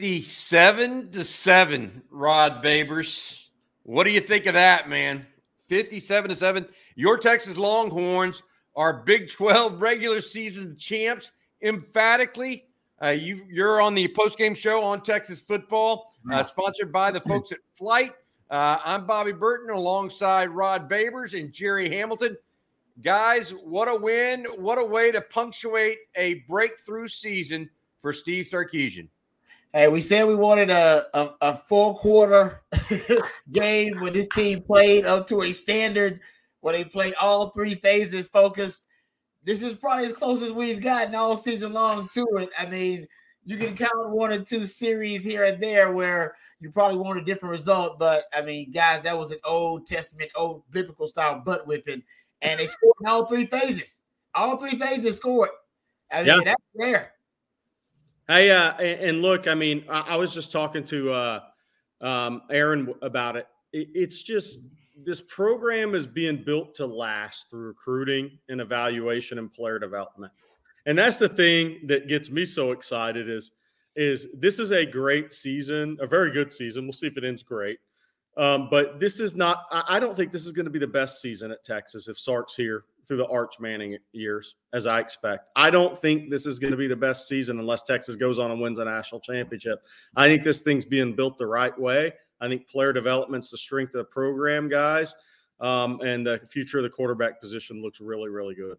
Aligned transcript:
57 0.00 1.10
to 1.10 1.24
7, 1.24 2.02
Rod 2.10 2.64
Babers. 2.64 3.48
What 3.82 4.04
do 4.04 4.10
you 4.10 4.22
think 4.22 4.46
of 4.46 4.54
that, 4.54 4.88
man? 4.88 5.26
57 5.68 6.30
to 6.30 6.34
7. 6.34 6.66
Your 6.94 7.18
Texas 7.18 7.58
Longhorns 7.58 8.42
are 8.74 9.02
Big 9.02 9.30
12 9.30 9.78
regular 9.78 10.22
season 10.22 10.74
champs 10.78 11.32
emphatically. 11.60 12.64
Uh, 13.02 13.08
you, 13.08 13.44
you're 13.50 13.82
on 13.82 13.92
the 13.94 14.08
post-game 14.08 14.54
show 14.54 14.82
on 14.82 15.02
Texas 15.02 15.38
football, 15.38 16.14
uh, 16.32 16.42
sponsored 16.44 16.90
by 16.90 17.10
the 17.10 17.20
folks 17.20 17.52
at 17.52 17.58
Flight. 17.74 18.12
Uh, 18.48 18.78
I'm 18.82 19.06
Bobby 19.06 19.32
Burton 19.32 19.68
alongside 19.68 20.48
Rod 20.48 20.88
Babers 20.88 21.38
and 21.38 21.52
Jerry 21.52 21.90
Hamilton. 21.90 22.38
Guys, 23.02 23.50
what 23.50 23.86
a 23.86 23.94
win. 23.94 24.46
What 24.56 24.78
a 24.78 24.84
way 24.84 25.12
to 25.12 25.20
punctuate 25.20 25.98
a 26.16 26.36
breakthrough 26.48 27.06
season 27.06 27.68
for 28.00 28.14
Steve 28.14 28.46
Sarkisian. 28.46 29.06
Hey, 29.72 29.88
we 29.88 30.00
said 30.00 30.26
we 30.26 30.34
wanted 30.34 30.70
a, 30.70 31.04
a, 31.14 31.30
a 31.40 31.56
four 31.56 31.96
quarter 31.96 32.62
game 33.52 34.00
when 34.00 34.12
this 34.12 34.26
team 34.28 34.62
played 34.62 35.06
up 35.06 35.28
to 35.28 35.42
a 35.42 35.52
standard 35.52 36.20
where 36.60 36.76
they 36.76 36.84
played 36.84 37.14
all 37.20 37.50
three 37.50 37.76
phases 37.76 38.28
focused. 38.28 38.84
This 39.44 39.62
is 39.62 39.74
probably 39.74 40.06
as 40.06 40.12
close 40.12 40.42
as 40.42 40.52
we've 40.52 40.82
gotten 40.82 41.14
all 41.14 41.36
season 41.36 41.72
long 41.72 42.08
to 42.14 42.26
it. 42.38 42.50
I 42.58 42.66
mean, 42.66 43.06
you 43.44 43.56
can 43.56 43.76
count 43.76 44.10
one 44.10 44.32
or 44.32 44.42
two 44.42 44.64
series 44.64 45.24
here 45.24 45.44
and 45.44 45.62
there 45.62 45.92
where 45.92 46.34
you 46.58 46.70
probably 46.70 46.98
want 46.98 47.18
a 47.18 47.24
different 47.24 47.52
result, 47.52 47.98
but 47.98 48.24
I 48.34 48.42
mean, 48.42 48.70
guys, 48.72 49.02
that 49.02 49.16
was 49.16 49.30
an 49.30 49.38
Old 49.44 49.86
Testament, 49.86 50.30
old 50.34 50.64
biblical 50.72 51.06
style 51.06 51.40
butt 51.40 51.66
whipping 51.66 52.02
and 52.42 52.58
they 52.58 52.66
scored 52.66 52.96
in 53.00 53.06
all 53.06 53.26
three 53.26 53.46
phases. 53.46 54.00
All 54.34 54.56
three 54.56 54.78
phases 54.78 55.16
scored. 55.16 55.50
I 56.10 56.18
mean, 56.18 56.26
yeah. 56.26 56.40
that's 56.44 56.62
rare. 56.74 57.12
Hey, 58.30 58.52
uh, 58.52 58.74
and 58.74 59.22
look, 59.22 59.48
I 59.48 59.56
mean, 59.56 59.82
I, 59.88 60.16
was 60.16 60.32
just 60.32 60.52
talking 60.52 60.84
to 60.84 61.12
uh, 61.12 61.40
um, 62.00 62.42
Aaron 62.48 62.94
about 63.02 63.34
it. 63.34 63.48
it. 63.72 63.88
It's 63.92 64.22
just 64.22 64.60
this 65.04 65.20
program 65.20 65.96
is 65.96 66.06
being 66.06 66.44
built 66.44 66.76
to 66.76 66.86
last 66.86 67.50
through 67.50 67.66
recruiting 67.66 68.38
and 68.48 68.60
evaluation 68.60 69.40
and 69.40 69.52
player 69.52 69.80
development, 69.80 70.32
and 70.86 70.96
that's 70.96 71.18
the 71.18 71.28
thing 71.28 71.80
that 71.88 72.06
gets 72.06 72.30
me 72.30 72.44
so 72.44 72.70
excited. 72.70 73.28
Is 73.28 73.50
is 73.96 74.28
this 74.38 74.60
is 74.60 74.70
a 74.70 74.86
great 74.86 75.32
season, 75.32 75.98
a 76.00 76.06
very 76.06 76.30
good 76.30 76.52
season. 76.52 76.84
We'll 76.84 76.92
see 76.92 77.08
if 77.08 77.16
it 77.16 77.24
ends 77.24 77.42
great. 77.42 77.80
Um, 78.36 78.68
but 78.70 79.00
this 79.00 79.18
is 79.18 79.34
not, 79.34 79.64
I 79.72 79.98
don't 79.98 80.16
think 80.16 80.30
this 80.30 80.46
is 80.46 80.52
going 80.52 80.64
to 80.64 80.70
be 80.70 80.78
the 80.78 80.86
best 80.86 81.20
season 81.20 81.50
at 81.50 81.64
Texas 81.64 82.06
if 82.06 82.16
Sark's 82.16 82.54
here 82.54 82.84
through 83.10 83.16
the 83.16 83.26
Arch 83.26 83.58
Manning 83.58 83.98
years, 84.12 84.54
as 84.72 84.86
I 84.86 85.00
expect. 85.00 85.48
I 85.56 85.68
don't 85.68 85.98
think 85.98 86.30
this 86.30 86.46
is 86.46 86.60
going 86.60 86.70
to 86.70 86.76
be 86.76 86.86
the 86.86 86.94
best 86.94 87.26
season 87.26 87.58
unless 87.58 87.82
Texas 87.82 88.14
goes 88.14 88.38
on 88.38 88.52
and 88.52 88.60
wins 88.60 88.78
a 88.78 88.84
national 88.84 89.20
championship. 89.20 89.82
I 90.14 90.28
think 90.28 90.44
this 90.44 90.62
thing's 90.62 90.84
being 90.84 91.16
built 91.16 91.36
the 91.36 91.48
right 91.48 91.76
way. 91.76 92.12
I 92.40 92.46
think 92.46 92.68
player 92.68 92.92
development's 92.92 93.50
the 93.50 93.58
strength 93.58 93.96
of 93.96 93.98
the 93.98 94.04
program, 94.04 94.68
guys. 94.68 95.16
Um, 95.58 96.00
and 96.02 96.24
the 96.24 96.40
future 96.48 96.78
of 96.78 96.84
the 96.84 96.90
quarterback 96.90 97.40
position 97.40 97.82
looks 97.82 98.00
really, 98.00 98.30
really 98.30 98.54
good. 98.54 98.78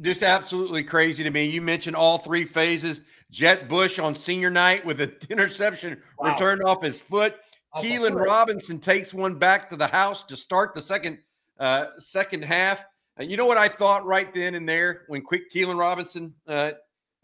Just 0.00 0.22
absolutely 0.22 0.82
crazy 0.82 1.22
to 1.22 1.30
me. 1.30 1.44
You 1.44 1.60
mentioned 1.60 1.94
all 1.94 2.16
three 2.16 2.46
phases. 2.46 3.02
Jet 3.30 3.68
Bush 3.68 3.98
on 3.98 4.14
senior 4.14 4.50
night 4.50 4.86
with 4.86 5.02
an 5.02 5.12
interception 5.28 6.00
wow. 6.18 6.32
returned 6.32 6.62
off 6.64 6.82
his 6.82 6.96
foot. 6.96 7.34
Keilan 7.76 8.18
Robinson 8.18 8.78
takes 8.78 9.12
one 9.12 9.34
back 9.34 9.68
to 9.68 9.76
the 9.76 9.86
house 9.86 10.24
to 10.24 10.34
start 10.34 10.74
the 10.74 10.80
second 10.80 11.18
uh, 11.60 11.88
second 11.98 12.42
half. 12.42 12.82
And 13.16 13.30
you 13.30 13.36
know 13.36 13.46
what 13.46 13.58
I 13.58 13.68
thought 13.68 14.06
right 14.06 14.32
then 14.32 14.54
and 14.54 14.68
there 14.68 15.02
when 15.08 15.22
quick 15.22 15.52
Keilan 15.52 15.78
Robinson 15.78 16.34
uh, 16.46 16.72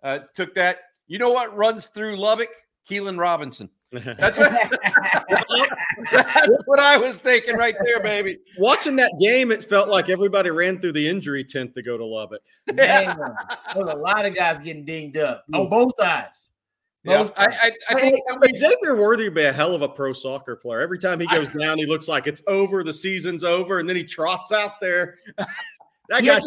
uh, 0.02 0.20
took 0.34 0.54
that? 0.54 0.80
You 1.06 1.18
know 1.18 1.30
what 1.30 1.56
runs 1.56 1.86
through 1.86 2.16
Lubbock? 2.16 2.50
Keilan 2.88 3.18
Robinson. 3.18 3.70
That's 3.90 4.38
what, 4.38 4.50
that's 6.12 6.62
what 6.66 6.78
I 6.78 6.98
was 6.98 7.16
thinking 7.16 7.56
right 7.56 7.74
there, 7.84 8.00
baby. 8.00 8.38
Watching 8.58 8.96
that 8.96 9.12
game, 9.18 9.50
it 9.50 9.64
felt 9.64 9.88
like 9.88 10.10
everybody 10.10 10.50
ran 10.50 10.78
through 10.78 10.92
the 10.92 11.08
injury 11.08 11.42
tent 11.42 11.74
to 11.74 11.82
go 11.82 11.96
to 11.96 12.04
Lubbock. 12.04 12.42
Man, 12.74 13.16
there 13.16 13.84
was 13.84 13.94
a 13.94 13.96
lot 13.96 14.26
of 14.26 14.34
guys 14.34 14.58
getting 14.58 14.84
dinged 14.84 15.16
up 15.16 15.44
on 15.54 15.70
both 15.70 15.92
sides. 15.98 16.50
Yeah, 17.04 17.28
I, 17.36 17.46
I, 17.46 17.72
I, 17.90 17.94
think 17.94 18.56
Xavier 18.56 18.96
Worthy 18.96 19.24
would 19.24 19.34
be 19.34 19.44
a 19.44 19.52
hell 19.52 19.74
of 19.74 19.82
a 19.82 19.88
pro 19.88 20.12
soccer 20.12 20.56
player. 20.56 20.80
Every 20.80 20.98
time 20.98 21.20
he 21.20 21.26
goes 21.28 21.50
down, 21.58 21.78
he 21.78 21.86
looks 21.86 22.08
like 22.08 22.26
it's 22.26 22.42
over, 22.46 22.82
the 22.82 22.92
season's 22.92 23.44
over, 23.44 23.78
and 23.78 23.88
then 23.88 23.96
he 23.96 24.04
trots 24.04 24.52
out 24.52 24.80
there. 24.80 25.16
that 26.08 26.24
guy, 26.24 26.40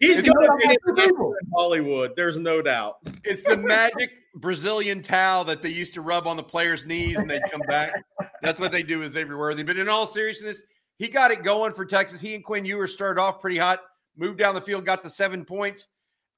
he's 0.00 0.22
going 0.22 0.46
to 0.46 0.94
be 0.94 1.02
in 1.04 1.50
Hollywood. 1.54 2.12
There's 2.16 2.38
no 2.38 2.62
doubt. 2.62 2.96
It's 3.24 3.42
the 3.42 3.56
magic 3.56 4.10
Brazilian 4.36 5.02
towel 5.02 5.44
that 5.44 5.62
they 5.62 5.70
used 5.70 5.94
to 5.94 6.00
rub 6.00 6.26
on 6.26 6.36
the 6.36 6.42
players' 6.42 6.84
knees 6.84 7.16
and 7.16 7.28
they'd 7.28 7.42
come 7.50 7.62
back. 7.68 8.04
That's 8.42 8.60
what 8.60 8.72
they 8.72 8.82
do 8.82 9.00
with 9.00 9.12
Xavier 9.12 9.38
Worthy. 9.38 9.62
But 9.62 9.78
in 9.78 9.88
all 9.88 10.06
seriousness, 10.06 10.62
he 10.98 11.08
got 11.08 11.30
it 11.30 11.42
going 11.42 11.72
for 11.72 11.84
Texas. 11.84 12.20
He 12.20 12.34
and 12.34 12.44
Quinn 12.44 12.64
Ewers 12.64 12.92
started 12.92 13.20
off 13.20 13.40
pretty 13.40 13.56
hot, 13.58 13.80
moved 14.16 14.38
down 14.38 14.54
the 14.54 14.60
field, 14.60 14.84
got 14.84 15.02
the 15.02 15.10
seven 15.10 15.44
points. 15.44 15.88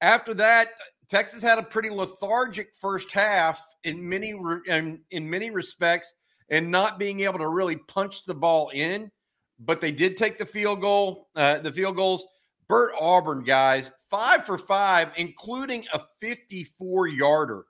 After 0.01 0.33
that, 0.35 0.69
Texas 1.09 1.43
had 1.43 1.59
a 1.59 1.63
pretty 1.63 1.89
lethargic 1.89 2.73
first 2.73 3.11
half 3.11 3.61
in 3.83 4.07
many 4.07 4.33
in, 4.67 5.01
in 5.11 5.29
many 5.29 5.51
respects, 5.51 6.13
and 6.49 6.71
not 6.71 6.97
being 6.97 7.21
able 7.21 7.39
to 7.39 7.49
really 7.49 7.75
punch 7.75 8.23
the 8.25 8.33
ball 8.33 8.69
in. 8.69 9.11
But 9.63 9.79
they 9.81 9.91
did 9.91 10.17
take 10.17 10.37
the 10.37 10.45
field 10.45 10.81
goal. 10.81 11.29
Uh, 11.35 11.59
the 11.59 11.71
field 11.71 11.95
goals. 11.95 12.25
Bert 12.67 12.93
Auburn 12.97 13.43
guys, 13.43 13.91
five 14.09 14.45
for 14.45 14.57
five, 14.57 15.09
including 15.17 15.85
a 15.93 15.99
54 16.21 17.07
yarder. 17.09 17.65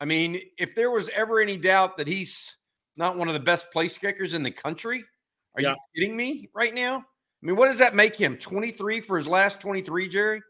I 0.00 0.04
mean, 0.04 0.40
if 0.56 0.72
there 0.76 0.92
was 0.92 1.08
ever 1.08 1.40
any 1.40 1.56
doubt 1.56 1.96
that 1.96 2.06
he's 2.06 2.56
not 2.96 3.16
one 3.16 3.26
of 3.26 3.34
the 3.34 3.40
best 3.40 3.72
place 3.72 3.98
kickers 3.98 4.34
in 4.34 4.44
the 4.44 4.52
country, 4.52 5.04
are 5.56 5.62
yeah. 5.62 5.70
you 5.70 5.76
kidding 5.96 6.16
me 6.16 6.48
right 6.54 6.72
now? 6.72 6.98
I 6.98 7.46
mean, 7.46 7.56
what 7.56 7.66
does 7.66 7.78
that 7.78 7.96
make 7.96 8.14
him? 8.14 8.36
23 8.36 9.00
for 9.00 9.16
his 9.16 9.26
last 9.26 9.58
23, 9.58 10.08
Jerry? 10.08 10.40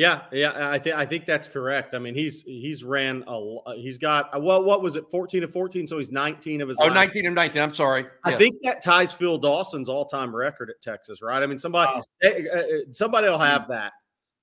Yeah, 0.00 0.22
yeah, 0.32 0.70
I 0.70 0.78
think 0.78 0.96
I 0.96 1.04
think 1.04 1.26
that's 1.26 1.46
correct. 1.46 1.94
I 1.94 1.98
mean, 1.98 2.14
he's 2.14 2.40
he's 2.40 2.82
ran 2.82 3.22
a 3.26 3.74
he's 3.76 3.98
got 3.98 4.34
uh, 4.34 4.40
well, 4.40 4.64
what 4.64 4.80
was 4.80 4.96
it, 4.96 5.04
fourteen 5.10 5.42
to 5.42 5.48
fourteen? 5.48 5.86
So 5.86 5.98
he's 5.98 6.10
nineteen 6.10 6.62
of 6.62 6.68
his. 6.68 6.78
Oh, 6.80 6.88
19 6.88 7.26
of 7.26 7.34
nineteen. 7.34 7.60
I'm 7.60 7.74
sorry. 7.74 8.06
I 8.24 8.34
think 8.34 8.56
that 8.62 8.82
ties 8.82 9.12
Phil 9.12 9.36
Dawson's 9.36 9.90
all 9.90 10.06
time 10.06 10.34
record 10.34 10.70
at 10.70 10.80
Texas, 10.80 11.20
right? 11.20 11.42
I 11.42 11.46
mean, 11.46 11.58
somebody 11.58 11.92
wow. 11.92 12.02
uh, 12.24 12.28
uh 12.28 12.62
somebody 12.92 13.28
will 13.28 13.36
have 13.36 13.68
that. 13.68 13.92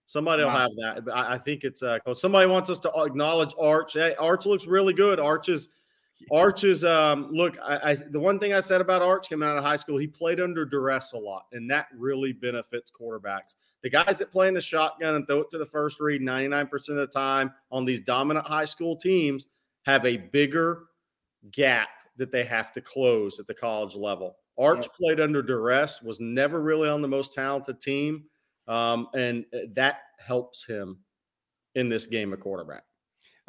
Somebody 0.05 0.43
will 0.43 0.51
have 0.51 0.75
that. 0.75 1.05
But 1.05 1.15
I, 1.15 1.33
I 1.33 1.37
think 1.39 1.63
it's 1.63 1.81
uh, 1.81 1.97
somebody 2.13 2.45
wants 2.45 2.69
us 2.69 2.77
to 2.81 2.91
acknowledge 2.95 3.55
Arch. 3.59 3.93
Hey, 3.93 4.13
Arch 4.19 4.45
looks 4.45 4.67
really 4.67 4.93
good. 4.93 5.19
Arch 5.19 5.49
is 5.49 5.69
Arch 6.31 6.63
is 6.63 6.83
um, 6.83 7.29
look. 7.31 7.57
I, 7.63 7.91
I, 7.91 7.95
the 8.09 8.19
one 8.19 8.39
thing 8.39 8.53
I 8.53 8.59
said 8.59 8.81
about 8.81 9.01
Arch 9.01 9.29
coming 9.29 9.47
out 9.47 9.57
of 9.57 9.63
high 9.63 9.75
school, 9.75 9.97
he 9.97 10.07
played 10.07 10.39
under 10.39 10.65
duress 10.65 11.13
a 11.13 11.17
lot, 11.17 11.45
and 11.51 11.69
that 11.69 11.87
really 11.95 12.33
benefits 12.33 12.91
quarterbacks. 12.91 13.55
The 13.83 13.89
guys 13.89 14.17
that 14.17 14.31
play 14.31 14.47
in 14.47 14.53
the 14.53 14.61
shotgun 14.61 15.15
and 15.15 15.27
throw 15.27 15.41
it 15.41 15.49
to 15.51 15.57
the 15.57 15.65
first 15.65 15.99
read 15.99 16.21
99% 16.21 16.71
of 16.89 16.95
the 16.95 17.07
time 17.07 17.51
on 17.71 17.85
these 17.85 17.99
dominant 17.99 18.45
high 18.45 18.65
school 18.65 18.95
teams 18.95 19.47
have 19.85 20.05
a 20.05 20.17
bigger 20.17 20.85
gap 21.51 21.89
that 22.17 22.31
they 22.31 22.43
have 22.43 22.71
to 22.73 22.81
close 22.81 23.39
at 23.39 23.47
the 23.47 23.53
college 23.53 23.95
level. 23.95 24.37
Arch 24.57 24.87
played 24.93 25.19
under 25.19 25.43
duress, 25.43 26.01
was 26.01 26.19
never 26.19 26.61
really 26.61 26.89
on 26.89 27.03
the 27.03 27.07
most 27.07 27.33
talented 27.33 27.79
team, 27.79 28.23
um, 28.67 29.07
and 29.13 29.45
uh, 29.53 29.59
that 29.73 29.99
helps 30.17 30.65
him 30.65 30.97
in 31.75 31.89
this 31.89 32.07
game 32.07 32.33
of 32.33 32.39
quarterback. 32.39 32.83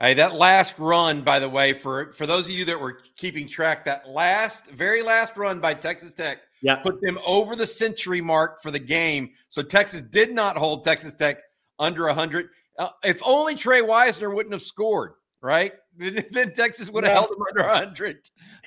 Hey, 0.01 0.15
that 0.15 0.37
last 0.37 0.79
run, 0.79 1.23
by 1.23 1.41
the 1.41 1.49
way, 1.49 1.73
for 1.73 2.13
for 2.13 2.25
those 2.25 2.45
of 2.45 2.53
you 2.53 2.65
that 2.67 2.81
were 2.81 3.01
keeping 3.17 3.49
track, 3.49 3.85
that 3.87 4.09
last, 4.09 4.71
very 4.71 5.03
last 5.03 5.37
run 5.37 5.59
by 5.59 5.75
Texas 5.75 6.15
Tech, 6.15 6.39
yeah, 6.63 6.77
put 6.77 7.01
them 7.01 7.19
over 7.27 7.57
the 7.57 7.67
century 7.67 8.21
mark 8.21 8.63
for 8.63 8.71
the 8.71 8.79
game. 8.79 9.31
So 9.49 9.61
Texas 9.61 10.03
did 10.03 10.33
not 10.33 10.57
hold 10.57 10.85
Texas 10.85 11.15
Tech 11.15 11.39
under 11.81 12.07
100. 12.07 12.49
Uh, 12.79 12.91
if 13.03 13.21
only 13.25 13.57
Trey 13.57 13.83
Wisner 13.83 14.31
wouldn't 14.31 14.53
have 14.53 14.63
scored, 14.63 15.15
right? 15.41 15.73
Then, 15.99 16.53
Texas 16.53 16.91
would 16.91 17.03
have 17.03 17.13
held 17.13 17.31
them 17.31 17.43
under 17.51 17.69
100. 17.69 18.19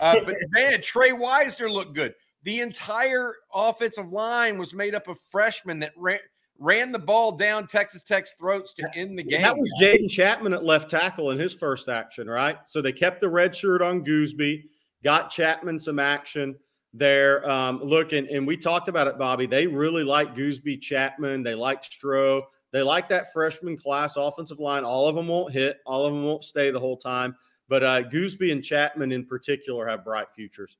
Uh, 0.01 0.17
but 0.25 0.35
man, 0.49 0.81
Trey 0.81 1.13
Wisner 1.13 1.71
looked 1.71 1.95
good. 1.95 2.13
The 2.43 2.59
entire 2.59 3.35
offensive 3.53 4.11
line 4.11 4.57
was 4.57 4.73
made 4.73 4.95
up 4.95 5.07
of 5.07 5.17
freshmen 5.31 5.79
that 5.79 5.93
ran 5.95 6.19
ran 6.61 6.91
the 6.91 6.99
ball 6.99 7.31
down 7.31 7.65
Texas 7.65 8.03
Tech's 8.03 8.33
throats 8.33 8.71
to 8.73 8.87
end 8.95 9.17
the 9.17 9.23
game. 9.23 9.41
That 9.41 9.57
was 9.57 9.69
Jaden 9.81 10.09
Chapman 10.09 10.53
at 10.53 10.63
left 10.63 10.89
tackle 10.89 11.31
in 11.31 11.39
his 11.39 11.53
first 11.55 11.89
action, 11.89 12.29
right? 12.29 12.57
So 12.65 12.81
they 12.81 12.91
kept 12.91 13.19
the 13.19 13.29
red 13.29 13.55
shirt 13.55 13.81
on 13.81 14.05
Goosby, 14.05 14.65
got 15.03 15.31
Chapman 15.31 15.79
some 15.79 15.97
action 15.97 16.55
there. 16.93 17.49
Um, 17.49 17.81
look, 17.83 18.13
and, 18.13 18.27
and 18.27 18.45
we 18.45 18.57
talked 18.57 18.89
about 18.89 19.07
it, 19.07 19.17
Bobby. 19.17 19.47
They 19.47 19.65
really 19.65 20.03
like 20.03 20.35
Goosby 20.35 20.79
Chapman. 20.81 21.41
They 21.41 21.55
like 21.55 21.81
Stroh. 21.81 22.43
They 22.71 22.83
like 22.83 23.09
that 23.09 23.33
freshman 23.33 23.75
class 23.75 24.15
offensive 24.15 24.59
line. 24.59 24.83
All 24.83 25.07
of 25.07 25.15
them 25.15 25.27
won't 25.27 25.51
hit, 25.51 25.79
all 25.85 26.05
of 26.05 26.13
them 26.13 26.23
won't 26.23 26.43
stay 26.43 26.69
the 26.69 26.79
whole 26.79 26.95
time. 26.95 27.35
But 27.69 27.83
uh, 27.83 28.03
Goosby 28.03 28.51
and 28.51 28.63
Chapman 28.63 29.11
in 29.11 29.25
particular 29.25 29.87
have 29.87 30.05
bright 30.05 30.27
futures. 30.35 30.77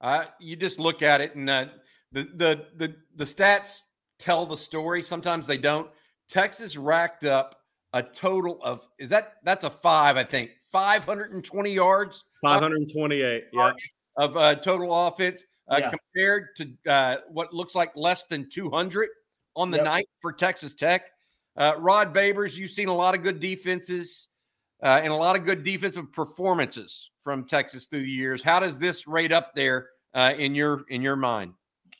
Uh, 0.00 0.24
you 0.40 0.56
just 0.56 0.78
look 0.78 1.02
at 1.02 1.20
it, 1.20 1.34
and 1.34 1.48
uh, 1.48 1.66
the, 2.10 2.24
the 2.34 2.66
the 2.76 2.96
the 3.16 3.24
stats 3.24 3.80
tell 4.22 4.46
the 4.46 4.56
story. 4.56 5.02
Sometimes 5.02 5.46
they 5.46 5.56
don't. 5.58 5.90
Texas 6.28 6.76
racked 6.76 7.24
up 7.24 7.56
a 7.92 8.02
total 8.02 8.58
of 8.62 8.86
is 8.98 9.10
that 9.10 9.34
that's 9.44 9.64
a 9.64 9.70
five, 9.70 10.16
I 10.16 10.24
think, 10.24 10.52
520 10.70 11.70
yards. 11.72 12.24
528, 12.40 13.44
yeah. 13.52 13.72
Of 14.16 14.36
uh, 14.36 14.54
total 14.56 15.06
offense 15.06 15.44
uh, 15.68 15.78
Yeah. 15.80 15.90
compared 15.90 16.48
to 16.56 16.90
uh, 16.90 17.16
what 17.28 17.52
looks 17.52 17.74
like 17.74 17.94
less 17.96 18.24
than 18.24 18.48
200 18.50 19.08
on 19.56 19.70
the 19.70 19.78
Yep. 19.78 19.84
night 19.84 20.08
for 20.20 20.32
Texas 20.32 20.74
Tech. 20.74 21.10
Uh, 21.56 21.74
Rod 21.78 22.14
Babers, 22.14 22.56
you've 22.56 22.70
seen 22.70 22.88
a 22.88 22.94
lot 22.94 23.14
of 23.14 23.22
good 23.22 23.40
defenses 23.40 24.28
uh, 24.82 25.00
and 25.02 25.12
a 25.12 25.16
lot 25.16 25.36
of 25.36 25.44
good 25.44 25.62
defensive 25.62 26.10
performances 26.12 27.10
from 27.22 27.44
Texas 27.46 27.86
through 27.86 28.00
the 28.02 28.10
years. 28.10 28.42
How 28.42 28.58
does 28.60 28.78
this 28.78 29.06
rate 29.06 29.32
up 29.32 29.54
there 29.54 29.90
uh, 30.14 30.32
in 30.38 30.54
your 30.54 30.84
in 30.88 31.02
your 31.02 31.16
mind? 31.16 31.52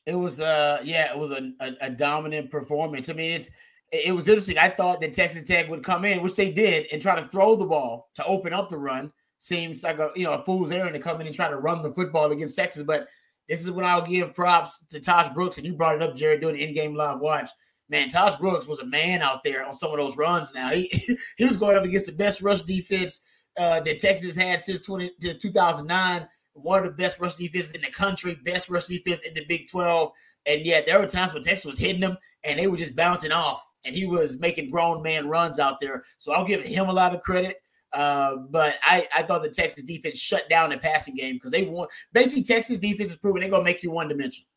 It 0.06 0.14
was 0.14 0.40
uh 0.40 0.81
yeah, 0.82 1.12
it 1.12 1.19
was 1.19 1.31
a, 1.31 1.52
a, 1.60 1.72
a 1.82 1.90
dominant 1.90 2.50
performance. 2.50 3.08
I 3.08 3.12
mean, 3.12 3.32
it's 3.32 3.50
it 3.93 4.14
was 4.14 4.26
interesting. 4.26 4.58
I 4.58 4.70
thought 4.70 5.00
that 5.02 5.12
Texas 5.12 5.43
Tech 5.43 5.69
would 5.69 5.84
come 5.84 6.04
in, 6.04 6.22
which 6.22 6.34
they 6.34 6.50
did, 6.50 6.87
and 6.90 7.00
try 7.00 7.14
to 7.14 7.28
throw 7.28 7.56
the 7.56 7.66
ball 7.66 8.08
to 8.14 8.25
open 8.25 8.52
up 8.52 8.70
the 8.70 8.78
run. 8.78 9.12
Seems 9.38 9.84
like 9.84 9.99
a 9.99 10.10
you 10.16 10.25
know 10.25 10.32
a 10.32 10.43
fool's 10.43 10.72
errand 10.72 10.94
to 10.94 11.00
come 11.00 11.20
in 11.20 11.26
and 11.26 11.37
try 11.37 11.49
to 11.49 11.56
run 11.56 11.82
the 11.82 11.93
football 11.93 12.32
against 12.32 12.56
Texas. 12.56 12.82
But 12.82 13.08
this 13.49 13.62
is 13.62 13.70
when 13.70 13.84
I'll 13.84 14.06
give 14.06 14.34
props 14.34 14.84
to 14.87 15.00
Tahj 15.00 15.34
Brooks, 15.34 15.58
and 15.58 15.66
you 15.66 15.75
brought 15.75 15.96
it 15.96 16.02
up, 16.02 16.16
Jared, 16.16 16.40
doing 16.40 16.54
the 16.54 16.66
in-game 16.66 16.94
live 16.94 17.20
watch. 17.20 17.50
Man, 17.88 18.08
Tahj 18.08 18.38
Brooks 18.40 18.66
was 18.66 18.78
a 18.78 18.87
man 18.87 19.20
out 19.20 19.43
there 19.43 19.64
on 19.64 19.72
some 19.75 19.90
of 19.90 19.99
those 19.99 20.16
runs. 20.16 20.52
Now 20.54 20.70
he 20.70 20.87
he 21.37 21.44
was 21.44 21.56
going 21.56 21.76
up 21.76 21.84
against 21.84 22.06
the 22.06 22.12
best 22.12 22.40
rush 22.40 22.62
defense 22.62 23.20
uh, 23.58 23.81
that 23.81 23.99
Texas 24.00 24.34
had 24.34 24.60
since 24.60 24.81
20 24.81 25.12
to 25.20 25.34
2009 25.34 26.28
one 26.54 26.81
of 26.81 26.84
the 26.84 26.93
best 26.93 27.19
rush 27.19 27.37
defenses 27.37 27.72
in 27.72 27.82
the 27.82 27.90
country, 27.90 28.38
best 28.44 28.69
rush 28.69 28.87
defense 28.87 29.22
in 29.22 29.34
the 29.34 29.44
Big 29.46 29.69
12. 29.70 30.12
And 30.46 30.62
yet 30.62 30.87
there 30.87 30.99
were 30.99 31.06
times 31.06 31.34
when 31.34 31.43
Texas 31.43 31.64
was 31.64 31.78
hitting 31.78 32.00
them 32.00 32.16
and 32.44 32.58
they 32.58 32.66
were 32.66 32.76
just 32.76 32.96
bouncing 32.96 33.32
off. 33.32 33.64
And 33.84 33.94
he 33.94 34.06
was 34.06 34.38
making 34.38 34.70
grown 34.70 35.02
man 35.02 35.28
runs 35.28 35.58
out 35.58 35.81
there. 35.81 36.04
So 36.19 36.32
I'll 36.32 36.46
give 36.46 36.64
him 36.64 36.88
a 36.88 36.93
lot 36.93 37.14
of 37.14 37.22
credit. 37.22 37.56
Uh, 37.93 38.37
but 38.49 38.76
I, 38.82 39.06
I 39.14 39.22
thought 39.22 39.43
the 39.43 39.50
Texas 39.50 39.84
defense 39.84 40.19
shut 40.19 40.49
down 40.49 40.70
the 40.70 40.78
passing 40.78 41.14
game 41.14 41.34
because 41.34 41.50
they 41.50 41.64
want 41.64 41.90
basically 42.12 42.43
Texas 42.43 42.78
defense 42.78 43.10
is 43.10 43.16
proving 43.16 43.43
they're 43.43 43.50
gonna 43.50 43.64
make 43.64 43.82
you 43.82 43.90
one 43.90 44.08
dimensional. 44.08 44.49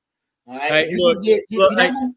All 0.47 0.55
right. 0.55 0.71
Hey, 0.71 0.89
you 0.91 0.97
look, 0.97 1.21
get, 1.21 1.43
you, 1.49 1.59
look, 1.59 1.71
you're, 1.71 1.91
not, 1.91 2.13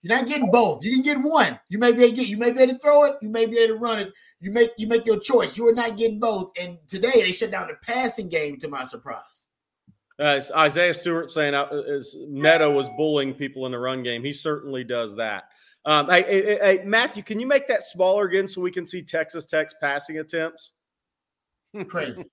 you're 0.00 0.16
not 0.16 0.28
getting 0.28 0.50
both. 0.50 0.82
You 0.82 0.92
can 0.92 1.02
get 1.02 1.18
one. 1.20 1.60
You 1.68 1.78
may 1.78 1.92
be 1.92 2.04
able 2.04 2.10
to 2.10 2.16
get 2.16 2.28
you 2.28 2.38
may 2.38 2.52
be 2.52 2.60
able 2.62 2.72
to 2.72 2.78
throw 2.78 3.04
it, 3.04 3.16
you 3.20 3.28
may 3.28 3.44
be 3.44 3.58
able 3.58 3.74
to 3.74 3.80
run 3.80 3.98
it. 3.98 4.12
You 4.42 4.50
make 4.50 4.72
you 4.76 4.88
make 4.88 5.06
your 5.06 5.20
choice. 5.20 5.56
You 5.56 5.68
are 5.68 5.72
not 5.72 5.96
getting 5.96 6.18
both. 6.18 6.50
And 6.60 6.76
today 6.88 7.12
they 7.14 7.30
shut 7.30 7.52
down 7.52 7.68
the 7.68 7.76
passing 7.82 8.28
game 8.28 8.58
to 8.58 8.68
my 8.68 8.82
surprise. 8.82 9.48
Uh, 10.20 10.34
it's 10.36 10.50
Isaiah 10.50 10.92
Stewart 10.92 11.30
saying 11.30 11.54
uh, 11.54 11.68
is 11.86 12.16
Meta 12.28 12.68
was 12.68 12.90
bullying 12.96 13.34
people 13.34 13.66
in 13.66 13.72
the 13.72 13.78
run 13.78 14.02
game. 14.02 14.24
He 14.24 14.32
certainly 14.32 14.82
does 14.82 15.14
that. 15.14 15.44
Um, 15.84 16.10
hey, 16.10 16.22
hey, 16.22 16.58
hey, 16.60 16.84
Matthew, 16.84 17.22
can 17.22 17.38
you 17.38 17.46
make 17.46 17.68
that 17.68 17.84
smaller 17.84 18.24
again 18.24 18.48
so 18.48 18.60
we 18.60 18.72
can 18.72 18.84
see 18.86 19.02
Texas 19.02 19.46
Tech's 19.46 19.74
passing 19.80 20.18
attempts? 20.18 20.72
Crazy. 21.86 22.24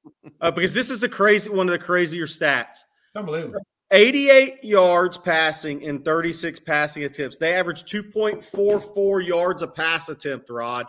Uh, 0.42 0.50
because 0.50 0.74
this 0.74 0.90
is 0.90 1.04
a 1.04 1.10
crazy 1.10 1.50
one 1.50 1.68
of 1.68 1.72
the 1.72 1.80
crazier 1.80 2.26
stats. 2.26 2.86
It's 3.08 3.16
unbelievable. 3.16 3.62
88 3.92 4.64
yards 4.64 5.18
passing 5.18 5.82
in 5.82 6.02
36 6.02 6.60
passing 6.60 7.04
attempts. 7.04 7.38
They 7.38 7.54
average 7.54 7.84
2.44 7.84 9.26
yards 9.26 9.62
a 9.62 9.68
pass 9.68 10.10
attempt, 10.10 10.50
Rod. 10.50 10.88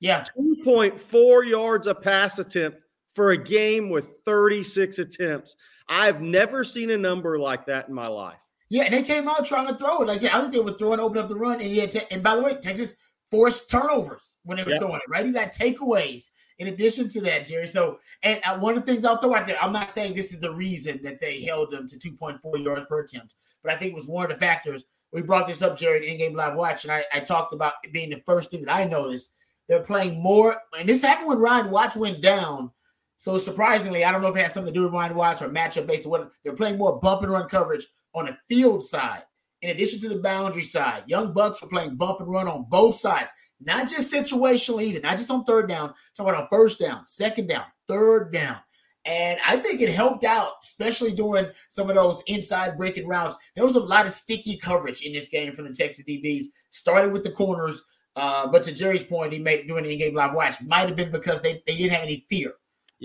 Yeah. 0.00 0.24
2.4 0.64 1.48
yards 1.48 1.86
a 1.86 1.94
pass 1.94 2.38
attempt 2.38 2.78
for 3.12 3.30
a 3.30 3.36
game 3.36 3.88
with 3.90 4.12
36 4.24 4.98
attempts. 4.98 5.56
I've 5.88 6.20
never 6.20 6.64
seen 6.64 6.90
a 6.90 6.98
number 6.98 7.38
like 7.38 7.66
that 7.66 7.88
in 7.88 7.94
my 7.94 8.06
life. 8.06 8.38
Yeah, 8.70 8.84
and 8.84 8.92
they 8.92 9.02
came 9.02 9.28
out 9.28 9.46
trying 9.46 9.68
to 9.68 9.74
throw 9.74 10.02
it. 10.02 10.08
Like 10.08 10.16
I 10.16 10.20
said, 10.20 10.30
I 10.32 10.40
think 10.40 10.52
they 10.52 10.60
were 10.60 10.72
throwing, 10.72 11.00
open 11.00 11.18
up 11.18 11.28
the 11.28 11.36
run, 11.36 11.60
and 11.60 11.70
yet, 11.70 11.94
and 12.10 12.22
by 12.22 12.36
the 12.36 12.42
way, 12.42 12.54
Texas 12.60 12.96
forced 13.30 13.70
turnovers 13.70 14.36
when 14.44 14.58
they 14.58 14.64
were 14.64 14.72
Yep. 14.72 14.80
throwing 14.80 14.96
it. 14.96 15.08
Right, 15.08 15.24
you 15.24 15.32
got 15.32 15.52
takeaways 15.52 16.30
in 16.58 16.68
addition 16.68 17.08
to 17.08 17.20
that, 17.22 17.46
Jerry. 17.46 17.66
So, 17.66 17.98
and 18.22 18.40
uh, 18.44 18.58
one 18.58 18.76
of 18.76 18.84
the 18.84 18.92
things 18.92 19.04
I'll 19.04 19.18
throw 19.18 19.34
out 19.34 19.46
there, 19.46 19.56
I'm 19.62 19.72
not 19.72 19.90
saying 19.90 20.14
this 20.14 20.34
is 20.34 20.40
the 20.40 20.54
reason 20.54 21.00
that 21.02 21.20
they 21.20 21.42
held 21.42 21.70
them 21.70 21.86
to 21.88 21.96
2.4 21.98 22.62
yards 22.62 22.84
per 22.86 23.00
attempt, 23.00 23.34
but 23.62 23.72
I 23.72 23.76
think 23.76 23.92
it 23.92 23.96
was 23.96 24.06
one 24.08 24.26
of 24.26 24.30
the 24.30 24.38
factors. 24.38 24.84
We 25.12 25.22
brought 25.22 25.46
this 25.48 25.62
up, 25.62 25.78
Jerry, 25.78 26.06
in 26.06 26.18
game 26.18 26.34
live 26.34 26.54
watch, 26.54 26.84
and 26.84 26.92
I, 26.92 27.04
I 27.12 27.20
talked 27.20 27.54
about 27.54 27.74
it 27.84 27.92
being 27.92 28.10
the 28.10 28.22
first 28.26 28.50
thing 28.50 28.62
that 28.64 28.74
I 28.74 28.84
noticed. 28.84 29.32
They're 29.68 29.82
playing 29.82 30.22
more, 30.22 30.56
and 30.78 30.88
this 30.88 31.02
happened 31.02 31.28
when 31.28 31.38
Ryan 31.38 31.70
Watts 31.70 31.96
went 31.96 32.22
down. 32.22 32.70
So 33.18 33.36
surprisingly, 33.36 34.04
I 34.04 34.12
don't 34.12 34.22
know 34.22 34.28
if 34.28 34.36
it 34.36 34.42
has 34.42 34.54
something 34.54 34.72
to 34.72 34.78
do 34.78 34.84
with 34.84 34.92
Ryan 34.92 35.14
Watts 35.14 35.42
or 35.42 35.48
matchup 35.48 35.86
based 35.86 36.06
on 36.06 36.10
what 36.10 36.30
they're 36.42 36.54
playing 36.54 36.78
more 36.78 37.00
bump 37.00 37.22
and 37.22 37.32
run 37.32 37.48
coverage 37.48 37.86
on 38.14 38.26
the 38.26 38.36
field 38.48 38.82
side, 38.82 39.24
in 39.62 39.70
addition 39.70 39.98
to 40.00 40.08
the 40.08 40.20
boundary 40.20 40.62
side. 40.62 41.02
Young 41.06 41.32
Bucks 41.32 41.60
were 41.60 41.68
playing 41.68 41.96
bump 41.96 42.20
and 42.20 42.30
run 42.30 42.48
on 42.48 42.66
both 42.70 42.96
sides, 42.96 43.30
not 43.60 43.88
just 43.88 44.12
situational 44.12 44.82
either, 44.82 45.00
not 45.00 45.16
just 45.18 45.30
on 45.30 45.44
third 45.44 45.68
down, 45.68 45.92
talking 46.16 46.30
about 46.30 46.44
on 46.44 46.48
first 46.50 46.78
down, 46.78 47.04
second 47.06 47.48
down, 47.48 47.64
third 47.88 48.32
down. 48.32 48.56
And 49.04 49.40
I 49.46 49.56
think 49.56 49.80
it 49.80 49.88
helped 49.88 50.24
out, 50.24 50.52
especially 50.62 51.12
during 51.12 51.48
some 51.70 51.88
of 51.88 51.96
those 51.96 52.22
inside 52.26 52.76
breaking 52.76 53.08
routes. 53.08 53.36
There 53.54 53.64
was 53.64 53.76
a 53.76 53.80
lot 53.80 54.06
of 54.06 54.12
sticky 54.12 54.58
coverage 54.58 55.02
in 55.02 55.12
this 55.12 55.28
game 55.28 55.52
from 55.54 55.66
the 55.66 55.74
Texas 55.74 56.04
DBs. 56.04 56.44
Started 56.70 57.12
with 57.12 57.24
the 57.24 57.32
corners, 57.32 57.82
uh, 58.18 58.48
but 58.48 58.64
to 58.64 58.72
Jerry's 58.72 59.04
point, 59.04 59.32
he 59.32 59.38
made 59.38 59.68
doing 59.68 59.84
the 59.84 59.92
in-game 59.92 60.14
live 60.14 60.34
watch 60.34 60.60
might 60.62 60.88
have 60.88 60.96
been 60.96 61.12
because 61.12 61.40
they, 61.40 61.62
they 61.66 61.76
didn't 61.76 61.92
have 61.92 62.02
any 62.02 62.26
fear 62.28 62.52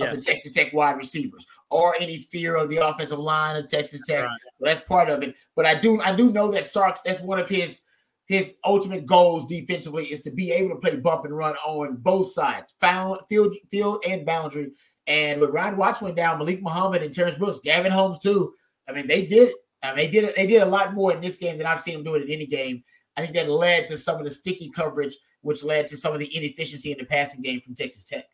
of 0.01 0.15
the 0.15 0.19
Texas 0.19 0.51
Tech 0.51 0.73
wide 0.73 0.97
receivers 0.97 1.45
or 1.69 1.95
any 1.99 2.17
fear 2.17 2.55
of 2.55 2.67
the 2.69 2.77
offensive 2.77 3.19
line 3.19 3.55
of 3.55 3.67
Texas 3.67 4.01
Tech. 4.07 4.23
Right. 4.23 4.37
So 4.41 4.65
that's 4.65 4.81
part 4.81 5.09
of 5.09 5.21
it. 5.21 5.35
But 5.55 5.67
I 5.67 5.79
do 5.79 6.01
I 6.01 6.15
do 6.15 6.31
know 6.31 6.51
that 6.51 6.65
Sarks, 6.65 7.01
that's 7.01 7.21
one 7.21 7.39
of 7.39 7.47
his 7.47 7.81
his 8.25 8.55
ultimate 8.65 9.05
goals 9.05 9.45
defensively 9.45 10.05
is 10.05 10.21
to 10.21 10.31
be 10.31 10.51
able 10.51 10.69
to 10.69 10.77
play 10.77 10.95
bump 10.95 11.25
and 11.25 11.37
run 11.37 11.55
on 11.57 11.97
both 11.97 12.31
sides, 12.31 12.73
found 12.79 13.19
field, 13.29 13.53
field 13.69 14.03
and 14.07 14.25
boundary. 14.25 14.71
And 15.05 15.41
when 15.41 15.51
Ryan 15.51 15.77
Watts 15.77 16.01
went 16.01 16.15
down, 16.15 16.39
Malik 16.39 16.63
Muhammad 16.63 17.03
and 17.03 17.13
Terrence 17.13 17.37
Brooks, 17.37 17.59
Gavin 17.63 17.91
Holmes 17.91 18.19
too. 18.19 18.53
I 18.87 18.93
mean, 18.93 19.05
they 19.05 19.25
did 19.25 19.49
it. 19.49 19.55
I 19.83 19.89
mean, 19.89 19.97
they 19.97 20.07
did 20.09 20.23
it. 20.23 20.35
They 20.35 20.47
did 20.47 20.61
a 20.63 20.65
lot 20.65 20.93
more 20.93 21.13
in 21.13 21.21
this 21.21 21.37
game 21.37 21.57
than 21.57 21.67
I've 21.67 21.81
seen 21.81 21.95
them 21.95 22.03
do 22.03 22.15
it 22.15 22.23
in 22.23 22.31
any 22.31 22.45
game. 22.45 22.83
I 23.17 23.21
think 23.21 23.33
that 23.35 23.49
led 23.49 23.87
to 23.87 23.97
some 23.97 24.17
of 24.17 24.25
the 24.25 24.31
sticky 24.31 24.69
coverage, 24.69 25.15
which 25.41 25.63
led 25.63 25.87
to 25.89 25.97
some 25.97 26.13
of 26.13 26.19
the 26.19 26.35
inefficiency 26.35 26.91
in 26.91 26.97
the 26.97 27.05
passing 27.05 27.41
game 27.41 27.61
from 27.61 27.75
Texas 27.75 28.03
Tech. 28.03 28.25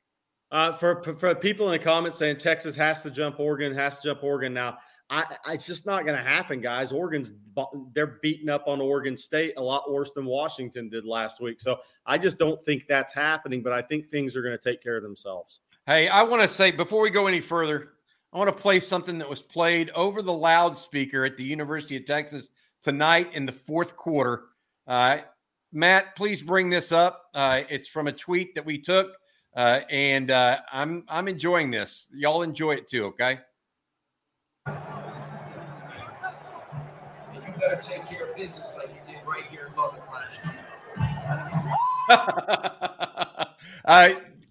Uh, 0.51 0.71
for 0.71 1.03
for 1.15 1.35
people 1.35 1.67
in 1.67 1.71
the 1.71 1.83
comments 1.83 2.17
saying 2.17 2.37
Texas 2.37 2.75
has 2.75 3.03
to 3.03 3.11
jump 3.11 3.39
Oregon, 3.39 3.73
has 3.73 3.99
to 3.99 4.09
jump 4.09 4.23
Oregon 4.23 4.53
now. 4.53 4.77
I, 5.11 5.25
I 5.45 5.53
it's 5.53 5.65
just 5.65 5.85
not 5.85 6.05
going 6.05 6.17
to 6.17 6.23
happen, 6.23 6.61
guys. 6.61 6.91
Oregon's 6.91 7.33
they're 7.93 8.19
beating 8.21 8.49
up 8.49 8.67
on 8.67 8.81
Oregon 8.81 9.15
State 9.17 9.53
a 9.57 9.63
lot 9.63 9.91
worse 9.91 10.11
than 10.11 10.25
Washington 10.25 10.89
did 10.89 11.05
last 11.05 11.41
week. 11.41 11.59
So 11.59 11.79
I 12.05 12.17
just 12.17 12.37
don't 12.37 12.63
think 12.63 12.87
that's 12.87 13.13
happening. 13.13 13.61
But 13.61 13.73
I 13.73 13.81
think 13.81 14.07
things 14.07 14.35
are 14.35 14.41
going 14.41 14.57
to 14.57 14.69
take 14.69 14.81
care 14.81 14.97
of 14.97 15.03
themselves. 15.03 15.59
Hey, 15.85 16.07
I 16.07 16.23
want 16.23 16.41
to 16.41 16.47
say 16.47 16.71
before 16.71 17.01
we 17.01 17.09
go 17.09 17.27
any 17.27 17.41
further, 17.41 17.89
I 18.33 18.37
want 18.37 18.55
to 18.55 18.61
play 18.61 18.79
something 18.79 19.17
that 19.17 19.29
was 19.29 19.41
played 19.41 19.89
over 19.91 20.21
the 20.21 20.33
loudspeaker 20.33 21.25
at 21.25 21.37
the 21.37 21.43
University 21.43 21.97
of 21.97 22.05
Texas 22.05 22.49
tonight 22.81 23.29
in 23.33 23.45
the 23.45 23.51
fourth 23.51 23.95
quarter. 23.95 24.45
Uh, 24.89 25.19
Matt, 25.71 26.15
please 26.15 26.41
bring 26.41 26.71
this 26.71 26.91
up. 26.91 27.25
Uh, 27.35 27.61
it's 27.69 27.87
from 27.87 28.07
a 28.07 28.11
tweet 28.11 28.55
that 28.55 28.65
we 28.65 28.79
took, 28.79 29.15
uh, 29.55 29.81
and 29.91 30.31
uh, 30.31 30.61
I'm 30.71 31.03
I'm 31.07 31.27
enjoying 31.27 31.69
this. 31.69 32.09
Y'all 32.11 32.41
enjoy 32.41 32.71
it 32.71 32.87
too, 32.87 33.05
okay? 33.05 33.37
you 34.67 34.73
better 37.59 37.79
take 37.79 38.07
care 38.07 38.25
of 38.25 38.35
business 38.35 38.73
like 38.77 38.89
you 38.89 39.13
did 39.13 39.23
right 39.27 39.43
here 39.51 39.67
in 39.69 39.75
Lubbock 39.79 40.01
last 40.11 40.43
year. 40.43 40.55
uh, 43.85 44.09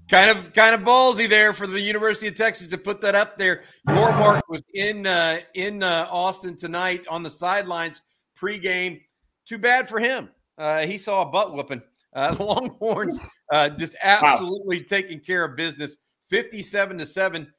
kind 0.09 0.39
of 0.39 0.53
kind 0.53 0.73
of 0.73 0.83
ballsy 0.83 1.29
there 1.29 1.53
for 1.53 1.67
the 1.67 1.81
University 1.81 2.29
of 2.29 2.37
Texas 2.37 2.69
to 2.69 2.79
put 2.79 3.01
that 3.01 3.17
up 3.17 3.39
there. 3.39 3.65
Yormark 3.89 4.43
was 4.49 4.63
in 4.73 5.05
uh, 5.05 5.41
in 5.55 5.83
uh, 5.83 6.07
Austin 6.09 6.57
tonight 6.57 7.05
on 7.11 7.25
the 7.25 7.31
sidelines 7.31 8.03
pregame. 8.41 9.01
Too 9.49 9.59
bad 9.59 9.89
for 9.89 9.99
him. 9.99 10.29
Uh, 10.59 10.81
he 10.81 10.99
saw 10.99 11.23
a 11.23 11.27
butt 11.27 11.55
whooping. 11.55 11.83
Uh, 12.15 12.35
the 12.35 12.43
Longhorns 12.45 13.21
uh, 13.53 13.71
just 13.71 13.97
absolutely 14.03 14.85
taking 14.85 15.21
care 15.21 15.45
of 15.45 15.57
business, 15.57 15.97
fifty-seven 16.31 16.99
to 16.99 17.07
seven. 17.07 17.51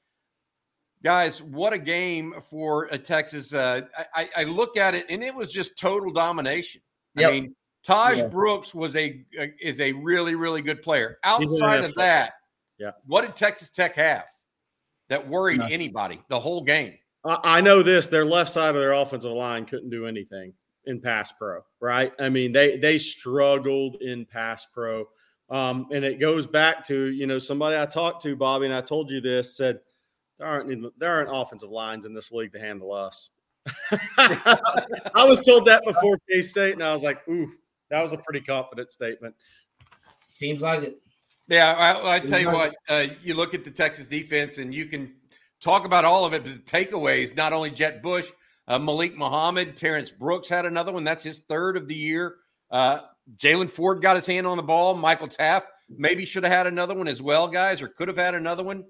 Guys, 1.03 1.41
what 1.41 1.72
a 1.74 1.77
game 1.79 2.36
for 2.50 2.86
a 2.91 2.98
Texas! 2.98 3.53
Uh, 3.53 3.81
I, 4.13 4.29
I 4.36 4.43
look 4.43 4.77
at 4.77 4.93
it, 4.96 5.05
and 5.10 5.24
it 5.24 5.34
was 5.34 5.51
just 5.51 5.77
total 5.77 6.12
domination. 6.12 6.81
Yep. 7.15 7.27
I 7.29 7.31
mean, 7.31 7.55
Tahj 7.88 8.17
Yeah. 8.17 8.27
Brooks 8.27 8.75
was 8.75 8.96
a 8.96 9.24
is 9.62 9.79
a 9.79 9.93
really 9.93 10.36
really 10.36 10.62
good 10.62 10.81
player. 10.84 11.17
Outside 11.24 11.84
of 11.84 11.96
that, 11.96 12.34
Yeah. 12.77 12.91
what 13.05 13.22
did 13.22 13.36
Texas 13.36 13.69
Tech 13.69 13.96
have 13.96 14.25
that 15.08 15.25
worried 15.27 15.60
Nothing. 15.60 15.74
anybody 15.74 16.22
the 16.27 16.39
whole 16.39 16.62
game? 16.62 16.96
I, 17.25 17.38
I 17.43 17.62
know 17.62 17.81
this. 17.81 18.08
Their 18.08 18.25
left 18.25 18.51
side 18.51 18.75
of 18.75 18.81
their 18.81 18.93
offensive 18.93 19.31
line 19.31 19.65
couldn't 19.65 19.89
do 19.89 20.05
anything 20.05 20.53
in 20.89 21.00
pass 21.00 21.31
pro, 21.31 21.62
right? 21.79 22.12
I 22.19 22.29
mean, 22.29 22.51
they 22.51 22.77
they 22.77 22.98
struggled 22.98 24.01
in 24.01 24.25
pass 24.25 24.65
pro. 24.65 25.08
Um, 25.50 25.88
and 25.91 26.03
it 26.03 26.19
goes 26.19 26.46
back 26.46 26.86
to 26.88 27.08
you 27.08 27.27
know 27.27 27.38
somebody 27.38 27.77
I 27.77 27.86
talked 27.86 28.24
to, 28.24 28.36
Bobby, 28.36 28.65
and 28.65 28.75
I 28.75 28.81
told 28.81 29.10
you 29.10 29.22
this 29.22 29.55
said 29.55 29.79
there 30.38 30.48
aren't 30.48 30.72
any- 30.72 30.91
there 30.98 31.13
aren't 31.13 31.29
offensive 31.31 31.69
lines 31.69 32.05
in 32.05 32.13
this 32.13 32.31
league 32.31 32.51
to 32.53 32.60
handle 32.60 32.91
us. 32.91 33.29
I 34.17 35.25
was 35.27 35.39
told 35.39 35.65
that 35.65 35.84
before 35.86 36.17
K 36.29 36.41
State, 36.41 36.74
and 36.74 36.84
I 36.84 36.91
was 36.93 37.03
like, 37.03 37.27
ooh, 37.27 37.51
that 37.89 38.01
was 38.01 38.13
a 38.13 38.17
pretty 38.17 38.41
confident 38.41 38.91
statement. 38.91 39.36
Seems 40.27 40.62
like 40.62 40.84
it. 40.84 41.01
Yeah, 41.48 41.74
I, 41.74 42.15
I 42.15 42.19
tell 42.19 42.39
you 42.39 42.51
what, 42.51 42.75
uh, 42.88 43.08
you 43.24 43.34
look 43.34 43.55
at 43.55 43.63
the 43.63 43.72
Texas 43.72 44.08
defense, 44.08 44.60
and 44.60 44.74
you 44.74 44.86
can 44.86 45.13
talk 45.60 45.86
about 45.86 46.05
all 46.05 46.25
of 46.25 46.34
it. 46.34 46.43
But 46.43 46.53
the 46.53 46.60
takeaways, 46.60 47.36
not 47.36 47.53
only 47.53 47.72
Jet 47.72 48.03
Bush, 48.03 48.31
uh, 48.70 48.80
Malik 48.80 49.18
Muhammad, 49.18 49.76
Terrence 49.76 50.10
Brooks 50.10 50.48
had 50.48 50.66
another 50.66 50.92
one. 50.92 51.04
That's 51.04 51.24
his 51.24 51.40
third 51.50 51.76
of 51.76 51.88
the 51.88 51.96
year. 51.96 52.36
Uh, 52.72 53.00
Jaylan 53.36 53.70
Ford 53.70 54.02
got 54.02 54.16
his 54.16 54.26
hand 54.26 54.48
on 54.48 54.58
the 54.58 54.64
ball. 54.64 54.96
Michael 54.96 55.28
Taaffe 55.28 55.66
maybe 55.90 56.26
should 56.26 56.44
have 56.44 56.54
had 56.54 56.68
another 56.68 56.96
one 56.96 57.08
as 57.08 57.22
well, 57.22 57.48
guys, 57.48 57.82
or 57.82 57.88
could 57.88 58.08
have 58.08 58.18
had 58.18 58.36
another 58.36 58.64
one. 58.64 58.86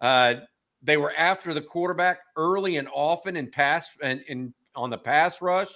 Uh, 0.00 0.34
they 0.82 0.96
were 0.96 1.12
after 1.16 1.54
the 1.54 1.60
quarterback 1.60 2.18
early 2.36 2.76
and 2.76 2.88
often 2.92 3.36
in 3.36 3.50
pass 3.50 3.88
and 4.02 4.22
in 4.28 4.52
on 4.74 4.90
the 4.90 4.98
pass 4.98 5.40
rush. 5.40 5.70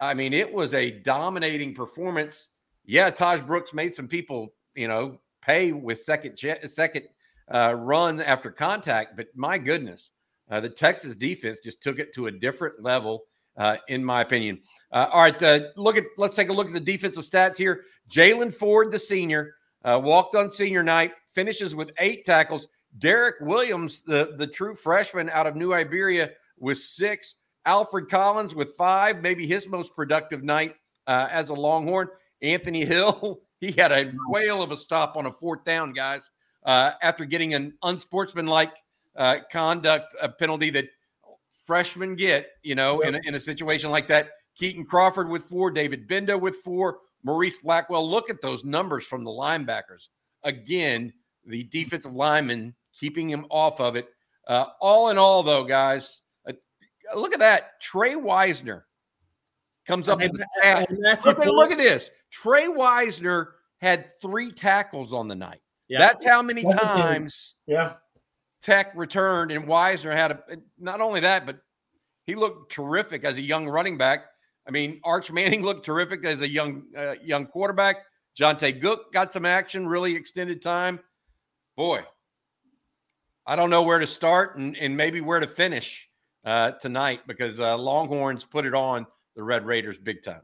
I 0.00 0.14
mean, 0.14 0.32
it 0.32 0.52
was 0.52 0.74
a 0.74 0.90
dominating 0.90 1.74
performance. 1.74 2.48
Yeah, 2.84 3.10
Tahj 3.10 3.46
Brooks 3.46 3.72
made 3.72 3.94
some 3.94 4.08
people, 4.08 4.54
you 4.74 4.88
know, 4.88 5.18
pay 5.40 5.72
with 5.72 6.00
second 6.00 6.36
jet, 6.36 6.68
second 6.68 7.06
uh, 7.48 7.74
run 7.78 8.20
after 8.20 8.50
contact, 8.50 9.16
but 9.16 9.28
my 9.34 9.58
goodness, 9.58 10.10
uh, 10.54 10.60
the 10.60 10.68
Texas 10.68 11.16
defense 11.16 11.58
just 11.58 11.82
took 11.82 11.98
it 11.98 12.14
to 12.14 12.28
a 12.28 12.30
different 12.30 12.80
level, 12.80 13.24
uh, 13.56 13.76
in 13.88 14.04
my 14.04 14.20
opinion. 14.20 14.60
Uh, 14.92 15.08
all 15.12 15.22
right, 15.22 15.42
uh, 15.42 15.60
look 15.76 15.96
at 15.96 16.04
let's 16.16 16.36
take 16.36 16.48
a 16.48 16.52
look 16.52 16.68
at 16.68 16.72
the 16.72 16.78
defensive 16.78 17.24
stats 17.24 17.56
here. 17.56 17.82
Jaylan 18.08 18.54
Ford, 18.54 18.92
the 18.92 18.98
senior, 18.98 19.56
uh, 19.84 20.00
walked 20.02 20.36
on 20.36 20.48
senior 20.48 20.84
night, 20.84 21.10
finishes 21.26 21.74
with 21.74 21.90
eight 21.98 22.24
tackles. 22.24 22.68
Derek 23.00 23.34
Williams, 23.40 24.02
the 24.02 24.34
the 24.36 24.46
true 24.46 24.76
freshman 24.76 25.28
out 25.30 25.48
of 25.48 25.56
New 25.56 25.74
Iberia, 25.74 26.30
with 26.56 26.78
six. 26.78 27.34
Alfred 27.66 28.10
Collins 28.10 28.54
with 28.54 28.76
five, 28.76 29.22
maybe 29.22 29.46
his 29.46 29.66
most 29.66 29.96
productive 29.96 30.44
night 30.44 30.76
as 31.06 31.48
a 31.48 31.54
Longhorn. 31.54 32.08
Anthony 32.42 32.84
Hill, 32.84 33.40
he 33.58 33.72
had 33.72 33.90
a 33.90 34.12
whale 34.28 34.62
of 34.62 34.70
a 34.70 34.76
stop 34.76 35.16
on 35.16 35.24
a 35.24 35.32
fourth 35.32 35.64
down, 35.64 35.94
guys, 35.94 36.30
after 36.66 37.24
getting 37.24 37.54
an 37.54 37.72
unsportsmanlike 37.82 38.74
uh, 39.16 39.36
conduct 39.50 40.14
a 40.20 40.28
penalty 40.28 40.70
that 40.70 40.86
freshmen 41.66 42.16
get, 42.16 42.48
you 42.62 42.74
know, 42.74 43.00
in, 43.00 43.14
a, 43.14 43.20
in 43.24 43.34
a 43.34 43.40
situation 43.40 43.90
like 43.90 44.08
that. 44.08 44.30
Keaton 44.56 44.84
Crawford 44.84 45.28
with 45.28 45.44
four, 45.44 45.70
David 45.70 46.08
Gbenda 46.08 46.40
with 46.40 46.56
four, 46.56 46.98
Maurice 47.22 47.58
Blackwell. 47.58 48.08
Look 48.08 48.30
at 48.30 48.40
those 48.40 48.64
numbers 48.64 49.06
from 49.06 49.24
the 49.24 49.30
linebackers. 49.30 50.08
Again, 50.44 51.12
the 51.46 51.64
defensive 51.64 52.14
lineman 52.14 52.74
keeping 52.98 53.28
him 53.28 53.46
off 53.50 53.80
of 53.80 53.96
it. 53.96 54.08
Uh, 54.46 54.66
all 54.80 55.10
in 55.10 55.18
all, 55.18 55.42
though, 55.42 55.64
guys, 55.64 56.20
uh, 56.48 56.52
look 57.16 57.32
at 57.32 57.40
that. 57.40 57.80
Trey 57.80 58.14
Wisner 58.14 58.86
comes 59.86 60.08
up. 60.08 60.20
And, 60.20 60.38
and 60.62 60.86
look, 60.90 61.24
look, 61.24 61.70
at 61.70 61.78
this. 61.78 62.10
Trey 62.30 62.68
Wisner 62.68 63.54
had 63.80 64.10
three 64.20 64.50
tackles 64.50 65.12
on 65.12 65.28
the 65.28 65.34
night. 65.34 65.60
Yeah. 65.88 65.98
That's 65.98 66.26
how 66.26 66.42
many 66.42 66.62
times 66.62 67.56
yeah. 67.66 67.94
Tech 68.64 68.92
returned, 68.94 69.52
and 69.52 69.68
Wisner 69.68 70.12
had 70.12 70.32
a 70.32 70.40
not 70.78 71.02
only 71.02 71.20
that, 71.20 71.44
but 71.44 71.58
he 72.26 72.34
looked 72.34 72.72
terrific 72.72 73.22
as 73.22 73.36
a 73.36 73.42
young 73.42 73.68
running 73.68 73.98
back. 73.98 74.24
I 74.66 74.70
mean, 74.70 75.02
Arch 75.04 75.30
Manning 75.30 75.62
looked 75.64 75.84
terrific 75.84 76.24
as 76.24 76.40
a 76.40 76.48
young 76.48 76.84
uh, 76.96 77.16
young 77.22 77.44
quarterback. 77.44 77.96
Johntay 78.40 78.80
Cook 78.80 79.12
got 79.12 79.34
some 79.34 79.44
action, 79.44 79.86
really 79.86 80.16
extended 80.16 80.62
time. 80.62 80.98
Boy, 81.76 82.04
I 83.46 83.54
don't 83.54 83.68
know 83.68 83.82
where 83.82 83.98
to 83.98 84.06
start 84.06 84.56
and, 84.56 84.74
and 84.78 84.96
maybe 84.96 85.20
where 85.20 85.40
to 85.40 85.46
finish 85.46 86.08
uh, 86.46 86.70
tonight 86.72 87.20
because 87.26 87.60
uh, 87.60 87.76
Longhorns 87.76 88.44
put 88.44 88.64
it 88.64 88.74
on 88.74 89.06
the 89.36 89.42
Red 89.42 89.66
Raiders 89.66 89.98
big 89.98 90.22
time. 90.22 90.40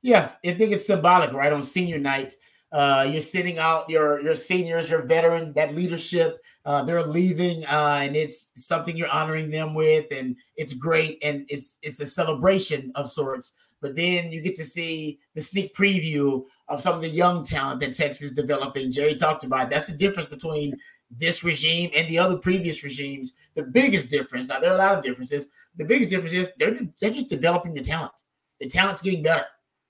Yeah, 0.00 0.30
I 0.46 0.54
think 0.54 0.70
it's 0.70 0.86
symbolic, 0.86 1.32
right? 1.32 1.52
On 1.52 1.60
senior 1.60 1.98
night, 1.98 2.34
uh, 2.74 3.08
you're 3.08 3.22
sitting 3.22 3.58
out 3.58 3.88
your 3.88 4.20
your 4.20 4.34
seniors, 4.34 4.90
your 4.90 5.02
veteran, 5.02 5.52
that 5.52 5.76
leadership. 5.76 6.42
Uh, 6.64 6.82
they're 6.82 7.04
leaving, 7.04 7.64
uh, 7.66 8.00
and 8.02 8.16
it's 8.16 8.50
something 8.56 8.96
you're 8.96 9.08
honoring 9.12 9.48
them 9.48 9.74
with, 9.74 10.10
and 10.10 10.34
it's 10.56 10.72
great, 10.72 11.22
and 11.22 11.46
it's 11.48 11.78
it's 11.82 12.00
a 12.00 12.06
celebration 12.06 12.90
of 12.96 13.08
sorts. 13.08 13.52
But 13.80 13.94
then 13.94 14.32
you 14.32 14.40
get 14.40 14.56
to 14.56 14.64
see 14.64 15.20
the 15.36 15.40
sneak 15.40 15.72
preview 15.76 16.44
of 16.66 16.80
some 16.80 16.96
of 16.96 17.02
the 17.02 17.08
young 17.08 17.44
talent 17.44 17.78
that 17.78 17.92
Texas 17.92 18.22
is 18.22 18.32
developing. 18.32 18.90
Jerry 18.90 19.14
talked 19.14 19.44
about. 19.44 19.68
It. 19.68 19.70
That's 19.70 19.86
the 19.86 19.96
difference 19.96 20.28
between 20.28 20.76
this 21.12 21.44
regime 21.44 21.90
and 21.94 22.08
the 22.08 22.18
other 22.18 22.38
previous 22.38 22.82
regimes. 22.82 23.34
The 23.54 23.62
biggest 23.62 24.08
difference. 24.08 24.48
Now 24.48 24.58
there 24.58 24.72
are 24.72 24.74
a 24.74 24.78
lot 24.78 24.98
of 24.98 25.04
differences. 25.04 25.46
The 25.76 25.84
biggest 25.84 26.10
difference 26.10 26.34
is 26.34 26.52
they're 26.58 26.76
they're 27.00 27.12
just 27.12 27.28
developing 27.28 27.72
the 27.72 27.82
talent. 27.82 28.12
The 28.58 28.66
talent's 28.66 29.00
getting 29.00 29.22
better. 29.22 29.46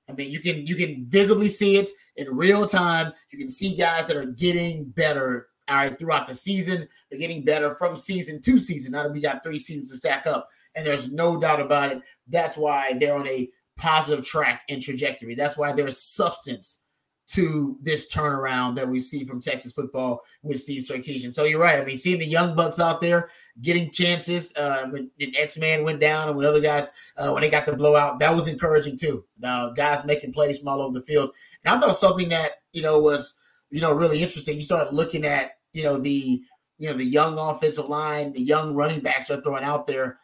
I 0.08 0.12
mean, 0.12 0.30
you 0.30 0.40
can 0.40 0.66
you 0.66 0.76
can 0.76 1.06
visibly 1.06 1.49
see 1.49 1.76
it 1.76 1.90
in 2.16 2.34
real 2.34 2.66
time. 2.66 3.12
You 3.30 3.38
can 3.38 3.50
see 3.50 3.76
guys 3.76 4.06
that 4.06 4.16
are 4.16 4.26
getting 4.26 4.90
better 4.90 5.49
all 5.68 5.76
right 5.76 5.99
throughout 5.99 6.26
the 6.26 6.34
season. 6.34 6.87
They're 7.11 7.20
getting 7.20 7.44
better 7.44 7.75
from 7.76 7.96
season 7.96 8.40
to 8.42 8.58
season. 8.58 8.92
Now 8.92 9.04
that 9.04 9.12
we 9.12 9.20
got 9.20 9.42
three 9.42 9.58
seasons 9.58 9.90
to 9.90 9.96
stack 9.96 10.26
up, 10.26 10.49
and 10.75 10.87
there's 10.87 11.12
no 11.12 11.38
doubt 11.38 11.61
about 11.61 11.92
it. 11.92 12.02
That's 12.28 12.56
why 12.56 12.96
they're 12.99 13.16
on 13.16 13.28
a 13.28 13.49
positive 13.76 14.25
track 14.25 14.62
and 14.68 14.82
trajectory. 14.82 15.34
That's 15.34 15.56
why 15.56 15.73
there's 15.73 16.00
substance 16.00 16.80
to 17.26 17.78
this 17.80 18.12
turnaround 18.12 18.76
that 18.76 18.88
we 18.88 19.00
see 19.00 19.24
from 19.24 19.40
Texas 19.40 19.72
football 19.72 20.22
with 20.42 20.60
Steve 20.60 20.82
Sarkisian. 20.82 21.34
So 21.34 21.44
you're 21.44 21.60
right. 21.60 21.80
I 21.80 21.84
mean, 21.84 21.96
seeing 21.96 22.18
the 22.18 22.26
young 22.26 22.54
bucks 22.54 22.78
out 22.78 23.00
there 23.00 23.30
getting 23.62 23.90
chances 23.90 24.54
uh, 24.56 24.86
when 24.90 25.10
X 25.36 25.56
Man 25.56 25.84
went 25.84 26.00
down 26.00 26.28
and 26.28 26.36
when 26.36 26.46
other 26.46 26.60
guys 26.60 26.90
uh, 27.16 27.30
when 27.30 27.42
they 27.42 27.48
got 27.48 27.66
the 27.66 27.74
blowout, 27.74 28.18
that 28.18 28.34
was 28.34 28.46
encouraging 28.46 28.96
too. 28.96 29.24
Now 29.38 29.70
guys 29.70 30.04
making 30.04 30.32
plays 30.32 30.58
from 30.58 30.68
all 30.68 30.82
over 30.82 30.98
the 30.98 31.04
field, 31.04 31.32
and 31.64 31.74
I 31.74 31.80
thought 31.80 31.96
something 31.96 32.28
that 32.28 32.62
you 32.72 32.82
know 32.82 32.98
was 33.00 33.34
you 33.70 33.80
know 33.80 33.92
really 33.92 34.22
interesting. 34.22 34.56
You 34.56 34.62
start 34.62 34.92
looking 34.92 35.24
at 35.24 35.52
you 35.72 35.82
know 35.82 35.98
the 35.98 36.42
you 36.78 36.88
know 36.88 36.94
the 36.94 37.04
young 37.04 37.38
offensive 37.38 37.88
line, 37.88 38.32
the 38.32 38.42
young 38.42 38.74
running 38.74 39.00
backs 39.00 39.30
are 39.30 39.40
throwing 39.40 39.64
out 39.64 39.86
there. 39.86 40.18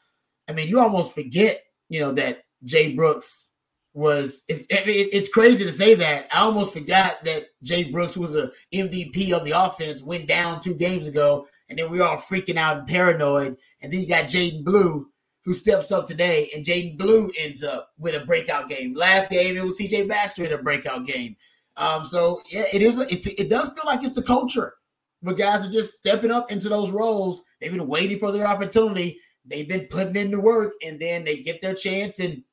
I 0.48 0.52
mean, 0.52 0.68
you 0.68 0.80
almost 0.80 1.14
forget 1.14 1.62
you 1.88 2.00
know 2.00 2.12
that 2.12 2.44
Jay 2.64 2.94
Brooks 2.94 3.49
was 3.92 4.44
it's, 4.48 4.66
it's 4.70 5.28
crazy 5.28 5.64
to 5.64 5.72
say 5.72 5.94
that. 5.94 6.28
I 6.32 6.40
almost 6.40 6.72
forgot 6.72 7.24
that 7.24 7.46
Jay 7.62 7.84
Brooks 7.90 8.16
was 8.16 8.36
a 8.36 8.50
MVP 8.72 9.32
of 9.32 9.44
the 9.44 9.52
offense, 9.52 10.02
went 10.02 10.28
down 10.28 10.60
two 10.60 10.74
games 10.74 11.08
ago, 11.08 11.48
and 11.68 11.78
then 11.78 11.90
we 11.90 12.00
are 12.00 12.08
all 12.08 12.16
freaking 12.16 12.56
out 12.56 12.78
and 12.78 12.86
paranoid. 12.86 13.56
And 13.80 13.92
then 13.92 14.00
you 14.00 14.08
got 14.08 14.24
Jaydon 14.24 14.64
Blue, 14.64 15.08
who 15.44 15.54
steps 15.54 15.90
up 15.90 16.06
today, 16.06 16.50
and 16.54 16.64
Jaydon 16.64 16.98
Blue 16.98 17.32
ends 17.38 17.64
up 17.64 17.90
with 17.98 18.20
a 18.20 18.24
breakout 18.24 18.68
game. 18.68 18.94
Last 18.94 19.30
game 19.30 19.56
it 19.56 19.64
was 19.64 19.78
CJ 19.78 20.08
Baxter 20.08 20.44
in 20.44 20.52
a 20.52 20.62
breakout 20.62 21.06
game. 21.06 21.36
Um, 21.76 22.04
so 22.04 22.42
yeah, 22.50 22.64
it 22.72 22.82
is. 22.82 23.00
it 23.00 23.48
does 23.48 23.70
feel 23.70 23.84
like 23.86 24.04
it's 24.04 24.16
the 24.16 24.22
culture, 24.22 24.74
but 25.22 25.38
guys 25.38 25.66
are 25.66 25.70
just 25.70 25.94
stepping 25.98 26.30
up 26.30 26.52
into 26.52 26.68
those 26.68 26.90
roles. 26.90 27.42
They've 27.60 27.72
been 27.72 27.88
waiting 27.88 28.18
for 28.18 28.30
their 28.32 28.46
opportunity. 28.46 29.18
They've 29.44 29.68
been 29.68 29.86
putting 29.86 30.16
in 30.16 30.30
the 30.30 30.40
work, 30.40 30.74
and 30.84 31.00
then 31.00 31.24
they 31.24 31.38
get 31.38 31.60
their 31.62 31.74
chance 31.74 32.20
and 32.20 32.44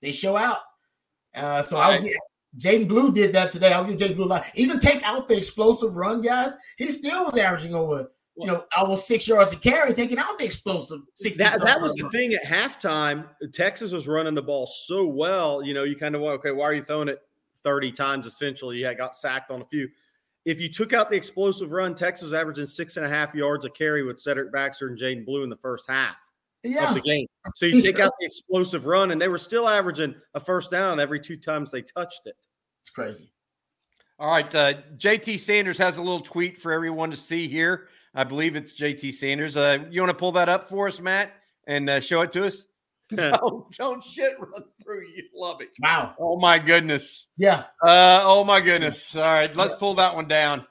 they 0.00 0.12
show 0.12 0.36
out. 0.36 0.60
Uh, 1.34 1.62
so 1.62 1.76
I'll 1.76 2.02
get 2.02 2.16
Jaydon 2.58 2.88
Blue 2.88 3.12
did 3.12 3.32
that 3.34 3.50
today. 3.50 3.72
I'll 3.72 3.84
give 3.84 3.98
Jaydon 3.98 4.16
Blue 4.16 4.24
a 4.24 4.26
lot. 4.26 4.46
Even 4.54 4.78
take 4.78 5.02
out 5.02 5.28
the 5.28 5.36
explosive 5.36 5.96
run, 5.96 6.22
guys. 6.22 6.56
He 6.78 6.86
still 6.86 7.26
was 7.26 7.36
averaging 7.36 7.74
over, 7.74 8.10
you 8.36 8.46
know, 8.46 8.64
almost 8.76 9.06
six 9.06 9.28
yards 9.28 9.52
a 9.52 9.56
carry, 9.56 9.92
taking 9.92 10.18
out 10.18 10.38
the 10.38 10.44
explosive. 10.44 11.00
That, 11.36 11.60
that 11.62 11.82
was 11.82 11.94
the 11.94 12.08
thing 12.10 12.32
at 12.32 12.44
halftime. 12.44 13.26
Texas 13.52 13.92
was 13.92 14.08
running 14.08 14.34
the 14.34 14.42
ball 14.42 14.66
so 14.66 15.06
well. 15.06 15.62
You 15.62 15.74
know, 15.74 15.84
you 15.84 15.96
kind 15.96 16.14
of 16.14 16.22
went, 16.22 16.34
okay, 16.36 16.52
why 16.52 16.64
are 16.64 16.74
you 16.74 16.82
throwing 16.82 17.08
it 17.08 17.20
30 17.62 17.92
times 17.92 18.26
essentially? 18.26 18.78
You 18.78 18.94
got 18.94 19.14
sacked 19.14 19.50
on 19.50 19.60
a 19.60 19.66
few. 19.66 19.88
If 20.46 20.60
you 20.60 20.68
took 20.68 20.92
out 20.92 21.10
the 21.10 21.16
explosive 21.16 21.72
run, 21.72 21.94
Texas 21.94 22.24
was 22.24 22.32
averaging 22.32 22.66
six 22.66 22.96
and 22.96 23.04
a 23.04 23.08
half 23.08 23.34
yards 23.34 23.64
a 23.64 23.70
carry 23.70 24.04
with 24.04 24.18
Cedric 24.18 24.52
Baxter 24.52 24.88
and 24.88 24.96
Jaydon 24.96 25.26
Blue 25.26 25.42
in 25.42 25.50
the 25.50 25.56
first 25.56 25.84
half 25.88 26.16
yeah. 26.68 26.88
of 26.88 26.94
the 26.94 27.00
game. 27.00 27.26
So 27.54 27.64
you 27.64 27.80
take 27.80 28.00
out 28.00 28.12
the 28.18 28.26
explosive 28.26 28.86
run, 28.86 29.12
and 29.12 29.22
they 29.22 29.28
were 29.28 29.38
still 29.38 29.68
averaging 29.68 30.16
a 30.34 30.40
first 30.40 30.68
down 30.68 30.98
every 30.98 31.20
two 31.20 31.36
times 31.36 31.70
they 31.70 31.80
touched 31.80 32.22
it. 32.24 32.34
It's 32.80 32.90
crazy. 32.90 33.30
All 34.18 34.28
right. 34.28 34.52
Uh, 34.52 34.74
JT 34.96 35.38
Sanders 35.38 35.78
has 35.78 35.98
a 35.98 36.02
little 36.02 36.20
tweet 36.20 36.58
for 36.58 36.72
everyone 36.72 37.10
to 37.10 37.16
see 37.16 37.46
here. 37.46 37.88
I 38.16 38.24
believe 38.24 38.56
it's 38.56 38.74
JT 38.74 39.12
Sanders. 39.12 39.56
Uh, 39.56 39.78
you 39.90 40.00
want 40.00 40.10
to 40.10 40.16
pull 40.16 40.32
that 40.32 40.48
up 40.48 40.66
for 40.66 40.88
us, 40.88 41.00
Matt, 41.00 41.34
and 41.68 41.88
uh, 41.88 42.00
show 42.00 42.22
it 42.22 42.32
to 42.32 42.46
us? 42.46 42.66
don't, 43.14 43.70
don't 43.76 44.02
shit 44.02 44.32
run 44.40 44.64
through 44.82 45.06
you. 45.06 45.22
Love 45.32 45.60
it. 45.60 45.68
Wow. 45.80 46.16
Oh, 46.18 46.38
my 46.40 46.58
goodness. 46.58 47.28
Yeah. 47.36 47.64
Uh, 47.80 48.22
oh, 48.24 48.42
my 48.42 48.60
goodness. 48.60 49.14
All 49.14 49.22
right. 49.22 49.54
Let's 49.54 49.76
pull 49.76 49.94
that 49.94 50.14
one 50.16 50.26
down. 50.26 50.66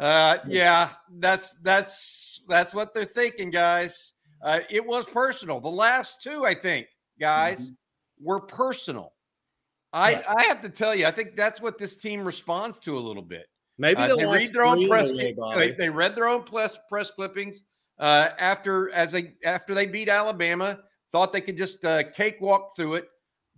Uh, 0.00 0.38
yeah, 0.46 0.88
that's 1.18 1.58
that's 1.60 2.40
that's 2.48 2.72
what 2.72 2.94
they're 2.94 3.04
thinking, 3.04 3.50
guys. 3.50 4.14
Uh, 4.42 4.60
it 4.70 4.84
was 4.84 5.06
personal. 5.06 5.60
The 5.60 5.68
last 5.68 6.22
two, 6.22 6.44
I 6.44 6.54
think, 6.54 6.86
guys, 7.18 7.60
mm-hmm. 7.60 8.24
were 8.24 8.40
personal. 8.40 9.12
I 9.92 10.12
yeah. 10.12 10.34
I 10.36 10.42
have 10.44 10.60
to 10.62 10.68
tell 10.68 10.94
you, 10.94 11.06
I 11.06 11.10
think 11.10 11.36
that's 11.36 11.60
what 11.60 11.78
this 11.78 11.96
team 11.96 12.24
responds 12.24 12.78
to 12.80 12.96
a 12.96 13.00
little 13.00 13.22
bit. 13.22 13.46
Maybe 13.78 14.02
uh, 14.02 14.14
they 14.14 14.26
read 14.26 14.52
their 14.52 14.64
own 14.64 14.86
press. 14.88 15.10
They, 15.10 15.34
they, 15.78 15.88
read 15.88 16.14
their 16.14 16.28
own 16.28 16.42
press 16.42 16.78
press 16.88 17.10
clippings 17.10 17.62
uh, 17.98 18.30
after 18.38 18.92
as 18.92 19.12
they 19.12 19.34
after 19.44 19.74
they 19.74 19.86
beat 19.86 20.08
Alabama. 20.08 20.80
Thought 21.12 21.32
they 21.32 21.40
could 21.40 21.56
just 21.56 21.84
uh, 21.84 22.04
cakewalk 22.12 22.76
through 22.76 22.94
it. 22.94 23.08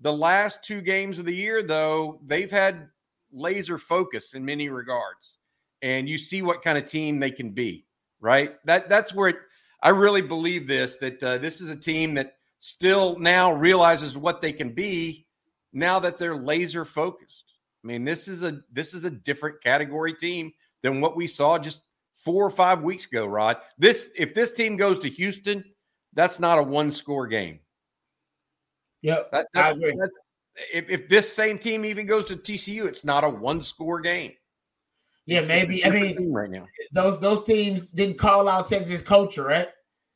The 0.00 0.12
last 0.12 0.62
two 0.62 0.80
games 0.80 1.18
of 1.18 1.26
the 1.26 1.34
year, 1.34 1.62
though, 1.62 2.20
they've 2.24 2.50
had 2.50 2.88
laser 3.32 3.78
focus 3.78 4.34
in 4.34 4.44
many 4.44 4.68
regards, 4.68 5.38
and 5.82 6.08
you 6.08 6.16
see 6.16 6.40
what 6.40 6.62
kind 6.62 6.78
of 6.78 6.86
team 6.86 7.20
they 7.20 7.30
can 7.30 7.50
be. 7.50 7.84
Right. 8.20 8.54
That 8.64 8.88
that's 8.88 9.12
where 9.12 9.30
it, 9.30 9.36
I 9.82 9.88
really 9.90 10.22
believe 10.22 10.68
this 10.68 10.96
that 10.96 11.22
uh, 11.22 11.38
this 11.38 11.60
is 11.60 11.70
a 11.70 11.76
team 11.76 12.14
that 12.14 12.36
still 12.60 13.18
now 13.18 13.52
realizes 13.52 14.16
what 14.16 14.40
they 14.40 14.52
can 14.52 14.70
be 14.70 15.26
now 15.72 15.98
that 15.98 16.18
they're 16.18 16.36
laser 16.36 16.84
focused. 16.84 17.54
I 17.82 17.88
mean, 17.88 18.04
this 18.04 18.28
is 18.28 18.44
a 18.44 18.60
this 18.72 18.94
is 18.94 19.04
a 19.04 19.10
different 19.10 19.60
category 19.62 20.14
team 20.14 20.52
than 20.82 21.00
what 21.00 21.16
we 21.16 21.26
saw 21.26 21.58
just 21.58 21.82
four 22.14 22.44
or 22.44 22.50
five 22.50 22.82
weeks 22.82 23.06
ago, 23.06 23.26
Rod. 23.26 23.56
This 23.78 24.10
if 24.16 24.34
this 24.34 24.52
team 24.52 24.76
goes 24.76 25.00
to 25.00 25.08
Houston, 25.08 25.64
that's 26.12 26.38
not 26.38 26.58
a 26.58 26.62
one 26.62 26.92
score 26.92 27.26
game. 27.26 27.58
Yep, 29.02 29.32
that, 29.32 29.48
that, 29.54 29.64
I 29.64 29.70
agree. 29.70 29.98
if, 30.72 30.88
if 30.88 31.08
this 31.08 31.32
same 31.32 31.58
team 31.58 31.84
even 31.84 32.06
goes 32.06 32.24
to 32.26 32.36
TCU, 32.36 32.86
it's 32.86 33.04
not 33.04 33.24
a 33.24 33.28
one 33.28 33.60
score 33.60 34.00
game. 34.00 34.32
Yeah, 35.26 35.42
maybe. 35.42 35.84
I 35.84 35.90
mean, 35.90 36.32
right 36.32 36.50
now. 36.50 36.66
those 36.92 37.20
those 37.20 37.44
teams 37.44 37.90
didn't 37.90 38.18
call 38.18 38.48
out 38.48 38.66
Texas 38.66 39.02
culture, 39.02 39.44
right? 39.44 39.68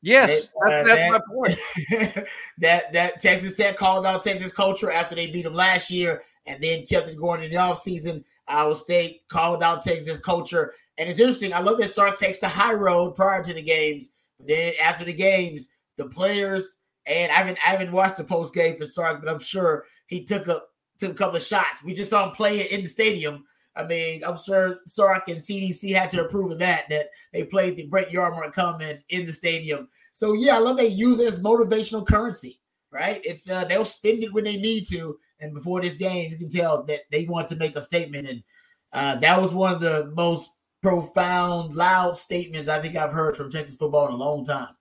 Yes, 0.02 0.50
Uh, 0.66 0.70
that's, 0.70 0.88
that's 0.88 1.00
that- 1.00 1.10
my 1.12 1.20
point. 1.32 2.26
that 2.58 2.92
that 2.92 3.20
Texas 3.20 3.54
Tech 3.54 3.76
called 3.76 4.06
out 4.06 4.22
Texas 4.22 4.52
culture 4.52 4.90
after 4.90 5.14
they 5.14 5.28
beat 5.28 5.42
them 5.42 5.54
last 5.54 5.90
year 5.90 6.22
and 6.46 6.62
then 6.62 6.86
kept 6.86 7.08
it 7.08 7.16
going 7.18 7.42
in 7.42 7.50
the 7.50 7.56
offseason. 7.56 8.22
Iowa 8.48 8.76
State 8.76 9.22
called 9.28 9.62
out 9.62 9.82
Texas 9.82 10.18
culture. 10.18 10.74
And 10.98 11.08
it's 11.08 11.18
interesting. 11.18 11.52
I 11.52 11.60
love 11.60 11.78
that 11.78 11.88
Sark 11.90 12.16
takes 12.16 12.38
the 12.38 12.48
high 12.48 12.72
road 12.72 13.16
prior 13.16 13.42
to 13.42 13.52
the 13.52 13.62
games. 13.62 14.10
But 14.38 14.46
then 14.48 14.72
after 14.82 15.04
the 15.04 15.12
games, 15.12 15.68
the 15.96 16.06
players 16.06 16.76
and 17.06 17.30
I 17.32 17.36
haven't 17.36 17.58
I 17.66 17.70
haven't 17.70 17.92
watched 17.92 18.16
the 18.18 18.24
post 18.24 18.54
game 18.54 18.76
for 18.76 18.86
Sark, 18.86 19.20
but 19.22 19.30
I'm 19.30 19.38
sure 19.40 19.84
he 20.06 20.24
took 20.24 20.46
a 20.48 20.62
took 20.98 21.12
a 21.12 21.14
couple 21.14 21.36
of 21.36 21.42
shots. 21.42 21.82
We 21.84 21.94
just 21.94 22.10
saw 22.10 22.28
him 22.28 22.34
play 22.34 22.60
it 22.60 22.70
in 22.70 22.82
the 22.82 22.88
stadium. 22.88 23.44
I 23.76 23.84
mean, 23.84 24.24
I'm 24.24 24.38
sure 24.38 24.78
Sark 24.86 25.28
and 25.28 25.38
CDC 25.38 25.94
had 25.94 26.10
to 26.10 26.24
approve 26.24 26.52
of 26.52 26.58
that, 26.60 26.88
that 26.88 27.10
they 27.32 27.44
played 27.44 27.76
the 27.76 27.86
Brett 27.86 28.10
Yormark 28.10 28.52
comments 28.52 29.04
in 29.10 29.26
the 29.26 29.32
stadium. 29.32 29.88
So 30.14 30.32
yeah, 30.32 30.56
I 30.56 30.58
love 30.58 30.78
they 30.78 30.86
use 30.86 31.18
it 31.20 31.28
as 31.28 31.38
motivational 31.38 32.06
currency, 32.06 32.60
right? 32.90 33.20
It's 33.22 33.50
uh 33.50 33.64
they'll 33.64 33.84
spend 33.84 34.22
it 34.24 34.32
when 34.32 34.44
they 34.44 34.56
need 34.56 34.86
to. 34.88 35.18
And 35.40 35.52
before 35.52 35.82
this 35.82 35.98
game, 35.98 36.30
you 36.30 36.38
can 36.38 36.48
tell 36.48 36.82
that 36.84 37.02
they 37.10 37.26
want 37.26 37.48
to 37.48 37.56
make 37.56 37.76
a 37.76 37.80
statement. 37.82 38.26
And 38.28 38.42
uh, 38.92 39.16
that 39.16 39.40
was 39.40 39.52
one 39.52 39.74
of 39.74 39.80
the 39.80 40.10
most 40.16 40.50
profound, 40.82 41.74
loud 41.74 42.16
statements 42.16 42.68
I 42.68 42.80
think 42.80 42.96
I've 42.96 43.12
heard 43.12 43.36
from 43.36 43.50
Texas 43.50 43.76
football 43.76 44.08
in 44.08 44.14
a 44.14 44.16
long 44.16 44.44
time. 44.44 44.75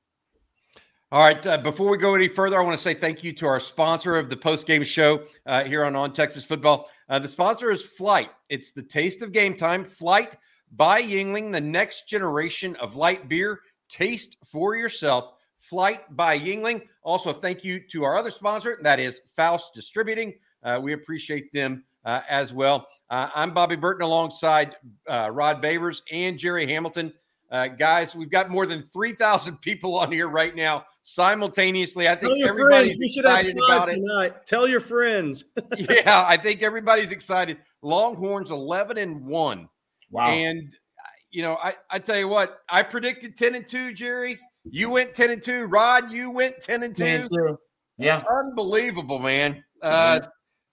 All 1.16 1.22
right. 1.22 1.48
Uh, 1.48 1.58
before 1.58 1.90
we 1.90 1.98
go 1.98 2.14
any 2.14 2.28
further, 2.28 2.60
I 2.60 2.62
want 2.62 2.78
to 2.78 2.84
say 2.84 2.94
thank 2.94 3.24
you 3.24 3.32
to 3.32 3.48
our 3.48 3.62
sponsor 3.62 4.18
of 4.18 4.30
the 4.30 4.36
post 4.36 4.68
game 4.68 4.84
show 4.84 5.24
uh, 5.46 5.64
here 5.64 5.86
on 5.86 5.96
On 5.96 6.12
Texas 6.12 6.44
Football. 6.44 6.90
Uh, 7.08 7.20
the 7.20 7.28
sponsor 7.30 7.72
is 7.72 7.82
Flight. 7.82 8.32
It's 8.50 8.74
the 8.74 8.84
taste 8.84 9.22
of 9.22 9.32
game 9.32 9.56
time. 9.56 9.86
Flight 9.86 10.36
by 10.74 11.02
Yuengling, 11.02 11.54
the 11.54 11.62
next 11.62 12.10
generation 12.10 12.76
of 12.82 12.98
light 12.98 13.30
beer. 13.30 13.62
Taste 13.88 14.36
for 14.44 14.76
yourself. 14.76 15.32
Flight 15.58 16.02
by 16.18 16.38
Yuengling. 16.38 16.82
Also, 17.02 17.32
thank 17.32 17.64
you 17.64 17.80
to 17.92 18.04
our 18.04 18.18
other 18.18 18.30
sponsor, 18.30 18.78
that 18.82 19.00
is 19.00 19.22
Faust 19.38 19.74
Distributing. 19.74 20.34
Uh, 20.64 20.82
we 20.84 20.92
appreciate 20.92 21.50
them 21.54 21.86
uh, 22.04 22.24
as 22.28 22.52
well. 22.52 22.90
Uh, 23.10 23.30
I'm 23.34 23.54
Bobby 23.54 23.78
Burton 23.78 24.04
alongside 24.04 24.76
Rod 25.08 25.64
Babers 25.64 26.02
and 26.12 26.38
Jerry 26.38 26.68
Hamilton. 26.68 27.14
Uh, 27.52 27.68
guys, 27.68 28.16
we've 28.16 28.30
got 28.30 28.50
more 28.50 28.66
than 28.66 28.82
3,000 28.82 29.58
people 29.62 29.98
on 29.98 30.12
here 30.12 30.28
right 30.28 30.56
now 30.56 30.86
simultaneously. 31.04 32.08
I 32.08 32.16
Tell 32.16 32.30
think 32.30 32.40
your 32.40 32.50
everybody's 32.50 32.96
friends. 32.96 32.98
We 33.00 33.10
should 33.10 33.26
have 33.26 33.46
excited 33.46 33.58
five 33.58 33.94
about 33.98 34.26
it. 34.26 34.46
Tell 34.46 34.68
your 34.68 34.80
friends. 34.80 35.46
yeah, 35.78 36.26
I 36.28 36.38
think 36.38 36.64
everybody's 36.64 37.12
excited. 37.12 37.58
Longhorns 37.82 38.52
11 38.52 38.98
and 38.98 39.24
1. 39.26 39.70
Wow. 40.12 40.30
And 40.30 40.74
uh, 41.00 41.08
you 41.32 41.42
know, 41.44 41.58
I 41.62 41.76
I 41.90 42.00
tell 42.00 42.18
you 42.18 42.28
what, 42.28 42.60
I 42.70 42.84
predicted 42.84 43.38
10 43.38 43.56
and 43.56 43.68
2, 43.68 43.94
Jerry. 43.94 44.40
You 44.64 44.90
went 44.90 45.14
10 45.14 45.30
and 45.30 45.42
2. 45.42 45.66
Rod, 45.66 46.12
you 46.12 46.32
went 46.32 46.60
10 46.60 46.84
and 46.84 46.96
2. 46.96 47.04
Man, 47.04 47.28
too. 47.30 47.58
Yeah. 47.98 48.22
Unbelievable, 48.30 49.20
man. 49.20 49.64
Uh 49.82 50.22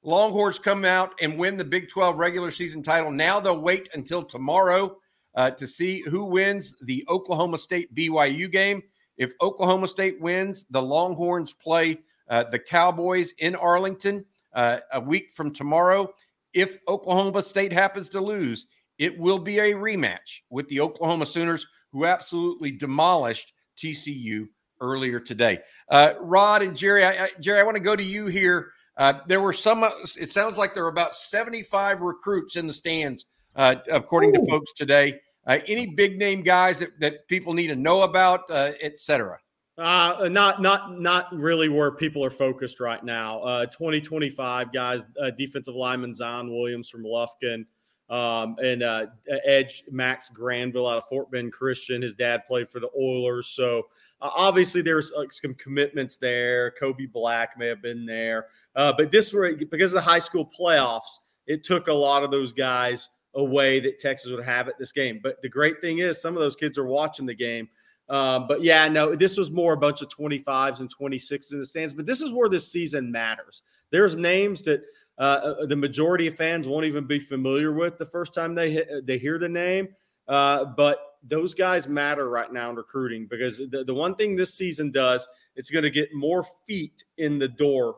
Longhorns 0.04 0.58
come 0.58 0.84
out 0.84 1.14
and 1.20 1.38
win 1.38 1.56
the 1.56 1.64
Big 1.64 1.88
12 1.88 2.18
regular 2.18 2.50
season 2.50 2.82
title. 2.82 3.12
Now 3.12 3.38
they'll 3.38 3.60
wait 3.60 3.88
until 3.94 4.24
tomorrow 4.24 4.96
uh, 5.34 5.50
to 5.50 5.66
see 5.66 6.00
who 6.02 6.24
wins 6.24 6.76
the 6.82 7.04
Oklahoma 7.08 7.58
State 7.58 7.94
BYU 7.94 8.50
game. 8.50 8.82
If 9.16 9.32
Oklahoma 9.40 9.88
State 9.88 10.20
wins, 10.20 10.66
the 10.70 10.82
Longhorns 10.82 11.52
play 11.52 11.98
uh, 12.28 12.44
the 12.44 12.58
Cowboys 12.58 13.32
in 13.38 13.54
Arlington 13.54 14.24
uh, 14.54 14.78
a 14.92 15.00
week 15.00 15.30
from 15.30 15.52
tomorrow. 15.52 16.12
If 16.54 16.76
Oklahoma 16.88 17.42
State 17.42 17.72
happens 17.72 18.08
to 18.10 18.20
lose, 18.20 18.66
it 18.98 19.18
will 19.18 19.38
be 19.38 19.58
a 19.58 19.72
rematch 19.72 20.40
with 20.50 20.68
the 20.68 20.80
Oklahoma 20.80 21.26
Sooners, 21.26 21.66
who 21.92 22.04
absolutely 22.04 22.70
demolished 22.70 23.52
TCU 23.76 24.46
earlier 24.80 25.20
today. 25.20 25.60
Uh, 25.88 26.14
Rod 26.20 26.62
and 26.62 26.76
Jerry, 26.76 27.04
I, 27.04 27.24
I, 27.24 27.28
Jerry, 27.40 27.60
I 27.60 27.64
want 27.64 27.76
to 27.76 27.82
go 27.82 27.96
to 27.96 28.02
you 28.02 28.26
here. 28.26 28.72
Uh, 28.96 29.14
there 29.26 29.40
were 29.40 29.54
some. 29.54 29.84
It 30.18 30.32
sounds 30.32 30.58
like 30.58 30.74
there 30.74 30.82
were 30.82 30.90
about 30.90 31.14
seventy-five 31.14 32.02
recruits 32.02 32.56
in 32.56 32.66
the 32.66 32.72
stands, 32.72 33.24
uh, 33.56 33.76
according 33.90 34.30
Ooh. 34.30 34.44
to 34.44 34.50
folks 34.50 34.72
today. 34.72 35.20
Uh, 35.46 35.58
any 35.66 35.86
big 35.86 36.18
name 36.18 36.42
guys 36.42 36.78
that, 36.78 36.98
that 37.00 37.26
people 37.28 37.52
need 37.52 37.66
to 37.66 37.76
know 37.76 38.02
about, 38.02 38.48
uh, 38.50 38.72
et 38.80 38.98
cetera? 38.98 39.38
Uh, 39.78 40.28
not 40.30 40.60
not 40.60 41.00
not 41.00 41.34
really 41.34 41.70
where 41.70 41.90
people 41.90 42.22
are 42.22 42.30
focused 42.30 42.78
right 42.78 43.02
now. 43.02 43.38
Uh, 43.40 43.66
2025 43.66 44.70
guys, 44.70 45.02
uh, 45.20 45.30
defensive 45.30 45.74
lineman 45.74 46.14
Zion 46.14 46.50
Williams 46.50 46.90
from 46.90 47.04
Lufkin, 47.04 47.64
um, 48.10 48.56
and 48.62 48.82
uh, 48.82 49.06
Edge 49.44 49.84
Max 49.90 50.28
Granville 50.28 50.86
out 50.86 50.98
of 50.98 51.06
Fort 51.06 51.30
Bend 51.30 51.52
Christian. 51.54 52.02
His 52.02 52.14
dad 52.14 52.44
played 52.44 52.68
for 52.68 52.80
the 52.80 52.90
Oilers, 52.94 53.48
so 53.48 53.86
uh, 54.20 54.28
obviously 54.34 54.82
there's 54.82 55.10
uh, 55.12 55.24
some 55.30 55.54
commitments 55.54 56.18
there. 56.18 56.72
Kobe 56.72 57.06
Black 57.06 57.58
may 57.58 57.68
have 57.68 57.80
been 57.80 58.04
there, 58.04 58.48
uh, 58.76 58.92
but 58.96 59.10
this 59.10 59.32
were 59.32 59.56
because 59.56 59.94
of 59.94 59.96
the 59.96 60.02
high 60.02 60.18
school 60.18 60.50
playoffs. 60.56 61.16
It 61.46 61.64
took 61.64 61.88
a 61.88 61.92
lot 61.92 62.22
of 62.22 62.30
those 62.30 62.52
guys 62.52 63.08
away 63.34 63.80
that 63.80 63.98
Texas 63.98 64.30
would 64.30 64.44
have 64.44 64.68
at 64.68 64.78
this 64.78 64.92
game. 64.92 65.20
But 65.22 65.40
the 65.42 65.48
great 65.48 65.80
thing 65.80 65.98
is, 65.98 66.20
some 66.20 66.34
of 66.34 66.40
those 66.40 66.56
kids 66.56 66.78
are 66.78 66.86
watching 66.86 67.26
the 67.26 67.34
game. 67.34 67.68
Um, 68.08 68.46
but 68.46 68.62
yeah, 68.62 68.88
no, 68.88 69.14
this 69.14 69.36
was 69.36 69.50
more 69.50 69.72
a 69.72 69.76
bunch 69.76 70.02
of 70.02 70.08
25s 70.08 70.80
and 70.80 70.94
26s 70.94 71.52
in 71.52 71.60
the 71.60 71.66
stands. 71.66 71.94
But 71.94 72.06
this 72.06 72.20
is 72.20 72.32
where 72.32 72.48
this 72.48 72.70
season 72.70 73.10
matters. 73.10 73.62
There's 73.90 74.16
names 74.16 74.62
that 74.62 74.82
uh, 75.18 75.66
the 75.66 75.76
majority 75.76 76.26
of 76.26 76.34
fans 76.34 76.66
won't 76.66 76.84
even 76.84 77.06
be 77.06 77.18
familiar 77.18 77.72
with 77.72 77.98
the 77.98 78.06
first 78.06 78.34
time 78.34 78.54
they 78.54 78.84
they 79.04 79.18
hear 79.18 79.38
the 79.38 79.48
name. 79.48 79.88
Uh, 80.28 80.64
but 80.64 80.98
those 81.22 81.54
guys 81.54 81.88
matter 81.88 82.28
right 82.28 82.52
now 82.52 82.70
in 82.70 82.76
recruiting 82.76 83.26
because 83.26 83.58
the, 83.58 83.84
the 83.84 83.94
one 83.94 84.14
thing 84.14 84.34
this 84.34 84.54
season 84.54 84.90
does, 84.90 85.26
it's 85.54 85.70
going 85.70 85.84
to 85.84 85.90
get 85.90 86.12
more 86.14 86.44
feet 86.66 87.04
in 87.18 87.38
the 87.38 87.48
door 87.48 87.96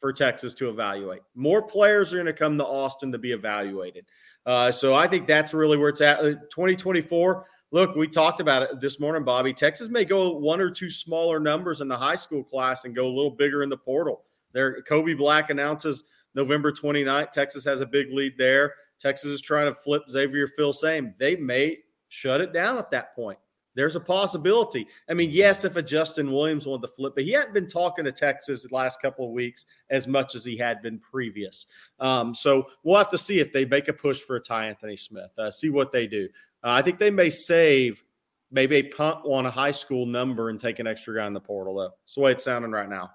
for 0.00 0.12
Texas 0.12 0.54
to 0.54 0.68
evaluate. 0.68 1.22
More 1.34 1.62
players 1.62 2.12
are 2.12 2.16
going 2.16 2.26
to 2.26 2.32
come 2.32 2.58
to 2.58 2.64
Austin 2.64 3.12
to 3.12 3.18
be 3.18 3.32
evaluated. 3.32 4.04
Uh, 4.46 4.70
so 4.70 4.94
I 4.94 5.06
think 5.06 5.26
that's 5.26 5.54
really 5.54 5.76
where 5.76 5.88
it's 5.88 6.00
at. 6.00 6.20
Uh, 6.20 6.34
2024. 6.50 7.46
Look, 7.70 7.96
we 7.96 8.06
talked 8.06 8.40
about 8.40 8.62
it 8.62 8.80
this 8.80 9.00
morning, 9.00 9.24
Bobby. 9.24 9.52
Texas 9.52 9.88
may 9.88 10.04
go 10.04 10.36
one 10.36 10.60
or 10.60 10.70
two 10.70 10.90
smaller 10.90 11.40
numbers 11.40 11.80
in 11.80 11.88
the 11.88 11.96
high 11.96 12.14
school 12.16 12.44
class 12.44 12.84
and 12.84 12.94
go 12.94 13.06
a 13.06 13.08
little 13.08 13.32
bigger 13.32 13.62
in 13.62 13.68
the 13.68 13.76
portal. 13.76 14.22
There, 14.52 14.80
Kobe 14.82 15.14
Black 15.14 15.50
announces 15.50 16.04
November 16.34 16.70
29th. 16.70 17.32
Texas 17.32 17.64
has 17.64 17.80
a 17.80 17.86
big 17.86 18.12
lead 18.12 18.34
there. 18.38 18.74
Texas 19.00 19.30
is 19.30 19.40
trying 19.40 19.66
to 19.66 19.74
flip 19.74 20.02
Xavier 20.08 20.48
Filsaime. 20.58 21.16
They 21.16 21.36
may 21.36 21.78
shut 22.08 22.40
it 22.40 22.52
down 22.52 22.78
at 22.78 22.90
that 22.92 23.14
point. 23.16 23.38
There's 23.74 23.96
a 23.96 24.00
possibility. 24.00 24.86
I 25.08 25.14
mean, 25.14 25.30
yes, 25.30 25.64
if 25.64 25.76
a 25.76 25.82
Justin 25.82 26.30
Williams 26.30 26.66
wanted 26.66 26.86
to 26.86 26.92
flip, 26.94 27.14
but 27.14 27.24
he 27.24 27.32
hadn't 27.32 27.54
been 27.54 27.66
talking 27.66 28.04
to 28.04 28.12
Texas 28.12 28.62
the 28.62 28.74
last 28.74 29.02
couple 29.02 29.26
of 29.26 29.32
weeks 29.32 29.66
as 29.90 30.06
much 30.06 30.34
as 30.34 30.44
he 30.44 30.56
had 30.56 30.80
been 30.82 30.98
previous. 30.98 31.66
Um, 32.00 32.34
so 32.34 32.66
we'll 32.82 32.98
have 32.98 33.10
to 33.10 33.18
see 33.18 33.40
if 33.40 33.52
they 33.52 33.64
make 33.64 33.88
a 33.88 33.92
push 33.92 34.20
for 34.20 34.36
a 34.36 34.40
Ty 34.40 34.68
Anthony 34.68 34.96
Smith. 34.96 35.30
Uh, 35.38 35.50
see 35.50 35.70
what 35.70 35.92
they 35.92 36.06
do. 36.06 36.28
Uh, 36.62 36.70
I 36.70 36.82
think 36.82 36.98
they 36.98 37.10
may 37.10 37.30
save 37.30 38.02
maybe 38.50 38.76
a 38.76 38.82
punt 38.84 39.18
on 39.24 39.46
a 39.46 39.50
high 39.50 39.72
school 39.72 40.06
number 40.06 40.48
and 40.48 40.60
take 40.60 40.78
an 40.78 40.86
extra 40.86 41.16
guy 41.16 41.26
in 41.26 41.32
the 41.32 41.40
portal. 41.40 41.74
Though, 41.74 41.90
that's 42.02 42.14
the 42.14 42.20
way 42.20 42.32
it's 42.32 42.44
sounding 42.44 42.70
right 42.70 42.88
now. 42.88 43.10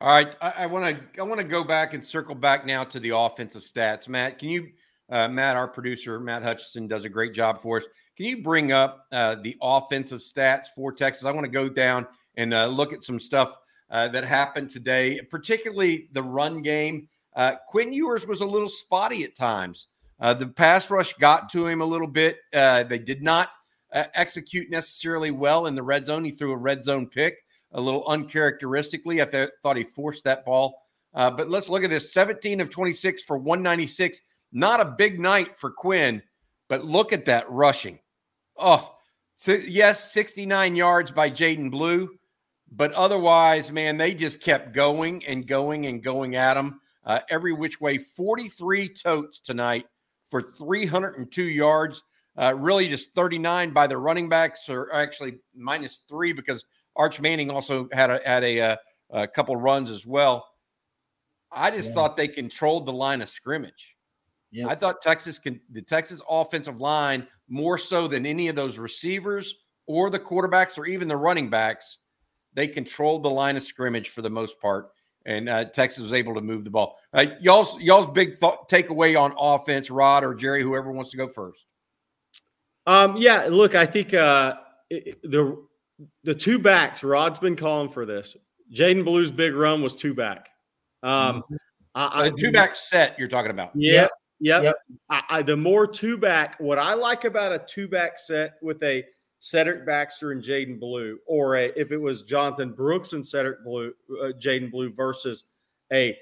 All 0.00 0.10
right, 0.10 0.36
I 0.40 0.66
want 0.66 0.84
to 0.84 1.20
I 1.20 1.24
want 1.24 1.40
to 1.40 1.46
go 1.46 1.64
back 1.64 1.92
and 1.92 2.06
circle 2.06 2.36
back 2.36 2.64
now 2.64 2.84
to 2.84 3.00
the 3.00 3.16
offensive 3.16 3.62
stats. 3.64 4.06
Matt, 4.06 4.38
can 4.38 4.48
you, 4.48 4.68
uh, 5.10 5.26
Matt, 5.26 5.56
our 5.56 5.66
producer, 5.66 6.20
Matt 6.20 6.44
Hutchison, 6.44 6.86
does 6.86 7.04
a 7.04 7.08
great 7.08 7.34
job 7.34 7.60
for 7.60 7.78
us. 7.78 7.84
Can 8.18 8.26
you 8.26 8.42
bring 8.42 8.72
up 8.72 9.06
uh, 9.12 9.36
the 9.36 9.56
offensive 9.62 10.18
stats 10.18 10.66
for 10.74 10.90
Texas? 10.90 11.24
I 11.24 11.30
want 11.30 11.44
to 11.44 11.50
go 11.52 11.68
down 11.68 12.04
and 12.34 12.52
uh, 12.52 12.66
look 12.66 12.92
at 12.92 13.04
some 13.04 13.20
stuff 13.20 13.56
uh, 13.90 14.08
that 14.08 14.24
happened 14.24 14.70
today, 14.70 15.20
particularly 15.30 16.08
the 16.10 16.24
run 16.24 16.60
game. 16.60 17.08
Uh, 17.36 17.54
Quinn 17.68 17.92
Ewers 17.92 18.26
was 18.26 18.40
a 18.40 18.44
little 18.44 18.68
spotty 18.68 19.22
at 19.22 19.36
times. 19.36 19.86
Uh, 20.18 20.34
the 20.34 20.48
pass 20.48 20.90
rush 20.90 21.14
got 21.14 21.48
to 21.50 21.68
him 21.68 21.80
a 21.80 21.84
little 21.84 22.08
bit. 22.08 22.38
Uh, 22.52 22.82
they 22.82 22.98
did 22.98 23.22
not 23.22 23.50
execute 23.92 24.68
necessarily 24.68 25.30
well 25.30 25.66
in 25.66 25.76
the 25.76 25.82
red 25.84 26.04
zone. 26.04 26.24
He 26.24 26.32
threw 26.32 26.50
a 26.50 26.56
red 26.56 26.82
zone 26.82 27.06
pick 27.06 27.36
a 27.70 27.80
little 27.80 28.04
uncharacteristically. 28.08 29.22
I 29.22 29.26
th- 29.26 29.50
thought 29.62 29.76
he 29.76 29.84
forced 29.84 30.24
that 30.24 30.44
ball. 30.44 30.82
but 31.12 31.48
let's 31.48 31.68
look 31.68 31.84
at 31.84 31.90
this 31.90 32.12
17 32.12 32.60
of 32.60 32.68
26 32.68 33.22
for 33.22 33.38
196. 33.38 34.22
Not 34.50 34.80
a 34.80 34.96
big 34.98 35.20
night 35.20 35.56
for 35.56 35.70
Quinn. 35.70 36.20
But 36.66 36.84
look 36.84 37.12
at 37.12 37.24
that 37.26 37.48
rushing. 37.48 38.00
Oh, 38.58 38.96
so 39.34 39.52
yes, 39.52 40.12
69 40.12 40.74
yards 40.74 41.10
by 41.12 41.30
Jaydon 41.30 41.70
Blue, 41.70 42.10
but 42.72 42.92
otherwise, 42.92 43.70
man, 43.70 43.96
they 43.96 44.12
just 44.12 44.40
kept 44.40 44.72
going 44.72 45.24
and 45.26 45.46
going 45.46 45.86
and 45.86 46.02
going 46.02 46.34
at 46.34 46.54
them 46.54 46.80
uh, 47.04 47.20
every 47.30 47.52
which 47.52 47.80
way. 47.80 47.98
43 47.98 48.88
totes 48.88 49.38
tonight 49.38 49.86
for 50.28 50.42
302 50.42 51.42
yards. 51.42 52.02
Uh, 52.36 52.54
really, 52.56 52.88
just 52.88 53.14
39 53.14 53.72
by 53.72 53.86
the 53.86 53.96
running 53.96 54.28
backs, 54.28 54.68
or 54.68 54.92
actually 54.92 55.38
minus 55.54 56.02
three 56.08 56.32
because 56.32 56.64
Arch 56.96 57.20
Manning 57.20 57.50
also 57.50 57.88
had 57.92 58.10
a 58.10 58.20
had 58.24 58.44
a, 58.44 58.58
a, 58.58 58.70
uh, 58.70 58.76
a 59.10 59.28
couple 59.28 59.56
runs 59.56 59.90
as 59.90 60.06
well. 60.06 60.46
I 61.50 61.70
just 61.70 61.88
yeah. 61.88 61.94
thought 61.94 62.16
they 62.16 62.28
controlled 62.28 62.86
the 62.86 62.92
line 62.92 63.22
of 63.22 63.28
scrimmage. 63.28 63.96
I 64.66 64.74
thought 64.74 65.00
Texas 65.00 65.38
can 65.38 65.60
the 65.70 65.82
Texas 65.82 66.22
offensive 66.28 66.80
line 66.80 67.26
more 67.48 67.78
so 67.78 68.06
than 68.06 68.26
any 68.26 68.48
of 68.48 68.56
those 68.56 68.78
receivers 68.78 69.54
or 69.86 70.10
the 70.10 70.18
quarterbacks 70.18 70.78
or 70.78 70.86
even 70.86 71.08
the 71.08 71.16
running 71.16 71.50
backs. 71.50 71.98
They 72.54 72.68
controlled 72.68 73.22
the 73.22 73.30
line 73.30 73.56
of 73.56 73.62
scrimmage 73.62 74.10
for 74.10 74.22
the 74.22 74.30
most 74.30 74.60
part, 74.60 74.90
and 75.26 75.48
uh, 75.48 75.66
Texas 75.66 76.02
was 76.02 76.12
able 76.12 76.34
to 76.34 76.40
move 76.40 76.64
the 76.64 76.70
ball. 76.70 76.98
Uh, 77.12 77.26
y'all's 77.40 77.80
y'all's 77.80 78.08
big 78.08 78.36
thought, 78.36 78.68
takeaway 78.68 79.18
on 79.18 79.34
offense, 79.38 79.90
Rod 79.90 80.24
or 80.24 80.34
Jerry, 80.34 80.62
whoever 80.62 80.90
wants 80.90 81.10
to 81.10 81.16
go 81.16 81.28
first. 81.28 81.66
Um, 82.86 83.16
yeah, 83.16 83.46
look, 83.50 83.74
I 83.74 83.86
think 83.86 84.14
uh, 84.14 84.54
it, 84.90 85.20
the 85.22 85.62
the 86.24 86.34
two 86.34 86.58
backs. 86.58 87.04
Rod's 87.04 87.38
been 87.38 87.56
calling 87.56 87.88
for 87.88 88.06
this. 88.06 88.36
Jaydon 88.72 89.04
Blue's 89.04 89.30
big 89.30 89.54
run 89.54 89.82
was 89.82 89.94
two 89.94 90.14
back. 90.14 90.50
Um, 91.02 91.42
mm-hmm. 91.42 91.54
I, 91.94 92.26
I, 92.26 92.30
two 92.30 92.52
back 92.52 92.74
set 92.74 93.18
you're 93.18 93.28
talking 93.28 93.50
about. 93.50 93.72
Yeah, 93.74 94.08
Yep. 94.40 94.62
yep. 94.62 94.76
I, 95.10 95.22
I, 95.28 95.42
the 95.42 95.56
more 95.56 95.86
two 95.86 96.16
back, 96.16 96.56
what 96.58 96.78
I 96.78 96.94
like 96.94 97.24
about 97.24 97.52
a 97.52 97.58
two 97.58 97.88
back 97.88 98.18
set 98.18 98.54
with 98.62 98.82
a 98.82 99.04
Cedric 99.40 99.86
Baxter 99.86 100.32
and 100.32 100.42
Jaydon 100.42 100.80
Blue, 100.80 101.18
or 101.26 101.56
a, 101.56 101.72
if 101.76 101.92
it 101.92 101.96
was 101.96 102.22
Jonathan 102.22 102.72
Brooks 102.72 103.12
and 103.12 103.24
Cedric 103.24 103.64
Blue, 103.64 103.92
uh, 104.22 104.32
Jaydon 104.38 104.70
Blue 104.70 104.92
versus 104.92 105.44
a 105.92 106.16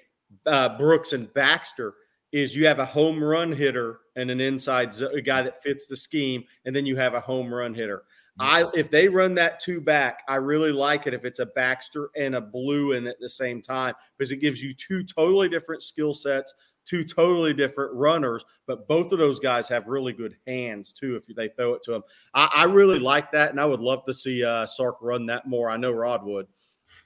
uh, 0.46 0.76
Brooks 0.76 1.12
and 1.12 1.32
Baxter, 1.34 1.94
is 2.32 2.54
you 2.56 2.66
have 2.66 2.78
a 2.78 2.84
home 2.84 3.22
run 3.22 3.52
hitter 3.52 4.00
and 4.16 4.30
an 4.30 4.40
inside 4.40 4.92
zo- 4.92 5.10
a 5.10 5.20
guy 5.20 5.42
that 5.42 5.62
fits 5.62 5.86
the 5.86 5.96
scheme, 5.96 6.44
and 6.64 6.74
then 6.74 6.84
you 6.84 6.96
have 6.96 7.14
a 7.14 7.20
home 7.20 7.52
run 7.52 7.74
hitter. 7.74 8.02
I 8.38 8.66
if 8.74 8.90
they 8.90 9.08
run 9.08 9.34
that 9.36 9.60
two 9.60 9.80
back, 9.80 10.22
I 10.28 10.36
really 10.36 10.72
like 10.72 11.06
it 11.06 11.14
if 11.14 11.24
it's 11.24 11.38
a 11.38 11.46
Baxter 11.46 12.10
and 12.16 12.34
a 12.34 12.40
Blue 12.40 12.92
in 12.92 13.06
at 13.06 13.18
the 13.18 13.30
same 13.30 13.62
time 13.62 13.94
because 14.18 14.30
it 14.30 14.38
gives 14.38 14.62
you 14.62 14.74
two 14.74 15.02
totally 15.04 15.48
different 15.48 15.82
skill 15.82 16.12
sets 16.12 16.52
two 16.86 17.04
totally 17.04 17.52
different 17.52 17.92
runners, 17.94 18.44
but 18.66 18.88
both 18.88 19.12
of 19.12 19.18
those 19.18 19.38
guys 19.38 19.68
have 19.68 19.88
really 19.88 20.12
good 20.12 20.36
hands 20.46 20.92
too 20.92 21.16
if 21.16 21.26
they 21.26 21.48
throw 21.48 21.74
it 21.74 21.82
to 21.82 21.90
them. 21.90 22.02
I, 22.32 22.48
I 22.54 22.64
really 22.64 22.98
like 22.98 23.30
that, 23.32 23.50
and 23.50 23.60
I 23.60 23.66
would 23.66 23.80
love 23.80 24.04
to 24.06 24.14
see 24.14 24.42
uh, 24.42 24.64
Sark 24.64 24.96
run 25.02 25.26
that 25.26 25.46
more. 25.46 25.68
I 25.68 25.76
know 25.76 25.92
Rod 25.92 26.24
would. 26.24 26.46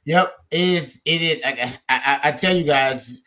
Yep, 0.04 0.34
it 0.50 0.60
is. 0.60 1.02
It 1.04 1.22
is. 1.22 1.40
I, 1.44 1.78
I, 1.88 2.20
I 2.24 2.32
tell 2.32 2.56
you 2.56 2.64
guys, 2.64 3.22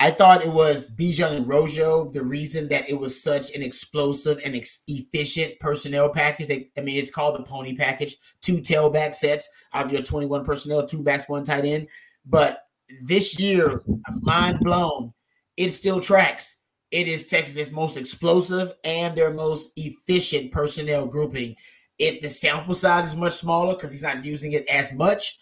I 0.00 0.10
thought 0.10 0.44
it 0.44 0.52
was 0.52 0.94
Bijan 0.94 1.32
and 1.32 1.48
Rojo 1.48 2.10
the 2.10 2.22
reason 2.22 2.68
that 2.68 2.88
it 2.88 2.98
was 2.98 3.22
such 3.22 3.54
an 3.54 3.62
explosive 3.62 4.40
and 4.44 4.54
ex- 4.54 4.82
efficient 4.86 5.58
personnel 5.60 6.08
package. 6.08 6.48
They, 6.48 6.70
I 6.76 6.80
mean, 6.80 6.96
it's 6.96 7.10
called 7.10 7.38
the 7.38 7.44
pony 7.44 7.76
package. 7.76 8.16
Two 8.42 8.58
tailback 8.58 9.14
sets 9.14 9.48
out 9.72 9.86
of 9.86 9.92
your 9.92 10.02
21 10.02 10.44
personnel, 10.44 10.86
two 10.86 11.02
backs, 11.02 11.28
one 11.28 11.44
tight 11.44 11.64
end. 11.64 11.88
But 12.26 12.66
this 13.02 13.38
year, 13.38 13.82
mind 14.22 14.60
blown 14.60 15.12
it 15.56 15.70
still 15.70 16.00
tracks. 16.00 16.60
It 16.90 17.08
is 17.08 17.26
Texas' 17.26 17.72
most 17.72 17.96
explosive 17.96 18.72
and 18.84 19.16
their 19.16 19.32
most 19.32 19.72
efficient 19.76 20.52
personnel 20.52 21.06
grouping. 21.06 21.56
It 21.98 22.22
the 22.22 22.28
sample 22.28 22.74
size 22.74 23.06
is 23.06 23.16
much 23.16 23.34
smaller 23.34 23.74
because 23.74 23.92
he's 23.92 24.02
not 24.02 24.24
using 24.24 24.52
it 24.52 24.66
as 24.68 24.92
much 24.92 25.38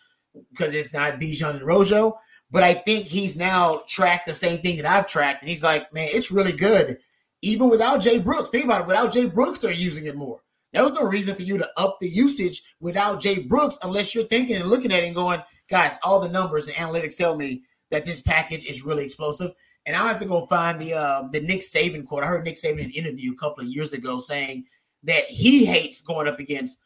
because 0.50 0.74
it's 0.74 0.92
not 0.92 1.20
Bijan 1.20 1.56
and 1.56 1.66
Rojo. 1.66 2.18
But 2.50 2.62
I 2.62 2.74
think 2.74 3.06
he's 3.06 3.36
now 3.36 3.82
tracked 3.88 4.26
the 4.26 4.34
same 4.34 4.60
thing 4.60 4.76
that 4.76 4.86
I've 4.86 5.06
tracked, 5.06 5.42
and 5.42 5.48
he's 5.48 5.62
like, 5.62 5.92
man, 5.92 6.08
it's 6.12 6.30
really 6.30 6.52
good, 6.52 6.98
even 7.40 7.70
without 7.70 8.02
Jay 8.02 8.18
Brooks. 8.18 8.50
Think 8.50 8.66
about 8.66 8.82
it. 8.82 8.86
Without 8.86 9.12
Jay 9.12 9.24
Brooks, 9.24 9.60
they're 9.60 9.72
using 9.72 10.04
it 10.04 10.16
more. 10.16 10.42
There 10.72 10.82
was 10.82 10.92
no 10.92 11.04
reason 11.04 11.34
for 11.34 11.42
you 11.42 11.58
to 11.58 11.68
up 11.76 11.98
the 12.00 12.08
usage 12.08 12.62
without 12.80 13.20
Jay 13.20 13.40
Brooks, 13.40 13.78
unless 13.82 14.14
you're 14.14 14.24
thinking 14.24 14.56
and 14.56 14.66
looking 14.66 14.92
at 14.92 15.02
it 15.02 15.06
and 15.06 15.14
going, 15.14 15.42
guys, 15.68 15.96
all 16.02 16.20
the 16.20 16.28
numbers 16.28 16.68
and 16.68 16.76
analytics 16.76 17.16
tell 17.16 17.36
me 17.36 17.62
that 17.90 18.04
this 18.04 18.22
package 18.22 18.66
is 18.66 18.82
really 18.84 19.04
explosive. 19.04 19.52
And 19.86 19.96
I 19.96 20.06
have 20.08 20.20
to 20.20 20.26
go 20.26 20.46
find 20.46 20.80
the 20.80 20.94
uh, 20.94 21.28
the 21.32 21.40
Nick 21.40 21.60
Saban 21.60 22.06
quote. 22.06 22.22
I 22.22 22.26
heard 22.26 22.44
Nick 22.44 22.56
Saban 22.56 22.78
in 22.78 22.84
an 22.86 22.90
interview 22.92 23.32
a 23.32 23.36
couple 23.36 23.64
of 23.64 23.70
years 23.70 23.92
ago 23.92 24.18
saying 24.18 24.64
that 25.02 25.24
he 25.24 25.64
hates 25.64 26.00
going 26.00 26.28
up 26.28 26.38
against 26.38 26.78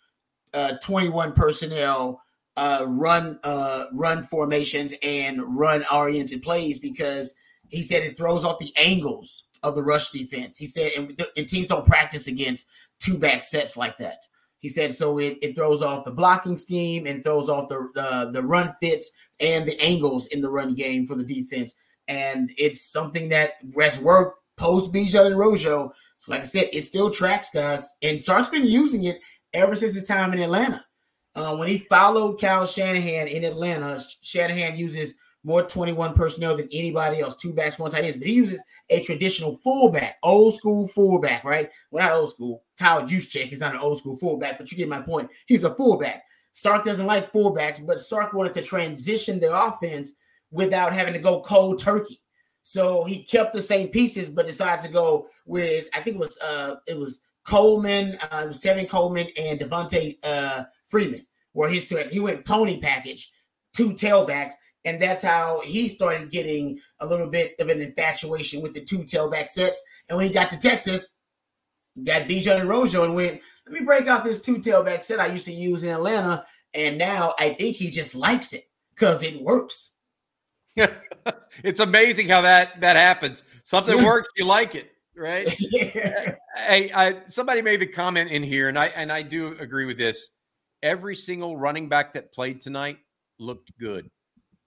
uh, 0.54 0.74
21 0.82 1.32
personnel 1.32 2.22
uh, 2.56 2.85
run 2.87 3.38
uh, 3.44 3.87
run 3.92 4.22
formations 4.22 4.94
and 5.02 5.40
run 5.59 5.85
oriented 5.92 6.42
plays 6.42 6.78
because 6.78 7.35
he 7.68 7.82
said 7.82 8.02
it 8.02 8.16
throws 8.16 8.44
off 8.44 8.59
the 8.59 8.72
angles 8.78 9.44
of 9.62 9.74
the 9.74 9.82
rush 9.82 10.11
defense. 10.11 10.56
He 10.56 10.66
said, 10.66 10.92
and, 10.96 11.26
and 11.37 11.48
teams 11.48 11.68
don't 11.68 11.87
practice 11.87 12.28
against 12.28 12.68
two 12.98 13.18
back 13.18 13.42
sets 13.42 13.76
like 13.76 13.98
that. 13.98 14.18
He 14.61 14.68
said 14.68 14.94
so 14.94 15.18
it, 15.18 15.38
it 15.42 15.54
throws 15.54 15.82
off 15.82 16.04
the 16.04 16.11
blocking 16.11 16.56
scheme 16.56 17.06
and 17.06 17.22
throws 17.22 17.48
off 17.48 17.68
the, 17.68 17.88
the 17.94 18.30
the 18.32 18.42
run 18.42 18.74
fits 18.80 19.11
and 19.38 19.66
the 19.66 19.78
angles 19.80 20.26
in 20.28 20.40
the 20.40 20.50
run 20.50 20.74
game 20.74 21.06
for 21.06 21.14
the 21.14 21.24
defense 21.24 21.74
and 22.09 22.53
it's 22.57 22.90
something 22.90 23.29
that 23.31 23.55
has 23.79 23.99
worked 23.99 24.40
post 24.57 24.92
Bijan 24.92 25.27
and 25.27 25.38
Rojo. 25.38 25.92
So, 26.19 26.33
like 26.33 26.42
I 26.42 26.45
said, 26.45 26.71
it 26.73 26.83
still 26.83 27.11
tracks, 27.11 27.51
guys. 27.51 27.95
And 28.03 28.23
Sark's 28.23 28.49
been 28.49 28.66
using 28.66 29.05
it 29.05 29.21
ever 29.53 29.75
since 29.75 29.95
his 29.95 30.07
time 30.07 30.33
in 30.33 30.40
Atlanta. 30.40 30.85
Uh, 31.35 31.57
when 31.57 31.69
he 31.69 31.79
followed 31.79 32.40
Kyle 32.40 32.66
Shanahan 32.66 33.29
in 33.29 33.45
Atlanta, 33.45 34.03
Shanahan 34.23 34.77
uses 34.77 35.14
more 35.45 35.62
21 35.62 36.14
personnel 36.14 36.57
than 36.57 36.69
anybody 36.73 37.21
else, 37.21 37.37
two 37.37 37.53
backs, 37.53 37.79
one 37.79 37.90
tight 37.90 38.05
ends, 38.05 38.16
but 38.16 38.27
he 38.27 38.33
uses 38.33 38.62
a 38.90 39.01
traditional 39.01 39.59
fullback, 39.62 40.16
old 40.23 40.55
school 40.55 40.88
fullback, 40.88 41.45
right? 41.45 41.71
Well, 41.90 42.05
not 42.05 42.16
old 42.16 42.31
school. 42.31 42.64
Kyle 42.79 43.03
Juszczyk 43.03 43.53
is 43.53 43.61
not 43.61 43.75
an 43.75 43.81
old 43.81 43.99
school 43.99 44.16
fullback, 44.16 44.59
but 44.59 44.73
you 44.73 44.79
get 44.79 44.88
my 44.88 45.01
point. 45.01 45.31
He's 45.47 45.62
a 45.62 45.75
fullback. 45.77 46.25
Sark 46.53 46.85
doesn't 46.85 47.07
like 47.07 47.31
fullbacks, 47.31 47.87
but 47.87 48.01
Sark 48.01 48.33
wanted 48.33 48.55
to 48.55 48.62
transition 48.62 49.38
the 49.38 49.57
offense 49.57 50.14
without 50.57 50.92
having 50.92 51.12
to 51.12 51.21
go 51.21 51.42
cold 51.42 51.79
turkey. 51.79 52.21
So 52.62 53.05
he 53.05 53.23
kept 53.23 53.53
the 53.53 53.62
same 53.62 53.88
pieces, 53.88 54.29
but 54.29 54.47
decided 54.47 54.85
to 54.87 54.92
go 54.92 55.29
with 55.45 55.88
I 55.95 56.01
think 56.01 56.16
it 56.16 56.21
was 56.21 56.38
uh 56.38 56.77
it 56.88 56.99
was 56.99 57.21
Coleman, 57.47 58.19
uh, 58.33 58.42
it 58.42 58.49
was 58.49 58.59
Tevin 58.59 58.88
Coleman 58.88 59.29
and 59.38 59.61
Devonta 59.61 60.16
uh, 60.25 60.64
Freeman, 60.88 61.25
where 61.53 61.69
he's 61.69 61.88
to 61.88 62.09
he 62.11 62.19
went 62.19 62.45
pony 62.45 62.81
package, 62.81 63.31
two 63.73 63.90
tailbacks, 63.90 64.53
and 64.85 65.01
that's 65.01 65.23
how 65.23 65.61
he 65.64 65.88
started 65.88 66.31
getting 66.31 66.81
a 66.99 67.07
little 67.07 67.29
bit 67.29 67.55
of 67.61 67.69
an 67.69 67.81
infatuation 67.81 68.62
with 68.62 68.75
the 68.75 68.81
two 68.81 68.99
tailback 68.99 69.49
sets. 69.49 69.81
And 70.09 70.16
when 70.16 70.27
he 70.27 70.33
got 70.33 70.51
to 70.51 70.59
Texas, 70.59 71.14
got 72.03 72.23
Bijan 72.23 72.61
and 72.61 72.69
Rojo 72.69 73.05
and 73.05 73.14
went, 73.14 73.40
let 73.64 73.73
me 73.73 73.85
break 73.85 74.09
out 74.09 74.25
this 74.25 74.40
two 74.40 74.57
tailback 74.57 75.03
set 75.05 75.21
I 75.21 75.27
used 75.27 75.45
to 75.45 75.53
use 75.53 75.85
in 75.85 75.90
Atlanta, 75.90 76.45
and 76.75 76.99
now 76.99 77.35
I 77.38 77.51
think 77.51 77.77
he 77.77 77.90
just 77.90 78.16
likes 78.16 78.53
it 78.53 78.64
because 78.92 79.23
it 79.23 79.40
works. 79.40 79.92
It's 81.65 81.81
amazing 81.81 82.29
how 82.29 82.41
that 82.41 82.81
that 82.81 82.97
happens. 82.97 83.45
Something 83.62 84.05
works, 84.05 84.29
you 84.37 84.45
like 84.45 84.75
it, 84.75 84.93
right? 85.17 85.55
yeah. 85.59 86.35
Hey, 86.57 86.93
I, 86.93 87.23
somebody 87.27 87.62
made 87.62 87.81
the 87.81 87.87
comment 87.87 88.31
in 88.31 88.43
here, 88.43 88.69
and 88.69 88.79
I 88.79 88.87
and 88.89 89.11
I 89.11 89.23
do 89.23 89.57
agree 89.59 89.87
with 89.87 89.99
this. 89.99 90.31
Every 90.83 91.17
single 91.17 91.57
running 91.57 91.89
back 91.89 92.12
that 92.12 92.33
played 92.33 92.61
tonight 92.61 92.99
looked 93.39 93.77
good. 93.79 94.11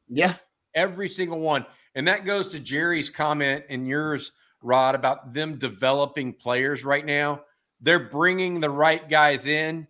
Yeah, 0.08 0.34
every 0.74 1.08
single 1.08 1.40
one, 1.40 1.66
and 1.96 2.08
that 2.08 2.26
goes 2.26 2.48
to 2.50 2.60
Jerry's 2.60 3.10
comment 3.10 3.64
and 3.70 3.88
yours, 3.88 4.32
Rod, 4.62 4.96
about 4.96 5.34
them 5.34 5.58
developing 5.58 6.34
players 6.34 6.84
right 6.84 7.06
now. 7.06 7.44
They're 7.82 8.10
bringing 8.10 8.60
the 8.60 8.70
right 8.70 9.08
guys 9.10 9.46
in, 9.46 9.88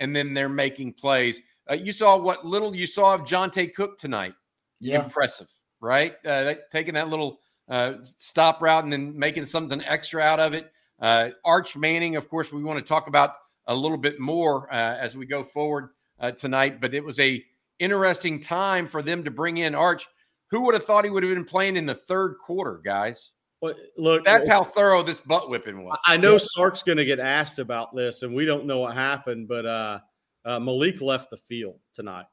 and 0.00 0.14
then 0.14 0.34
they're 0.34 0.48
making 0.48 0.92
plays. 0.92 1.40
Uh, 1.68 1.74
you 1.74 1.90
saw 1.90 2.16
what 2.16 2.46
little 2.46 2.76
you 2.76 2.86
saw 2.86 3.14
of 3.14 3.22
Johntay 3.22 3.74
Cook 3.74 3.98
tonight 3.98 4.34
yeah. 4.80 5.02
impressive, 5.04 5.48
right? 5.80 6.14
Uh, 6.24 6.54
taking 6.70 6.94
that 6.94 7.08
little 7.08 7.40
uh, 7.68 7.94
stop 8.02 8.62
route 8.62 8.84
and 8.84 8.92
then 8.92 9.18
making 9.18 9.44
something 9.44 9.82
extra 9.84 10.22
out 10.22 10.40
of 10.40 10.54
it. 10.54 10.70
Uh, 11.00 11.30
Arch 11.44 11.76
Manning, 11.76 12.16
of 12.16 12.28
course, 12.28 12.52
we 12.52 12.62
want 12.62 12.78
to 12.78 12.84
talk 12.84 13.06
about 13.06 13.34
a 13.66 13.74
little 13.74 13.98
bit 13.98 14.20
more 14.20 14.72
uh, 14.72 14.96
as 14.96 15.16
we 15.16 15.26
go 15.26 15.42
forward 15.44 15.90
uh, 16.20 16.30
tonight. 16.30 16.80
But 16.80 16.94
it 16.94 17.04
was 17.04 17.18
a 17.18 17.44
interesting 17.78 18.40
time 18.40 18.86
for 18.86 19.02
them 19.02 19.24
to 19.24 19.30
bring 19.30 19.58
in 19.58 19.74
Arch. 19.74 20.06
Who 20.50 20.62
would 20.62 20.74
have 20.74 20.84
thought 20.84 21.04
he 21.04 21.10
would 21.10 21.24
have 21.24 21.34
been 21.34 21.44
playing 21.44 21.76
in 21.76 21.86
the 21.86 21.94
third 21.94 22.36
quarter, 22.38 22.80
guys? 22.84 23.32
Well, 23.60 23.74
look, 23.96 24.22
that's 24.22 24.48
how 24.48 24.62
thorough 24.62 25.02
this 25.02 25.18
butt 25.18 25.50
whipping 25.50 25.82
was. 25.82 25.98
I 26.06 26.16
know 26.16 26.38
Sark's 26.38 26.82
going 26.82 26.98
to 26.98 27.04
get 27.04 27.18
asked 27.18 27.58
about 27.58 27.94
this, 27.94 28.22
and 28.22 28.34
we 28.34 28.44
don't 28.44 28.66
know 28.66 28.80
what 28.80 28.94
happened, 28.94 29.48
but 29.48 29.66
uh, 29.66 29.98
uh, 30.44 30.60
Malik 30.60 31.00
left 31.00 31.30
the 31.30 31.36
field 31.36 31.80
tonight 31.94 32.26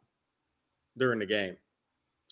during 0.97 1.19
the 1.19 1.25
game. 1.25 1.55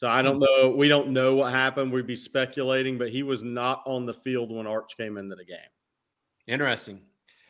So 0.01 0.07
I 0.07 0.23
don't 0.23 0.39
know. 0.39 0.73
We 0.75 0.87
don't 0.87 1.09
know 1.09 1.35
what 1.35 1.53
happened. 1.53 1.91
We'd 1.91 2.07
be 2.07 2.15
speculating, 2.15 2.97
but 2.97 3.09
he 3.09 3.21
was 3.21 3.43
not 3.43 3.83
on 3.85 4.07
the 4.07 4.13
field 4.15 4.51
when 4.51 4.65
Arch 4.65 4.97
came 4.97 5.15
into 5.19 5.35
the 5.35 5.45
game. 5.45 5.59
Interesting. 6.47 7.01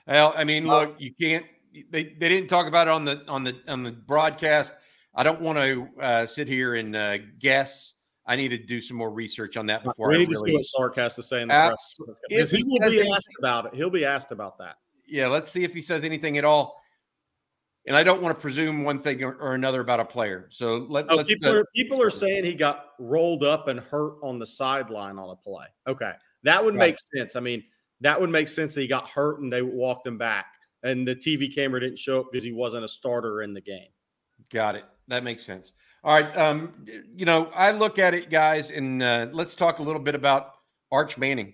Well, 0.06 0.34
I 0.36 0.44
mean, 0.44 0.68
look, 0.68 0.96
you 1.00 1.14
can't. 1.14 1.46
They, 1.90 2.04
they 2.04 2.28
didn't 2.28 2.50
talk 2.50 2.68
about 2.68 2.88
it 2.88 2.92
on 2.92 3.06
the 3.06 3.24
on 3.30 3.46
the 3.46 3.56
on 3.70 3.84
the 3.84 3.94
broadcast. 3.94 4.74
I 5.16 5.24
don't 5.24 5.40
want 5.40 5.60
to 5.60 5.88
uh, 6.02 6.26
sit 6.26 6.50
here 6.50 6.76
and 6.76 6.94
uh, 6.94 7.20
guess. 7.40 7.94
I 8.26 8.36
need 8.36 8.50
to 8.50 8.58
do 8.58 8.82
some 8.82 8.98
more 8.98 9.12
research 9.12 9.56
on 9.56 9.66
that 9.68 9.86
before 9.86 10.10
we 10.10 10.16
I 10.16 10.18
need 10.20 10.26
to 10.26 10.32
really. 10.32 10.52
see 10.52 10.56
what 10.58 10.66
Sark 10.66 10.96
has 10.98 11.16
to 11.16 11.24
say 11.24 11.42
in 11.42 11.48
the 11.48 11.54
Abs- 11.54 11.96
press 11.96 12.18
if 12.30 12.30
because 12.30 12.52
he 12.52 12.58
he 12.58 12.64
will 12.68 12.78
says 12.82 12.92
be 12.92 12.98
anything- 12.98 13.14
asked 13.16 13.30
about 13.40 13.66
it. 13.68 13.76
He'll 13.76 13.90
be 13.90 14.04
asked 14.04 14.34
about 14.34 14.58
that. 14.58 14.76
Yeah, 15.08 15.28
let's 15.28 15.50
see 15.50 15.64
if 15.64 15.74
he 15.74 15.82
says 15.82 16.04
anything 16.04 16.38
at 16.38 16.44
all. 16.44 16.81
And 17.88 17.96
I 17.98 18.04
don't 18.04 18.22
want 18.22 18.36
to 18.38 18.39
presume 18.39 18.84
one 18.84 19.00
thing 19.00 19.24
or, 19.24 19.34
or 19.36 19.56
another 19.56 19.82
about 19.82 20.00
a 20.00 20.06
player. 20.06 20.48
So 20.52 20.86
let, 20.89 21.06
Oh, 21.10 21.15
let's. 21.15 21.28
people 21.28 21.52
are 21.56 21.65
people 21.76 22.02
are 22.02 22.12
saying 22.12 22.44
he 22.44 22.54
got 22.54 22.89
rolled 23.00 23.44
up 23.44 23.67
and 23.70 23.80
hurt 23.80 24.17
on 24.22 24.38
the 24.38 24.46
sideline 24.46 25.17
on 25.17 25.30
a 25.32 25.36
play. 25.36 25.65
Okay, 25.88 26.12
that 26.44 26.63
would 26.63 26.76
Right. 26.76 26.89
make 26.91 27.00
sense. 27.00 27.36
I 27.36 27.39
mean, 27.39 27.63
that 28.02 28.20
would 28.22 28.30
make 28.30 28.48
sense 28.48 28.76
that 28.76 28.82
he 28.82 28.88
got 28.88 29.08
hurt 29.08 29.39
and 29.39 29.52
they 29.52 29.63
walked 29.63 30.06
him 30.06 30.17
back, 30.20 30.46
and 30.84 31.08
the 31.08 31.15
TV 31.15 31.54
camera 31.54 31.80
didn't 31.80 31.98
show 31.98 32.20
up 32.20 32.28
because 32.32 32.44
he 32.44 32.52
wasn't 32.52 32.86
a 32.86 32.88
starter 32.88 33.41
in 33.41 33.54
the 33.54 33.62
game. 33.62 33.89
Got 34.50 34.76
it. 34.76 34.86
That 35.08 35.24
makes 35.24 35.41
sense. 35.44 35.72
All 36.04 36.13
right. 36.13 36.36
Um, 36.38 36.86
you 37.15 37.26
know, 37.26 37.46
I 37.54 37.72
look 37.72 37.98
at 38.00 38.13
it, 38.13 38.30
guys, 38.30 38.72
and 38.72 39.02
uh, 39.02 39.28
let's 39.32 39.56
talk 39.56 39.80
a 39.80 39.84
little 39.84 40.02
bit 40.02 40.13
about 40.15 40.54
Arch 40.91 41.17
Manning. 41.17 41.54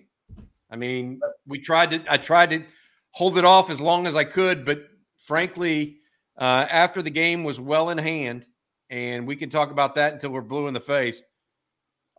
I 0.70 0.76
mean, 0.76 1.20
we 1.46 1.58
tried 1.58 1.90
to. 1.92 2.02
I 2.12 2.18
tried 2.18 2.50
to 2.50 2.62
hold 3.12 3.38
it 3.38 3.44
off 3.46 3.70
as 3.70 3.80
long 3.80 4.06
as 4.06 4.14
I 4.14 4.24
could, 4.24 4.64
but 4.66 4.88
frankly, 5.16 6.00
uh, 6.38 6.66
after 6.70 7.02
the 7.02 7.10
game 7.10 7.44
was 7.44 7.60
well 7.60 7.90
in 7.90 7.98
hand, 7.98 8.46
and 8.90 9.26
we 9.26 9.36
can 9.36 9.50
talk 9.50 9.70
about 9.70 9.94
that 9.96 10.14
until 10.14 10.30
we're 10.30 10.40
blue 10.40 10.66
in 10.68 10.74
the 10.74 10.80
face. 10.80 11.22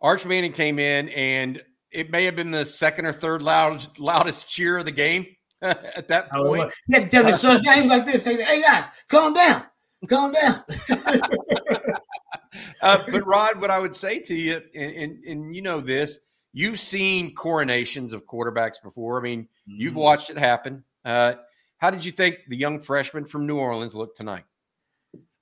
Arch 0.00 0.24
Manning 0.24 0.52
came 0.52 0.78
in, 0.78 1.08
and 1.10 1.62
it 1.90 2.10
may 2.10 2.24
have 2.24 2.36
been 2.36 2.50
the 2.50 2.64
second 2.64 3.06
or 3.06 3.12
third 3.12 3.42
loud, 3.42 3.86
loudest 3.98 4.48
cheer 4.48 4.78
of 4.78 4.84
the 4.84 4.92
game 4.92 5.26
at 5.62 6.06
that 6.08 6.28
Oh, 6.32 6.44
point. 6.44 6.72
you 6.88 6.98
have 7.00 7.08
to 7.08 7.10
tell 7.10 7.24
me 7.24 7.32
shut 7.32 7.62
games 7.64 7.88
like 7.88 8.06
this. 8.06 8.22
Say, 8.22 8.40
hey 8.42 8.62
guys, 8.62 8.86
calm 9.08 9.34
down, 9.34 9.64
calm 10.08 10.32
down. 10.32 10.62
Uh, 12.82 13.04
but 13.12 13.24
Rod, 13.26 13.60
what 13.60 13.70
I 13.70 13.78
would 13.78 13.94
say 13.94 14.18
to 14.20 14.34
you, 14.34 14.60
and, 14.74 14.92
and, 14.96 15.24
and 15.24 15.54
you 15.54 15.62
know 15.62 15.80
this, 15.80 16.18
you've 16.52 16.80
seen 16.80 17.32
coronations 17.34 18.12
of 18.12 18.26
quarterbacks 18.26 18.82
before. 18.82 19.20
I 19.20 19.22
mean, 19.22 19.48
you've 19.66 19.92
Mm-hmm. 19.92 20.00
watched 20.00 20.30
it 20.30 20.38
happen. 20.38 20.82
Uh, 21.04 21.34
how 21.80 21.90
did 21.90 22.04
you 22.04 22.12
think 22.12 22.40
the 22.48 22.56
young 22.56 22.78
freshman 22.78 23.24
from 23.24 23.46
New 23.46 23.58
Orleans 23.58 23.94
looked 23.94 24.16
tonight? 24.16 24.44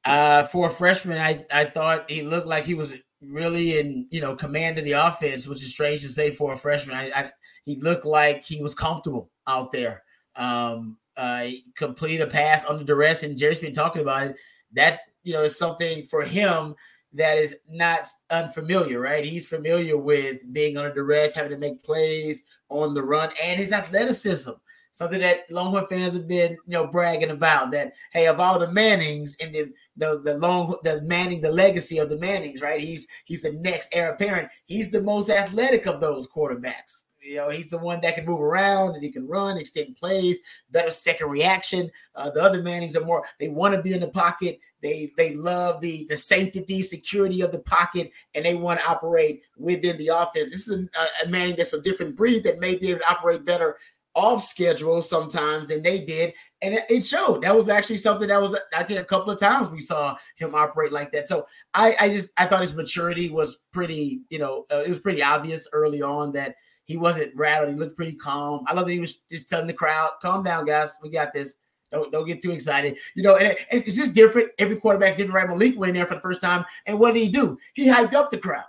Uh, 0.05 0.45
for 0.45 0.69
a 0.69 0.71
freshman, 0.71 1.19
I, 1.19 1.45
I 1.53 1.65
thought 1.65 2.11
he 2.11 2.23
looked 2.23 2.47
like 2.47 2.65
he 2.65 2.75
was 2.75 2.95
really 3.21 3.81
in 3.81 4.07
you 4.11 4.21
know 4.21 4.37
command 4.37 4.79
of 4.79 4.85
the 4.85 4.93
offense, 4.93 5.47
which 5.47 5.63
is 5.63 5.71
strange 5.71 6.03
to 6.03 6.09
say 6.09 6.31
for 6.31 6.53
a 6.53 6.57
freshman. 6.57 6.97
I, 6.97 7.11
I 7.15 7.31
he 7.65 7.77
looked 7.77 8.07
like 8.07 8.45
he 8.45 8.63
was 8.63 8.75
comfortable 8.75 9.31
out 9.47 9.73
there. 9.73 10.05
Um, 10.37 10.99
uh, 11.17 11.49
complete 11.75 12.21
a 12.21 12.27
pass 12.27 12.65
under 12.65 12.85
duress, 12.85 13.25
and 13.25 13.37
Jerry's 13.37 13.59
been 13.59 13.75
talking 13.75 14.03
about 14.03 14.29
it. 14.29 14.37
That 14.73 15.01
you 15.25 15.33
know 15.33 15.43
is 15.43 15.59
something 15.59 16.05
for 16.05 16.23
him 16.23 16.77
that 17.15 17.37
is 17.37 17.57
not 17.69 18.07
unfamiliar, 18.31 19.01
right? 19.01 19.25
He's 19.25 19.49
familiar 19.49 19.97
with 19.97 20.39
being 20.53 20.77
under 20.77 20.95
duress, 20.95 21.35
having 21.35 21.51
to 21.51 21.59
make 21.59 21.83
plays 21.83 22.45
on 22.69 22.95
the 22.95 23.03
run, 23.03 23.31
and 23.43 23.59
his 23.59 23.73
athleticism. 23.73 24.53
Something 24.93 25.21
that 25.21 25.51
Longhorn 25.51 25.87
fans 25.89 26.15
have 26.15 26.27
been, 26.27 26.53
you 26.53 26.73
know, 26.73 26.87
bragging 26.87 27.31
about. 27.31 27.71
That 27.71 27.93
hey, 28.13 28.27
of 28.27 28.41
all 28.41 28.59
the 28.59 28.73
Mannings 28.73 29.37
and 29.41 29.55
the 29.55 29.73
the 29.97 30.21
the 30.25 30.39
long 30.39 30.77
the 30.85 31.03
Manning, 31.03 31.41
the 31.41 31.53
legacy 31.53 31.99
of 31.99 32.11
the 32.11 32.19
Mannings, 32.19 32.61
right? 32.61 32.81
He's 32.81 33.07
he's 33.25 33.43
the 33.43 33.53
next 33.53 33.95
heir 33.95 34.13
apparent. 34.13 34.51
He's 34.65 34.91
the 34.91 35.03
most 35.03 35.31
athletic 35.31 35.87
of 35.87 36.01
those 36.01 36.29
quarterbacks. 36.29 37.05
You 37.21 37.37
know, 37.37 37.51
he's 37.51 37.69
the 37.69 37.79
one 37.79 38.01
that 38.01 38.15
can 38.15 38.25
move 38.25 38.41
around 38.41 38.95
and 38.95 39.03
he 39.03 39.11
can 39.11 39.27
run, 39.27 39.59
extend 39.59 39.97
plays, 39.97 40.39
better 40.71 40.91
second 40.91 41.29
reaction. 41.29 41.91
Uh, 42.15 42.31
the 42.31 42.43
other 42.43 42.63
Mannings 42.63 42.97
are 42.97 43.05
more 43.05 43.25
they 43.39 43.49
want 43.49 43.75
to 43.75 43.83
be 43.83 43.93
in 43.93 44.01
the 44.01 44.09
pocket. 44.09 44.61
They 44.83 45.13
they 45.17 45.35
love 45.35 45.81
the 45.81 46.07
the 46.09 46.17
sanctity, 46.17 46.81
security 46.83 47.41
of 47.43 47.53
the 47.53 47.59
pocket, 47.61 48.13
and 48.35 48.45
they 48.45 48.55
want 48.55 48.81
to 48.81 48.89
operate 48.89 49.43
within 49.57 49.97
the 49.99 50.09
offense. 50.09 50.53
This 50.53 50.69
is 50.69 50.89
a, 50.97 51.27
a 51.27 51.29
Manning 51.29 51.57
that's 51.57 51.73
a 51.73 51.83
different 51.83 52.17
breed 52.17 52.45
that 52.45 52.61
may 52.61 52.77
be 52.77 52.91
able 52.91 53.01
to 53.01 53.11
operate 53.11 53.45
better 53.45 53.77
off 54.19 54.43
schedule 54.43 55.01
sometimes 55.01 55.69
than 55.69 55.81
they 55.83 56.01
did, 56.05 56.35
and 56.61 56.75
it, 56.75 56.85
it 56.91 57.01
showed. 57.03 57.43
That 57.43 57.57
was 57.57 57.69
actually 57.69 57.99
something 57.99 58.27
that 58.29 58.43
was 58.43 58.59
I 58.75 58.83
think 58.83 58.99
a 59.01 59.05
couple 59.05 59.33
of 59.33 59.39
times 59.39 59.71
we 59.71 59.81
saw 59.81 60.17
him 60.37 60.55
operate 60.55 60.93
like 60.93 61.13
that. 61.13 61.29
So 61.29 61.47
I 61.73 61.95
I 62.01 62.09
just 62.09 62.31
I 62.37 62.47
thought 62.47 62.63
his 62.63 62.75
maturity 62.75 63.31
was 63.31 63.65
pretty 63.73 64.23
you 64.29 64.41
know 64.41 64.67
uh, 64.73 64.83
it 64.85 64.89
was 64.89 64.99
pretty 64.99 65.23
obvious 65.23 65.69
early 65.73 66.03
on 66.03 66.33
that 66.33 66.57
he 66.85 66.97
wasn't 66.97 67.35
rattled. 67.37 67.71
He 67.71 67.77
looked 67.77 67.97
pretty 67.97 68.17
calm. 68.17 68.65
I 68.67 68.75
love 68.75 68.87
that 68.87 68.93
he 68.93 69.01
was 69.01 69.19
just 69.31 69.49
telling 69.49 69.69
the 69.69 69.73
crowd, 69.73 70.11
"Calm 70.21 70.43
down, 70.43 70.65
guys. 70.67 70.99
We 71.03 71.11
got 71.11 71.33
this." 71.33 71.57
Don't, 71.91 72.13
don't 72.13 72.27
get 72.27 72.43
too 72.43 72.51
excited. 72.51 72.99
You 73.15 73.23
know, 73.23 73.37
and 73.37 73.47
it- 73.47 73.67
it's 73.71 73.97
just 73.97 74.15
different. 74.15 74.51
Every 74.59 74.77
quarterback's 74.77 75.17
different, 75.17 75.37
right? 75.37 75.49
Malik 75.49 75.79
went 75.79 75.91
in 75.91 75.97
there 75.97 76.05
for 76.07 76.17
the 76.17 76.21
first 76.21 76.43
time, 76.43 76.65
and 76.85 76.99
what 76.99 77.15
did 77.15 77.21
he 77.21 77.29
do? 77.31 77.57
He 77.73 77.87
hyped 77.87 78.13
up 78.13 78.31
the 78.31 78.37
crowd. 78.37 78.65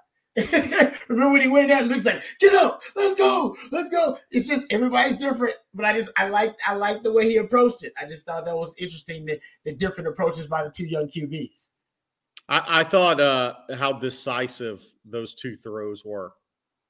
Remember 1.07 1.33
when 1.33 1.41
he 1.41 1.47
went 1.47 1.69
in 1.71 1.77
there? 1.77 1.85
Looks 1.85 2.05
like, 2.05 2.21
get 2.39 2.53
up, 2.53 2.81
let's 2.95 3.15
go, 3.15 3.55
let's 3.71 3.89
go. 3.89 4.17
It's 4.31 4.47
just 4.47 4.65
everybody's 4.71 5.17
different, 5.17 5.55
but 5.73 5.85
I 5.85 5.93
just 5.93 6.11
I 6.17 6.29
like 6.29 6.57
I 6.67 6.75
like 6.75 7.03
the 7.03 7.11
way 7.11 7.27
he 7.27 7.37
approached 7.37 7.83
it. 7.83 7.93
I 7.99 8.05
just 8.05 8.25
thought 8.25 8.45
that 8.45 8.55
was 8.55 8.75
interesting 8.77 9.25
the, 9.25 9.39
the 9.65 9.73
different 9.73 10.09
approaches 10.09 10.47
by 10.47 10.63
the 10.63 10.69
two 10.69 10.85
young 10.85 11.07
QBs. 11.07 11.69
I, 12.47 12.81
I 12.81 12.83
thought 12.83 13.19
uh, 13.19 13.55
how 13.75 13.93
decisive 13.93 14.83
those 15.05 15.33
two 15.35 15.55
throws 15.55 16.03
were. 16.03 16.33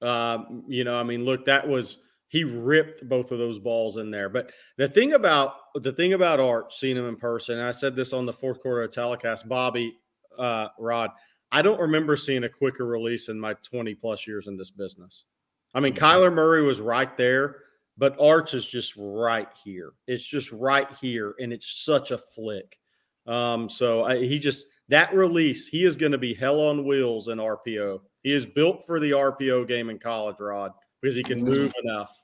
Um, 0.02 0.64
you 0.68 0.84
know, 0.84 0.96
I 0.96 1.04
mean, 1.04 1.26
look, 1.26 1.46
that 1.46 1.68
was 1.68 2.00
he 2.30 2.44
ripped 2.44 3.08
both 3.10 3.32
of 3.32 3.40
those 3.40 3.60
balls 3.60 3.98
in 3.98 4.12
there. 4.12 4.30
But 4.30 4.52
the 4.78 4.88
thing 4.88 5.14
about 5.14 5.54
the 5.76 5.92
thing 5.92 6.14
about 6.14 6.40
Arch, 6.40 6.78
seeing 6.78 6.96
him 6.96 7.08
in 7.08 7.18
person, 7.18 7.60
I 7.60 7.72
said 7.72 7.96
this 7.96 8.14
on 8.14 8.26
the 8.26 8.34
fourth 8.34 8.62
quarter 8.62 8.84
of 8.84 8.92
telecast, 8.92 9.50
Bobby 9.50 9.94
uh, 10.38 10.70
Rod, 10.80 11.12
I 11.52 11.62
don't 11.62 11.80
remember 11.80 12.16
seeing 12.16 12.44
a 12.44 12.50
quicker 12.50 12.86
release 12.86 13.30
in 13.30 13.40
my 13.40 13.54
20 13.56 13.96
plus 13.96 14.28
years 14.28 14.48
in 14.48 14.58
this 14.58 14.72
business. 14.72 15.26
I 15.74 15.80
mean, 15.80 15.94
Kyler 15.94 16.34
Murray 16.34 16.64
was 16.64 16.82
right 16.82 17.16
there, 17.18 17.58
but 17.98 18.20
Arch 18.20 18.54
is 18.54 18.66
just 18.66 18.94
right 18.98 19.50
here. 19.64 19.94
It's 20.08 20.26
just 20.26 20.52
right 20.52 20.88
here, 21.02 21.36
and 21.40 21.52
it's 21.52 21.84
such 21.84 22.12
a 22.12 22.18
flick. 22.18 22.80
Um, 23.28 23.70
so 23.70 24.04
I, 24.04 24.18
he 24.18 24.40
just 24.40 24.68
that 24.90 25.14
release, 25.14 25.68
he 25.68 25.86
is 25.86 25.96
going 25.96 26.12
to 26.12 26.18
be 26.18 26.34
hell 26.34 26.60
on 26.62 26.86
wheels 26.86 27.28
in 27.28 27.38
RPO. 27.38 28.02
He 28.24 28.34
is 28.34 28.46
built 28.46 28.86
for 28.86 29.00
the 29.00 29.12
RPO 29.12 29.68
game 29.68 29.90
in 29.90 30.00
college, 30.00 30.40
Rod, 30.40 30.72
because 31.02 31.16
he 31.16 31.24
can 31.24 31.44
move 31.44 31.72
enough. 31.84 32.18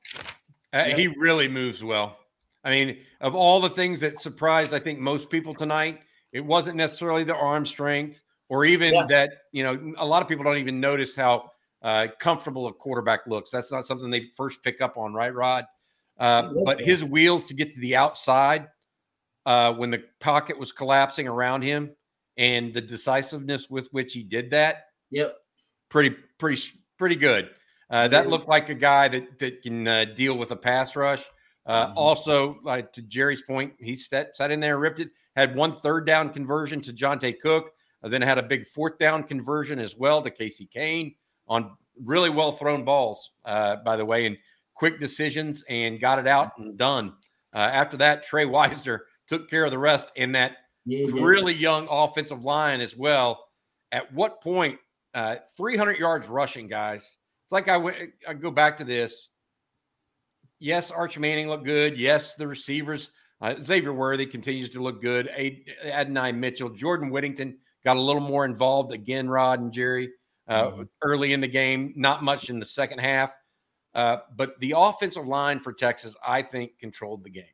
Uh, 0.73 0.85
He 0.85 1.07
really 1.07 1.47
moves 1.47 1.83
well. 1.83 2.17
I 2.63 2.71
mean, 2.71 2.97
of 3.21 3.35
all 3.35 3.61
the 3.61 3.69
things 3.69 3.99
that 3.99 4.19
surprised, 4.19 4.73
I 4.73 4.79
think 4.79 4.99
most 4.99 5.29
people 5.29 5.53
tonight, 5.53 6.01
it 6.33 6.43
wasn't 6.43 6.75
necessarily 6.75 7.23
the 7.23 7.35
arm 7.35 7.65
strength 7.65 8.23
or 8.49 8.65
even 8.65 8.93
Yeah. 8.93 9.05
that, 9.09 9.31
you 9.51 9.63
know, 9.63 9.93
a 9.97 10.05
lot 10.05 10.21
of 10.21 10.27
people 10.27 10.43
don't 10.43 10.57
even 10.57 10.79
notice 10.79 11.15
how 11.15 11.51
uh, 11.81 12.07
comfortable 12.19 12.67
a 12.67 12.73
quarterback 12.73 13.27
looks. 13.27 13.51
That's 13.51 13.71
not 13.71 13.85
something 13.85 14.09
they 14.09 14.29
first 14.35 14.63
pick 14.63 14.81
up 14.81 14.97
on, 14.97 15.13
right, 15.13 15.33
Rod? 15.33 15.65
Uh, 16.17 16.53
but 16.63 16.79
his 16.79 17.03
wheels 17.03 17.45
to 17.45 17.53
get 17.53 17.73
to 17.73 17.79
the 17.81 17.95
outside 17.95 18.67
uh, 19.45 19.73
when 19.73 19.91
the 19.91 20.03
pocket 20.19 20.57
was 20.57 20.71
collapsing 20.71 21.27
around 21.27 21.61
him 21.61 21.91
and 22.37 22.73
the 22.73 22.81
decisiveness 22.81 23.69
with 23.69 23.87
which 23.91 24.13
he 24.13 24.23
did 24.23 24.49
that, 24.51 24.85
Yep. 25.11 25.37
pretty, 25.89 26.15
pretty, 26.37 26.61
pretty 26.97 27.15
good. 27.15 27.51
Uh, 27.89 28.07
that 28.07 28.25
Yeah. 28.25 28.31
looked 28.31 28.47
like 28.47 28.69
a 28.69 28.75
guy 28.75 29.07
that 29.07 29.37
that 29.39 29.61
can 29.61 29.87
uh, 29.87 30.05
deal 30.05 30.37
with 30.37 30.51
a 30.51 30.55
pass 30.55 30.95
rush. 30.95 31.23
Uh, 31.67 31.87
Mhm. 31.87 31.93
Also, 31.95 32.59
like 32.63 32.91
to 32.93 33.01
Jerry's 33.03 33.41
point, 33.43 33.73
he 33.79 33.95
sat, 33.95 34.35
sat 34.35 34.51
in 34.51 34.59
there 34.59 34.73
and 34.73 34.81
ripped 34.81 34.99
it. 34.99 35.09
Had 35.35 35.55
one 35.55 35.77
third 35.77 36.07
down 36.07 36.31
conversion 36.33 36.81
to 36.81 36.93
Johntay 36.93 37.39
Cook, 37.39 37.73
then 38.11 38.21
had 38.21 38.37
a 38.37 38.43
big 38.43 38.67
fourth 38.67 38.97
down 38.97 39.23
conversion 39.23 39.79
as 39.79 39.95
well 39.95 40.21
to 40.21 40.29
Casey 40.29 40.65
Cain 40.65 41.15
on 41.47 41.75
really 42.03 42.29
well 42.29 42.51
thrown 42.51 42.83
balls, 42.83 43.31
uh, 43.45 43.77
by 43.77 43.95
the 43.95 44.05
way, 44.05 44.25
and 44.25 44.37
quick 44.73 44.99
decisions 44.99 45.63
and 45.69 45.99
got 45.99 46.19
it 46.19 46.27
out 46.27 46.57
and 46.57 46.77
done. 46.77 47.13
Uh, 47.53 47.59
after 47.59 47.97
that, 47.97 48.23
Trey 48.23 48.45
Wisner 48.45 49.05
took 49.27 49.49
care 49.49 49.65
of 49.65 49.71
the 49.71 49.77
rest 49.79 50.11
in 50.15 50.31
that 50.33 50.57
Yeah, 50.85 51.07
yeah. 51.07 51.23
really 51.23 51.53
young 51.53 51.87
offensive 51.89 52.43
line 52.43 52.81
as 52.81 52.95
well. 52.95 53.45
At 53.91 54.11
what 54.13 54.41
point, 54.41 54.77
uh, 55.13 55.37
300 55.55 55.97
yards 55.97 56.27
rushing, 56.27 56.67
guys? 56.67 57.17
It's 57.45 57.51
like 57.53 57.69
I 57.69 57.77
went. 57.77 57.97
I 58.27 58.33
go 58.33 58.51
back 58.51 58.77
to 58.79 58.83
this. 58.83 59.29
Yes, 60.59 60.91
Arch 60.91 61.17
Manning 61.19 61.47
looked 61.47 61.65
good. 61.65 61.97
Yes, 61.99 62.35
the 62.35 62.47
receivers. 62.47 63.11
Uh, 63.41 63.55
Xavier 63.61 63.93
Worthy 63.93 64.25
continues 64.25 64.69
to 64.71 64.81
look 64.81 65.01
good. 65.01 65.27
Ad- 65.29 65.57
Adonai 65.83 66.31
Mitchell, 66.31 66.69
Jordan 66.69 67.09
Whittington 67.09 67.57
got 67.85 67.95
a 67.95 68.01
little 68.01 68.21
more 68.21 68.43
involved 68.43 68.91
again. 68.91 69.29
Rod 69.29 69.61
and 69.61 69.71
Jerry 69.71 70.11
uh, 70.47 70.71
Mhm. 70.71 70.89
early 71.01 71.33
in 71.33 71.39
the 71.39 71.47
game, 71.47 71.93
not 71.95 72.23
much 72.23 72.49
in 72.49 72.59
the 72.59 72.65
second 72.65 72.99
half. 72.99 73.33
Uh, 73.93 74.17
but 74.35 74.59
the 74.59 74.73
offensive 74.75 75.25
line 75.25 75.57
for 75.57 75.71
Texas, 75.71 76.15
I 76.27 76.41
think, 76.41 76.77
controlled 76.79 77.23
the 77.23 77.29
game. 77.29 77.45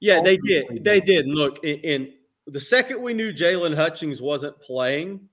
Yeah, 0.00 0.20
they 0.20 0.36
did. 0.36 0.84
They 0.84 1.00
did. 1.00 1.26
Look, 1.26 1.64
in, 1.64 1.78
in 1.78 2.14
the 2.46 2.60
second 2.60 3.00
we 3.00 3.14
knew 3.14 3.32
Jaylon 3.32 3.74
Hutchings 3.74 4.20
wasn't 4.20 4.60
playing, 4.60 5.26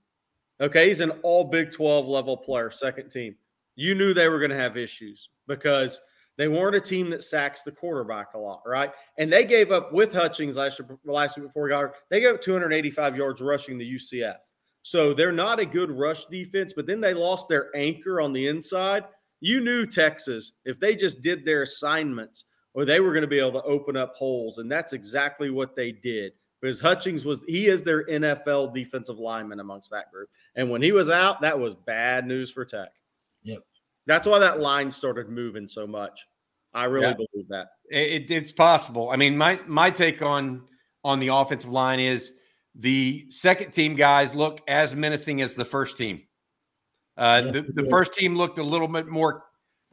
okay, 0.62 0.88
he's 0.88 1.02
an 1.02 1.12
all 1.24 1.44
Big 1.44 1.72
12 1.72 2.08
level 2.08 2.38
player, 2.38 2.70
second 2.72 3.10
team. 3.10 3.36
You 3.76 3.94
knew 3.94 4.14
they 4.14 4.30
were 4.30 4.40
going 4.40 4.52
to 4.52 4.58
have 4.58 4.78
issues 4.78 5.30
because 5.46 6.00
They 6.38 6.48
weren't 6.48 6.76
a 6.76 6.82
team 6.82 7.10
that 7.12 7.24
sacks 7.24 7.64
the 7.64 7.72
quarterback 7.72 8.34
a 8.34 8.38
lot, 8.38 8.62
right? 8.66 8.92
And 9.18 9.32
they 9.32 9.46
gave 9.46 9.72
up 9.72 9.94
with 9.94 10.14
Hutchings 10.14 10.58
last 10.58 10.80
year, 10.80 10.98
last 11.06 11.38
week 11.38 11.48
before 11.48 11.68
he 11.68 11.72
got 11.72 11.82
hurt, 11.82 11.96
they 12.10 12.20
gave 12.20 12.36
up 12.36 12.42
285 12.42 13.16
yards 13.16 13.42
rushing 13.42 13.78
the 13.78 13.96
UCF. 13.96 14.38
So 14.82 15.14
they're 15.14 15.32
not 15.32 15.60
a 15.60 15.66
good 15.66 15.90
rush 15.90 16.26
defense, 16.26 16.74
but 16.74 16.86
then 16.86 17.02
they 17.02 17.14
lost 17.14 17.50
their 17.50 17.76
anchor 17.76 18.22
on 18.22 18.34
the 18.34 18.48
inside. 18.48 19.06
You 19.40 19.62
knew 19.62 19.86
Texas, 19.86 20.54
if 20.66 20.80
they 20.80 20.96
just 20.96 21.22
did 21.22 21.46
their 21.46 21.64
assignments, 21.64 22.46
or 22.76 22.86
they 22.86 23.00
were 23.00 23.12
going 23.12 23.22
to 23.22 23.28
be 23.28 23.40
able 23.40 23.54
to 23.54 23.64
open 23.64 23.96
up 23.96 24.16
holes. 24.16 24.58
And 24.58 24.72
that's 24.72 24.94
exactly 24.94 25.50
what 25.50 25.76
they 25.76 25.92
did. 25.92 26.34
Because 26.62 26.80
Hutchings 26.80 27.26
was 27.26 27.42
he 27.48 27.68
is 27.68 27.84
their 27.84 28.06
NFL 28.06 28.74
defensive 28.74 29.18
lineman 29.18 29.60
amongst 29.60 29.92
that 29.92 30.12
group. 30.12 30.30
And 30.56 30.70
when 30.70 30.82
he 30.82 30.92
was 30.92 31.10
out, 31.10 31.42
that 31.42 31.58
was 31.58 31.76
bad 31.76 32.28
news 32.28 32.52
for 32.52 32.66
Tech. 32.66 32.90
That's 34.08 34.28
why 34.28 34.40
that 34.40 34.60
line 34.60 34.92
started 34.92 35.30
moving 35.30 35.68
so 35.68 35.88
much. 35.88 36.26
I 36.74 36.86
really 36.86 37.08
Yeah. 37.08 37.14
believe 37.14 37.48
that. 37.50 37.68
It, 37.90 38.30
it's 38.30 38.52
possible. 38.52 39.10
I 39.10 39.16
mean, 39.16 39.38
my 39.38 39.60
my 39.66 39.90
take 39.90 40.22
on 40.22 40.68
on 41.04 41.20
the 41.20 41.30
offensive 41.30 41.70
line 41.70 42.00
is 42.00 42.34
the 42.76 43.26
second 43.30 43.72
team 43.72 43.96
guys 43.96 44.36
look 44.36 44.62
as 44.68 44.94
menacing 44.96 45.42
as 45.42 45.56
the 45.56 45.64
first 45.66 45.96
team. 45.98 46.22
Uh, 47.18 47.44
Yeah, 47.46 47.52
the, 47.52 47.62
the 47.74 47.90
first 47.90 48.14
team 48.14 48.36
looked 48.36 48.60
a 48.60 48.64
little 48.64 48.88
bit 48.90 49.08
more 49.08 49.44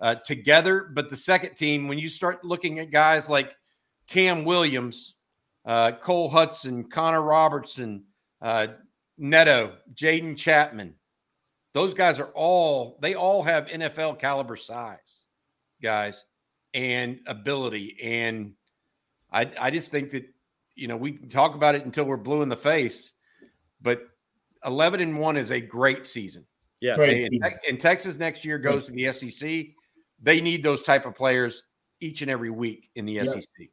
uh, 0.00 0.16
together, 0.16 0.90
but 0.94 1.08
the 1.08 1.16
second 1.16 1.54
team, 1.54 1.86
when 1.86 1.98
you 1.98 2.08
start 2.08 2.44
looking 2.44 2.80
at 2.80 2.90
guys 2.90 3.30
like 3.30 3.54
Cam 4.08 4.44
Williams, 4.44 5.14
uh, 5.64 5.92
Cole 5.92 6.28
Hutson, 6.28 6.90
Connor 6.90 7.22
Robertson, 7.22 8.04
uh, 8.40 8.66
Neto, 9.18 9.76
Jaden 9.94 10.36
Chapman, 10.36 10.94
those 11.74 11.94
guys 11.94 12.20
are 12.20 12.30
all 12.34 12.98
they 13.00 13.14
all 13.14 13.42
have 13.42 13.66
NFL 13.66 14.18
caliber 14.18 14.56
size, 14.56 15.24
guys, 15.82 16.24
and 16.74 17.20
ability. 17.26 17.96
And 18.02 18.52
I 19.32 19.50
I 19.60 19.70
just 19.70 19.90
think 19.90 20.10
that 20.10 20.24
you 20.74 20.88
know 20.88 20.96
we 20.96 21.12
can 21.12 21.28
talk 21.28 21.54
about 21.54 21.74
it 21.74 21.84
until 21.84 22.04
we're 22.04 22.16
blue 22.16 22.42
in 22.42 22.48
the 22.48 22.56
face, 22.56 23.14
but 23.80 24.02
eleven 24.64 25.00
and 25.00 25.18
one 25.18 25.36
is 25.36 25.50
a 25.50 25.60
great 25.60 26.06
season. 26.06 26.46
Yeah. 26.80 26.96
Great. 26.96 27.32
And, 27.32 27.54
and 27.68 27.80
Texas 27.80 28.18
next 28.18 28.44
year 28.44 28.58
goes 28.58 28.84
to 28.86 28.92
the 28.92 29.12
SEC. 29.12 29.66
They 30.20 30.40
need 30.40 30.62
those 30.64 30.82
type 30.82 31.06
of 31.06 31.14
players 31.14 31.62
each 32.00 32.22
and 32.22 32.30
every 32.30 32.50
week 32.50 32.90
in 32.96 33.06
the 33.06 33.12
Yep. 33.12 33.28
SEC. 33.28 33.68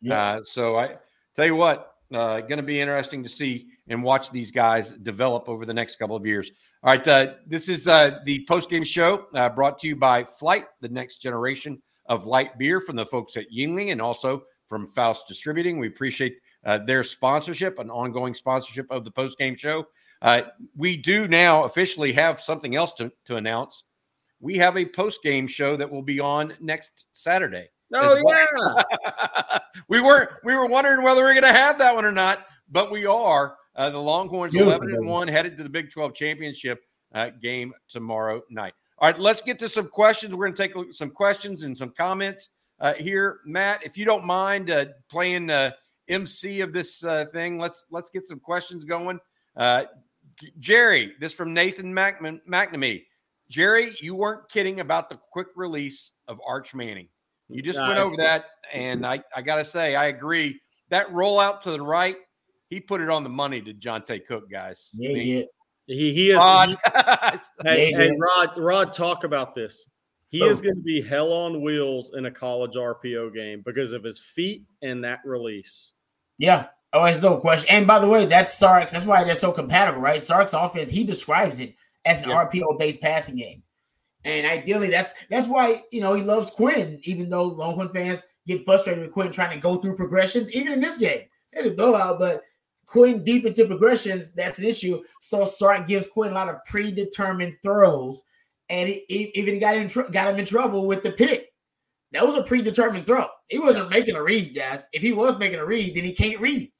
Yeah. 0.00 0.20
Uh, 0.20 0.40
so 0.44 0.76
I 0.76 0.96
tell 1.34 1.44
you 1.44 1.54
what, 1.54 1.92
uh, 2.14 2.40
going 2.40 2.56
to 2.56 2.62
be 2.62 2.80
interesting 2.80 3.22
to 3.22 3.28
see 3.28 3.66
and 3.88 4.02
watch 4.02 4.30
these 4.30 4.50
guys 4.50 4.92
develop 4.92 5.50
over 5.50 5.66
the 5.66 5.74
next 5.74 5.98
couple 5.98 6.16
of 6.16 6.26
years. 6.26 6.50
All 6.86 6.92
right, 6.92 7.08
uh, 7.08 7.34
this 7.44 7.68
is 7.68 7.88
uh, 7.88 8.20
the 8.26 8.46
post 8.46 8.70
game 8.70 8.84
show 8.84 9.26
uh, 9.34 9.48
brought 9.48 9.76
to 9.80 9.88
you 9.88 9.96
by 9.96 10.22
Flight, 10.22 10.66
the 10.80 10.88
next 10.88 11.16
generation 11.16 11.82
of 12.08 12.26
light 12.26 12.56
beer 12.58 12.80
from 12.80 12.94
the 12.94 13.04
folks 13.04 13.36
at 13.36 13.50
Yuengling 13.50 13.90
and 13.90 14.00
also 14.00 14.44
from 14.68 14.86
Faust 14.86 15.26
Distributing. 15.26 15.80
We 15.80 15.88
appreciate 15.88 16.36
uh, 16.64 16.78
their 16.78 17.02
sponsorship, 17.02 17.80
an 17.80 17.90
ongoing 17.90 18.36
sponsorship 18.36 18.86
of 18.92 19.02
the 19.02 19.10
post 19.10 19.36
game 19.36 19.56
show. 19.56 19.84
Uh, 20.22 20.42
we 20.76 20.96
do 20.96 21.26
now 21.26 21.64
officially 21.64 22.12
have 22.12 22.40
something 22.40 22.76
else 22.76 22.92
to, 22.92 23.10
to 23.24 23.34
announce. 23.34 23.82
We 24.38 24.56
have 24.58 24.76
a 24.76 24.86
post 24.86 25.24
game 25.24 25.48
show 25.48 25.74
that 25.74 25.90
will 25.90 26.02
be 26.02 26.20
on 26.20 26.54
next 26.60 27.08
Saturday. 27.10 27.68
Oh 27.94 28.22
well. 28.22 28.84
yeah. 29.04 29.58
we 29.88 30.00
were 30.00 30.38
we 30.44 30.54
were 30.54 30.66
wondering 30.66 31.02
whether 31.02 31.24
we 31.24 31.30
are 31.30 31.34
going 31.34 31.52
to 31.52 31.58
have 31.58 31.78
that 31.78 31.96
one 31.96 32.04
or 32.04 32.12
not, 32.12 32.46
but 32.70 32.92
we 32.92 33.06
are. 33.06 33.56
Uh, 33.76 33.90
the 33.90 34.00
Longhorns 34.00 34.52
Beautiful, 34.52 34.82
11 34.82 34.94
and 34.94 35.06
1 35.06 35.28
headed 35.28 35.56
to 35.58 35.62
the 35.62 35.70
Big 35.70 35.90
Twelve 35.92 36.14
championship 36.14 36.82
uh, 37.14 37.30
game 37.42 37.72
tomorrow 37.88 38.42
night. 38.50 38.72
All 38.98 39.10
right, 39.10 39.18
let's 39.18 39.42
get 39.42 39.58
to 39.58 39.68
some 39.68 39.88
questions. 39.88 40.34
We're 40.34 40.46
going 40.46 40.54
to 40.56 40.62
take 40.62 40.74
a 40.74 40.78
look 40.78 40.88
at 40.88 40.94
some 40.94 41.10
questions 41.10 41.62
and 41.62 41.76
some 41.76 41.90
comments 41.90 42.50
uh, 42.80 42.94
here, 42.94 43.40
Matt. 43.44 43.84
If 43.84 43.98
you 43.98 44.06
don't 44.06 44.24
mind 44.24 44.70
uh, 44.70 44.86
playing 45.10 45.50
uh, 45.50 45.72
MC 46.08 46.62
of 46.62 46.72
this 46.72 47.04
uh, 47.04 47.26
thing, 47.32 47.58
let's 47.58 47.84
let's 47.90 48.10
get 48.10 48.26
some 48.26 48.40
questions 48.40 48.84
going. 48.84 49.18
Uh, 49.56 49.84
Jerry, 50.58 51.12
this 51.20 51.32
from 51.32 51.52
Nathan 51.52 51.92
Macman- 51.94 52.40
McNamee. 52.48 53.04
Jerry, 53.48 53.94
you 54.00 54.14
weren't 54.14 54.48
kidding 54.48 54.80
about 54.80 55.08
the 55.08 55.18
quick 55.30 55.48
release 55.54 56.12
of 56.26 56.40
Arch 56.46 56.74
Manning. 56.74 57.08
You 57.48 57.62
just 57.62 57.78
Nah, 57.78 57.88
went 57.88 58.00
over 58.00 58.16
that, 58.16 58.46
and 58.72 59.06
I, 59.06 59.22
I 59.34 59.40
got 59.42 59.56
to 59.56 59.64
say, 59.64 59.94
I 59.94 60.06
agree. 60.06 60.60
That 60.88 61.08
rollout 61.10 61.60
to 61.62 61.70
the 61.70 61.80
right, 61.80 62.16
he 62.68 62.80
put 62.80 63.00
it 63.00 63.08
on 63.10 63.22
the 63.22 63.28
money 63.28 63.60
to 63.62 63.72
Johntay 63.74 64.26
Cook, 64.26 64.50
guys. 64.50 64.90
Yeah, 64.94 65.10
I 65.10 65.12
mean, 65.12 65.26
yeah. 65.38 65.42
He 65.86 66.12
he 66.12 66.30
is 66.30 66.36
Rod, 66.36 66.70
he- 66.70 66.76
Hey, 67.62 67.90
Yeah, 67.90 67.96
hey, 67.98 68.06
yeah. 68.08 68.12
Rod, 68.18 68.58
Rod, 68.58 68.92
talk 68.92 69.24
about 69.24 69.54
this. 69.54 69.88
He 70.28 70.42
Oh. 70.42 70.46
is 70.48 70.60
going 70.60 70.74
to 70.74 70.82
be 70.82 71.00
hell 71.00 71.32
on 71.32 71.62
wheels 71.62 72.10
in 72.16 72.26
a 72.26 72.30
college 72.30 72.74
RPO 72.74 73.32
game 73.32 73.62
because 73.64 73.92
of 73.92 74.02
his 74.02 74.18
feet 74.18 74.64
and 74.82 75.04
that 75.04 75.20
release. 75.24 75.92
Yeah. 76.38 76.66
Oh, 76.92 77.04
there's 77.04 77.22
no 77.22 77.36
question. 77.36 77.68
And 77.70 77.86
by 77.86 78.00
the 78.00 78.08
way, 78.08 78.24
that's 78.26 78.52
Sark's. 78.52 78.92
That's 78.92 79.04
why 79.06 79.22
they're 79.22 79.36
so 79.36 79.52
compatible, 79.52 80.00
right? 80.00 80.20
Sark's 80.22 80.52
offense, 80.52 80.90
he 80.90 81.04
describes 81.04 81.60
it 81.60 81.74
as 82.04 82.22
an 82.22 82.30
Yeah. 82.30 82.36
RPO 82.44 82.78
based 82.78 83.00
passing 83.00 83.36
game. 83.36 83.62
And 84.24 84.44
ideally, 84.44 84.90
that's 84.90 85.12
that's 85.30 85.46
why 85.46 85.84
you 85.92 86.00
know 86.00 86.14
he 86.14 86.22
loves 86.22 86.50
Quinn, 86.50 86.98
even 87.04 87.28
though 87.28 87.44
Longhorn 87.44 87.90
fans 87.90 88.26
get 88.48 88.64
frustrated 88.64 89.04
with 89.04 89.12
Quinn 89.12 89.30
trying 89.30 89.52
to 89.54 89.60
go 89.60 89.76
through 89.76 89.94
progressions, 89.96 90.50
even 90.52 90.72
in 90.72 90.80
this 90.80 90.96
game. 90.98 91.22
They 91.52 91.62
had 91.62 91.66
a 91.70 91.74
blowout, 91.76 92.18
but 92.18 92.42
Quinn 92.86 93.24
deep 93.24 93.44
into 93.44 93.66
progressions, 93.66 94.32
that's 94.32 94.58
an 94.58 94.64
issue. 94.64 95.02
So 95.20 95.44
Sark 95.44 95.86
gives 95.86 96.06
Quinn 96.06 96.30
a 96.30 96.34
lot 96.34 96.48
of 96.48 96.64
predetermined 96.64 97.56
throws, 97.62 98.24
and 98.68 98.88
it, 98.88 99.02
it 99.08 99.38
even 99.38 99.58
got 99.58 99.76
in 99.76 99.88
tr- 99.88 100.02
got 100.02 100.28
him 100.28 100.38
in 100.38 100.46
trouble 100.46 100.86
with 100.86 101.02
the 101.02 101.12
pick. 101.12 101.52
That 102.12 102.26
was 102.26 102.36
a 102.36 102.44
predetermined 102.44 103.04
throw. 103.04 103.26
He 103.48 103.58
wasn't 103.58 103.90
making 103.90 104.14
a 104.14 104.22
read, 104.22 104.54
guys. 104.54 104.86
If 104.92 105.02
he 105.02 105.12
was 105.12 105.38
making 105.38 105.58
a 105.58 105.66
read, 105.66 105.94
then 105.94 106.04
he 106.04 106.12
can't 106.12 106.40
read. 106.40 106.70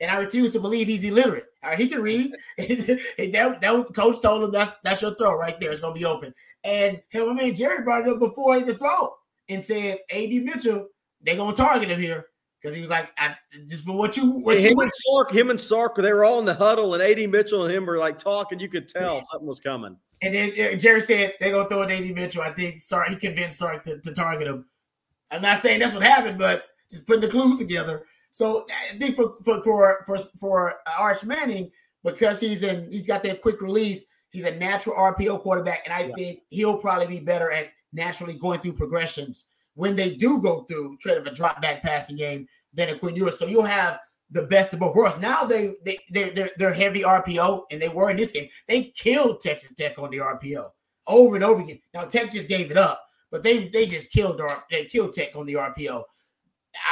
And 0.00 0.10
I 0.10 0.18
refuse 0.18 0.52
to 0.52 0.60
believe 0.60 0.86
he's 0.86 1.04
illiterate. 1.04 1.46
All 1.62 1.70
right, 1.70 1.78
he 1.78 1.88
can 1.88 2.02
read. 2.02 2.34
that, 2.58 3.58
that 3.60 3.74
was, 3.74 3.90
coach 3.94 4.20
told 4.20 4.44
him 4.44 4.52
that's 4.52 4.72
that's 4.84 5.00
your 5.00 5.14
throw 5.14 5.36
right 5.36 5.58
there. 5.58 5.72
It's 5.72 5.80
gonna 5.80 5.94
be 5.94 6.04
open. 6.04 6.34
And 6.62 7.00
my 7.14 7.32
man 7.32 7.54
Jerry 7.54 7.82
brought 7.82 8.06
it 8.06 8.12
up 8.12 8.18
before 8.18 8.60
the 8.60 8.74
throw 8.74 9.14
and 9.48 9.62
said, 9.62 9.98
"AD 10.12 10.30
Mitchell, 10.30 10.88
they're 11.22 11.36
gonna 11.36 11.56
target 11.56 11.90
him 11.90 12.00
here 12.00 12.26
because 12.64 12.74
he 12.74 12.80
was 12.80 12.88
like, 12.88 13.12
I, 13.18 13.36
just 13.68 13.84
for 13.84 13.94
what 13.94 14.16
you 14.16 14.30
what 14.40 14.58
you 14.58 14.70
him 14.70 14.78
and 14.78 14.90
Sark, 14.94 15.30
him 15.30 15.50
and 15.50 15.60
Sark, 15.60 15.96
they 15.96 16.14
were 16.14 16.24
all 16.24 16.38
in 16.38 16.46
the 16.46 16.54
huddle, 16.54 16.94
and 16.94 17.02
AD 17.02 17.28
Mitchell 17.30 17.66
and 17.66 17.74
him 17.74 17.84
were 17.84 17.98
like 17.98 18.18
talking. 18.18 18.58
You 18.58 18.68
could 18.68 18.88
tell 18.88 19.20
something 19.30 19.46
was 19.46 19.60
coming. 19.60 19.98
And 20.22 20.34
then 20.34 20.50
uh, 20.52 20.76
Jerry 20.76 21.02
said 21.02 21.34
they're 21.38 21.52
gonna 21.52 21.68
throw 21.68 21.82
it 21.82 21.90
AD 21.90 22.14
Mitchell. 22.14 22.40
I 22.40 22.50
think 22.50 22.80
Sark 22.80 23.08
he 23.08 23.16
convinced 23.16 23.58
Sark 23.58 23.84
to, 23.84 24.00
to 24.00 24.14
target 24.14 24.48
him. 24.48 24.64
I'm 25.30 25.42
not 25.42 25.58
saying 25.58 25.80
that's 25.80 25.92
what 25.92 26.02
happened, 26.02 26.38
but 26.38 26.64
just 26.90 27.06
putting 27.06 27.20
the 27.20 27.28
clues 27.28 27.58
together. 27.58 28.06
So 28.32 28.66
I 28.92 28.96
think 28.96 29.14
for 29.16 29.34
for 29.44 29.62
for 29.62 30.04
for, 30.06 30.16
for 30.40 30.74
Arch 30.98 31.22
Manning, 31.22 31.70
because 32.02 32.40
he's 32.40 32.62
in 32.62 32.90
he's 32.90 33.06
got 33.06 33.22
that 33.24 33.42
quick 33.42 33.60
release, 33.60 34.06
he's 34.30 34.44
a 34.44 34.54
natural 34.54 34.96
RPO 34.96 35.42
quarterback, 35.42 35.82
and 35.84 35.92
I 35.92 36.06
Yeah. 36.06 36.14
think 36.14 36.40
he'll 36.48 36.78
probably 36.78 37.08
be 37.08 37.20
better 37.20 37.50
at 37.50 37.72
naturally 37.92 38.34
going 38.34 38.60
through 38.60 38.72
progressions 38.72 39.44
when 39.74 39.96
they 39.96 40.14
do 40.14 40.40
go 40.40 40.62
through 40.64 40.96
trade 40.98 41.18
of 41.18 41.26
a 41.26 41.34
drop 41.34 41.60
back 41.60 41.82
passing 41.82 42.16
game 42.16 42.46
than 42.72 42.88
a 42.88 42.98
Quinn 42.98 43.16
Ewers. 43.16 43.38
So 43.38 43.46
you'll 43.46 43.62
have 43.62 43.98
the 44.30 44.42
best 44.42 44.72
of 44.72 44.80
both 44.80 44.94
worlds. 44.96 45.18
Now 45.18 45.44
they 45.44 45.74
they 45.84 45.98
they 46.10 46.30
they're, 46.30 46.50
they're 46.56 46.72
heavy 46.72 47.02
RPO, 47.02 47.64
and 47.70 47.80
they 47.80 47.88
were 47.88 48.10
in 48.10 48.16
this 48.16 48.32
game. 48.32 48.48
They 48.68 48.84
killed 48.96 49.40
Texas 49.40 49.72
Tech 49.76 49.98
on 49.98 50.10
the 50.10 50.18
RPO 50.18 50.68
over 51.06 51.34
and 51.34 51.44
over 51.44 51.62
again. 51.62 51.80
Now 51.92 52.04
Tech 52.04 52.30
just 52.32 52.48
gave 52.48 52.70
it 52.70 52.76
up, 52.76 53.04
but 53.30 53.42
they 53.42 53.68
they 53.68 53.86
just 53.86 54.12
killed 54.12 54.40
they 54.70 54.84
killed 54.86 55.12
Tech 55.12 55.36
on 55.36 55.46
the 55.46 55.54
RPO. 55.54 56.02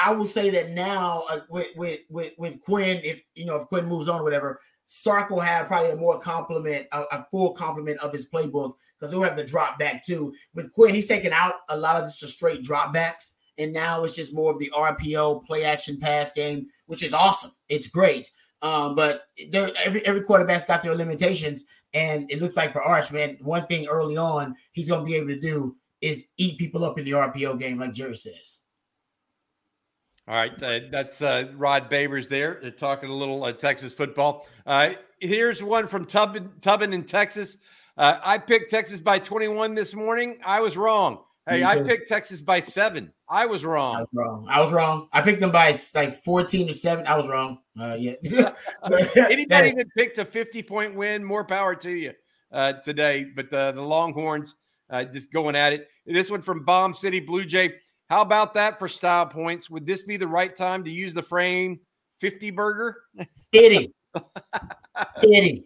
I 0.04 0.12
will 0.12 0.26
say 0.26 0.50
that 0.50 0.70
now 0.70 1.24
uh, 1.28 1.40
with, 1.48 1.68
with 1.76 2.00
with 2.08 2.32
with 2.38 2.60
Quinn, 2.60 3.00
if 3.02 3.22
you 3.34 3.46
know 3.46 3.56
if 3.56 3.68
Quinn 3.68 3.86
moves 3.86 4.08
on, 4.08 4.20
or 4.20 4.24
whatever, 4.24 4.60
Sark 4.94 5.30
will 5.30 5.40
have 5.40 5.68
probably 5.68 5.90
a 5.90 5.96
more 5.96 6.18
complement, 6.18 6.86
a, 6.92 7.00
a 7.12 7.26
full 7.30 7.54
complement 7.54 7.98
of 8.00 8.12
his 8.12 8.28
playbook 8.28 8.74
because 9.00 9.10
he'll 9.10 9.22
have 9.22 9.38
the 9.38 9.44
drop 9.44 9.78
back 9.78 10.04
too. 10.04 10.34
With 10.54 10.70
Quinn, 10.72 10.94
he's 10.94 11.08
taken 11.08 11.32
out 11.32 11.54
a 11.70 11.76
lot 11.76 11.96
of 11.96 12.14
just 12.14 12.34
straight 12.34 12.62
drop 12.62 12.92
backs, 12.92 13.36
and 13.56 13.72
now 13.72 14.04
it's 14.04 14.14
just 14.14 14.34
more 14.34 14.52
of 14.52 14.58
the 14.58 14.70
RPO 14.76 15.44
play 15.44 15.64
action 15.64 15.98
pass 15.98 16.30
game, 16.32 16.66
which 16.86 17.02
is 17.02 17.14
awesome. 17.14 17.52
It's 17.70 17.86
great. 17.86 18.30
Um, 18.60 18.94
but 18.94 19.22
there, 19.50 19.70
every 19.82 20.04
every 20.04 20.24
quarterback's 20.24 20.66
got 20.66 20.82
their 20.82 20.94
limitations, 20.94 21.64
and 21.94 22.30
it 22.30 22.42
looks 22.42 22.58
like 22.58 22.70
for 22.70 22.82
Arch, 22.82 23.10
man, 23.10 23.38
one 23.40 23.66
thing 23.68 23.86
early 23.86 24.18
on 24.18 24.54
he's 24.72 24.90
going 24.90 25.00
to 25.00 25.06
be 25.06 25.16
able 25.16 25.28
to 25.28 25.40
do 25.40 25.74
is 26.02 26.28
eat 26.36 26.58
people 26.58 26.84
up 26.84 26.98
in 26.98 27.06
the 27.06 27.12
RPO 27.12 27.58
game, 27.58 27.78
like 27.78 27.94
Jerry 27.94 28.16
says. 28.16 28.60
All 30.28 30.34
right, 30.36 30.62
uh, 30.62 30.80
that's 30.90 31.20
uh, 31.20 31.50
Rod 31.56 31.90
Babers 31.90 32.28
there 32.28 32.60
uh, 32.64 32.70
talking 32.70 33.10
a 33.10 33.14
little 33.14 33.42
uh, 33.42 33.52
Texas 33.52 33.92
football. 33.92 34.46
Uh, 34.66 34.90
here's 35.18 35.62
one 35.62 35.88
from 35.88 36.04
Tubman, 36.04 36.50
Tubman 36.60 36.92
in 36.92 37.02
Texas. 37.02 37.58
Uh, 37.96 38.18
I 38.22 38.38
picked 38.38 38.70
Texas 38.70 39.00
by 39.00 39.18
21 39.18 39.74
this 39.74 39.94
morning. 39.94 40.38
I 40.44 40.60
was 40.60 40.76
wrong. 40.76 41.24
Hey, 41.48 41.64
I 41.64 41.82
picked 41.82 42.08
Texas 42.08 42.40
by 42.40 42.60
seven. 42.60 43.12
I 43.28 43.46
was 43.46 43.64
I 43.64 43.68
wrong. 43.68 43.98
was 43.98 44.08
wrong. 44.12 44.46
I 44.48 44.60
was 44.60 44.70
wrong. 44.70 45.08
I 45.12 45.20
picked 45.22 45.40
them 45.40 45.50
by 45.50 45.74
like 45.94 46.14
14 46.22 46.70
or 46.70 46.74
7. 46.74 47.04
I 47.04 47.16
was 47.16 47.26
wrong. 47.26 47.58
Uh, 47.78 47.96
yeah. 47.98 48.12
Anybody 49.16 49.72
that 49.72 49.86
picked 49.96 50.18
a 50.18 50.24
50 50.24 50.62
point 50.62 50.94
win, 50.94 51.24
more 51.24 51.44
power 51.44 51.74
to 51.74 51.90
you 51.90 52.12
uh, 52.52 52.74
today. 52.74 53.24
But 53.24 53.50
the, 53.50 53.72
the 53.72 53.82
Longhorns 53.82 54.54
uh, 54.88 55.04
just 55.04 55.32
going 55.32 55.56
at 55.56 55.72
it. 55.72 55.88
This 56.06 56.30
one 56.30 56.42
from 56.42 56.64
Bomb 56.64 56.94
City 56.94 57.18
Blue 57.18 57.44
Jay. 57.44 57.74
How 58.12 58.20
about 58.20 58.52
that 58.52 58.78
for 58.78 58.88
style 58.88 59.24
points? 59.24 59.70
Would 59.70 59.86
this 59.86 60.02
be 60.02 60.18
the 60.18 60.28
right 60.28 60.54
time 60.54 60.84
to 60.84 60.90
use 60.90 61.14
the 61.14 61.22
frame 61.22 61.80
50 62.20 62.50
burger? 62.50 63.04
Fitty. 63.50 63.94
Fitty. 65.22 65.64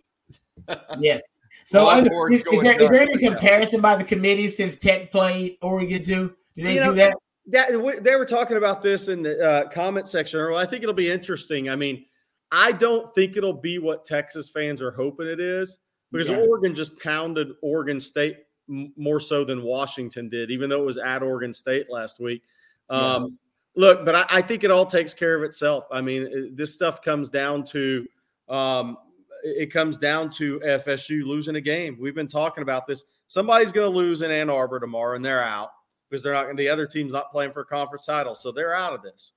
Yes. 1.00 1.22
So, 1.64 1.86
Well, 1.86 1.96
under- 1.98 2.28
is, 2.32 2.44
is 2.52 2.60
there, 2.60 2.80
is 2.80 2.88
there 2.88 3.02
any 3.02 3.16
comparison 3.18 3.80
by 3.80 3.96
the 3.96 4.04
committee 4.04 4.46
since 4.46 4.76
Tech 4.78 5.10
played 5.10 5.58
Oregon 5.60 6.04
too? 6.04 6.36
Do 6.54 6.62
they 6.62 6.74
You 6.74 6.80
know, 6.80 6.90
do 6.90 6.96
that? 6.98 7.16
that 7.48 8.02
they 8.04 8.14
were 8.14 8.24
talking 8.24 8.58
about 8.58 8.80
this 8.80 9.08
in 9.08 9.24
the 9.24 9.44
uh, 9.44 9.68
comment 9.70 10.06
section. 10.06 10.38
earlier. 10.38 10.56
I 10.56 10.66
think 10.66 10.84
it'll 10.84 10.94
be 10.94 11.10
interesting. 11.10 11.68
I 11.68 11.74
mean, 11.74 12.04
I 12.52 12.70
don't 12.70 13.12
think 13.12 13.36
it'll 13.36 13.52
be 13.60 13.80
what 13.80 14.04
Texas 14.04 14.50
fans 14.50 14.80
are 14.82 14.92
hoping 14.92 15.26
it 15.26 15.40
is 15.40 15.80
because 16.12 16.28
Yeah. 16.28 16.36
Oregon 16.48 16.76
just 16.76 16.96
pounded 17.00 17.48
Oregon 17.60 17.98
State 17.98 18.36
m- 18.68 18.92
more 18.96 19.20
so 19.20 19.44
than 19.44 19.62
Washington 19.62 20.28
did, 20.28 20.50
even 20.50 20.70
though 20.70 20.82
it 20.82 20.86
was 20.86 20.98
at 20.98 21.22
Oregon 21.22 21.52
State 21.54 21.90
last 21.90 22.20
week. 22.20 22.42
Um, 22.90 23.38
Look, 23.78 24.06
but 24.06 24.14
I, 24.14 24.26
I 24.30 24.40
think 24.42 24.64
it 24.64 24.70
all 24.70 24.86
takes 24.86 25.12
care 25.12 25.36
of 25.36 25.42
itself. 25.42 25.84
I 25.92 26.00
mean, 26.00 26.22
it- 26.22 26.56
this 26.56 26.72
stuff 26.72 27.02
comes 27.02 27.28
down 27.28 27.62
to 27.66 28.06
um, 28.48 28.96
it 29.42 29.72
comes 29.72 29.98
down 29.98 30.30
to 30.30 30.58
FSU 30.60 31.24
losing 31.24 31.56
a 31.56 31.60
game. 31.60 31.96
We've 32.00 32.14
been 32.14 32.26
talking 32.28 32.62
about 32.62 32.86
this. 32.86 33.04
Somebody's 33.28 33.72
going 33.72 33.90
to 33.90 33.96
lose 33.96 34.22
in 34.22 34.30
Ann 34.30 34.48
Arbor 34.48 34.80
tomorrow, 34.80 35.14
and 35.14 35.24
they're 35.24 35.42
out 35.44 35.70
because 36.08 36.22
they're 36.22 36.32
not 36.32 36.44
going. 36.44 36.56
The 36.56 36.68
other 36.68 36.86
team's 36.86 37.12
not 37.12 37.30
playing 37.30 37.52
for 37.52 37.60
a 37.60 37.64
conference 37.66 38.06
title, 38.06 38.34
so 38.34 38.50
they're 38.50 38.74
out 38.74 38.92
of 38.92 39.02
this. 39.02 39.32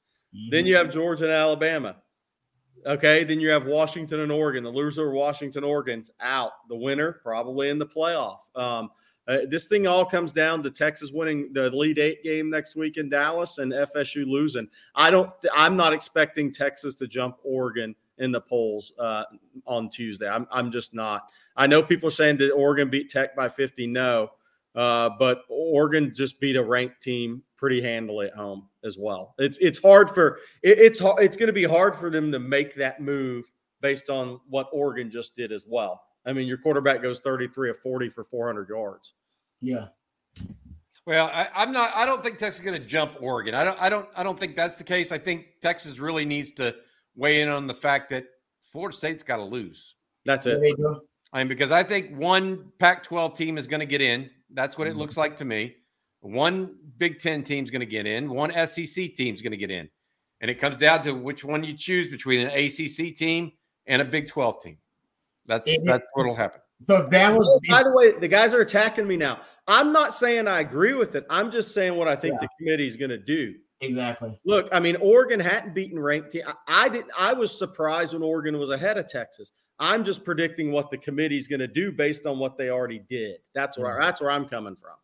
Then 0.52 0.66
you 0.66 0.76
have 0.78 0.90
Georgia 0.92 1.26
and 1.26 1.34
Alabama. 1.34 1.98
Okay, 2.86 3.24
then 3.26 3.40
you 3.42 3.50
have 3.50 3.66
Washington 3.66 4.22
and 4.22 4.32
Oregon. 4.32 4.64
The 4.64 4.70
loser 4.70 5.08
of 5.08 5.14
Washington, 5.14 5.64
Oregon's 5.64 6.12
out. 6.22 6.52
The 6.70 6.76
winner 6.76 7.14
probably 7.24 7.70
in 7.70 7.78
the 7.78 7.86
playoff. 7.86 8.38
Um, 8.56 8.90
uh, 9.30 9.46
this 9.48 9.68
thing 9.68 9.86
all 9.86 10.04
comes 10.04 10.34
down 10.34 10.64
to 10.64 10.72
Texas 10.72 11.12
winning 11.12 11.54
the 11.54 11.70
lead 11.70 12.00
eight 12.00 12.24
game 12.24 12.50
next 12.50 12.76
week 12.76 12.98
in 12.98 13.10
Dallas 13.10 13.60
and 13.60 13.72
FSU 13.72 14.26
losing. 14.26 14.68
I 14.96 15.12
don't. 15.12 15.32
th- 15.42 15.54
I'm 15.56 15.78
not 15.78 15.94
expecting 15.94 16.52
Texas 16.52 16.96
to 16.96 17.08
jump 17.08 17.38
Oregon 17.44 17.96
in 18.18 18.32
the 18.32 18.42
polls 18.42 18.92
uh, 18.98 19.26
on 19.68 19.88
Tuesday. 19.90 20.28
I'm. 20.28 20.48
I'm 20.52 20.72
just 20.72 20.96
not. 20.96 21.30
I 21.56 21.68
know 21.68 21.84
people 21.84 22.08
are 22.08 22.12
saying 22.12 22.38
did 22.38 22.52
Oregon 22.52 22.90
beat 22.90 23.10
Tech 23.10 23.36
by 23.36 23.50
50? 23.50 23.86
No, 23.86 24.32
uh, 24.74 25.12
but 25.20 25.44
Oregon 25.48 26.12
just 26.14 26.40
beat 26.40 26.56
a 26.56 26.64
ranked 26.64 27.02
team 27.02 27.44
pretty 27.56 27.82
handily 27.82 28.28
at 28.28 28.34
home 28.34 28.68
as 28.84 28.98
well. 28.98 29.36
It's 29.38 29.60
it's 29.60 29.80
hard 29.80 30.10
for 30.10 30.40
it, 30.64 30.80
it's 30.80 31.02
it's 31.04 31.38
going 31.38 31.48
to 31.48 31.54
be 31.54 31.66
hard 31.66 31.96
for 31.96 32.10
them 32.10 32.32
to 32.32 32.40
make 32.40 32.74
that 32.76 33.00
move 33.00 33.46
based 33.80 34.10
on 34.10 34.40
what 34.50 34.70
Oregon 34.74 35.12
just 35.12 35.36
did 35.36 35.52
as 35.52 35.66
well. 35.68 36.02
I 36.30 36.34
mean, 36.34 36.48
your 36.48 36.58
quarterback 36.58 37.02
goes 37.02 37.20
33 37.20 37.72
of 37.72 37.78
40 37.80 38.10
for 38.10 38.24
400 38.24 38.70
yards. 38.70 39.14
Yeah. 39.62 39.88
Well, 41.08 41.28
I, 41.34 41.48
I'm 41.56 41.72
not. 41.72 41.92
I 41.96 42.06
don't 42.06 42.22
think 42.22 42.38
Texas 42.38 42.60
is 42.60 42.66
going 42.66 42.80
to 42.80 42.88
jump 42.88 43.14
Oregon. 43.20 43.56
I 43.56 43.64
don't. 43.64 43.82
I 43.82 43.90
don't. 43.90 44.08
I 44.16 44.22
don't 44.22 44.40
think 44.40 44.56
that's 44.56 44.78
the 44.78 44.84
case. 44.84 45.12
I 45.12 45.18
think 45.18 45.48
Texas 45.60 45.98
really 45.98 46.24
needs 46.24 46.52
to 46.54 46.76
weigh 47.16 47.42
in 47.42 47.50
on 47.50 47.66
the 47.66 47.74
fact 47.74 48.12
that 48.12 48.26
Florida 48.62 48.96
State's 48.96 49.24
got 49.24 49.38
to 49.38 49.44
lose. 49.44 49.96
That's 50.26 50.46
it. 50.46 50.62
I 51.34 51.40
mean, 51.40 51.48
because 51.48 51.72
I 51.72 51.84
think 51.84 52.16
one 52.16 52.72
Pac-12 52.80 53.36
team 53.36 53.58
is 53.58 53.66
going 53.66 53.80
to 53.80 53.86
get 53.88 54.02
in. 54.02 54.30
That's 54.54 54.78
what 54.78 54.88
it 54.88 54.94
Mhm. 54.96 54.98
looks 54.98 55.18
like 55.18 55.36
to 55.38 55.46
me. 55.46 55.76
One 56.22 56.76
Big 56.98 57.18
Ten 57.20 57.44
team's 57.44 57.72
going 57.72 57.80
to 57.82 57.86
get 57.88 58.06
in. 58.06 58.30
One 58.30 58.52
SEC 58.52 59.10
team's 59.16 59.42
going 59.42 59.52
to 59.52 59.58
get 59.58 59.72
in, 59.72 59.90
and 60.42 60.52
it 60.52 60.56
comes 60.60 60.78
down 60.78 61.02
to 61.04 61.14
which 61.14 61.44
one 61.44 61.64
you 61.64 61.74
choose 61.76 62.10
between 62.12 62.40
an 62.42 62.52
ACC 62.52 63.16
team 63.16 63.52
and 63.88 64.02
a 64.02 64.06
Big 64.06 64.28
12 64.28 64.62
team. 64.62 64.78
That's 65.50 65.68
It- 65.68 65.82
that's 65.84 66.06
what'll 66.14 66.36
happen. 66.36 66.62
So 66.82 66.96
if 67.04 67.10
Bama, 67.10 67.40
Oh, 67.42 67.60
by 67.68 67.84
the 67.84 67.92
way, 67.92 68.14
the 68.14 68.28
guys 68.30 68.54
are 68.54 68.62
attacking 68.62 69.06
me 69.06 69.18
now. 69.18 69.42
I'm 69.68 69.92
not 69.92 70.14
saying 70.14 70.48
I 70.48 70.62
agree 70.62 70.94
with 70.94 71.16
it. 71.16 71.26
I'm 71.30 71.52
just 71.52 71.74
saying 71.74 71.96
what 71.98 72.08
I 72.08 72.16
think 72.16 72.36
Yeah. 72.36 72.48
the 72.48 72.50
committee's 72.58 72.96
going 72.96 73.10
to 73.10 73.18
do. 73.18 73.56
exactly. 73.82 74.38
Look, 74.46 74.68
I 74.74 74.80
mean, 74.82 74.98
Oregon 74.98 75.40
hadn't 75.40 75.74
beaten 75.74 75.98
ranked 76.00 76.32
team. 76.32 76.44
I, 76.46 76.54
I 76.68 76.90
didn't. 76.90 77.12
I 77.18 77.32
was 77.34 77.58
surprised 77.58 78.14
when 78.14 78.22
Oregon 78.24 78.58
was 78.60 78.70
ahead 78.72 78.98
of 78.98 79.08
Texas. 79.08 79.52
I'm 79.80 80.04
just 80.04 80.26
predicting 80.26 80.72
what 80.74 80.92
the 80.92 80.98
committee's 80.98 81.48
going 81.48 81.62
to 81.62 81.68
do 81.68 81.90
based 81.92 82.26
on 82.26 82.40
what 82.40 82.58
they 82.58 82.70
already 82.70 83.00
did. 83.00 83.38
That's 83.56 83.78
where 83.78 83.96
Mhm. 83.98 84.02
that's 84.02 84.20
where 84.22 84.32
I'm 84.32 84.48
coming 84.50 84.76
from. 84.76 84.96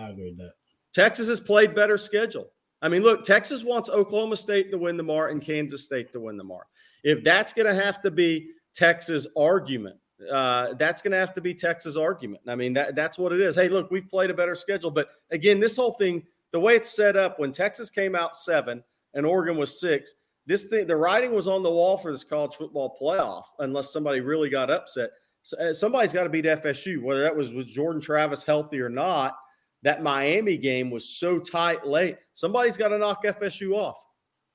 I 0.00 0.10
agree 0.10 0.26
with 0.30 0.38
that. 0.38 0.52
Texas 0.94 1.28
has 1.28 1.40
played 1.40 1.74
better 1.74 1.98
schedule. 1.98 2.52
I 2.82 2.88
mean, 2.88 3.02
look, 3.02 3.24
Texas 3.24 3.64
wants 3.64 3.90
Oklahoma 3.90 4.36
State 4.36 4.70
to 4.70 4.78
win 4.78 4.96
the 4.96 5.02
MAR 5.02 5.28
and 5.28 5.42
Kansas 5.42 5.84
State 5.84 6.12
to 6.12 6.20
win 6.20 6.36
the 6.36 6.44
MAR. 6.44 6.66
If 7.02 7.24
that's 7.24 7.52
going 7.52 7.66
to 7.66 7.74
have 7.74 8.00
to 8.02 8.10
be 8.12 8.50
Texas' 8.74 9.26
argument, 9.36 9.96
uh, 10.30 10.74
that's 10.74 11.02
going 11.02 11.12
to 11.12 11.18
have 11.18 11.32
to 11.34 11.40
be 11.40 11.54
Texas' 11.54 11.96
argument. 11.96 12.42
I 12.46 12.54
mean, 12.54 12.72
that, 12.74 12.94
that's 12.94 13.18
what 13.18 13.32
it 13.32 13.40
is. 13.40 13.54
Hey, 13.54 13.68
look, 13.68 13.90
we've 13.90 14.08
played 14.08 14.30
a 14.30 14.34
better 14.34 14.54
schedule. 14.54 14.90
But 14.90 15.08
again, 15.30 15.60
this 15.60 15.76
whole 15.76 15.92
thing, 15.92 16.24
the 16.52 16.60
way 16.60 16.76
it's 16.76 16.94
set 16.94 17.16
up, 17.16 17.38
when 17.38 17.52
Texas 17.52 17.90
came 17.90 18.14
out 18.14 18.36
seven 18.36 18.82
and 19.14 19.24
Oregon 19.24 19.56
was 19.56 19.80
six, 19.80 20.14
this 20.46 20.64
thing, 20.64 20.86
the 20.86 20.96
writing 20.96 21.32
was 21.32 21.46
on 21.46 21.62
the 21.62 21.70
wall 21.70 21.96
for 21.96 22.10
this 22.10 22.24
college 22.24 22.54
football 22.54 22.96
playoff, 23.00 23.44
unless 23.60 23.92
somebody 23.92 24.20
really 24.20 24.50
got 24.50 24.70
upset. 24.70 25.10
So, 25.42 25.56
uh, 25.58 25.72
somebody's 25.72 26.12
got 26.12 26.24
to 26.24 26.30
beat 26.30 26.44
FSU, 26.44 27.02
whether 27.02 27.22
that 27.22 27.36
was 27.36 27.52
with 27.52 27.66
Jordan 27.66 28.00
Travis 28.00 28.42
healthy 28.42 28.80
or 28.80 28.88
not. 28.88 29.36
That 29.82 30.02
Miami 30.02 30.58
game 30.58 30.90
was 30.90 31.08
so 31.08 31.38
tight 31.38 31.86
late. 31.86 32.18
Somebody's 32.34 32.76
got 32.76 32.88
to 32.88 32.98
knock 32.98 33.24
FSU 33.24 33.72
off. 33.72 33.96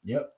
Yep. 0.04 0.30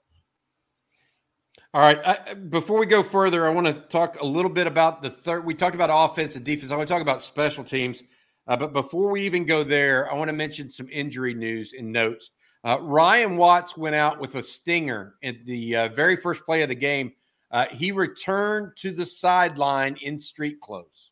All 1.73 1.81
right. 1.81 1.99
I, 2.05 2.33
before 2.33 2.79
we 2.79 2.85
go 2.85 3.03
further, 3.03 3.45
I 3.45 3.49
want 3.49 3.67
to 3.67 3.73
talk 3.73 4.19
a 4.21 4.25
little 4.25 4.51
bit 4.51 4.67
about 4.67 5.01
the 5.01 5.09
third. 5.09 5.45
We 5.45 5.53
talked 5.53 5.75
about 5.75 5.89
offense 5.91 6.35
and 6.35 6.45
defense. 6.45 6.71
I 6.71 6.77
want 6.77 6.87
to 6.87 6.93
talk 6.93 7.01
about 7.01 7.21
special 7.21 7.63
teams. 7.63 8.03
Uh, 8.47 8.55
but 8.55 8.71
before 8.71 9.11
we 9.11 9.21
even 9.21 9.45
go 9.45 9.63
there, 9.63 10.09
I 10.11 10.15
want 10.15 10.29
to 10.29 10.33
mention 10.33 10.69
some 10.69 10.87
injury 10.91 11.33
news 11.33 11.73
and 11.77 11.91
notes. 11.91 12.31
Uh, 12.63 12.79
Ryan 12.81 13.37
Watts 13.37 13.77
went 13.77 13.95
out 13.95 14.19
with 14.19 14.35
a 14.35 14.43
stinger 14.43 15.15
at 15.23 15.45
the 15.45 15.75
uh, 15.75 15.89
very 15.89 16.15
first 16.15 16.45
play 16.45 16.61
of 16.61 16.69
the 16.69 16.75
game. 16.75 17.11
Uh, 17.51 17.65
he 17.71 17.91
returned 17.91 18.71
to 18.77 18.91
the 18.91 19.05
sideline 19.05 19.97
in 20.01 20.17
street 20.17 20.59
clothes. 20.61 21.11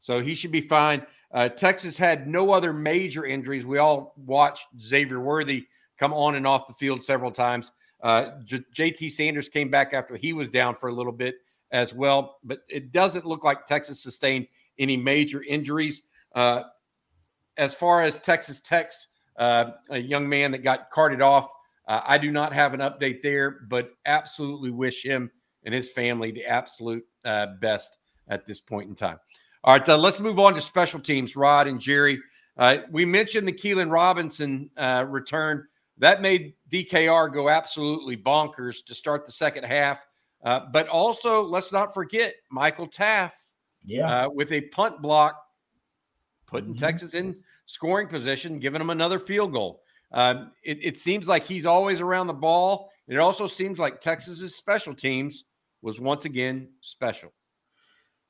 So 0.00 0.20
he 0.20 0.34
should 0.34 0.52
be 0.52 0.60
fine. 0.60 1.06
Uh, 1.32 1.48
Texas 1.48 1.96
had 1.96 2.28
no 2.28 2.50
other 2.50 2.72
major 2.72 3.24
injuries. 3.24 3.64
We 3.64 3.78
all 3.78 4.14
watched 4.16 4.66
Xavier 4.78 5.20
Worthy 5.20 5.66
come 5.98 6.12
on 6.12 6.34
and 6.34 6.46
off 6.46 6.66
the 6.66 6.74
field 6.74 7.02
several 7.02 7.30
times. 7.30 7.72
Uh, 8.02 8.30
J- 8.44 8.64
JT 8.74 9.10
Sanders 9.10 9.48
came 9.48 9.70
back 9.70 9.94
after 9.94 10.16
he 10.16 10.32
was 10.32 10.50
down 10.50 10.74
for 10.74 10.88
a 10.88 10.92
little 10.92 11.12
bit 11.12 11.36
as 11.70 11.94
well, 11.94 12.38
but 12.44 12.60
it 12.68 12.92
doesn't 12.92 13.24
look 13.24 13.44
like 13.44 13.64
Texas 13.64 14.02
sustained 14.02 14.46
any 14.78 14.96
major 14.96 15.42
injuries. 15.42 16.02
Uh, 16.34 16.64
as 17.56 17.74
far 17.74 18.02
as 18.02 18.18
Texas 18.18 18.60
Tech's 18.60 19.08
uh, 19.36 19.72
a 19.90 19.98
young 19.98 20.28
man 20.28 20.52
that 20.52 20.58
got 20.58 20.90
carted 20.90 21.22
off, 21.22 21.50
uh, 21.88 22.00
I 22.04 22.18
do 22.18 22.30
not 22.30 22.52
have 22.52 22.74
an 22.74 22.80
update 22.80 23.22
there, 23.22 23.60
but 23.68 23.90
absolutely 24.06 24.70
wish 24.70 25.04
him 25.04 25.30
and 25.64 25.74
his 25.74 25.90
family 25.90 26.30
the 26.30 26.44
absolute 26.44 27.04
uh, 27.24 27.46
best 27.60 27.98
at 28.28 28.46
this 28.46 28.58
point 28.58 28.88
in 28.88 28.94
time. 28.94 29.18
All 29.64 29.74
right, 29.74 29.88
uh, 29.88 29.96
let's 29.96 30.20
move 30.20 30.38
on 30.38 30.54
to 30.54 30.60
special 30.60 31.00
teams. 31.00 31.36
Rod 31.36 31.68
and 31.68 31.80
Jerry, 31.80 32.20
we 32.90 33.04
mentioned 33.04 33.46
the 33.46 33.52
Keilan 33.52 33.92
Robinson 33.92 34.70
return. 35.06 35.66
That 35.98 36.20
made 36.20 36.54
DKR 36.72 37.32
go 37.32 37.48
absolutely 37.48 38.16
bonkers 38.16 38.84
to 38.86 38.94
start 38.94 39.26
the 39.26 39.32
second 39.32 39.64
half. 39.64 40.04
Uh, 40.44 40.60
but 40.72 40.88
also, 40.88 41.42
let's 41.42 41.70
not 41.70 41.92
forget 41.94 42.34
Michael 42.50 42.88
Taaffe 42.88 43.32
Yeah. 43.84 44.24
uh, 44.24 44.28
with 44.30 44.50
a 44.52 44.62
punt 44.62 45.00
block, 45.02 45.36
putting 46.46 46.74
Mhm. 46.74 46.78
Texas 46.78 47.14
in 47.14 47.36
scoring 47.66 48.08
position, 48.08 48.58
giving 48.58 48.78
them 48.78 48.90
another 48.90 49.18
field 49.18 49.52
goal. 49.52 49.82
Um, 50.12 50.52
it, 50.64 50.78
it 50.82 50.96
seems 50.98 51.28
like 51.28 51.44
he's 51.46 51.64
always 51.66 52.00
around 52.00 52.26
the 52.26 52.34
ball. 52.34 52.90
And 53.08 53.16
it 53.16 53.20
also 53.20 53.46
seems 53.46 53.78
like 53.78 54.00
Texas's 54.00 54.56
special 54.56 54.94
teams 54.94 55.44
was 55.80 56.00
once 56.00 56.24
again 56.24 56.68
special. 56.80 57.32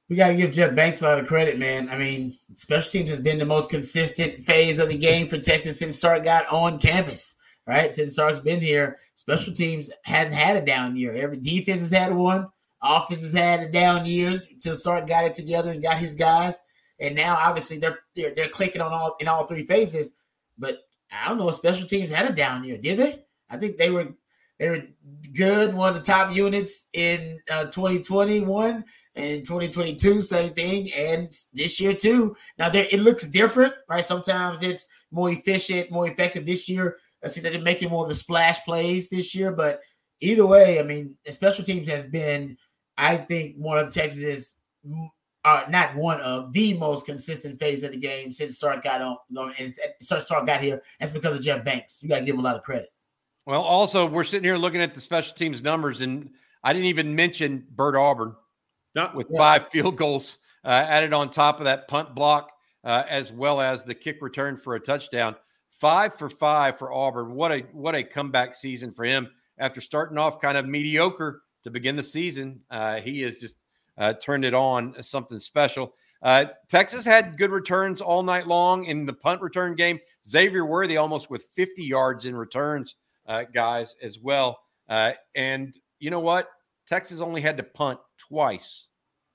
we 0.08 0.16
got 0.16 0.28
to 0.28 0.34
give 0.36 0.50
Jeff 0.52 0.74
Banks 0.74 1.00
a 1.00 1.08
lot 1.08 1.18
of 1.18 1.26
credit, 1.26 1.58
man. 1.58 1.88
I 1.88 1.96
mean, 1.96 2.36
special 2.54 2.90
teams 2.90 3.08
has 3.08 3.20
been 3.20 3.38
the 3.38 3.46
most 3.46 3.70
consistent 3.70 4.44
phase 4.44 4.78
of 4.78 4.88
the 4.90 4.98
game 4.98 5.26
for 5.26 5.38
Texas 5.38 5.78
since 5.78 5.98
Sark 5.98 6.22
got 6.24 6.44
on 6.52 6.78
campus, 6.78 7.36
right? 7.66 7.92
Since 7.92 8.16
Sark's 8.16 8.40
been 8.40 8.60
here, 8.60 8.98
special 9.14 9.52
teams 9.52 9.90
hasn't 10.04 10.34
had 10.34 10.56
a 10.56 10.64
down 10.64 10.96
year. 10.96 11.14
Every 11.14 11.36
defense 11.36 11.80
has 11.80 11.90
had 11.90 12.14
one, 12.14 12.48
offense 12.82 13.22
has 13.22 13.32
had 13.32 13.60
a 13.60 13.70
down 13.70 14.06
year 14.06 14.40
until 14.50 14.74
Sark 14.74 15.06
got 15.06 15.24
it 15.24 15.34
together 15.34 15.70
and 15.70 15.82
got 15.82 15.98
his 15.98 16.14
guys. 16.14 16.62
And 17.00 17.14
now, 17.14 17.36
obviously, 17.36 17.78
they're 17.78 18.00
they're, 18.14 18.34
they're 18.34 18.48
clicking 18.48 18.80
on 18.80 18.92
all 18.92 19.16
in 19.20 19.28
all 19.28 19.46
three 19.46 19.66
phases. 19.66 20.16
But 20.58 20.80
I 21.10 21.28
don't 21.28 21.38
know 21.38 21.48
if 21.48 21.56
special 21.56 21.86
teams 21.86 22.12
had 22.12 22.30
a 22.30 22.34
down 22.34 22.64
year, 22.64 22.78
did 22.78 22.98
they? 22.98 23.24
I 23.50 23.56
think 23.56 23.76
they 23.76 23.90
were 23.90 24.08
they 24.58 24.70
were 24.70 24.82
good, 25.36 25.74
one 25.74 25.88
of 25.88 25.94
the 25.94 26.04
top 26.04 26.34
units 26.34 26.88
in 26.92 27.40
uh, 27.50 27.64
2021 27.64 28.84
and 29.16 29.44
2022, 29.44 30.22
same 30.22 30.52
thing, 30.54 30.90
and 30.92 31.32
this 31.52 31.80
year 31.80 31.94
too. 31.94 32.36
Now 32.58 32.70
there 32.70 32.86
it 32.90 33.00
looks 33.00 33.26
different, 33.26 33.74
right? 33.88 34.04
Sometimes 34.04 34.62
it's 34.62 34.86
more 35.10 35.30
efficient, 35.30 35.90
more 35.90 36.08
effective 36.08 36.46
this 36.46 36.68
year. 36.68 36.98
I 37.24 37.28
see 37.28 37.40
that 37.42 37.52
they're 37.52 37.62
making 37.62 37.90
more 37.90 38.02
of 38.04 38.08
the 38.08 38.14
splash 38.14 38.64
plays 38.64 39.08
this 39.08 39.34
year, 39.34 39.52
but 39.52 39.80
either 40.20 40.46
way, 40.46 40.78
I 40.78 40.82
mean, 40.82 41.14
the 41.24 41.32
special 41.32 41.64
teams 41.64 41.88
has 41.88 42.04
been, 42.04 42.56
I 42.98 43.16
think, 43.16 43.56
one 43.56 43.78
of 43.78 43.92
Texas's 43.92 44.56
m- 44.84 45.10
are 45.44 45.68
not 45.68 45.94
one 45.96 46.20
of 46.20 46.52
the 46.52 46.74
most 46.78 47.06
consistent 47.06 47.58
phase 47.58 47.82
of 47.82 47.90
the 47.92 47.96
game 47.98 48.32
since 48.32 48.58
Sark 48.58 48.84
got 48.84 49.02
on, 49.02 49.16
and 49.58 49.74
Sark 50.00 50.46
got 50.46 50.60
here. 50.60 50.82
That's 51.00 51.12
because 51.12 51.36
of 51.36 51.42
Jeff 51.42 51.64
Banks. 51.64 52.00
You 52.02 52.08
got 52.08 52.20
to 52.20 52.24
give 52.24 52.34
him 52.34 52.40
a 52.40 52.44
lot 52.44 52.56
of 52.56 52.62
credit. 52.62 52.92
Well, 53.46 53.62
also 53.62 54.06
we're 54.06 54.22
sitting 54.22 54.44
here 54.44 54.56
looking 54.56 54.80
at 54.80 54.94
the 54.94 55.00
special 55.00 55.34
teams 55.34 55.62
numbers, 55.62 56.00
and 56.00 56.30
I 56.62 56.72
didn't 56.72 56.86
even 56.86 57.14
mention 57.14 57.66
Bert 57.72 57.96
Auburn 57.96 58.36
Not 58.94 59.16
with 59.16 59.26
Yeah. 59.30 59.38
five 59.38 59.68
field 59.68 59.96
goals 59.96 60.38
uh, 60.64 60.68
added 60.68 61.12
on 61.12 61.28
top 61.30 61.58
of 61.58 61.64
that 61.64 61.88
punt 61.88 62.14
block, 62.14 62.52
uh, 62.84 63.02
as 63.08 63.32
well 63.32 63.60
as 63.60 63.82
the 63.82 63.94
kick 63.96 64.18
return 64.22 64.56
for 64.56 64.76
a 64.76 64.80
touchdown. 64.80 65.34
Five 65.82 66.14
for 66.14 66.28
five 66.28 66.78
for 66.78 66.92
Auburn. 66.92 67.34
What 67.34 67.50
a 67.50 67.58
what 67.72 67.96
a 67.96 68.04
comeback 68.04 68.54
season 68.54 68.92
for 68.92 69.04
him 69.04 69.28
after 69.58 69.80
starting 69.80 70.16
off 70.16 70.40
kind 70.40 70.56
of 70.56 70.68
mediocre 70.68 71.42
to 71.64 71.70
begin 71.72 71.96
the 71.96 72.04
season. 72.04 72.60
Uh, 72.70 73.00
he 73.00 73.20
has 73.22 73.34
just 73.34 73.56
uh, 73.98 74.12
turned 74.12 74.44
it 74.44 74.54
on 74.54 74.94
something 75.02 75.40
special. 75.40 75.92
Uh, 76.22 76.44
Texas 76.68 77.04
had 77.04 77.36
good 77.36 77.50
returns 77.50 78.00
all 78.00 78.22
night 78.22 78.46
long 78.46 78.84
in 78.84 79.04
the 79.04 79.12
punt 79.12 79.42
return 79.42 79.74
game. 79.74 79.98
Xavier 80.28 80.66
Worthy 80.66 80.98
almost 80.98 81.30
with 81.30 81.42
50 81.52 81.82
yards 81.82 82.26
in 82.26 82.36
returns, 82.36 82.94
uh, 83.26 83.42
guys, 83.52 83.96
as 84.00 84.20
well. 84.20 84.60
Uh, 84.88 85.14
and 85.34 85.76
you 85.98 86.12
know 86.12 86.20
what? 86.20 86.48
Texas 86.86 87.20
only 87.20 87.40
had 87.40 87.56
to 87.56 87.64
punt 87.64 87.98
twice 88.18 88.86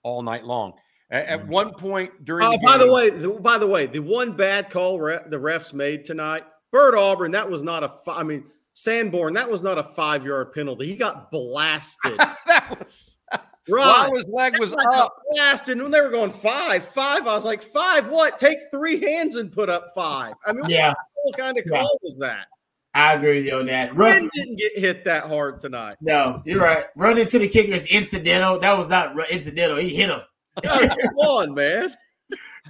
all 0.01 0.21
night 0.21 0.45
long. 0.45 0.75
A- 1.11 1.31
At, 1.31 1.41
mm. 1.43 1.47
one 1.47 1.73
point 1.73 2.25
during 2.25 2.45
Oh, 2.45 2.51
the 2.51 2.57
by 2.59 2.77
the 2.77 2.91
way, 2.91 3.09
the, 3.09 3.29
by 3.29 3.57
the 3.57 3.67
way, 3.67 3.85
the 3.87 3.99
one 3.99 4.33
bad 4.35 4.69
call 4.69 4.99
re- 4.99 5.19
the 5.29 5.37
refs 5.37 5.73
made 5.73 6.03
tonight, 6.05 6.43
Bert 6.71 6.95
Auburn, 6.95 7.31
that 7.31 7.49
was 7.49 7.63
not 7.63 7.83
a. 7.83 7.89
Fi- 8.05 8.17
I 8.19 8.23
mean, 8.23 8.45
Sanborn, 8.73 9.33
that 9.33 9.49
was 9.49 9.63
not 9.63 9.77
a 9.77 9.83
five 9.83 10.25
yard 10.25 10.53
penalty. 10.53 10.85
He 10.87 10.95
got 10.95 11.31
blasted. 11.31 12.17
that 12.47 12.77
was 12.79 13.17
right. 13.31 13.39
while 13.67 14.15
his 14.15 14.25
leg 14.27 14.59
was 14.59 14.71
That 14.71 14.77
guy 14.91 14.97
got 14.97 15.05
up. 15.05 15.15
blasted. 15.31 15.81
When 15.81 15.91
they 15.91 16.01
were 16.01 16.09
going 16.11 16.31
five, 16.31 16.83
five, 16.87 17.21
I 17.21 17.33
was 17.35 17.45
like, 17.45 17.61
five, 17.63 18.09
what? 18.09 18.37
Take 18.37 18.59
three 18.69 18.99
hands 19.01 19.35
and 19.37 19.51
put 19.51 19.69
up 19.69 19.87
five. 19.95 20.33
I 20.45 20.53
mean, 20.53 20.65
Yeah, 20.69 20.93
what 21.23 21.37
kind 21.37 21.57
of 21.57 21.63
Yeah. 21.65 21.79
call 21.81 21.99
was 22.03 22.15
that? 22.19 22.47
I 22.93 23.13
agree 23.13 23.35
with 23.37 23.45
you 23.45 23.55
on 23.59 23.65
that. 23.67 23.95
Run, 23.95 24.29
didn't 24.33 24.55
get 24.57 24.77
hit 24.77 25.05
that 25.05 25.23
hard 25.25 25.59
tonight. 25.59 25.97
no, 26.01 26.41
you're 26.45 26.59
right. 26.59 26.85
Running 26.95 27.27
to 27.27 27.37
the 27.39 27.47
kicker 27.47 27.71
is 27.73 27.85
incidental. 27.87 28.59
That 28.59 28.75
was 28.77 28.87
not 28.89 29.15
ru- 29.15 29.23
incidental. 29.29 29.77
He 29.77 29.89
hit 29.95 30.09
him. 30.09 30.21
Oh, 30.65 30.87
come 31.01 31.17
on, 31.17 31.53
man. 31.53 31.89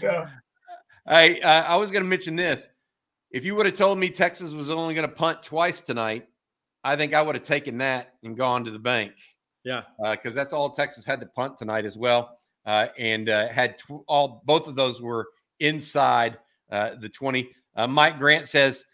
Yeah. 0.02 0.30
Hey, 1.08 1.40
uh, 1.42 1.64
I 1.64 1.76
was 1.78 1.90
going 1.92 2.04
to 2.04 2.10
mention 2.10 2.36
this. 2.36 2.68
If 3.32 3.46
you 3.46 3.56
would 3.56 3.66
have 3.66 3.76
told 3.76 3.98
me 3.98 4.10
Texas 4.10 4.54
was 4.54 4.70
only 4.70 4.94
going 4.94 5.08
to 5.08 5.14
punt 5.16 5.44
twice 5.44 5.82
tonight, 5.82 6.28
I 6.84 6.96
think 6.96 7.14
I 7.14 7.22
would 7.22 7.36
have 7.36 7.44
taken 7.44 7.78
that 7.80 8.14
and 8.24 8.36
gone 8.38 8.64
to 8.66 8.72
the 8.72 8.80
bank 8.80 9.14
Yeah. 9.64 9.84
because 10.12 10.34
that's 10.34 10.54
all 10.54 10.70
Texas 10.70 11.06
had 11.06 11.20
to 11.22 11.26
punt 11.28 11.58
tonight 11.58 11.86
as 11.86 11.98
well, 11.98 12.38
uh, 12.66 12.88
and 12.98 13.30
uh, 13.30 13.48
had 13.50 13.78
tw- 13.78 14.04
all 14.08 14.42
both 14.46 14.68
of 14.68 14.76
those 14.76 15.02
were 15.02 15.28
inside 15.60 16.38
uh, 16.72 16.92
the 17.00 17.10
twenty. 17.10 17.50
Uh, 17.76 17.88
Mike 17.88 18.20
Grant 18.20 18.48
says, 18.48 18.86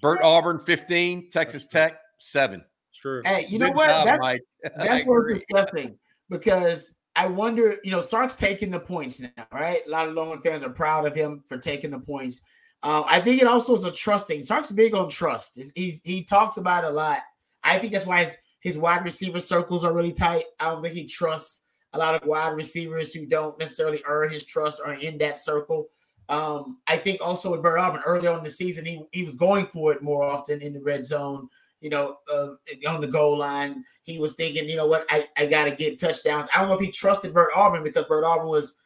"Bert 0.00 0.20
Auburn 0.22 0.58
fifteen, 0.60 1.30
Texas 1.30 1.66
Tech 1.66 1.98
seven. 2.18 2.62
True. 2.94 3.22
Hey, 3.24 3.46
you 3.48 3.58
know 3.58 3.70
what? 3.70 3.88
job, 3.88 4.04
That's, 4.06 4.20
Mike. 4.20 4.42
That's 4.76 5.04
worth 5.04 5.34
discussing 5.34 5.98
because 6.30 6.94
I 7.14 7.26
wonder, 7.26 7.78
you 7.84 7.90
know, 7.90 8.00
Sark's 8.00 8.36
taking 8.36 8.70
the 8.70 8.80
points 8.80 9.20
now, 9.20 9.46
right? 9.52 9.82
A 9.86 9.90
lot 9.90 10.08
of 10.08 10.14
Longhorn 10.14 10.40
fans 10.40 10.62
are 10.62 10.70
proud 10.70 11.06
of 11.06 11.14
him 11.14 11.42
for 11.46 11.58
taking 11.58 11.90
the 11.90 11.98
points. 11.98 12.40
Uh, 12.82 13.04
I 13.06 13.20
think 13.20 13.40
it 13.40 13.46
also 13.46 13.76
is 13.76 13.84
a 13.84 13.92
trusting. 13.92 14.42
Sark's 14.42 14.70
big 14.70 14.94
on 14.94 15.08
trust. 15.08 15.56
He's, 15.56 15.72
he's 15.74 16.02
he 16.02 16.24
talks 16.24 16.56
about 16.56 16.84
a 16.84 16.90
lot. 16.90 17.18
I 17.62 17.78
think 17.78 17.92
that's 17.92 18.06
why 18.06 18.24
his, 18.24 18.36
his 18.60 18.78
wide 18.78 19.04
receiver 19.04 19.40
circles 19.40 19.84
are 19.84 19.92
really 19.92 20.12
tight. 20.12 20.44
I 20.58 20.70
don't 20.70 20.82
think 20.82 20.94
he 20.94 21.06
trusts 21.06 21.60
a 21.92 21.98
lot 21.98 22.14
of 22.14 22.26
wide 22.26 22.54
receivers 22.54 23.12
who 23.12 23.26
don't 23.26 23.58
necessarily 23.58 24.02
earn 24.06 24.30
his 24.30 24.44
trust 24.44 24.80
or 24.80 24.92
are 24.92 24.94
in 24.94 25.18
that 25.18 25.36
circle. 25.36 25.88
Um, 26.28 26.78
I 26.86 26.96
think 26.96 27.20
also 27.20 27.50
with 27.50 27.62
Bert 27.62 27.78
Auburn 27.78 28.02
early 28.06 28.26
on 28.26 28.38
in 28.38 28.44
the 28.44 28.50
season, 28.50 28.84
he 28.84 29.04
he 29.12 29.22
was 29.22 29.34
going 29.34 29.66
for 29.66 29.92
it 29.92 30.02
more 30.02 30.22
often 30.22 30.62
in 30.62 30.72
the 30.72 30.80
red 30.80 31.04
zone. 31.04 31.48
You 31.82 31.90
know, 31.90 32.16
uh, 32.32 32.48
on 32.88 33.00
the 33.00 33.08
goal 33.08 33.36
line, 33.36 33.84
he 34.04 34.18
was 34.18 34.34
thinking, 34.34 34.68
you 34.68 34.76
know 34.76 34.86
what, 34.86 35.04
I, 35.10 35.28
I 35.36 35.46
got 35.46 35.64
to 35.64 35.72
get 35.72 36.00
touchdowns. 36.00 36.48
I 36.54 36.60
don't 36.60 36.68
know 36.68 36.74
if 36.74 36.80
he 36.80 36.90
trusted 36.90 37.34
Bert 37.34 37.50
Auburn 37.54 37.82
because 37.82 38.06
Bert 38.06 38.24
Auburn 38.24 38.48
was 38.48 38.78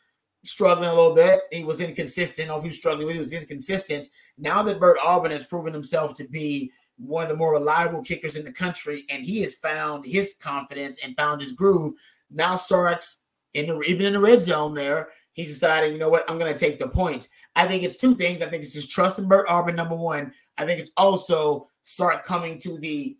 struggling 0.44 0.88
a 0.88 0.94
little 0.94 1.14
bit. 1.14 1.40
He 1.52 1.62
was 1.62 1.80
inconsistent. 1.80 2.48
Know 2.48 2.56
if 2.56 2.62
he 2.62 2.68
was 2.68 2.76
struggling, 2.76 3.08
he 3.08 3.18
was 3.18 3.32
inconsistent. 3.32 4.08
Now 4.38 4.62
that 4.62 4.80
Bert 4.80 4.98
Auburn 5.04 5.30
has 5.30 5.46
proven 5.46 5.72
himself 5.72 6.14
to 6.14 6.24
be 6.28 6.72
one 6.98 7.24
of 7.24 7.28
the 7.28 7.36
more 7.36 7.52
reliable 7.52 8.02
kickers 8.02 8.36
in 8.36 8.44
the 8.44 8.52
country, 8.52 9.04
and 9.10 9.24
he 9.24 9.42
has 9.42 9.54
found 9.54 10.04
his 10.04 10.34
confidence 10.40 11.04
and 11.04 11.16
found 11.16 11.40
his 11.40 11.52
groove. 11.52 11.94
Now 12.30 12.56
Sark's 12.56 13.22
in 13.54 13.66
the 13.66 13.80
even 13.82 14.06
in 14.06 14.14
the 14.14 14.20
red 14.20 14.42
zone 14.42 14.74
there. 14.74 15.10
He's 15.32 15.48
deciding, 15.48 15.92
you 15.92 15.98
know 15.98 16.08
what, 16.08 16.28
I'm 16.30 16.38
going 16.38 16.52
to 16.52 16.58
take 16.58 16.78
the 16.78 16.88
points. 16.88 17.28
I 17.54 17.66
think 17.66 17.82
it's 17.82 17.96
two 17.96 18.14
things. 18.14 18.40
I 18.40 18.46
think 18.46 18.62
it's 18.62 18.72
just 18.72 18.90
trust 18.90 19.18
in 19.18 19.28
Bert 19.28 19.44
Auburn, 19.50 19.74
number 19.74 19.94
one. 19.94 20.32
I 20.56 20.64
think 20.64 20.80
it's 20.80 20.92
also 20.96 21.68
Sark 21.86 22.24
coming 22.24 22.58
to 22.58 22.76
the 22.78 23.16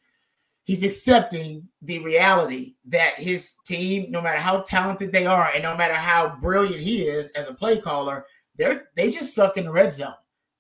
he's 0.64 0.82
accepting 0.82 1.68
the 1.82 2.00
reality 2.00 2.74
that 2.88 3.14
his 3.16 3.54
team, 3.64 4.10
no 4.10 4.20
matter 4.20 4.40
how 4.40 4.62
talented 4.62 5.12
they 5.12 5.24
are, 5.24 5.50
and 5.54 5.62
no 5.62 5.76
matter 5.76 5.94
how 5.94 6.36
brilliant 6.42 6.82
he 6.82 7.02
is 7.02 7.30
as 7.30 7.46
a 7.46 7.54
play 7.54 7.78
caller, 7.78 8.26
they're 8.56 8.88
they 8.96 9.10
just 9.10 9.34
suck 9.34 9.56
in 9.56 9.66
the 9.66 9.72
red 9.72 9.92
zone. 9.92 10.14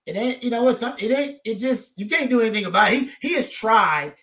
It 0.06 0.16
ain't, 0.16 0.44
you 0.44 0.50
know 0.50 0.62
what? 0.62 0.80
It 1.02 1.10
ain't. 1.10 1.40
It 1.44 1.56
just 1.56 1.98
you 1.98 2.06
can't 2.06 2.30
do 2.30 2.40
anything 2.40 2.66
about 2.66 2.92
it. 2.92 3.00
He 3.00 3.28
he 3.28 3.34
has 3.34 3.50
tried 3.50 4.14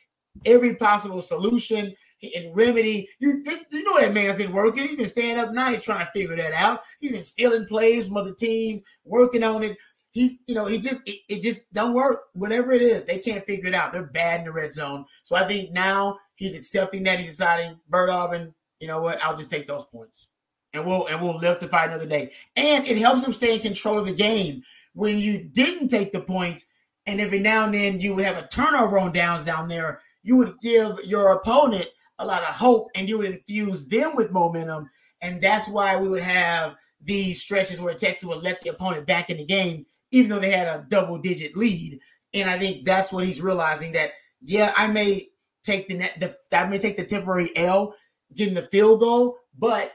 every 0.46 0.76
possible 0.76 1.22
solution 1.22 1.94
and 2.24 2.56
remedy. 2.56 3.10
You 3.20 3.44
this, 3.44 3.66
you 3.70 3.84
know 3.84 4.00
that 4.00 4.14
man's 4.14 4.38
been 4.38 4.54
working. 4.54 4.88
He's 4.88 4.96
been 4.96 5.06
staying 5.08 5.40
up 5.40 5.52
night 5.52 5.82
trying 5.82 6.06
to 6.06 6.12
figure 6.14 6.38
that 6.38 6.54
out. 6.54 6.84
He's 7.02 7.12
been 7.12 7.22
stealing 7.22 7.66
plays 7.66 8.08
from 8.08 8.16
other 8.16 8.34
teams, 8.34 8.82
working 9.04 9.44
on 9.44 9.62
it. 9.62 9.78
He's 10.14 10.38
you 10.46 10.54
know 10.54 10.68
he 10.68 10.78
just 10.78 11.02
it, 11.08 11.18
it 11.28 11.42
just 11.42 11.74
don't 11.74 11.94
work. 11.94 12.26
Whatever 12.34 12.72
it 12.72 12.84
is, 12.84 13.04
they 13.04 13.18
can't 13.18 13.46
figure 13.46 13.68
it 13.68 13.74
out. 13.74 13.92
They're 13.92 14.04
bad 14.04 14.42
in 14.42 14.46
the 14.46 14.52
red 14.52 14.72
zone. 14.72 15.06
So 15.24 15.36
I 15.36 15.48
think 15.48 15.72
now 15.72 16.20
he's 16.36 16.56
accepting 16.56 17.02
that. 17.04 17.18
He's 17.18 17.30
deciding, 17.30 17.80
Bert 17.90 18.10
Auburn, 18.10 18.54
you 18.80 18.88
know 18.88 19.02
what? 19.02 19.24
I'll 19.24 19.36
just 19.36 19.50
take 19.50 19.68
those 19.68 19.86
points, 19.86 20.28
and 20.74 20.86
we'll 20.86 21.08
and 21.08 21.20
we'll 21.20 21.38
live 21.38 21.58
to 21.60 21.68
fight 21.68 21.90
another 21.90 22.06
day. 22.06 22.32
And 22.56 22.86
it 22.86 22.98
helps 22.98 23.24
him 23.24 23.34
stay 23.34 23.56
in 23.56 23.62
control 23.62 23.98
of 23.98 24.06
the 24.06 24.14
game 24.14 24.62
when 24.94 25.18
you 25.18 25.50
didn't 25.52 25.88
take 25.88 26.12
the 26.12 26.22
points, 26.22 26.68
and 27.08 27.20
every 27.20 27.40
now 27.40 27.66
and 27.66 27.74
then 27.74 28.00
you 28.00 28.14
would 28.14 28.26
have 28.26 28.38
a 28.38 28.48
turnover 28.48 29.00
on 29.00 29.14
downs 29.14 29.46
down 29.46 29.68
there. 29.68 30.00
You 30.22 30.38
would 30.38 30.60
give 30.62 31.04
your 31.06 31.34
opponent 31.34 31.88
a 32.20 32.26
lot 32.26 32.44
of 32.44 32.50
hope, 32.50 32.90
and 32.94 33.10
you 33.10 33.18
would 33.18 33.32
infuse 33.32 33.88
them 33.88 34.16
with 34.16 34.32
momentum, 34.32 34.92
and 35.22 35.42
that's 35.42 35.68
why 35.68 35.98
we 35.98 36.08
would 36.08 36.22
have 36.22 36.76
these 37.02 37.42
stretches 37.42 37.82
where 37.82 37.96
Texas 37.96 38.28
would 38.28 38.44
let 38.44 38.62
the 38.62 38.70
opponent 38.70 39.08
back 39.08 39.32
in 39.32 39.38
the 39.38 39.46
game, 39.46 39.86
even 40.14 40.30
though 40.30 40.40
they 40.40 40.52
had 40.52 40.68
a 40.68 40.86
double-digit 40.88 41.58
lead. 41.58 42.00
And 42.34 42.50
I 42.50 42.58
think 42.58 42.86
that's 42.86 43.12
what 43.12 43.26
he's 43.26 43.42
realizing 43.42 43.92
that 43.94 44.12
yeah, 44.44 44.74
I 44.76 44.88
may 44.88 45.30
take 45.64 45.88
the 45.88 45.96
net, 45.96 46.20
the, 46.20 46.58
I 46.58 46.66
may 46.68 46.78
take 46.78 46.98
the 46.98 47.06
temporary 47.06 47.50
L, 47.56 47.96
getting 48.36 48.54
the 48.54 48.68
field 48.72 49.00
goal, 49.00 49.38
but 49.58 49.94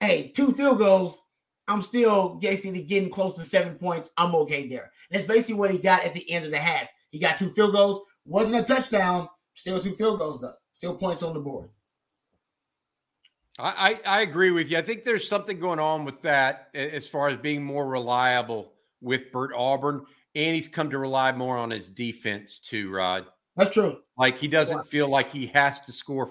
hey, 0.00 0.30
two 0.34 0.52
field 0.52 0.78
goals, 0.78 1.22
I'm 1.66 1.82
still 1.82 2.36
basically 2.36 2.82
getting 2.82 3.10
close 3.10 3.36
to 3.36 3.44
seven 3.44 3.76
points. 3.76 4.10
I'm 4.16 4.34
okay 4.36 4.68
there. 4.68 4.92
And 5.10 5.18
that's 5.18 5.28
basically 5.28 5.54
what 5.54 5.70
he 5.70 5.78
got 5.78 6.04
at 6.04 6.14
the 6.14 6.30
end 6.30 6.44
of 6.44 6.50
the 6.50 6.58
half. 6.58 6.88
He 7.10 7.18
got 7.18 7.36
two 7.36 7.50
field 7.50 7.72
goals, 7.72 8.00
wasn't 8.24 8.60
a 8.60 8.74
touchdown, 8.74 9.28
still 9.54 9.80
two 9.80 9.92
field 9.92 10.18
goals 10.18 10.40
though, 10.40 10.54
still 10.72 10.96
points 10.96 11.22
on 11.22 11.34
the 11.34 11.40
board. 11.40 11.70
I 13.58 13.98
I 14.04 14.20
agree 14.20 14.50
with 14.50 14.70
you. 14.70 14.76
I 14.76 14.82
think 14.82 15.02
there's 15.02 15.26
something 15.26 15.58
going 15.58 15.78
on 15.78 16.04
with 16.04 16.20
that 16.22 16.68
as 16.74 17.08
far 17.08 17.28
as 17.28 17.38
being 17.38 17.64
more 17.64 17.86
reliable 17.86 18.75
with 19.06 19.32
Bert 19.32 19.52
Auburn, 19.56 20.04
and 20.34 20.54
he's 20.54 20.66
come 20.66 20.90
to 20.90 20.98
rely 20.98 21.32
more 21.32 21.56
on 21.56 21.70
his 21.70 21.88
defense 21.90 22.60
too, 22.60 22.90
Rod. 22.90 23.24
That's 23.56 23.72
true. 23.72 24.00
Like 24.18 24.36
he 24.36 24.48
doesn't 24.48 24.84
feel 24.84 25.08
like 25.08 25.30
he 25.30 25.46
has 25.46 25.80
to 25.82 25.92
score 25.92 26.28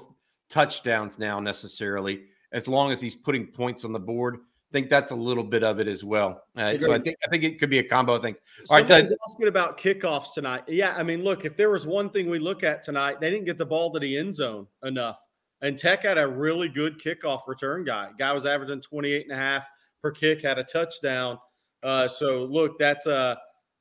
touchdowns 0.49 1.17
now 1.17 1.39
necessarily, 1.39 2.25
as 2.51 2.67
long 2.67 2.91
as 2.91 3.01
he's 3.01 3.15
putting 3.15 3.47
points 3.47 3.83
on 3.83 3.91
the 3.91 3.99
board. 3.99 4.35
I 4.35 4.73
think 4.73 4.89
that's 4.89 5.11
a 5.11 5.15
little 5.15 5.43
bit 5.43 5.63
of 5.63 5.79
it 5.79 5.87
as 5.87 6.03
well. 6.03 6.43
Uh, 6.57 6.77
so 6.77 6.91
I 6.91 6.99
think 6.99 7.15
I 7.25 7.29
think 7.29 7.43
it 7.43 7.59
could 7.59 7.69
be 7.69 7.79
a 7.79 7.83
combo 7.83 8.15
of 8.15 8.21
things. 8.21 8.39
All 8.69 8.77
right, 8.77 8.87
Somebody's 8.87 9.11
Doug. 9.11 9.19
asking 9.29 9.47
about 9.47 9.79
kickoffs 9.79 10.33
tonight. 10.33 10.63
Yeah, 10.67 10.93
I 10.97 11.03
mean, 11.03 11.23
look, 11.23 11.45
if 11.45 11.55
there 11.55 11.69
was 11.69 11.87
one 11.87 12.09
thing 12.09 12.29
we 12.29 12.39
look 12.39 12.63
at 12.63 12.83
tonight, 12.83 13.21
they 13.21 13.31
didn't 13.31 13.45
get 13.45 13.57
the 13.57 13.65
ball 13.65 13.91
to 13.93 13.99
the 13.99 14.17
end 14.17 14.35
zone 14.35 14.67
enough. 14.83 15.19
And 15.61 15.77
Tech 15.79 16.03
had 16.03 16.17
a 16.17 16.27
really 16.27 16.67
good 16.67 16.99
kickoff 16.99 17.47
return 17.47 17.85
guy. 17.85 18.09
Guy 18.19 18.33
was 18.33 18.45
averaging 18.45 18.81
28 18.81 19.23
and 19.23 19.31
a 19.31 19.41
half 19.41 19.67
per 20.01 20.11
kick, 20.11 20.41
had 20.41 20.59
a 20.59 20.63
touchdown. 20.63 21.39
Uh, 21.85 22.07
so 22.07 22.45
look, 22.45 22.79
that's 22.79 23.05
uh, 23.05 23.35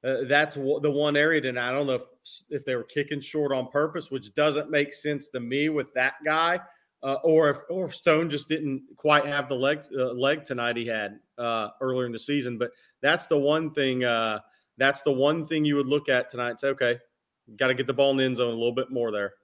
uh 0.04 0.24
that's 0.28 0.56
w- 0.56 0.78
the 0.80 0.90
one 0.90 1.16
area 1.16 1.40
tonight. 1.40 1.70
I 1.70 1.72
don't 1.72 1.86
know 1.86 1.94
if, 1.94 2.02
if 2.50 2.64
they 2.66 2.76
were 2.76 2.84
kicking 2.84 3.20
short 3.20 3.50
on 3.50 3.68
purpose, 3.68 4.10
which 4.10 4.34
doesn't 4.34 4.70
make 4.70 4.92
sense 4.92 5.28
to 5.28 5.40
me 5.40 5.70
with 5.70 5.92
that 5.94 6.14
guy. 6.24 6.60
Uh, 7.02 7.16
or 7.24 7.50
if 7.50 7.58
or 7.70 7.90
Stone 7.90 8.30
just 8.30 8.48
didn't 8.48 8.82
quite 8.96 9.26
have 9.26 9.48
the 9.48 9.54
leg 9.54 9.80
uh, 9.98 10.12
leg 10.12 10.44
tonight 10.44 10.76
he 10.76 10.86
had 10.86 11.18
uh, 11.38 11.68
earlier 11.80 12.06
in 12.06 12.12
the 12.12 12.18
season, 12.18 12.58
but 12.58 12.70
that's 13.00 13.26
the 13.26 13.38
one 13.38 13.72
thing. 13.72 14.00
That's 14.76 15.02
the 15.02 15.12
one 15.12 15.46
thing 15.46 15.64
you 15.64 15.76
would 15.76 15.86
look 15.86 16.08
at 16.08 16.28
tonight. 16.28 16.50
and 16.50 16.60
Say, 16.60 16.68
okay, 16.68 16.98
got 17.56 17.68
to 17.68 17.74
get 17.74 17.86
the 17.86 17.94
ball 17.94 18.10
in 18.10 18.16
the 18.16 18.24
end 18.24 18.36
zone 18.36 18.52
a 18.52 18.56
little 18.56 18.74
bit 18.74 18.90
more 18.90 19.12
there. 19.12 19.34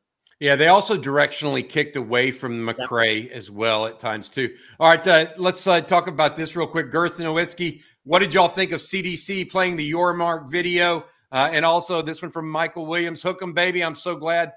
Yeah, 0.41 0.57
they 0.57 0.69
also 0.69 0.97
directionally 0.97 1.69
kicked 1.69 1.97
away 1.97 2.31
from 2.31 2.67
McCray 2.67 3.31
as 3.31 3.51
well 3.51 3.85
at 3.85 3.99
times 3.99 4.31
too. 4.31 4.55
All 4.81 4.89
right, 4.89 5.07
uh, 5.07 5.27
let's 5.37 5.67
uh, 5.67 5.83
talk 5.83 6.07
about 6.07 6.35
this 6.35 6.57
real 6.57 6.67
quick. 6.67 6.91
Girth 6.91 7.19
Nowitzki, 7.19 7.83
what 8.05 8.21
did 8.21 8.33
y'all 8.33 8.49
think 8.49 8.73
of 8.73 8.81
CDC 8.81 9.51
playing 9.51 9.77
the 9.77 9.93
Yormark 9.93 10.51
video? 10.51 11.05
Uh, 11.31 11.51
and 11.53 11.65
also 11.65 12.01
this 12.01 12.23
one 12.23 12.31
from 12.31 12.51
Michael 12.51 12.87
Williams. 12.87 13.23
Hook 13.23 13.43
'em, 13.43 13.53
baby. 13.53 13.85
I'm 13.85 13.95
so 13.95 14.17
glad 14.17 14.53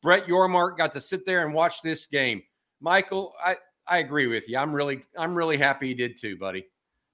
Brett 0.00 0.28
Yormark 0.28 0.78
got 0.78 0.92
to 0.92 1.00
sit 1.00 1.26
there 1.26 1.44
and 1.44 1.52
watch 1.52 1.82
this 1.82 2.06
game. 2.06 2.40
Michael, 2.80 3.34
I, 3.44 3.56
I 3.88 3.98
agree 3.98 4.28
with 4.28 4.48
you. 4.48 4.58
I'm 4.58 4.72
really 4.72 5.04
I'm 5.18 5.34
really 5.34 5.56
happy 5.56 5.88
he 5.88 5.94
did 5.94 6.16
too, 6.16 6.36
buddy. 6.36 6.66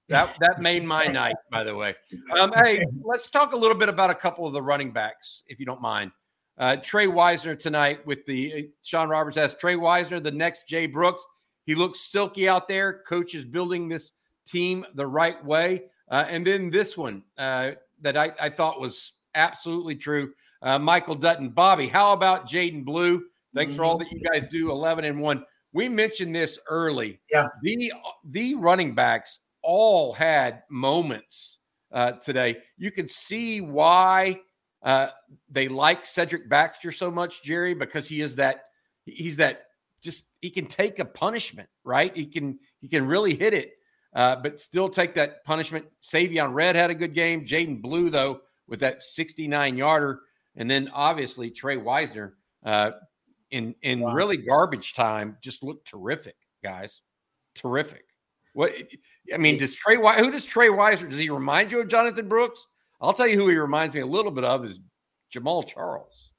That 0.09 0.37
that 0.39 0.61
made 0.61 0.83
my 0.83 1.07
night, 1.07 1.35
by 1.51 1.63
the 1.63 1.75
way. 1.75 1.95
Um, 2.39 2.51
hey, 2.53 2.83
let's 3.03 3.29
talk 3.29 3.53
a 3.53 3.57
little 3.57 3.77
bit 3.77 3.89
about 3.89 4.09
a 4.09 4.15
couple 4.15 4.45
of 4.45 4.53
the 4.53 4.61
running 4.61 4.91
backs, 4.91 5.43
if 5.47 5.59
you 5.59 5.65
don't 5.65 5.81
mind. 5.81 6.11
Uh, 6.57 6.77
Trey 6.77 7.07
Wisner 7.07 7.55
tonight 7.55 8.05
with 8.05 8.25
the 8.25 8.53
uh, 8.53 8.61
Sean 8.83 9.09
Roberts 9.09 9.37
asked 9.37 9.59
Trey 9.59 9.75
Wisner, 9.75 10.19
the 10.19 10.31
next 10.31 10.67
Jay 10.67 10.85
Brooks. 10.85 11.25
He 11.65 11.75
looks 11.75 11.99
silky 11.99 12.47
out 12.47 12.67
there. 12.67 13.01
Coach 13.07 13.35
is 13.35 13.45
building 13.45 13.87
this 13.87 14.11
team 14.45 14.85
the 14.95 15.07
right 15.07 15.43
way. 15.43 15.83
Uh, 16.09 16.25
and 16.29 16.45
then 16.45 16.69
this 16.69 16.97
one 16.97 17.23
uh, 17.37 17.71
that 18.01 18.17
I, 18.17 18.31
I, 18.39 18.49
thought 18.49 18.79
was 18.79 19.13
absolutely 19.35 19.95
true. 19.95 20.33
Uh, 20.61 20.77
Michael 20.77 21.15
Dutton, 21.15 21.49
Bobby, 21.49 21.87
how 21.87 22.13
about 22.13 22.47
Jaydon 22.47 22.83
Blue? 22.83 23.23
Thanks 23.55 23.73
mm-hmm. 23.73 23.79
for 23.79 23.85
all 23.85 23.97
that 23.97 24.11
you 24.11 24.19
guys 24.19 24.43
do. 24.49 24.69
11 24.69 25.05
and 25.05 25.19
one. 25.19 25.45
We 25.71 25.89
mentioned 25.89 26.35
this 26.35 26.59
early. 26.69 27.19
Yeah. 27.31 27.47
The 27.63 27.91
the 28.25 28.53
running 28.55 28.93
backs 28.93 29.39
all 29.63 30.13
had 30.13 30.61
moments 30.69 31.59
uh, 31.91 32.13
today. 32.13 32.57
You 32.77 32.91
can 32.91 33.07
see 33.07 33.61
why 33.61 34.39
uh, 34.83 35.07
they 35.49 35.67
like 35.67 36.05
Cedric 36.05 36.49
Baxter 36.49 36.91
so 36.91 37.09
much, 37.09 37.43
Jerry, 37.43 37.73
because 37.73 38.07
he 38.07 38.21
is 38.21 38.35
that 38.35 38.65
he's 39.05 39.37
that 39.37 39.63
just 40.01 40.25
he 40.41 40.49
can 40.49 40.65
take 40.65 40.99
a 40.99 41.05
punishment, 41.05 41.69
right? 41.83 42.15
He 42.15 42.25
can 42.25 42.59
he 42.81 42.89
can 42.89 43.07
really 43.07 43.35
hit 43.35 43.53
it, 43.53 43.71
uh, 44.13 44.35
but 44.35 44.59
still 44.59 44.89
take 44.89 45.13
that 45.15 45.43
punishment. 45.45 45.85
Savion 46.01 46.53
Red 46.53 46.75
had 46.75 46.89
a 46.89 46.95
good 46.95 47.13
game. 47.13 47.45
Jaydon 47.45 47.81
Blue 47.81 48.09
though 48.09 48.41
with 48.67 48.81
that 48.81 49.01
69 49.01 49.77
yarder, 49.77 50.21
and 50.57 50.69
then 50.69 50.89
obviously 50.93 51.49
Trey 51.49 51.77
Wisner 51.77 52.35
uh, 52.65 52.91
in 53.51 53.73
in 53.83 54.01
wow. 54.01 54.13
really 54.13 54.37
garbage 54.37 54.93
time 54.93 55.37
just 55.41 55.63
looked 55.63 55.87
terrific, 55.87 56.35
guys, 56.61 57.01
terrific. 57.55 58.03
What 58.53 58.73
I 59.33 59.37
mean, 59.37 59.57
does 59.57 59.75
Trey 59.75 59.95
who 59.95 60.29
does 60.29 60.43
Trey 60.43 60.69
Wisner? 60.69 61.07
Does 61.07 61.19
he 61.19 61.29
remind 61.29 61.71
you 61.71 61.79
of 61.79 61.87
Jonathan 61.87 62.27
Brooks? 62.27 62.67
I'll 63.03 63.13
tell 63.13 63.27
you 63.27 63.37
who 63.37 63.49
he 63.49 63.57
reminds 63.57 63.93
me 63.93 63.99
a 63.99 64.05
little 64.05 64.31
bit 64.31 64.45
of 64.45 64.63
is 64.63 64.79
Jamaal 65.33 65.67
Charles. 65.67 66.31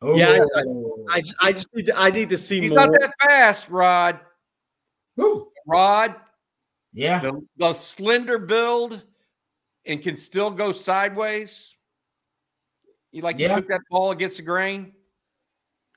Oh. 0.00 0.14
Yeah, 0.14 0.44
I, 0.54 0.62
I, 1.10 1.22
I, 1.40 1.52
just 1.52 1.68
need 1.74 1.86
to, 1.86 1.98
I 1.98 2.10
need 2.10 2.28
to 2.28 2.36
see 2.36 2.60
He's 2.60 2.70
more. 2.70 2.86
not 2.86 2.92
that 2.92 3.12
fast, 3.20 3.68
Rod. 3.68 4.20
Who? 5.16 5.48
Rod. 5.66 6.14
Yeah. 6.92 7.18
The, 7.18 7.40
the 7.56 7.72
slender 7.74 8.38
build 8.38 9.02
and 9.86 10.00
can 10.02 10.16
still 10.16 10.50
go 10.50 10.70
sideways. 10.70 11.74
You 13.10 13.22
like 13.22 13.38
yeah. 13.38 13.50
you 13.50 13.56
took 13.56 13.68
that 13.68 13.80
ball 13.90 14.12
against 14.12 14.36
the 14.36 14.42
grain. 14.44 14.92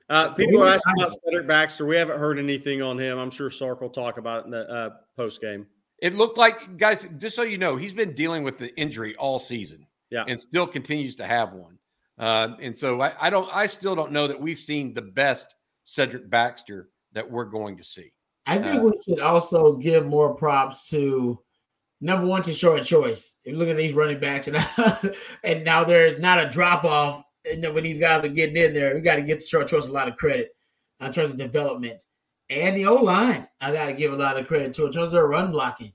Uh, 0.08 0.32
people 0.32 0.62
are 0.64 0.74
asking 0.74 0.94
about 0.98 1.12
Cedric 1.24 1.46
Baxter. 1.46 1.86
We 1.86 1.96
haven't 1.96 2.18
heard 2.18 2.38
anything 2.38 2.82
on 2.82 2.98
him. 2.98 3.18
I'm 3.18 3.30
sure 3.30 3.50
Sark 3.50 3.80
will 3.80 3.90
talk 3.90 4.18
about 4.18 4.40
it 4.40 4.44
in 4.46 4.50
the 4.50 4.68
uh, 4.68 4.90
post 5.16 5.40
game. 5.40 5.66
It 6.00 6.14
looked 6.14 6.38
like, 6.38 6.76
guys, 6.78 7.06
just 7.18 7.36
so 7.36 7.42
you 7.42 7.58
know, 7.58 7.76
he's 7.76 7.92
been 7.92 8.14
dealing 8.14 8.42
with 8.42 8.58
the 8.58 8.74
injury 8.78 9.14
all 9.16 9.38
season. 9.38 9.86
Yeah. 10.10 10.24
And 10.26 10.40
still 10.40 10.66
continues 10.66 11.14
to 11.16 11.26
have 11.26 11.52
one. 11.52 11.78
Uh, 12.18 12.56
and 12.60 12.76
so 12.76 13.00
I, 13.00 13.12
I, 13.20 13.30
don't, 13.30 13.48
I 13.54 13.66
still 13.66 13.94
don't 13.94 14.12
know 14.12 14.26
that 14.26 14.40
we've 14.40 14.58
seen 14.58 14.92
the 14.92 15.02
best 15.02 15.54
Cedric 15.84 16.28
Baxter 16.28 16.88
that 17.12 17.28
we're 17.28 17.44
going 17.44 17.76
to 17.76 17.84
see. 17.84 18.12
I 18.46 18.58
think 18.58 18.80
uh, 18.80 18.84
we 18.84 18.92
should 19.04 19.20
also 19.20 19.74
give 19.74 20.06
more 20.06 20.34
props 20.34 20.88
to 20.90 21.40
number 22.00 22.26
one 22.26 22.42
Tashard 22.42 22.84
Choice. 22.84 23.38
If 23.44 23.52
you 23.52 23.58
look 23.58 23.68
at 23.68 23.76
these 23.76 23.94
running 23.94 24.18
backs 24.18 24.48
and, 24.48 25.14
and 25.44 25.64
now 25.64 25.84
there's 25.84 26.18
not 26.18 26.44
a 26.44 26.50
drop 26.50 26.84
off 26.84 27.22
when 27.44 27.84
these 27.84 27.98
guys 27.98 28.24
are 28.24 28.28
getting 28.28 28.56
in 28.56 28.74
there. 28.74 28.94
We 28.94 29.00
got 29.00 29.16
to 29.16 29.22
get 29.22 29.40
Tashard 29.40 29.68
Choice 29.68 29.88
a 29.88 29.92
lot 29.92 30.08
of 30.08 30.16
credit 30.16 30.50
in 31.00 31.12
terms 31.12 31.30
of 31.30 31.38
development 31.38 32.04
and 32.50 32.76
the 32.76 32.86
O 32.86 32.96
line. 32.96 33.48
I 33.60 33.72
got 33.72 33.86
to 33.86 33.94
give 33.94 34.12
a 34.12 34.16
lot 34.16 34.38
of 34.38 34.46
credit 34.46 34.74
to 34.74 34.86
in 34.86 34.92
terms 34.92 35.14
of 35.14 35.22
run 35.22 35.52
blocking. 35.52 35.92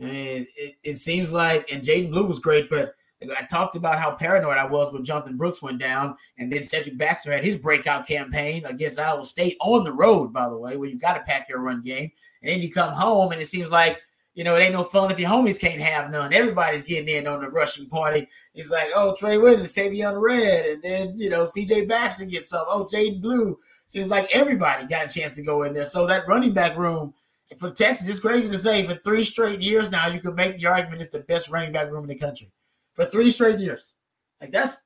I 0.00 0.04
mean, 0.04 0.46
it, 0.56 0.74
it 0.82 0.96
seems 0.96 1.32
like, 1.32 1.72
and 1.72 1.82
Jaydon 1.82 2.10
Blue 2.10 2.26
was 2.26 2.40
great, 2.40 2.68
but 2.68 2.94
I 3.22 3.44
talked 3.44 3.76
about 3.76 3.98
how 3.98 4.12
paranoid 4.12 4.58
I 4.58 4.66
was 4.66 4.92
when 4.92 5.04
Jonathan 5.04 5.36
Brooks 5.36 5.62
went 5.62 5.78
down, 5.78 6.16
and 6.36 6.52
then 6.52 6.64
Cedric 6.64 6.98
Baxter 6.98 7.32
had 7.32 7.44
his 7.44 7.56
breakout 7.56 8.06
campaign 8.06 8.64
against 8.66 8.98
Iowa 8.98 9.24
State 9.24 9.56
on 9.60 9.84
the 9.84 9.92
road, 9.92 10.32
by 10.32 10.48
the 10.48 10.58
way, 10.58 10.76
where 10.76 10.88
you 10.88 10.98
got 10.98 11.14
to 11.14 11.22
pack 11.22 11.48
your 11.48 11.60
run 11.60 11.80
game. 11.80 12.10
And 12.42 12.50
then 12.50 12.60
you 12.60 12.72
come 12.72 12.92
home, 12.92 13.32
and 13.32 13.40
it 13.40 13.46
seems 13.46 13.70
like, 13.70 14.02
you 14.34 14.42
know, 14.42 14.56
it 14.56 14.60
ain't 14.60 14.72
no 14.72 14.82
fun 14.82 15.12
if 15.12 15.20
your 15.20 15.30
homies 15.30 15.60
can't 15.60 15.80
have 15.80 16.10
none. 16.10 16.34
Everybody's 16.34 16.82
getting 16.82 17.08
in 17.08 17.28
on 17.28 17.40
the 17.40 17.48
rushing 17.50 17.88
party. 17.88 18.28
It's 18.54 18.70
like, 18.70 18.90
oh, 18.96 19.14
Trey 19.16 19.38
Williams, 19.38 19.72
Savion 19.72 20.20
Red, 20.20 20.66
and 20.66 20.82
then, 20.82 21.18
you 21.18 21.30
know, 21.30 21.44
CJ 21.44 21.88
Baxter 21.88 22.24
gets 22.24 22.48
some. 22.48 22.66
Oh, 22.68 22.84
Jaydon 22.84 23.22
Blue. 23.22 23.58
Seems 23.94 24.10
like 24.10 24.28
everybody 24.34 24.86
got 24.86 25.04
a 25.04 25.08
chance 25.08 25.34
to 25.34 25.42
go 25.42 25.62
in 25.62 25.72
there. 25.72 25.84
So 25.84 26.04
that 26.08 26.26
running 26.26 26.52
back 26.52 26.76
room 26.76 27.14
for 27.56 27.70
Texas, 27.70 28.08
it's 28.08 28.18
crazy 28.18 28.50
to 28.50 28.58
say 28.58 28.84
for 28.84 28.96
three 29.04 29.24
straight 29.24 29.62
years 29.62 29.88
now, 29.88 30.08
you 30.08 30.18
can 30.18 30.34
make 30.34 30.58
the 30.58 30.66
argument 30.66 31.00
it's 31.00 31.12
the 31.12 31.20
best 31.20 31.48
running 31.48 31.70
back 31.70 31.92
room 31.92 32.02
in 32.02 32.08
the 32.08 32.16
country 32.16 32.50
for 32.94 33.04
three 33.04 33.30
straight 33.30 33.60
years. 33.60 33.94
Like 34.40 34.50
that's, 34.50 34.78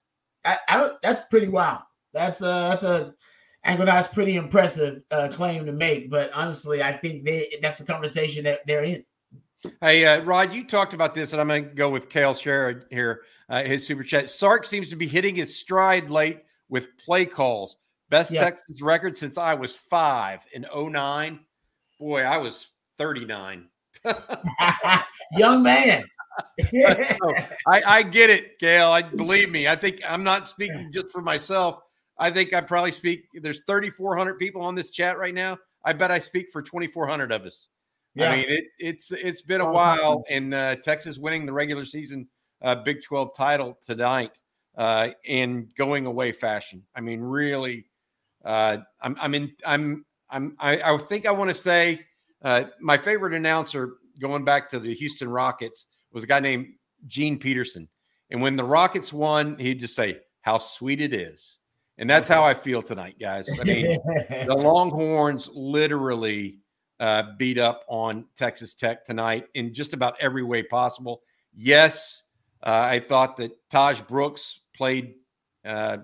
I, 0.45 0.59
I 0.69 0.77
don't, 0.77 1.01
that's 1.03 1.25
pretty 1.31 1.49
wild. 1.49 1.81
That's 2.13 2.43
uh, 2.43 2.69
that's 2.69 2.83
a, 2.83 3.15
angle 3.65 3.87
that's 3.87 4.13
pretty 4.13 4.37
impressive 4.37 5.01
uh, 5.11 5.31
claim 5.33 5.65
to 5.65 5.73
make. 5.73 6.11
But 6.11 6.31
honestly, 6.35 6.83
I 6.83 6.93
think 6.93 7.25
they, 7.25 7.49
that's 7.63 7.79
the 7.79 7.87
conversation 7.91 8.45
that 8.45 8.67
they're 8.67 8.85
in. 8.85 9.07
Hey, 9.81 10.05
uh, 10.05 10.23
Rod, 10.23 10.53
you 10.53 10.65
talked 10.65 10.93
about 10.93 11.15
this, 11.15 11.33
and 11.33 11.41
I'm 11.41 11.49
going 11.49 11.65
to 11.65 11.75
go 11.75 11.89
with 11.89 12.11
Kale 12.11 12.35
Sherrod 12.35 12.85
here. 12.91 13.23
Uh, 13.49 13.63
his 13.63 13.87
super 13.87 14.05
chat. 14.05 14.31
Sark 14.31 14.67
seems 14.67 14.91
to 14.91 14.97
be 14.97 15.07
hitting 15.07 15.35
his 15.35 15.59
stride 15.59 16.11
late 16.11 16.41
with 16.69 16.89
play 16.99 17.25
calls. 17.25 17.79
Best 18.11 18.31
yeah. 18.31 18.45
Texas 18.45 18.81
record 18.81 19.17
since 19.17 19.37
I 19.37 19.55
was 19.55 19.73
five 19.73 20.41
in 20.53 20.67
09. 20.75 21.41
Boy, 21.99 22.23
I 22.23 22.39
was 22.39 22.69
39. 22.97 23.69
Young 25.33 25.63
man. 25.63 26.05
so, 26.71 27.35
I, 27.67 27.83
I 27.87 28.03
get 28.03 28.31
it, 28.31 28.59
Gail. 28.59 28.91
I 28.91 29.03
believe 29.03 29.51
me. 29.51 29.69
I 29.69 29.77
think 29.77 30.01
I'm 30.09 30.23
not 30.23 30.49
speaking 30.49 30.91
just 30.93 31.11
for 31.11 31.21
myself. 31.21 31.81
I 32.19 32.31
think 32.31 32.55
I 32.55 32.61
probably 32.61 32.93
speak. 32.93 33.25
There's 33.35 33.63
3,400 33.67 34.39
people 34.39 34.63
on 34.63 34.75
this 34.75 34.91
chat 34.91 35.19
right 35.19 35.35
now. 35.35 35.59
I 35.85 35.93
bet 35.93 36.11
I 36.11 36.19
speak 36.19 36.51
for 36.53 36.63
2,400 36.63 37.33
of 37.33 37.43
us. 37.43 37.69
Yeah. 38.15 38.31
I 38.31 38.37
mean, 38.37 38.45
it, 38.49 38.65
it's 38.79 39.13
it's 39.13 39.43
been 39.43 39.61
a 39.61 39.71
while, 39.71 40.25
and 40.29 40.53
uh, 40.53 40.77
Texas 40.77 41.19
winning 41.19 41.47
the 41.47 41.53
regular 41.53 41.85
season 41.85 42.27
uh, 42.63 42.75
Big 42.75 43.03
12 43.03 43.35
title 43.37 43.79
tonight 43.85 44.41
uh, 44.77 45.11
in 45.25 45.69
going 45.77 46.07
away 46.07 46.33
fashion. 46.33 46.83
I 46.97 47.01
mean, 47.01 47.21
really 47.21 47.87
uh, 48.49 48.79
I'm, 49.03 49.15
I'm 49.21 49.35
in. 49.35 49.53
I'm. 49.67 50.07
I'm. 50.31 50.57
I, 50.59 50.81
I 50.81 50.97
think 50.97 51.27
I 51.27 51.31
want 51.31 51.49
to 51.49 51.55
say 51.55 52.01
uh, 52.43 52.65
my 52.81 52.97
favorite 52.97 53.35
announcer 53.35 53.97
going 54.19 54.43
back 54.43 54.71
to 54.71 54.81
the 54.81 54.95
Houston 54.95 55.29
Rockets 55.29 55.87
was 56.13 56.25
a 56.25 56.27
guy 56.27 56.41
named 56.41 56.69
Gene 57.07 57.39
Peterson, 57.39 57.87
and 58.31 58.41
when 58.41 58.57
the 58.57 58.65
Rockets 58.65 59.13
won, 59.13 59.59
he'd 59.59 59.79
just 59.79 59.95
say, 59.95 60.21
"How 60.41 60.57
sweet 60.57 61.03
it 61.03 61.13
is," 61.13 61.59
and 61.99 62.09
that's 62.09 62.27
how 62.27 62.43
I 62.43 62.55
feel 62.55 62.81
tonight, 62.81 63.17
guys. 63.21 63.47
I 63.61 63.65
mean, 63.65 63.99
the 64.47 64.57
Longhorns 64.59 65.51
literally 65.53 66.57
uh, 67.01 67.25
beat 67.37 67.59
up 67.59 67.85
on 67.87 68.25
Texas 68.35 68.73
Tech 68.73 69.05
tonight 69.05 69.45
in 69.57 69.75
just 69.75 69.93
about 69.93 70.17
every 70.21 70.43
way 70.43 70.63
possible. 70.63 71.21
Yes, 71.53 72.23
uh, 72.63 72.89
I 72.93 73.01
thought 73.01 73.37
that 73.37 73.53
Tahj 73.69 74.09
Brooks 74.09 74.61
played 74.75 75.17
uh, 75.67 75.99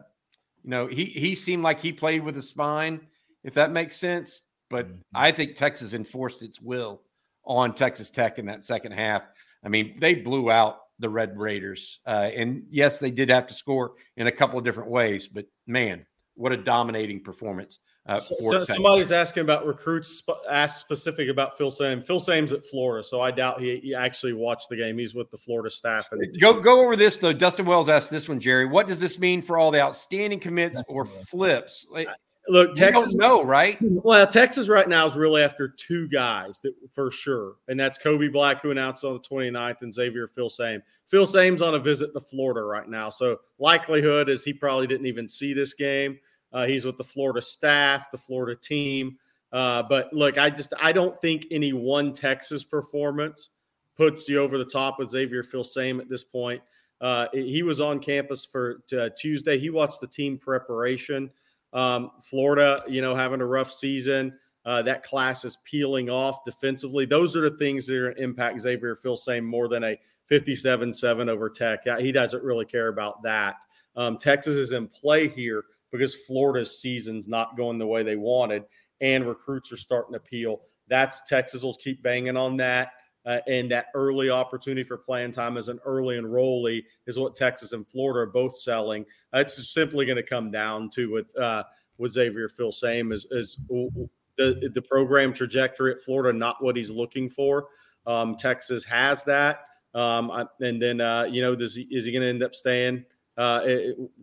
you 0.64 0.70
know, 0.70 0.86
he 0.86 1.04
he 1.04 1.34
seemed 1.34 1.62
like 1.62 1.78
he 1.78 1.92
played 1.92 2.24
with 2.24 2.36
a 2.38 2.42
spine, 2.42 3.06
if 3.44 3.54
that 3.54 3.70
makes 3.70 3.96
sense. 3.96 4.40
But 4.70 4.88
mm-hmm. 4.88 5.00
I 5.14 5.30
think 5.30 5.54
Texas 5.54 5.92
enforced 5.92 6.42
its 6.42 6.60
will 6.60 7.02
on 7.44 7.74
Texas 7.74 8.10
Tech 8.10 8.38
in 8.38 8.46
that 8.46 8.64
second 8.64 8.92
half. 8.92 9.22
I 9.62 9.68
mean, 9.68 9.98
they 10.00 10.14
blew 10.14 10.50
out 10.50 10.78
the 10.98 11.10
Red 11.10 11.38
Raiders, 11.38 12.00
uh, 12.06 12.30
and 12.34 12.64
yes, 12.70 12.98
they 12.98 13.10
did 13.10 13.28
have 13.28 13.46
to 13.48 13.54
score 13.54 13.92
in 14.16 14.26
a 14.26 14.32
couple 14.32 14.58
of 14.58 14.64
different 14.64 14.90
ways. 14.90 15.26
But 15.26 15.46
man, 15.66 16.06
what 16.34 16.52
a 16.52 16.56
dominating 16.56 17.22
performance! 17.22 17.78
Uh, 18.07 18.18
so, 18.18 18.34
so 18.40 18.64
somebody's 18.64 19.12
asking 19.12 19.40
about 19.42 19.66
recruits. 19.66 20.22
Asked 20.50 20.80
specific 20.80 21.30
about 21.30 21.59
Filsaime. 21.59 22.05
Phil 22.05 22.20
Sam's 22.20 22.52
at 22.52 22.64
Florida, 22.64 23.02
so 23.02 23.22
I 23.22 23.30
doubt 23.30 23.62
he, 23.62 23.78
he 23.78 23.94
actually 23.94 24.34
watched 24.34 24.68
the 24.68 24.76
game. 24.76 24.98
He's 24.98 25.14
with 25.14 25.30
the 25.30 25.38
Florida 25.38 25.70
staff. 25.70 26.09
And 26.12 26.38
go 26.38 26.61
go 26.61 26.84
over 26.84 26.96
this 26.96 27.16
though. 27.16 27.32
Dustin 27.32 27.64
Wells 27.64 27.88
asked 27.88 28.11
this 28.11 28.28
one, 28.28 28.40
Jerry. 28.40 28.66
What 28.66 28.86
does 28.88 29.00
this 29.00 29.18
mean 29.18 29.40
for 29.40 29.57
all 29.57 29.70
the 29.70 29.80
outstanding 29.80 30.38
commits 30.38 30.82
or 30.86 31.07
flips? 31.07 31.86
Like, 31.90 32.09
Look, 32.46 32.74
Texas, 32.74 33.16
no, 33.16 33.42
right? 33.42 33.78
Well, 33.80 34.26
Texas 34.26 34.68
right 34.68 34.86
now 34.86 35.07
is 35.07 35.16
really 35.16 35.42
after 35.42 35.68
two 35.68 36.07
guys 36.09 36.61
that 36.61 36.74
for 36.92 37.11
sure, 37.11 37.55
and 37.68 37.80
that's 37.80 37.98
Kobe 37.98 38.28
Black, 38.28 38.61
who 38.61 38.70
announced 38.70 39.02
on 39.05 39.14
the 39.14 39.20
29th, 39.20 39.80
and 39.80 39.94
Xavier 39.94 40.28
Filsaime. 40.28 40.82
Filsaime's 41.11 41.62
on 41.62 41.74
a 41.74 41.78
visit 41.78 42.12
to 42.12 42.20
Florida 42.20 42.62
right 42.62 42.88
now, 42.88 43.09
so 43.09 43.38
likelihood 43.59 44.28
is 44.28 44.44
he 44.44 44.52
probably 44.52 44.86
didn't 44.86 45.07
even 45.07 45.26
see 45.26 45.55
this 45.55 45.72
game. 45.72 46.18
Uh, 46.55 46.64
he's 46.64 46.86
with 46.86 46.96
the 46.96 47.05
Florida 47.05 47.42
staff, 47.42 48.11
the 48.11 48.16
Florida 48.16 48.59
team. 48.59 49.18
Uh, 49.52 49.82
but 49.82 50.12
look, 50.12 50.38
I 50.38 50.48
just 50.48 50.72
I 50.80 50.92
don't 50.92 51.20
think 51.20 51.46
any 51.50 51.72
one 51.72 52.12
Texas 52.12 52.64
performance 52.64 53.50
puts 53.96 54.28
you 54.28 54.38
over 54.38 54.57
the 54.57 54.64
top 54.64 54.98
with 54.98 55.11
Xavier 55.11 55.42
Filsaime 55.42 56.00
at 56.00 56.09
this 56.09 56.24
point. 56.24 56.62
Uh, 57.00 57.26
he 57.32 57.62
was 57.62 57.80
on 57.80 57.98
campus 57.98 58.44
for 58.44 58.82
uh, 58.96 59.11
Tuesday. 59.16 59.59
He 59.59 59.68
watched 59.68 60.00
the 60.00 60.07
team 60.07 60.38
preparation. 60.38 61.30
Um, 61.72 62.12
Florida, 62.22 62.82
you 62.88 63.02
know, 63.02 63.14
having 63.14 63.40
a 63.40 63.46
rough 63.46 63.70
season. 63.70 64.38
Uh, 64.64 64.80
that 64.80 65.02
class 65.02 65.44
is 65.44 65.59
peeling 65.64 66.09
off 66.09 66.44
defensively. 66.44 67.05
Those 67.05 67.36
are 67.36 67.50
the 67.50 67.57
things 67.59 67.86
that 67.86 67.96
are 67.96 68.12
impact 68.12 68.61
Xavier 68.61 68.96
Filsaime 68.96 69.44
more 69.44 69.68
than 69.68 69.84
a 69.84 69.98
57 70.26 70.92
7 70.92 71.28
over 71.28 71.50
Tech. 71.50 71.80
He 71.98 72.12
doesn't 72.12 72.42
really 72.42 72.64
care 72.64 72.88
about 72.88 73.22
that. 73.24 73.57
Um, 73.94 74.16
Texas 74.16 74.55
is 74.55 74.72
in 74.72 74.88
play 74.88 75.28
here 75.28 75.64
because 75.95 76.12
Florida's 76.12 76.80
season's 76.80 77.28
not 77.28 77.57
going 77.57 77.78
the 77.78 77.86
way 77.86 78.03
they 78.03 78.16
wanted 78.16 78.64
and 79.01 79.28
recruits 79.28 79.70
are 79.70 79.76
starting 79.76 80.12
to 80.12 80.18
peel. 80.18 80.62
That's 80.88 81.22
Texas 81.22 81.62
will 81.62 81.76
keep 81.76 82.03
banging 82.03 82.36
on 82.36 82.57
that. 82.57 82.90
Uh, 83.24 83.38
and 83.47 83.70
that 83.70 83.86
early 83.95 84.28
opportunity 84.28 84.82
for 84.82 84.99
playing 84.99 85.30
time 85.30 85.57
as 85.57 85.68
an 85.68 85.78
early 85.86 86.16
enrollee 86.16 86.82
is 87.07 87.16
what 87.16 87.36
Texas 87.36 87.72
and 87.72 87.86
Florida 87.86 88.20
are 88.20 88.32
both 88.32 88.57
selling. 88.57 89.07
Uh, 89.32 89.38
it's 89.38 89.72
simply 89.72 90.05
going 90.05 90.16
to 90.16 90.22
come 90.22 90.51
down 90.51 90.90
to 90.90 91.11
with 91.12 91.34
uh, 91.38 91.62
with 91.97 92.11
Xavier 92.11 92.49
Filsaime 92.49 93.12
is 93.12 93.24
as 93.32 93.57
the 94.36 94.70
the 94.74 94.82
program 94.82 95.32
trajectory 95.32 95.92
at 95.92 96.03
Florida 96.03 96.36
not 96.36 96.62
what 96.62 96.76
he's 96.76 96.90
looking 96.90 97.30
for. 97.30 97.68
Um, 98.05 98.36
Texas 98.36 98.84
has 98.84 99.24
that, 99.24 99.61
um, 99.95 100.30
and 100.61 100.82
then 100.82 101.01
uh, 101.01 101.22
you 101.22 101.40
know 101.40 101.57
does 101.57 101.76
he, 101.76 101.88
is 101.90 102.05
he 102.05 102.12
going 102.12 102.22
to 102.22 102.28
end 102.28 102.42
up 102.42 102.55
staying 102.55 103.07
uh, 103.37 103.66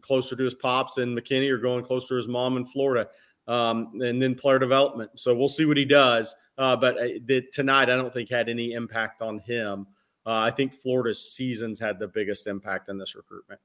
closer 0.02 0.36
to 0.36 0.44
his 0.44 0.54
pops 0.56 0.98
in 0.98 1.16
McKinney 1.16 1.50
or 1.50 1.58
going 1.58 1.84
closer 1.84 2.10
to 2.10 2.16
his 2.16 2.28
mom 2.28 2.58
in 2.58 2.66
Florida? 2.66 3.08
um, 3.48 4.00
and 4.02 4.22
then 4.22 4.36
player 4.36 4.60
development. 4.60 5.12
So 5.16 5.36
we'll 5.36 5.48
see 5.48 5.66
what 5.66 5.78
he 5.78 5.86
does. 5.86 6.36
Uh, 6.58 6.76
but 6.76 6.98
uh, 6.98 7.08
the, 7.26 7.44
tonight, 7.52 7.90
I 7.90 7.96
don't 7.96 8.14
think 8.14 8.30
had 8.30 8.50
any 8.50 8.74
impact 8.74 9.22
on 9.22 9.40
him. 9.40 9.88
Uh, 10.26 10.40
I 10.40 10.52
think 10.52 10.74
Florida's 10.74 11.34
seasons 11.34 11.80
had 11.80 11.98
the 12.00 12.08
biggest 12.08 12.48
impact 12.48 12.90
in 12.90 12.98
this 12.98 13.16
recruitment. 13.16 13.60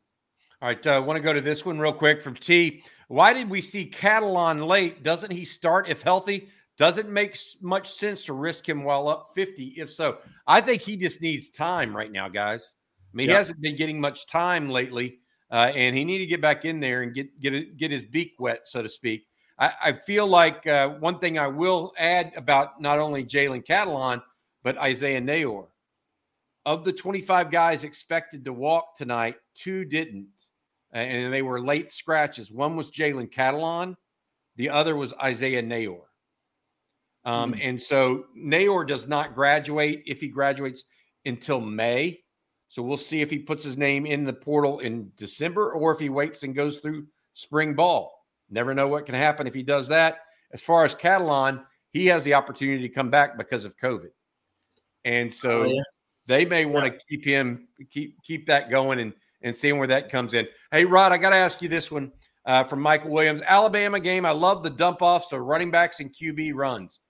All 0.62 0.68
right, 0.68 0.86
I 0.86 0.96
uh, 0.96 1.02
want 1.02 1.18
to 1.18 1.22
go 1.22 1.34
to 1.34 1.40
this 1.42 1.66
one 1.66 1.78
real 1.78 1.92
quick 1.92 2.22
from 2.22 2.34
T. 2.34 2.82
Why 3.08 3.34
did 3.34 3.50
we 3.50 3.60
see 3.60 3.90
Catalon 3.90 4.66
late? 4.66 5.02
Doesn't 5.02 5.30
he 5.30 5.44
start 5.44 5.88
if 5.88 6.00
healthy? 6.00 6.48
Doesn't 6.78 7.10
make 7.10 7.38
much 7.60 7.90
sense 7.90 8.24
to 8.24 8.32
risk 8.32 8.66
him 8.66 8.82
while 8.82 9.08
up 9.08 9.30
50. 9.34 9.74
If 9.76 9.92
so, 9.92 10.18
I 10.46 10.60
think 10.62 10.80
he 10.80 10.96
just 10.96 11.20
needs 11.20 11.50
time 11.50 11.94
right 11.94 12.10
now, 12.10 12.28
guys. 12.28 12.72
I 13.12 13.16
mean, 13.16 13.28
he 13.28 13.34
hasn't 13.34 13.60
been 13.60 13.76
getting 13.76 14.00
much 14.00 14.26
time 14.26 14.68
lately, 14.68 15.20
uh, 15.50 15.72
and 15.74 15.96
he 15.96 16.04
need 16.04 16.18
to 16.18 16.26
get 16.26 16.40
back 16.40 16.64
in 16.64 16.80
there 16.80 17.02
and 17.02 17.14
get 17.14 17.40
get 17.40 17.76
get 17.76 17.90
his 17.90 18.04
beak 18.04 18.34
wet, 18.38 18.66
so 18.66 18.82
to 18.82 18.88
speak. 18.88 19.26
I, 19.58 19.72
I 19.84 19.92
feel 19.92 20.26
like 20.26 20.66
uh, 20.66 20.90
one 20.90 21.18
thing 21.18 21.38
I 21.38 21.46
will 21.46 21.92
add 21.98 22.32
about 22.36 22.80
not 22.80 22.98
only 22.98 23.24
Jalen 23.24 23.64
Catalon, 23.64 24.22
but 24.62 24.76
Isaiah 24.78 25.20
Neyor. 25.20 25.66
Of 26.66 26.84
the 26.84 26.92
25 26.92 27.50
guys 27.50 27.84
expected 27.84 28.44
to 28.44 28.52
walk 28.52 28.96
tonight, 28.96 29.36
two 29.54 29.84
didn't. 29.84 30.26
And 30.92 31.32
they 31.32 31.42
were 31.42 31.60
late 31.60 31.92
scratches. 31.92 32.50
One 32.50 32.74
was 32.74 32.90
Jalen 32.90 33.32
Catalon, 33.32 33.96
the 34.56 34.70
other 34.70 34.96
was 34.96 35.14
Isaiah 35.14 35.62
Neyor. 35.62 36.00
Um, 37.24 37.54
mm 37.54 37.60
And 37.62 37.82
so 37.82 38.26
Neyor 38.36 38.86
does 38.86 39.06
not 39.06 39.34
graduate 39.34 40.02
if 40.06 40.20
he 40.20 40.28
graduates 40.28 40.84
until 41.24 41.60
May. 41.60 42.20
So 42.68 42.82
we'll 42.82 42.96
see 42.96 43.20
if 43.20 43.30
he 43.30 43.38
puts 43.38 43.64
his 43.64 43.76
name 43.76 44.06
in 44.06 44.24
the 44.24 44.32
portal 44.32 44.80
in 44.80 45.10
December 45.16 45.72
or 45.72 45.92
if 45.92 46.00
he 46.00 46.08
waits 46.08 46.42
and 46.42 46.54
goes 46.54 46.78
through 46.78 47.06
spring 47.34 47.74
ball. 47.74 48.26
Never 48.50 48.74
know 48.74 48.88
what 48.88 49.06
can 49.06 49.14
happen 49.14 49.46
if 49.46 49.54
he 49.54 49.62
does 49.62 49.88
that. 49.88 50.18
As 50.52 50.62
far 50.62 50.84
as 50.84 50.94
Catalon, 50.94 51.64
he 51.92 52.06
has 52.06 52.24
the 52.24 52.34
opportunity 52.34 52.86
to 52.86 52.94
come 52.94 53.10
back 53.10 53.38
because 53.38 53.64
of 53.64 53.76
COVID. 53.76 54.10
And 55.04 55.32
so 55.32 55.62
oh, 55.62 55.66
yeah. 55.66 55.82
they 56.26 56.44
may 56.44 56.64
want 56.64 56.86
to 56.86 56.98
keep 57.08 57.24
him, 57.24 57.68
keep 57.90 58.20
keep 58.22 58.46
that 58.46 58.70
going 58.70 59.00
and 59.00 59.12
and 59.42 59.56
seeing 59.56 59.78
where 59.78 59.86
that 59.86 60.10
comes 60.10 60.34
in. 60.34 60.46
Hey, 60.72 60.84
Rod, 60.84 61.12
I 61.12 61.18
got 61.18 61.30
to 61.30 61.36
ask 61.36 61.62
you 61.62 61.68
this 61.68 61.90
one 61.90 62.10
uh, 62.46 62.64
from 62.64 62.80
Michael 62.80 63.10
Williams. 63.10 63.42
Alabama 63.42 64.00
game. 64.00 64.26
I 64.26 64.32
love 64.32 64.62
the 64.62 64.70
dump 64.70 65.02
offs 65.02 65.28
to 65.28 65.40
running 65.40 65.70
backs 65.70 66.00
and 66.00 66.12
QB 66.12 66.52
runs. 66.54 67.00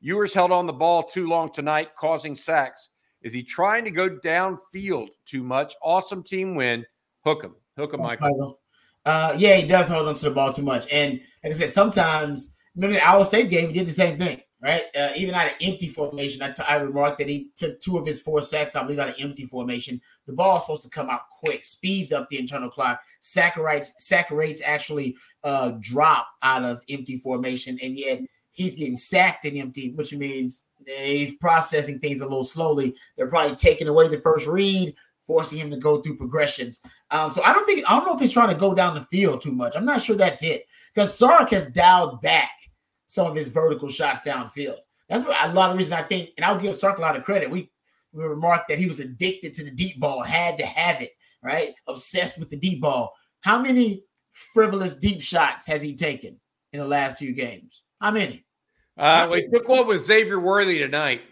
Ewers 0.00 0.32
held 0.32 0.52
on 0.52 0.66
the 0.66 0.72
ball 0.72 1.02
too 1.02 1.26
long 1.26 1.50
tonight, 1.50 1.90
causing 1.96 2.34
sacks. 2.34 2.89
Is 3.22 3.32
he 3.32 3.42
trying 3.42 3.84
to 3.84 3.90
go 3.90 4.08
downfield 4.08 5.08
too 5.26 5.42
much? 5.42 5.74
Awesome 5.82 6.22
team 6.22 6.54
win. 6.54 6.86
Hook 7.24 7.42
him. 7.42 7.54
Hook 7.76 7.94
him, 7.94 8.00
Michael. 8.00 8.60
Uh, 9.04 9.34
yeah, 9.36 9.56
he 9.56 9.66
does 9.66 9.88
hold 9.88 10.08
on 10.08 10.14
to 10.14 10.24
the 10.24 10.30
ball 10.30 10.52
too 10.52 10.62
much. 10.62 10.86
And 10.90 11.20
like 11.42 11.52
I 11.52 11.56
said, 11.56 11.70
sometimes 11.70 12.54
remember 12.74 12.94
the 12.94 13.06
Iowa 13.06 13.24
State 13.24 13.50
game, 13.50 13.68
he 13.68 13.72
did 13.74 13.86
the 13.86 13.92
same 13.92 14.18
thing, 14.18 14.40
right? 14.62 14.84
Uh, 14.98 15.10
even 15.16 15.34
out 15.34 15.46
of 15.46 15.54
empty 15.62 15.88
formation, 15.88 16.42
I, 16.42 16.50
t- 16.52 16.62
I 16.68 16.76
remarked 16.76 17.18
that 17.18 17.28
he 17.28 17.50
took 17.56 17.80
two 17.80 17.96
of 17.96 18.06
his 18.06 18.20
four 18.20 18.42
sacks, 18.42 18.76
I 18.76 18.82
believe, 18.82 18.98
out 18.98 19.08
of 19.08 19.16
empty 19.18 19.46
formation. 19.46 20.00
The 20.26 20.34
ball 20.34 20.56
is 20.58 20.62
supposed 20.64 20.82
to 20.82 20.90
come 20.90 21.08
out 21.08 21.22
quick, 21.38 21.64
speeds 21.64 22.12
up 22.12 22.28
the 22.28 22.38
internal 22.38 22.70
clock. 22.70 23.00
Sack 23.20 23.56
rates, 23.56 23.94
sack 23.98 24.30
rates 24.30 24.62
actually 24.64 25.16
uh, 25.44 25.72
drop 25.80 26.28
out 26.42 26.64
of 26.64 26.82
empty 26.88 27.16
formation, 27.16 27.78
and 27.82 27.98
yet 27.98 28.20
he's 28.60 28.76
getting 28.76 28.96
sacked 28.96 29.46
in 29.46 29.56
empty, 29.56 29.92
which 29.94 30.14
means 30.14 30.66
he's 30.86 31.34
processing 31.36 31.98
things 31.98 32.20
a 32.20 32.24
little 32.24 32.44
slowly. 32.44 32.94
They're 33.16 33.28
probably 33.28 33.56
taking 33.56 33.88
away 33.88 34.08
the 34.08 34.18
first 34.18 34.46
read, 34.46 34.94
forcing 35.18 35.58
him 35.58 35.70
to 35.70 35.76
go 35.78 36.00
through 36.00 36.16
progressions. 36.16 36.80
Um, 37.10 37.30
so 37.30 37.42
I 37.42 37.52
don't 37.52 37.66
think 37.66 37.84
I 37.88 37.96
don't 37.96 38.06
know 38.06 38.14
if 38.14 38.20
he's 38.20 38.32
trying 38.32 38.52
to 38.52 38.60
go 38.60 38.74
down 38.74 38.94
the 38.94 39.04
field 39.04 39.40
too 39.40 39.52
much. 39.52 39.76
I'm 39.76 39.86
not 39.86 40.02
sure 40.02 40.16
that's 40.16 40.42
it 40.42 40.66
because 40.94 41.16
Sark 41.16 41.50
has 41.50 41.70
dialed 41.70 42.20
back 42.20 42.50
some 43.06 43.26
of 43.26 43.34
his 43.34 43.48
vertical 43.48 43.88
shots 43.88 44.26
downfield. 44.26 44.76
That's 45.08 45.24
what 45.24 45.36
a 45.42 45.52
lot 45.52 45.70
of 45.70 45.78
reasons 45.78 45.94
I 45.94 46.02
think, 46.02 46.30
and 46.36 46.44
I'll 46.44 46.60
give 46.60 46.76
Sark 46.76 46.98
a 46.98 47.02
lot 47.02 47.16
of 47.16 47.24
credit. 47.24 47.50
We 47.50 47.70
we 48.12 48.24
remarked 48.24 48.68
that 48.68 48.78
he 48.78 48.86
was 48.86 49.00
addicted 49.00 49.54
to 49.54 49.64
the 49.64 49.70
deep 49.70 50.00
ball, 50.00 50.22
had 50.22 50.58
to 50.58 50.66
have 50.66 51.00
it, 51.00 51.12
right? 51.42 51.74
Obsessed 51.88 52.38
with 52.38 52.50
the 52.50 52.56
deep 52.56 52.80
ball. 52.80 53.14
How 53.40 53.58
many 53.58 54.04
frivolous 54.32 54.96
deep 54.96 55.22
shots 55.22 55.66
has 55.66 55.82
he 55.82 55.94
taken 55.94 56.38
in 56.72 56.80
the 56.80 56.86
last 56.86 57.18
few 57.18 57.32
games? 57.32 57.84
How 58.00 58.10
many? 58.10 58.44
Uh, 59.00 59.28
we 59.30 59.48
took 59.48 59.66
one 59.66 59.86
with 59.86 60.04
Xavier 60.04 60.38
Worthy 60.38 60.78
tonight. 60.78 61.22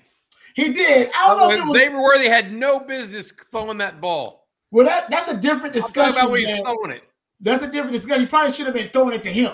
He 0.55 0.73
did. 0.73 1.11
I 1.15 1.27
don't 1.29 1.39
know. 1.39 1.51
If 1.51 1.67
was, 1.67 1.79
David 1.79 1.99
Worthy 1.99 2.29
had 2.29 2.53
no 2.53 2.81
business 2.81 3.31
throwing 3.51 3.79
that 3.79 4.01
ball. 4.01 4.49
Well, 4.71 4.87
that 4.87 5.11
that's 5.11 5.29
a 5.29 5.37
different 5.37 5.75
discussion. 5.75 6.19
about 6.19 6.31
when 6.31 6.41
he's 6.41 6.61
throwing 6.61 6.93
it. 6.93 7.03
That's 7.41 7.63
a 7.63 7.71
different 7.71 7.93
discussion. 7.93 8.23
He 8.23 8.27
probably 8.27 8.53
should 8.53 8.67
have 8.67 8.75
been 8.75 8.89
throwing 8.89 9.15
it 9.15 9.23
to 9.23 9.33
him. 9.33 9.53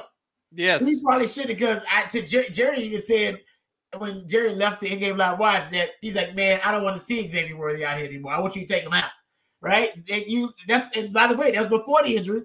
Yes, 0.53 0.87
he 0.87 1.03
probably 1.03 1.27
should 1.27 1.49
have 1.49 1.59
because 1.59 1.83
I 1.93 2.05
to 2.05 2.25
Jerry, 2.25 2.49
Jerry 2.51 2.79
even 2.79 3.03
said 3.03 3.41
when 3.99 4.27
Jerry 4.29 4.55
left 4.55 4.81
the 4.81 4.93
in-game 4.93 5.17
live 5.17 5.39
watch 5.39 5.69
that 5.71 5.91
he's 6.01 6.17
like, 6.17 6.35
man, 6.35 6.61
I 6.65 6.73
don't 6.73 6.85
want 6.85 6.97
to 6.97 7.03
see 7.03 7.27
Xavier 7.27 7.57
Worthy 7.57 7.85
out 7.85 7.99
here 7.99 8.09
anymore. 8.09 8.33
I 8.33 8.41
want 8.41 8.55
you 8.55 8.63
to 8.63 8.73
take 8.73 8.85
him 8.85 8.93
out. 8.93 9.11
Right? 9.61 9.91
And 10.11 10.25
you 10.27 10.51
that's 10.69 10.97
and 10.97 11.13
by 11.13 11.27
the 11.27 11.37
way, 11.37 11.51
that's 11.51 11.69
before 11.69 12.03
the 12.05 12.17
injury. 12.17 12.43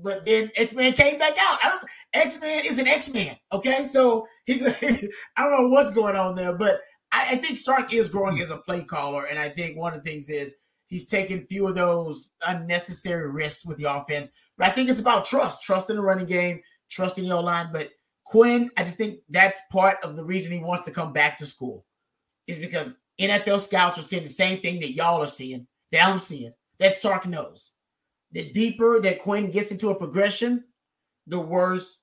But 0.00 0.24
then 0.24 0.50
X 0.56 0.72
Man 0.74 0.92
came 0.92 1.18
back 1.18 1.36
out. 1.38 1.58
I 1.62 1.68
don't 1.68 1.82
X 2.14 2.40
Man 2.40 2.64
is 2.64 2.78
an 2.78 2.86
X 2.86 3.08
Man. 3.12 3.36
Okay, 3.52 3.84
so 3.84 4.26
he's 4.46 4.62
I 4.82 5.08
don't 5.36 5.52
know 5.52 5.68
what's 5.68 5.90
going 5.90 6.16
on 6.16 6.34
there, 6.34 6.52
but 6.52 6.80
I, 7.10 7.32
I, 7.32 7.36
think 7.36 7.56
Sark 7.56 7.92
is 7.92 8.08
growing 8.08 8.40
as 8.40 8.50
a 8.50 8.58
play 8.58 8.82
caller, 8.82 9.24
and 9.24 9.38
I 9.38 9.48
think 9.48 9.76
one 9.76 9.94
of 9.94 10.04
the 10.04 10.08
things 10.10 10.30
is 10.30 10.54
he's 10.86 11.06
taking 11.06 11.46
few 11.46 11.66
of 11.66 11.74
those 11.74 12.30
unnecessary 12.46 13.30
risks 13.30 13.66
with 13.66 13.78
the 13.78 13.92
offense. 13.92 14.30
But 14.56 14.68
I 14.68 14.70
think 14.70 14.88
it's 14.88 15.00
about 15.00 15.24
trust, 15.24 15.62
trust 15.62 15.90
in 15.90 15.96
the 15.96 16.02
running 16.02 16.26
game, 16.26 16.60
trust 16.90 17.18
in 17.18 17.24
your 17.24 17.42
line. 17.42 17.70
But 17.72 17.90
Quinn, 18.24 18.70
I 18.76 18.84
just 18.84 18.98
think 18.98 19.20
that's 19.30 19.60
part 19.72 19.96
of 20.04 20.16
the 20.16 20.24
reason 20.24 20.52
he 20.52 20.58
wants 20.58 20.84
to 20.84 20.90
come 20.90 21.12
back 21.12 21.38
to 21.38 21.46
school, 21.46 21.84
is 22.46 22.58
because 22.58 22.98
NFL 23.20 23.60
scouts 23.60 23.98
are 23.98 24.02
seeing 24.02 24.22
the 24.22 24.28
same 24.28 24.60
thing 24.60 24.80
that 24.80 24.92
y'all 24.92 25.22
are 25.22 25.26
seeing, 25.26 25.66
that 25.92 26.06
I'm 26.06 26.18
seeing, 26.18 26.52
that 26.78 26.94
Sark 26.94 27.26
knows. 27.26 27.72
The 28.32 28.50
deeper 28.50 29.00
that 29.00 29.20
Quinn 29.20 29.50
gets 29.50 29.70
into 29.70 29.90
a 29.90 29.94
progression, 29.94 30.64
the 31.26 31.40
worse 31.40 32.00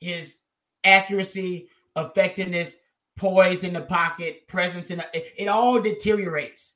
his 0.00 0.40
accuracy, 0.84 1.68
effectiveness, 1.96 2.76
poise 3.16 3.64
in 3.64 3.74
the 3.74 3.82
pocket, 3.82 4.46
presence 4.48 4.90
in 4.90 4.98
the, 4.98 5.06
it, 5.12 5.32
it 5.36 5.48
all 5.48 5.80
deteriorates 5.80 6.74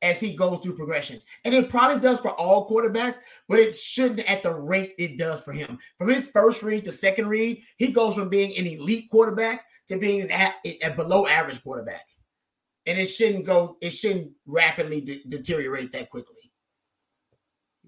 as 0.00 0.18
he 0.18 0.34
goes 0.34 0.58
through 0.58 0.76
progressions. 0.76 1.24
And 1.44 1.54
it 1.54 1.68
probably 1.68 2.00
does 2.00 2.18
for 2.18 2.30
all 2.30 2.68
quarterbacks, 2.68 3.18
but 3.48 3.58
it 3.58 3.74
shouldn't 3.74 4.28
at 4.30 4.42
the 4.42 4.54
rate 4.54 4.94
it 4.98 5.16
does 5.16 5.42
for 5.42 5.52
him. 5.52 5.78
From 5.96 6.08
his 6.08 6.26
first 6.26 6.62
read 6.62 6.84
to 6.84 6.92
second 6.92 7.28
read, 7.28 7.62
he 7.76 7.92
goes 7.92 8.16
from 8.16 8.28
being 8.28 8.56
an 8.58 8.66
elite 8.66 9.10
quarterback 9.10 9.64
to 9.88 9.98
being 9.98 10.30
an 10.30 10.52
a, 10.64 10.90
below 10.90 11.26
average 11.26 11.62
quarterback. 11.62 12.06
And 12.86 12.98
it 12.98 13.06
shouldn't 13.06 13.46
go, 13.46 13.76
it 13.80 13.90
shouldn't 13.90 14.32
rapidly 14.44 15.02
de- 15.02 15.22
deteriorate 15.28 15.92
that 15.92 16.10
quickly. 16.10 16.41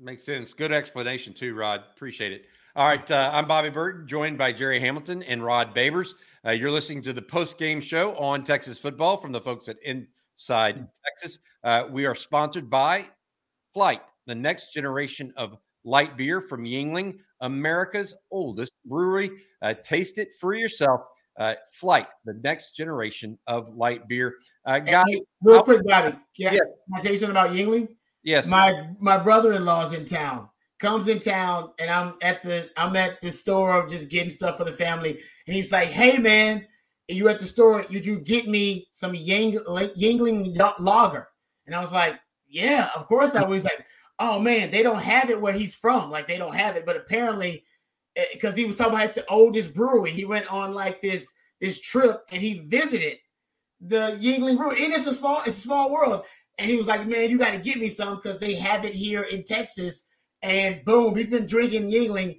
Makes 0.00 0.24
sense. 0.24 0.54
Good 0.54 0.72
explanation, 0.72 1.32
too, 1.32 1.54
Rod. 1.54 1.84
Appreciate 1.94 2.32
it. 2.32 2.46
All 2.76 2.88
right. 2.88 3.08
Uh, 3.08 3.30
I'm 3.32 3.46
Bobby 3.46 3.70
Burton, 3.70 4.08
joined 4.08 4.36
by 4.36 4.52
Jerry 4.52 4.80
Hamilton 4.80 5.22
and 5.22 5.44
Rod 5.44 5.74
Babers. 5.74 6.14
Uh, 6.44 6.50
you're 6.50 6.70
listening 6.70 7.00
to 7.02 7.12
the 7.12 7.22
post 7.22 7.58
game 7.58 7.80
show 7.80 8.16
on 8.16 8.42
Texas 8.42 8.78
football 8.78 9.16
from 9.16 9.30
the 9.30 9.40
folks 9.40 9.68
at 9.68 9.76
Inside 9.84 10.88
Texas. 11.04 11.38
Uh, 11.62 11.84
we 11.90 12.06
are 12.06 12.14
sponsored 12.16 12.68
by 12.68 13.06
Flight, 13.72 14.00
the 14.26 14.34
next 14.34 14.72
generation 14.72 15.32
of 15.36 15.56
light 15.84 16.16
beer 16.16 16.40
from 16.40 16.64
Yuengling, 16.64 17.18
America's 17.40 18.16
oldest 18.32 18.72
brewery. 18.86 19.30
Uh, 19.62 19.74
taste 19.74 20.18
it 20.18 20.30
for 20.40 20.54
yourself. 20.54 21.02
Uh, 21.38 21.54
Flight, 21.72 22.08
the 22.24 22.34
next 22.42 22.72
generation 22.76 23.38
of 23.46 23.76
light 23.76 24.08
beer. 24.08 24.34
Uh, 24.64 24.80
guys, 24.80 25.04
Hey, 25.08 25.22
real 25.42 25.62
quick, 25.62 25.84
Bobby. 25.84 26.16
Can, 26.36 26.48
I, 26.48 26.52
Yeah. 26.54 26.58
can 26.58 26.68
I 26.96 27.00
tell 27.00 27.12
you 27.12 27.18
something 27.18 27.36
about 27.36 27.50
Yuengling? 27.50 27.88
Yes, 28.24 28.46
My 28.46 28.88
my 29.00 29.18
brother-in-law's 29.18 29.92
in 29.92 30.06
town. 30.06 30.48
Comes 30.80 31.08
in 31.08 31.20
town, 31.20 31.70
and 31.78 31.90
I'm 31.90 32.14
at 32.22 32.42
the 32.42 32.70
I'm 32.76 32.96
at 32.96 33.20
the 33.20 33.30
store 33.30 33.86
just 33.86 34.08
getting 34.08 34.30
stuff 34.30 34.56
for 34.58 34.64
the 34.64 34.72
family. 34.72 35.20
And 35.46 35.54
he's 35.54 35.70
like, 35.70 35.88
"Hey, 35.88 36.18
man, 36.18 36.66
you 37.08 37.28
at 37.28 37.38
the 37.38 37.44
store? 37.44 37.84
Would 37.90 38.06
you 38.06 38.18
get 38.18 38.48
me 38.48 38.88
some 38.92 39.14
Ying, 39.14 39.52
Yuengling 39.52 40.56
lager?" 40.78 41.28
And 41.66 41.74
I 41.74 41.80
was 41.80 41.92
like, 41.92 42.18
"Yeah, 42.48 42.90
of 42.96 43.06
course 43.06 43.34
I 43.36 43.44
was." 43.44 43.64
Like, 43.64 43.86
"Oh 44.18 44.40
man, 44.40 44.70
they 44.70 44.82
don't 44.82 45.02
have 45.02 45.30
it 45.30 45.40
where 45.40 45.52
he's 45.52 45.74
from. 45.74 46.10
Like 46.10 46.26
they 46.26 46.38
don't 46.38 46.54
have 46.54 46.76
it." 46.76 46.86
But 46.86 46.96
apparently, 46.96 47.64
eh, 48.16 48.24
because 48.32 48.56
he 48.56 48.64
was 48.64 48.76
talking 48.76 48.94
about 48.94 49.14
the 49.14 49.26
oldest 49.28 49.74
brewery, 49.74 50.10
he 50.10 50.24
went 50.24 50.50
on 50.52 50.74
like 50.74 51.00
this 51.02 51.32
this 51.60 51.80
trip 51.80 52.22
and 52.30 52.42
he 52.42 52.60
visited 52.60 53.18
the 53.80 54.18
Yuengling 54.20 54.56
Brewery. 54.56 54.84
And 54.84 54.92
it's 54.94 55.06
a 55.06 55.14
small 55.14 55.40
it's 55.46 55.58
a 55.58 55.60
small 55.60 55.92
world. 55.92 56.24
And 56.58 56.70
he 56.70 56.76
was 56.76 56.86
like, 56.86 57.06
"Man, 57.06 57.30
you 57.30 57.38
got 57.38 57.52
to 57.52 57.58
get 57.58 57.78
me 57.78 57.88
some 57.88 58.16
because 58.16 58.38
they 58.38 58.54
have 58.54 58.84
it 58.84 58.94
here 58.94 59.22
in 59.22 59.42
Texas." 59.44 60.04
And 60.42 60.84
boom, 60.84 61.16
he's 61.16 61.26
been 61.26 61.46
drinking 61.46 61.90
Yuengling 61.90 62.38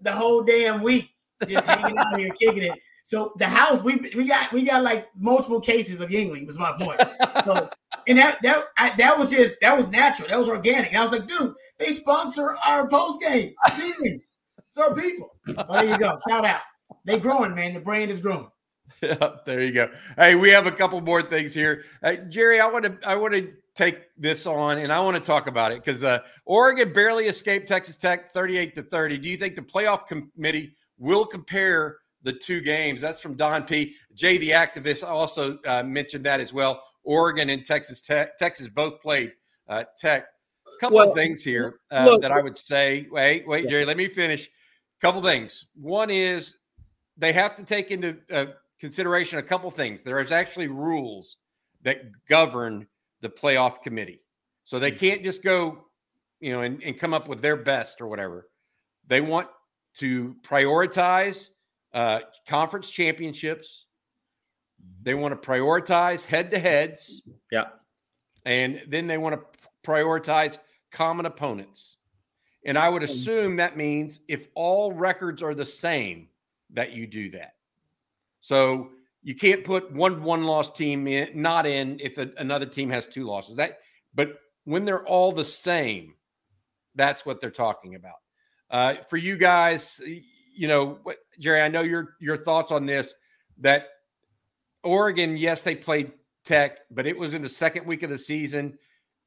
the 0.00 0.12
whole 0.12 0.42
damn 0.42 0.82
week, 0.82 1.14
just 1.48 1.66
hanging 1.66 1.96
out 1.96 2.18
here, 2.18 2.30
kicking 2.38 2.64
it. 2.64 2.78
So 3.04 3.32
the 3.36 3.46
house, 3.46 3.82
we 3.82 3.96
we 4.16 4.26
got 4.26 4.52
we 4.52 4.64
got 4.64 4.82
like 4.82 5.08
multiple 5.16 5.60
cases 5.60 6.00
of 6.00 6.10
Yuengling. 6.10 6.46
Was 6.46 6.58
my 6.58 6.72
point. 6.72 7.00
So, 7.44 7.68
and 8.08 8.18
that 8.18 8.38
that 8.42 8.64
I, 8.78 8.90
that 8.96 9.18
was 9.18 9.30
just 9.30 9.60
that 9.60 9.76
was 9.76 9.90
natural. 9.90 10.28
That 10.28 10.38
was 10.38 10.48
organic. 10.48 10.88
And 10.88 10.98
I 10.98 11.02
was 11.02 11.12
like, 11.12 11.26
dude, 11.26 11.54
they 11.78 11.92
sponsor 11.92 12.56
our 12.66 12.88
post 12.88 13.20
game. 13.20 13.54
It's 13.66 14.78
our 14.78 14.94
people. 14.94 15.36
So 15.46 15.64
there 15.70 15.84
you 15.84 15.98
go. 15.98 16.16
Shout 16.28 16.44
out. 16.44 16.62
They 17.04 17.18
growing, 17.18 17.54
man. 17.54 17.74
The 17.74 17.80
brand 17.80 18.10
is 18.10 18.20
growing. 18.20 18.48
Yep, 19.20 19.44
there 19.44 19.62
you 19.62 19.72
go. 19.72 19.90
Hey, 20.16 20.34
we 20.34 20.50
have 20.50 20.66
a 20.66 20.72
couple 20.72 21.00
more 21.00 21.20
things 21.22 21.52
here. 21.52 21.84
Uh, 22.02 22.14
Jerry, 22.28 22.60
I 22.60 22.66
want 22.66 22.84
to 22.84 23.08
I 23.08 23.14
want 23.16 23.34
to 23.34 23.52
take 23.74 24.06
this 24.16 24.46
on 24.46 24.78
and 24.78 24.92
I 24.92 25.00
want 25.00 25.16
to 25.16 25.22
talk 25.22 25.46
about 25.46 25.72
it 25.72 25.82
because 25.84 26.02
uh, 26.04 26.20
Oregon 26.44 26.92
barely 26.92 27.26
escaped 27.26 27.66
Texas 27.68 27.96
Tech 27.96 28.32
38 28.32 28.74
to 28.76 28.82
30. 28.82 29.18
Do 29.18 29.28
you 29.28 29.36
think 29.36 29.56
the 29.56 29.62
playoff 29.62 30.06
committee 30.06 30.74
will 30.98 31.26
compare 31.26 31.98
the 32.22 32.32
two 32.32 32.60
games? 32.60 33.00
That's 33.00 33.20
from 33.20 33.34
Don 33.34 33.64
P. 33.64 33.94
Jay, 34.14 34.38
the 34.38 34.50
activist, 34.50 35.02
also 35.06 35.58
uh, 35.66 35.82
mentioned 35.82 36.24
that 36.24 36.40
as 36.40 36.52
well. 36.52 36.82
Oregon 37.02 37.50
and 37.50 37.64
Texas 37.66 38.00
Tech, 38.00 38.38
Texas 38.38 38.68
both 38.68 39.00
played 39.02 39.32
uh, 39.68 39.84
Tech. 39.98 40.26
A 40.66 40.80
couple 40.80 40.96
Well, 40.96 41.10
of 41.10 41.14
things 41.16 41.42
here 41.42 41.74
uh, 41.90 42.04
look- 42.06 42.22
that 42.22 42.32
I 42.32 42.40
would 42.40 42.56
say. 42.56 43.06
Wait, 43.10 43.46
wait, 43.46 43.64
Yeah. 43.64 43.70
Jerry, 43.70 43.84
let 43.84 43.96
me 43.96 44.08
finish. 44.08 44.48
Couple 45.00 45.20
things. 45.22 45.66
One 45.74 46.08
is 46.10 46.54
they 47.18 47.32
have 47.32 47.54
to 47.56 47.64
take 47.64 47.90
into 47.90 48.16
uh, 48.32 48.46
consideration 48.84 49.38
a 49.38 49.42
couple 49.42 49.70
things. 49.70 50.02
There 50.02 50.20
is 50.20 50.30
actually 50.30 50.68
rules 50.68 51.38
that 51.84 52.02
govern 52.28 52.86
the 53.22 53.30
playoff 53.30 53.82
committee, 53.82 54.20
so 54.64 54.78
they 54.78 54.90
can't 54.90 55.24
just 55.24 55.42
go, 55.42 55.86
you 56.40 56.52
know, 56.52 56.60
and, 56.60 56.82
and 56.82 56.98
come 56.98 57.14
up 57.14 57.26
with 57.26 57.40
their 57.40 57.56
best 57.56 58.02
or 58.02 58.08
whatever. 58.08 58.50
They 59.06 59.22
want 59.22 59.48
to 59.94 60.36
prioritize 60.42 61.50
uh, 61.94 62.20
conference 62.46 62.90
championships. 62.90 63.86
They 65.02 65.14
want 65.14 65.40
to 65.40 65.48
prioritize 65.48 66.26
head-to-heads, 66.26 67.22
Yeah. 67.50 67.68
and 68.44 68.82
then 68.86 69.06
they 69.06 69.16
want 69.16 69.34
to 69.34 69.42
prioritize 69.82 70.58
common 70.92 71.24
opponents. 71.24 71.96
And 72.66 72.76
I 72.76 72.90
would 72.90 73.02
assume 73.02 73.56
that 73.56 73.78
means 73.78 74.20
if 74.28 74.48
all 74.54 74.92
records 74.92 75.42
are 75.42 75.54
the 75.54 75.64
same, 75.64 76.28
that 76.70 76.92
you 76.92 77.06
do 77.06 77.30
that. 77.30 77.54
So 78.44 78.90
you 79.22 79.34
can't 79.34 79.64
put 79.64 79.90
one 79.90 80.22
one 80.22 80.44
loss 80.44 80.70
team 80.70 81.06
in, 81.06 81.30
not 81.40 81.64
in 81.64 81.98
if 81.98 82.18
a- 82.18 82.30
another 82.36 82.66
team 82.66 82.90
has 82.90 83.06
two 83.06 83.24
losses. 83.24 83.56
That, 83.56 83.78
but 84.14 84.34
when 84.64 84.84
they're 84.84 85.06
all 85.06 85.32
the 85.32 85.46
same, 85.46 86.12
that's 86.94 87.24
what 87.24 87.40
they're 87.40 87.50
talking 87.50 87.94
about. 87.94 88.16
Uh, 88.68 88.96
for 89.08 89.16
you 89.16 89.38
guys, 89.38 89.98
you 90.54 90.68
know, 90.68 90.98
Jerry, 91.38 91.62
I 91.62 91.68
know 91.68 91.80
your 91.80 92.16
your 92.20 92.36
thoughts 92.36 92.70
on 92.70 92.84
this. 92.84 93.14
That 93.60 93.86
Oregon, 94.82 95.38
yes, 95.38 95.62
they 95.62 95.74
played 95.74 96.12
Tech, 96.44 96.80
but 96.90 97.06
it 97.06 97.16
was 97.16 97.32
in 97.32 97.40
the 97.40 97.48
second 97.48 97.86
week 97.86 98.02
of 98.02 98.10
the 98.10 98.18
season 98.18 98.76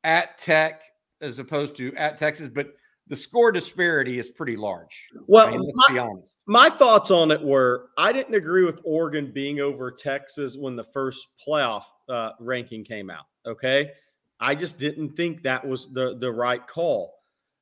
at 0.03 0.37
Tech 0.37 0.83
as 1.21 1.39
opposed 1.39 1.75
to 1.77 1.91
at 1.95 2.19
Texas. 2.19 2.49
But 2.49 2.75
the 3.09 3.15
score 3.15 3.51
disparity 3.51 4.19
is 4.19 4.29
pretty 4.29 4.55
large. 4.55 5.07
Well, 5.27 5.47
I 5.47 5.51
mean, 5.51 5.61
let's 5.61 5.77
my- 5.89 5.93
be 5.93 5.99
honest. 5.99 6.35
my 6.45 6.69
thoughts 6.69 7.11
on 7.11 7.31
it 7.31 7.41
were 7.41 7.89
I 7.97 8.11
didn't 8.11 8.35
agree 8.35 8.65
with 8.65 8.81
Oregon 8.83 9.31
being 9.33 9.59
over 9.59 9.91
Texas 9.91 10.55
when 10.57 10.75
the 10.75 10.83
first 10.83 11.27
playoff 11.45 11.83
uh, 12.09 12.31
ranking 12.39 12.83
came 12.83 13.09
out. 13.09 13.25
Okay. 13.45 13.91
I 14.39 14.55
just 14.55 14.77
didn't 14.79 15.15
think 15.15 15.43
that 15.43 15.65
was 15.65 15.91
the, 15.93 16.17
the 16.19 16.31
right 16.31 16.65
call. 16.65 17.15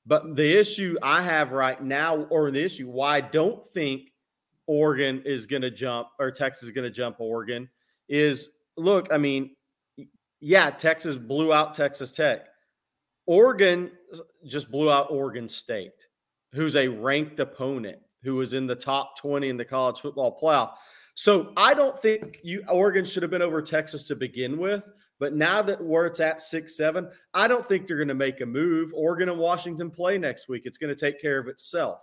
But 0.06 0.36
the 0.36 0.60
issue 0.60 0.98
I 1.02 1.22
have 1.22 1.52
right 1.52 1.82
now, 1.82 2.24
or 2.26 2.52
the 2.52 2.64
issue 2.64 2.90
why 2.90 3.18
I 3.18 3.22
don't 3.22 3.66
think 3.74 4.12
Oregon 4.68 5.22
is 5.26 5.46
going 5.46 5.62
to 5.62 5.72
jump 5.72 6.10
or 6.20 6.32
Texas 6.32 6.64
is 6.64 6.72
going 6.72 6.86
to 6.86 6.92
jump 6.92 7.20
Oregon 7.20 7.70
is 8.10 8.58
look, 8.78 9.08
I 9.12 9.18
mean, 9.18 9.56
yeah, 10.42 10.70
Texas 10.70 11.16
blew 11.16 11.54
out 11.54 11.74
Texas 11.74 12.12
Tech. 12.12 12.46
Oregon 13.26 13.92
just 14.46 14.72
blew 14.72 14.92
out 14.92 15.12
Oregon 15.12 15.50
State 15.50 16.08
who's 16.56 16.76
a 16.76 16.88
ranked 16.88 17.40
opponent 17.40 18.00
who 18.24 18.36
was 18.36 18.54
in 18.54 18.66
the 18.66 18.76
top 18.76 19.18
20 19.20 19.50
in 19.50 19.58
the 19.58 19.66
college 19.66 20.00
football 20.00 20.40
playoff. 20.42 20.74
So 21.14 21.54
I 21.56 21.74
don't 21.74 22.00
think 22.00 22.40
you 22.44 22.64
Oregon 22.70 23.06
should 23.06 23.22
have 23.22 23.30
been 23.30 23.42
over 23.42 23.62
Texas 23.62 24.04
to 24.06 24.16
begin 24.16 24.58
with. 24.58 24.90
But 25.20 25.34
now 25.34 25.62
that 25.62 25.82
where 25.82 26.06
it's 26.06 26.20
at 26.20 26.42
six, 26.42 26.76
seven, 26.76 27.10
I 27.34 27.48
don't 27.48 27.66
think 27.66 27.88
they're 27.88 27.96
going 27.96 28.10
to 28.10 28.14
make 28.16 28.42
a 28.42 28.46
move. 28.46 28.92
Oregon 28.94 29.30
and 29.30 29.40
Washington 29.40 29.90
play 29.90 30.18
next 30.18 30.50
week. 30.50 30.64
It's 30.66 30.78
going 30.78 30.94
to 30.94 31.00
take 31.00 31.22
care 31.22 31.40
of 31.40 31.48
itself. 31.48 32.00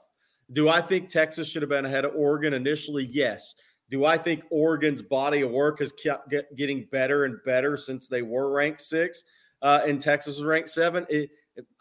Do 0.52 0.70
I 0.70 0.80
think 0.80 1.08
Texas 1.08 1.48
should 1.48 1.60
have 1.60 1.68
been 1.68 1.84
ahead 1.84 2.06
of 2.06 2.14
Oregon 2.14 2.54
initially? 2.54 3.04
Yes. 3.04 3.54
Do 3.90 4.06
I 4.06 4.16
think 4.16 4.44
Oregon's 4.50 5.02
body 5.02 5.42
of 5.42 5.50
work 5.50 5.80
has 5.80 5.92
kept 5.92 6.30
get, 6.30 6.56
getting 6.56 6.88
better 6.90 7.24
and 7.26 7.36
better 7.44 7.76
since 7.76 8.08
they 8.08 8.22
were 8.22 8.50
ranked 8.50 8.80
six 8.80 9.24
uh, 9.62 9.80
and 9.86 10.00
Texas 10.00 10.36
was 10.36 10.44
ranked 10.44 10.68
seven? 10.68 11.06
It, 11.08 11.30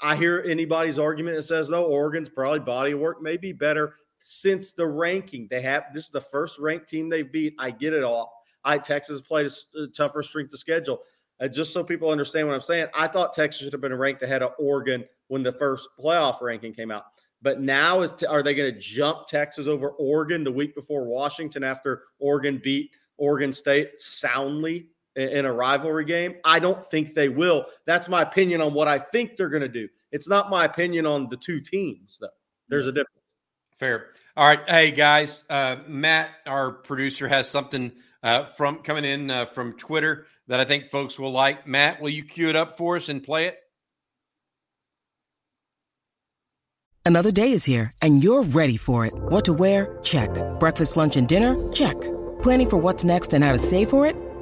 I 0.01 0.15
hear 0.15 0.43
anybody's 0.45 0.99
argument 0.99 1.35
that 1.35 1.43
says 1.43 1.67
though 1.67 1.85
Oregon's 1.85 2.29
probably 2.29 2.59
body 2.59 2.93
work 2.93 3.21
may 3.21 3.37
be 3.37 3.53
better 3.53 3.95
since 4.17 4.71
the 4.73 4.85
ranking. 4.85 5.47
They 5.49 5.61
have 5.61 5.85
this 5.93 6.05
is 6.05 6.11
the 6.11 6.21
first 6.21 6.59
ranked 6.59 6.87
team 6.87 7.09
they 7.09 7.23
beat. 7.23 7.55
I 7.57 7.71
get 7.71 7.93
it 7.93 8.03
all. 8.03 8.33
I 8.63 8.77
Texas 8.77 9.21
played 9.21 9.47
a 9.47 9.79
a 9.83 9.87
tougher 9.87 10.23
strength 10.23 10.53
of 10.53 10.59
schedule. 10.59 11.01
Uh, 11.39 11.47
just 11.47 11.73
so 11.73 11.83
people 11.83 12.11
understand 12.11 12.47
what 12.47 12.53
I'm 12.53 12.61
saying, 12.61 12.87
I 12.93 13.07
thought 13.07 13.33
Texas 13.33 13.63
should 13.63 13.73
have 13.73 13.81
been 13.81 13.95
ranked 13.95 14.21
ahead 14.21 14.43
of 14.43 14.51
Oregon 14.59 15.03
when 15.27 15.41
the 15.41 15.53
first 15.53 15.89
playoff 15.99 16.41
ranking 16.41 16.73
came 16.73 16.91
out. 16.91 17.05
But 17.41 17.59
now 17.59 18.01
is 18.01 18.11
are 18.23 18.43
they 18.43 18.53
going 18.53 18.71
to 18.71 18.79
jump 18.79 19.25
Texas 19.27 19.67
over 19.67 19.89
Oregon 19.91 20.43
the 20.43 20.51
week 20.51 20.75
before 20.75 21.05
Washington 21.05 21.63
after 21.63 22.03
Oregon 22.19 22.61
beat 22.63 22.91
Oregon 23.17 23.51
State 23.51 23.99
soundly 23.99 24.87
in, 25.15 25.29
in 25.29 25.45
a 25.45 25.53
rivalry 25.53 26.05
game? 26.05 26.35
I 26.43 26.59
don't 26.59 26.85
think 26.85 27.15
they 27.15 27.29
will. 27.29 27.65
That's 27.85 28.09
my 28.09 28.21
opinion 28.21 28.61
on 28.61 28.73
what 28.73 28.87
I 28.87 28.99
think 28.99 29.37
they're 29.37 29.49
going 29.49 29.61
to 29.61 29.69
do. 29.69 29.87
It's 30.11 30.27
not 30.27 30.49
my 30.49 30.65
opinion 30.65 31.05
on 31.05 31.27
the 31.29 31.37
two 31.37 31.61
teams 31.61 32.17
though. 32.19 32.27
There's 32.69 32.87
a 32.87 32.91
difference. 32.91 33.21
Fair. 33.77 34.09
All 34.37 34.47
right. 34.47 34.61
Hey, 34.69 34.91
guys. 34.91 35.43
Uh, 35.49 35.77
Matt, 35.87 36.29
our 36.45 36.71
producer, 36.71 37.27
has 37.27 37.49
something 37.49 37.91
uh, 38.23 38.45
from 38.45 38.77
coming 38.77 39.05
in 39.05 39.31
uh, 39.31 39.45
from 39.47 39.73
Twitter 39.73 40.27
that 40.47 40.59
I 40.59 40.65
think 40.65 40.85
folks 40.85 41.17
will 41.17 41.31
like. 41.31 41.67
Matt, 41.67 42.01
will 42.01 42.09
you 42.09 42.23
cue 42.23 42.47
it 42.49 42.55
up 42.55 42.77
for 42.77 42.95
us 42.95 43.09
and 43.09 43.23
play 43.23 43.47
it? 43.47 43.57
Another 47.03 47.31
day 47.31 47.51
is 47.51 47.63
here, 47.63 47.91
and 48.03 48.23
you're 48.23 48.43
ready 48.43 48.77
for 48.77 49.07
it. 49.07 49.13
What 49.15 49.45
to 49.45 49.53
wear? 49.53 49.97
Check. 50.03 50.29
Breakfast, 50.59 50.95
lunch, 50.95 51.17
and 51.17 51.27
dinner? 51.27 51.55
Check. 51.73 51.99
Planning 52.43 52.69
for 52.69 52.77
what's 52.77 53.03
next 53.03 53.33
and 53.33 53.43
how 53.43 53.51
to 53.51 53.59
save 53.59 53.89
for 53.89 54.05
it? 54.05 54.15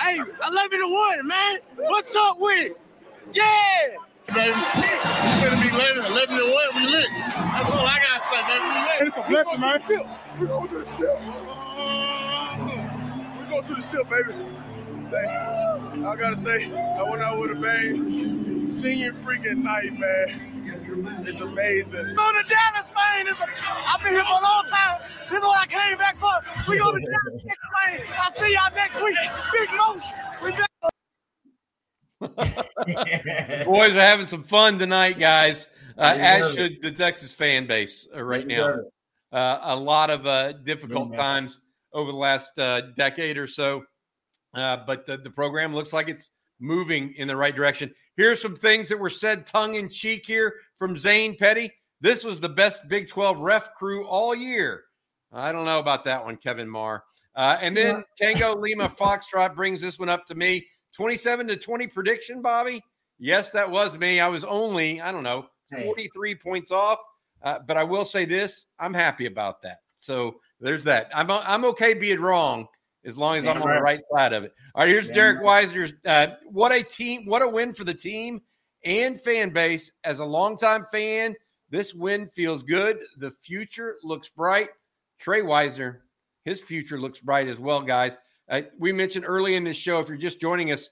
Hey, 0.00 0.16
11 0.16 0.80
to 0.80 0.88
1, 0.88 1.26
man. 1.26 1.58
What's 1.76 2.14
up 2.16 2.38
with 2.40 2.70
it? 2.70 2.80
Yeah! 3.34 3.44
Baby, 4.34 4.56
it's 4.56 5.44
gonna 5.44 5.60
be 5.60 5.68
11, 5.68 6.04
11 6.06 6.36
to 6.36 6.42
1. 6.42 6.74
We 6.74 6.86
lit. 6.86 7.06
That's 7.10 7.70
all 7.70 7.84
I 7.84 7.98
gotta 8.00 8.24
say, 8.30 8.42
baby. 8.48 8.64
We 8.64 8.80
lit. 8.80 9.08
It's 9.08 9.16
a 9.18 9.22
blessing, 9.28 9.60
man. 9.60 9.80
Ship. 9.86 10.06
We're 10.38 10.46
going 10.46 10.68
to 10.68 10.78
the 10.78 10.86
ship. 10.96 11.20
We're 13.36 13.48
going 13.50 13.64
to 13.66 13.74
the 13.74 13.82
ship, 13.82 14.08
baby. 14.08 14.32
Hey, 15.10 15.26
I 16.06 16.16
gotta 16.16 16.36
say, 16.36 16.72
I 16.72 17.02
went 17.02 17.22
out 17.22 17.38
with 17.38 17.50
a 17.50 17.54
bang. 17.56 18.66
Senior 18.66 19.12
freaking 19.12 19.58
night, 19.58 19.98
man. 19.98 20.49
It's 21.26 21.40
amazing. 21.40 22.14
Go 22.14 22.32
to 22.32 22.48
Dallas, 22.48 22.86
man. 22.94 23.28
It's 23.28 23.40
a, 23.40 23.46
I've 23.86 24.02
been 24.02 24.12
here 24.12 24.22
for 24.24 24.38
a 24.38 24.42
long 24.42 24.64
time. 24.66 25.00
This 25.28 25.38
is 25.38 25.42
what 25.42 25.60
I 25.60 25.66
came 25.66 25.98
back 25.98 26.18
for. 26.18 26.30
We 26.68 26.78
go 26.78 26.92
to 26.92 27.00
Dallas 27.00 27.44
next, 27.44 27.60
man. 27.86 28.00
I'll 28.18 28.32
see 28.34 28.52
y'all 28.52 28.74
next 28.74 29.02
week. 29.02 29.16
Big 29.52 29.68
motion. 29.76 30.14
We 30.42 30.52
back. 30.52 30.70
Boys 33.66 33.92
are 33.92 34.00
having 34.00 34.26
some 34.26 34.42
fun 34.42 34.78
tonight, 34.78 35.18
guys. 35.18 35.68
Uh, 35.96 36.14
as 36.18 36.40
deserve 36.40 36.56
should 36.56 36.82
the 36.82 36.90
Texas 36.90 37.32
fan 37.32 37.66
base 37.66 38.06
uh, 38.14 38.22
right 38.22 38.46
They 38.46 38.56
now. 38.56 38.80
Uh, 39.32 39.58
a 39.62 39.76
lot 39.76 40.10
of 40.10 40.26
uh, 40.26 40.52
difficult 40.52 41.14
times 41.14 41.60
over 41.92 42.10
the 42.10 42.18
last 42.18 42.58
uh, 42.58 42.80
decade 42.96 43.38
or 43.38 43.46
so, 43.46 43.84
uh, 44.54 44.78
but 44.86 45.06
the, 45.06 45.18
the 45.18 45.30
program 45.30 45.74
looks 45.74 45.92
like 45.92 46.08
it's 46.08 46.30
moving 46.60 47.14
in 47.14 47.26
the 47.26 47.36
right 47.36 47.54
direction. 47.54 47.92
Here's 48.16 48.40
some 48.40 48.54
things 48.54 48.88
that 48.88 48.98
were 48.98 49.10
said 49.10 49.46
tongue 49.46 49.74
in 49.76 49.88
cheek 49.88 50.24
here 50.26 50.54
from 50.78 50.96
Zane 50.96 51.36
Petty. 51.36 51.72
This 52.00 52.24
was 52.24 52.40
the 52.40 52.48
best 52.48 52.88
Big 52.88 53.08
12 53.08 53.38
ref 53.40 53.74
crew 53.74 54.06
all 54.06 54.34
year. 54.34 54.84
I 55.32 55.52
don't 55.52 55.64
know 55.64 55.78
about 55.78 56.04
that 56.04 56.24
one, 56.24 56.36
Kevin 56.36 56.68
Marr. 56.68 57.04
Uh, 57.36 57.56
and 57.60 57.76
then 57.76 58.04
Tango 58.16 58.56
Lima 58.60 58.88
Foxtrot 58.88 59.54
brings 59.54 59.80
this 59.80 59.98
one 59.98 60.08
up 60.08 60.26
to 60.26 60.34
me 60.34 60.66
27 60.94 61.46
to 61.48 61.56
20 61.56 61.86
prediction, 61.86 62.42
Bobby. 62.42 62.82
Yes, 63.18 63.50
that 63.50 63.70
was 63.70 63.96
me. 63.96 64.18
I 64.18 64.28
was 64.28 64.44
only, 64.44 65.00
I 65.00 65.12
don't 65.12 65.22
know, 65.22 65.46
Hey. 65.70 65.84
43 65.84 66.34
points 66.34 66.70
off. 66.70 66.98
Uh, 67.42 67.58
but 67.66 67.76
I 67.76 67.84
will 67.84 68.04
say 68.04 68.24
this 68.24 68.66
I'm 68.78 68.92
happy 68.92 69.26
about 69.26 69.62
that. 69.62 69.78
So 69.96 70.40
there's 70.60 70.84
that. 70.84 71.10
I'm, 71.14 71.30
I'm 71.30 71.64
okay 71.66 71.94
being 71.94 72.20
wrong 72.20 72.66
as 73.04 73.16
long 73.16 73.36
as 73.36 73.46
I'm 73.46 73.54
Damn 73.54 73.62
on 73.62 73.68
the 73.68 73.74
right. 73.74 73.82
right 73.82 74.00
side 74.14 74.32
of 74.32 74.44
it. 74.44 74.54
All 74.74 74.82
right, 74.82 74.88
here's 74.90 75.06
Damn 75.06 75.14
Derek 75.14 75.42
Weisner's. 75.42 75.92
Uh, 76.06 76.34
what 76.44 76.72
a 76.72 76.82
team, 76.82 77.26
what 77.26 77.42
a 77.42 77.48
win 77.48 77.72
for 77.72 77.84
the 77.84 77.94
team 77.94 78.40
and 78.84 79.20
fan 79.20 79.50
base. 79.50 79.92
As 80.04 80.18
a 80.18 80.24
longtime 80.24 80.86
fan, 80.90 81.34
this 81.70 81.94
win 81.94 82.26
feels 82.28 82.62
good. 82.62 82.98
The 83.18 83.30
future 83.30 83.96
looks 84.02 84.28
bright. 84.28 84.70
Trey 85.18 85.42
Wisner, 85.42 86.04
his 86.44 86.60
future 86.60 86.98
looks 86.98 87.20
bright 87.20 87.48
as 87.48 87.58
well, 87.58 87.82
guys. 87.82 88.16
Uh, 88.48 88.62
we 88.78 88.92
mentioned 88.92 89.24
early 89.26 89.54
in 89.54 89.64
this 89.64 89.76
show, 89.76 90.00
if 90.00 90.08
you're 90.08 90.16
just 90.16 90.40
joining 90.40 90.72
us, 90.72 90.90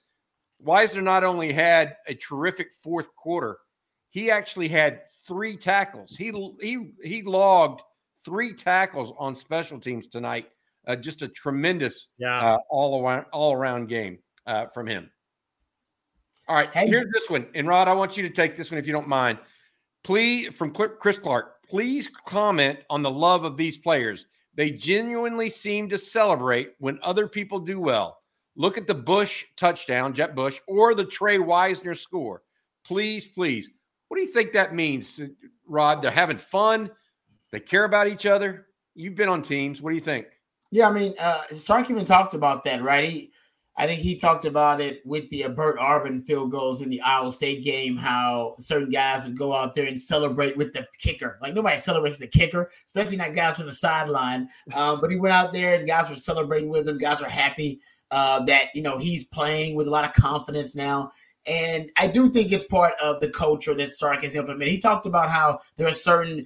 Wisner 0.59 1.01
not 1.01 1.23
only 1.23 1.51
had 1.51 1.97
a 2.07 2.13
terrific 2.15 2.73
fourth 2.73 3.13
quarter, 3.15 3.57
he 4.09 4.31
actually 4.31 4.67
had 4.67 5.01
three 5.25 5.55
tackles. 5.55 6.15
He 6.15 6.31
he 6.61 6.93
he 7.03 7.21
logged 7.21 7.81
three 8.23 8.53
tackles 8.53 9.13
on 9.17 9.35
special 9.35 9.79
teams 9.79 10.07
tonight. 10.07 10.49
Uh, 10.89 10.95
just 10.95 11.21
a 11.21 11.27
tremendous 11.27 12.07
Yeah. 12.17 12.35
uh, 12.39 12.57
all 12.69 13.05
around 13.05 13.27
all 13.31 13.53
around 13.53 13.87
game 13.89 14.17
uh, 14.47 14.65
from 14.65 14.87
him. 14.87 15.11
All 16.47 16.55
right, 16.55 16.73
Hey. 16.73 16.87
here's 16.87 17.11
this 17.13 17.29
one, 17.29 17.45
and 17.53 17.67
Rod, 17.67 17.87
I 17.87 17.93
want 17.93 18.17
you 18.17 18.23
to 18.23 18.29
take 18.33 18.55
this 18.55 18.71
one 18.71 18.79
if 18.79 18.87
you 18.87 18.91
don't 18.93 19.07
mind. 19.07 19.37
Please, 20.03 20.53
from 20.55 20.71
Chris 20.73 21.19
Clark, 21.19 21.61
please 21.69 22.07
comment 22.25 22.79
on 22.89 23.03
the 23.03 23.11
love 23.11 23.43
of 23.43 23.55
these 23.55 23.77
players. 23.77 24.25
They 24.55 24.71
genuinely 24.71 25.47
seem 25.49 25.89
to 25.89 25.97
celebrate 25.99 26.73
when 26.79 26.97
other 27.03 27.27
people 27.27 27.59
do 27.59 27.79
well. 27.79 28.23
Look 28.55 28.75
at 28.79 28.87
the 28.87 28.95
Bush 28.95 29.45
touchdown, 29.57 30.11
Jett 30.13 30.33
Bush, 30.33 30.59
or 30.67 30.95
the 30.95 31.05
Trey 31.05 31.37
Wisner 31.37 31.93
score. 31.93 32.41
Please, 32.83 33.27
please. 33.27 33.69
What 34.07 34.17
do 34.17 34.23
you 34.23 34.31
think 34.33 34.53
that 34.53 34.73
means, 34.73 35.21
Rod? 35.67 36.01
They're 36.01 36.09
having 36.09 36.39
fun. 36.39 36.89
They 37.51 37.59
care 37.59 37.83
about 37.83 38.07
each 38.07 38.25
other. 38.25 38.65
You've 38.95 39.15
been 39.15 39.29
on 39.29 39.43
teams. 39.43 39.83
What 39.83 39.91
do 39.91 39.95
you 39.95 40.01
think? 40.01 40.25
Yeah, 40.71 40.87
I 40.87 40.91
mean, 40.91 41.15
uh, 41.19 41.41
Sark 41.51 41.89
even 41.89 42.05
talked 42.05 42.33
about 42.33 42.63
that, 42.65 42.83
right? 42.83 43.09
He, 43.09 43.31
I 43.79 43.87
think 43.87 44.01
he 44.01 44.17
talked 44.17 44.43
about 44.43 44.81
it 44.81 45.01
with 45.05 45.29
the 45.29 45.45
uh, 45.45 45.49
Bert 45.49 45.79
Auburn 45.79 46.21
field 46.21 46.51
goals 46.51 46.81
in 46.81 46.89
the 46.89 46.99
Iowa 46.99 47.31
State 47.31 47.63
game. 47.63 47.95
How 47.95 48.55
certain 48.59 48.89
guys 48.89 49.23
would 49.23 49.37
go 49.37 49.53
out 49.53 49.73
there 49.73 49.85
and 49.85 49.97
celebrate 49.97 50.57
with 50.57 50.73
the 50.73 50.85
kicker. 50.97 51.39
Like 51.41 51.53
nobody 51.53 51.77
celebrates 51.77 52.19
the 52.19 52.27
kicker, 52.27 52.69
especially 52.87 53.15
not 53.17 53.33
guys 53.33 53.55
from 53.55 53.67
the 53.67 53.71
sideline. 53.71 54.49
Um, 54.75 54.99
but 54.99 55.11
he 55.11 55.17
went 55.17 55.33
out 55.33 55.53
there 55.53 55.75
and 55.75 55.87
guys 55.87 56.09
were 56.09 56.17
celebrating 56.17 56.69
with 56.69 56.89
him. 56.89 56.97
Guys 56.97 57.21
are 57.21 57.29
happy 57.29 57.79
uh, 58.11 58.43
that 58.45 58.65
you 58.75 58.81
know 58.81 58.97
he's 58.97 59.23
playing 59.23 59.75
with 59.75 59.87
a 59.87 59.91
lot 59.91 60.05
of 60.05 60.11
confidence 60.13 60.75
now. 60.75 61.13
And 61.45 61.89
I 61.97 62.07
do 62.07 62.29
think 62.29 62.51
it's 62.51 62.65
part 62.65 62.93
of 63.01 63.21
the 63.21 63.29
culture 63.29 63.73
that 63.73 63.89
Sark 63.89 64.23
has 64.23 64.35
implemented. 64.35 64.67
He 64.67 64.77
talked 64.77 65.05
about 65.05 65.29
how 65.29 65.61
there 65.77 65.87
are 65.87 65.93
certain 65.93 66.45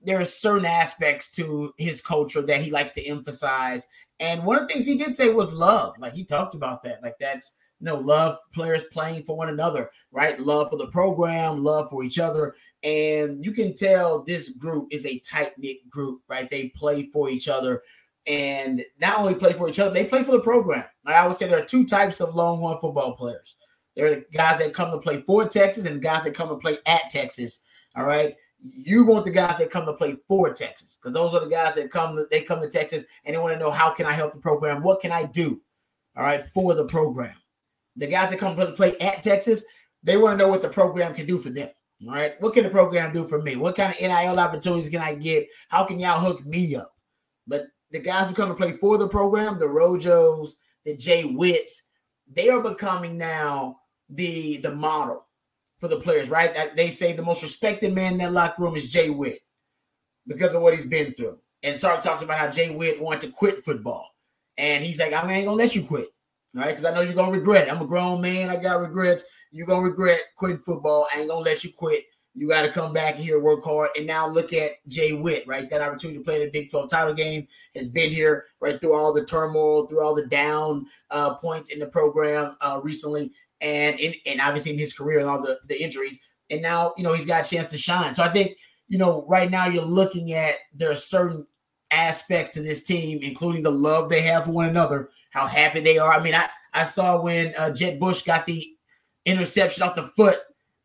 there 0.00 0.20
are 0.20 0.24
certain 0.24 0.66
aspects 0.66 1.30
to 1.32 1.72
his 1.76 2.00
culture 2.00 2.42
that 2.42 2.60
he 2.60 2.70
likes 2.70 2.92
to 2.92 3.06
emphasize. 3.06 3.86
And 4.20 4.44
one 4.44 4.56
of 4.56 4.62
the 4.62 4.72
things 4.72 4.86
he 4.86 4.96
did 4.96 5.14
say 5.14 5.30
was 5.30 5.52
love. 5.52 5.94
Like 5.98 6.12
he 6.12 6.24
talked 6.24 6.54
about 6.54 6.82
that. 6.84 7.02
Like 7.02 7.16
that's 7.18 7.54
you 7.80 7.84
know, 7.84 7.96
love 7.96 8.38
players 8.52 8.84
playing 8.92 9.22
for 9.22 9.36
one 9.36 9.50
another, 9.50 9.90
right? 10.10 10.38
Love 10.40 10.70
for 10.70 10.76
the 10.76 10.88
program, 10.88 11.62
love 11.62 11.88
for 11.90 12.02
each 12.02 12.18
other. 12.18 12.56
And 12.82 13.44
you 13.44 13.52
can 13.52 13.74
tell 13.74 14.22
this 14.22 14.50
group 14.50 14.88
is 14.90 15.06
a 15.06 15.20
tight-knit 15.20 15.88
group, 15.88 16.22
right? 16.28 16.50
They 16.50 16.70
play 16.70 17.08
for 17.12 17.30
each 17.30 17.46
other. 17.46 17.82
And 18.26 18.84
not 19.00 19.18
only 19.18 19.34
play 19.34 19.52
for 19.52 19.68
each 19.68 19.78
other, 19.78 19.94
they 19.94 20.04
play 20.04 20.24
for 20.24 20.32
the 20.32 20.40
program. 20.40 20.84
Like 21.04 21.14
I 21.14 21.26
would 21.26 21.36
say 21.36 21.46
there 21.46 21.62
are 21.62 21.66
two 21.66 21.86
types 21.86 22.20
of 22.20 22.34
Longhorn 22.34 22.78
football 22.80 23.14
players. 23.14 23.54
There 23.94 24.06
are 24.06 24.14
the 24.16 24.24
guys 24.32 24.58
that 24.58 24.74
come 24.74 24.90
to 24.90 24.98
play 24.98 25.22
for 25.22 25.48
Texas 25.48 25.84
and 25.84 26.02
guys 26.02 26.24
that 26.24 26.34
come 26.34 26.48
to 26.48 26.56
play 26.56 26.78
at 26.84 27.10
Texas. 27.10 27.62
All 27.96 28.04
right 28.04 28.34
you 28.60 29.04
want 29.04 29.24
the 29.24 29.30
guys 29.30 29.58
that 29.58 29.70
come 29.70 29.86
to 29.86 29.92
play 29.92 30.16
for 30.26 30.52
Texas 30.52 30.98
because 31.00 31.14
those 31.14 31.34
are 31.34 31.40
the 31.40 31.50
guys 31.50 31.74
that 31.76 31.90
come 31.90 32.26
they 32.30 32.42
come 32.42 32.60
to 32.60 32.68
Texas 32.68 33.04
and 33.24 33.34
they 33.34 33.38
want 33.38 33.54
to 33.54 33.58
know 33.58 33.70
how 33.70 33.90
can 33.90 34.06
I 34.06 34.12
help 34.12 34.32
the 34.32 34.40
program? 34.40 34.82
What 34.82 35.00
can 35.00 35.12
I 35.12 35.24
do? 35.24 35.60
All 36.16 36.24
right, 36.24 36.42
for 36.42 36.74
the 36.74 36.86
program. 36.86 37.34
The 37.96 38.08
guys 38.08 38.30
that 38.30 38.38
come 38.38 38.56
to 38.56 38.72
play 38.72 38.98
at 38.98 39.22
Texas, 39.22 39.64
they 40.02 40.16
want 40.16 40.38
to 40.38 40.44
know 40.44 40.50
what 40.50 40.62
the 40.62 40.68
program 40.68 41.14
can 41.14 41.26
do 41.26 41.38
for 41.38 41.50
them. 41.50 41.68
All 42.06 42.14
right, 42.14 42.40
what 42.40 42.54
can 42.54 42.64
the 42.64 42.70
program 42.70 43.12
do 43.12 43.24
for 43.26 43.40
me? 43.40 43.56
What 43.56 43.76
kind 43.76 43.92
of 43.92 44.00
NIL 44.00 44.38
opportunities 44.38 44.88
can 44.88 45.00
I 45.00 45.14
get? 45.14 45.48
How 45.68 45.84
can 45.84 46.00
y'all 46.00 46.20
hook 46.20 46.44
me 46.44 46.74
up? 46.74 46.92
But 47.46 47.68
the 47.90 48.00
guys 48.00 48.28
who 48.28 48.34
come 48.34 48.48
to 48.48 48.54
play 48.54 48.72
for 48.72 48.98
the 48.98 49.08
program, 49.08 49.58
the 49.58 49.66
Rojos, 49.66 50.50
the 50.84 50.96
Jay 50.96 51.24
Witts, 51.24 51.88
they 52.32 52.48
are 52.48 52.60
becoming 52.60 53.16
now 53.16 53.78
the 54.10 54.58
the 54.58 54.74
model 54.74 55.27
for 55.78 55.88
the 55.88 56.00
players, 56.00 56.28
right? 56.28 56.74
They 56.76 56.90
say 56.90 57.12
the 57.12 57.22
most 57.22 57.42
respected 57.42 57.94
man 57.94 58.12
in 58.12 58.18
that 58.18 58.32
locker 58.32 58.62
room 58.62 58.76
is 58.76 58.90
Jay 58.90 59.10
Witt 59.10 59.40
because 60.26 60.54
of 60.54 60.62
what 60.62 60.74
he's 60.74 60.86
been 60.86 61.12
through. 61.12 61.38
And 61.62 61.76
Sark 61.76 62.00
talks 62.00 62.22
about 62.22 62.38
how 62.38 62.48
Jay 62.48 62.70
Witt 62.70 63.00
wanted 63.00 63.22
to 63.22 63.32
quit 63.32 63.64
football. 63.64 64.08
And 64.56 64.84
he's 64.84 64.98
like, 64.98 65.12
I 65.12 65.32
ain't 65.32 65.46
gonna 65.46 65.56
let 65.56 65.74
you 65.74 65.82
quit. 65.82 66.08
right? 66.54 66.68
because 66.68 66.84
I 66.84 66.92
know 66.94 67.00
you're 67.00 67.14
gonna 67.14 67.32
regret 67.32 67.68
it. 67.68 67.72
I'm 67.72 67.82
a 67.82 67.86
grown 67.86 68.20
man, 68.20 68.50
I 68.50 68.56
got 68.56 68.80
regrets. 68.80 69.24
You're 69.50 69.66
gonna 69.66 69.88
regret 69.88 70.20
quitting 70.36 70.58
football. 70.58 71.06
I 71.12 71.20
ain't 71.20 71.28
gonna 71.28 71.40
let 71.40 71.64
you 71.64 71.72
quit. 71.72 72.04
You 72.38 72.46
got 72.46 72.62
to 72.62 72.70
come 72.70 72.92
back 72.92 73.16
here, 73.16 73.40
work 73.40 73.64
hard. 73.64 73.90
And 73.96 74.06
now 74.06 74.28
look 74.28 74.52
at 74.52 74.86
Jay 74.86 75.12
Witt, 75.12 75.44
right? 75.48 75.58
He's 75.58 75.66
got 75.66 75.80
an 75.80 75.88
opportunity 75.88 76.18
to 76.18 76.24
play 76.24 76.36
in 76.36 76.42
the 76.42 76.50
Big 76.52 76.70
12 76.70 76.88
title 76.88 77.12
game, 77.12 77.48
has 77.74 77.88
been 77.88 78.10
here 78.10 78.44
right 78.60 78.80
through 78.80 78.94
all 78.94 79.12
the 79.12 79.24
turmoil, 79.24 79.88
through 79.88 80.04
all 80.04 80.14
the 80.14 80.26
down 80.26 80.86
uh, 81.10 81.34
points 81.34 81.70
in 81.70 81.80
the 81.80 81.86
program 81.86 82.56
uh, 82.60 82.80
recently 82.80 83.32
and 83.60 83.98
in, 83.98 84.14
and 84.26 84.40
obviously 84.40 84.72
in 84.72 84.78
his 84.78 84.92
career 84.92 85.18
and 85.20 85.28
all 85.28 85.42
the, 85.42 85.58
the 85.66 85.80
injuries. 85.82 86.18
And 86.50 86.62
now, 86.62 86.94
you 86.96 87.04
know, 87.04 87.12
he's 87.12 87.26
got 87.26 87.46
a 87.46 87.50
chance 87.50 87.70
to 87.72 87.78
shine. 87.78 88.14
So 88.14 88.22
I 88.22 88.28
think, 88.28 88.56
you 88.88 88.98
know, 88.98 89.24
right 89.28 89.50
now 89.50 89.66
you're 89.66 89.84
looking 89.84 90.32
at 90.32 90.54
there 90.74 90.90
are 90.90 90.96
certain 90.96 91.46
aspects 91.90 92.52
to 92.52 92.62
this 92.62 92.82
team, 92.82 93.20
including 93.22 93.62
the 93.62 93.70
love 93.70 94.08
they 94.08 94.22
have 94.22 94.44
for 94.44 94.52
one 94.52 94.68
another, 94.68 95.10
how 95.30 95.46
happy 95.46 95.80
they 95.80 95.98
are. 95.98 96.12
I 96.12 96.22
mean, 96.22 96.34
I, 96.34 96.48
I 96.72 96.84
saw 96.84 97.20
when 97.20 97.54
uh, 97.58 97.72
Jett 97.72 97.98
Bush 97.98 98.22
got 98.22 98.46
the 98.46 98.64
interception 99.24 99.82
off 99.82 99.96
the 99.96 100.08
foot. 100.08 100.38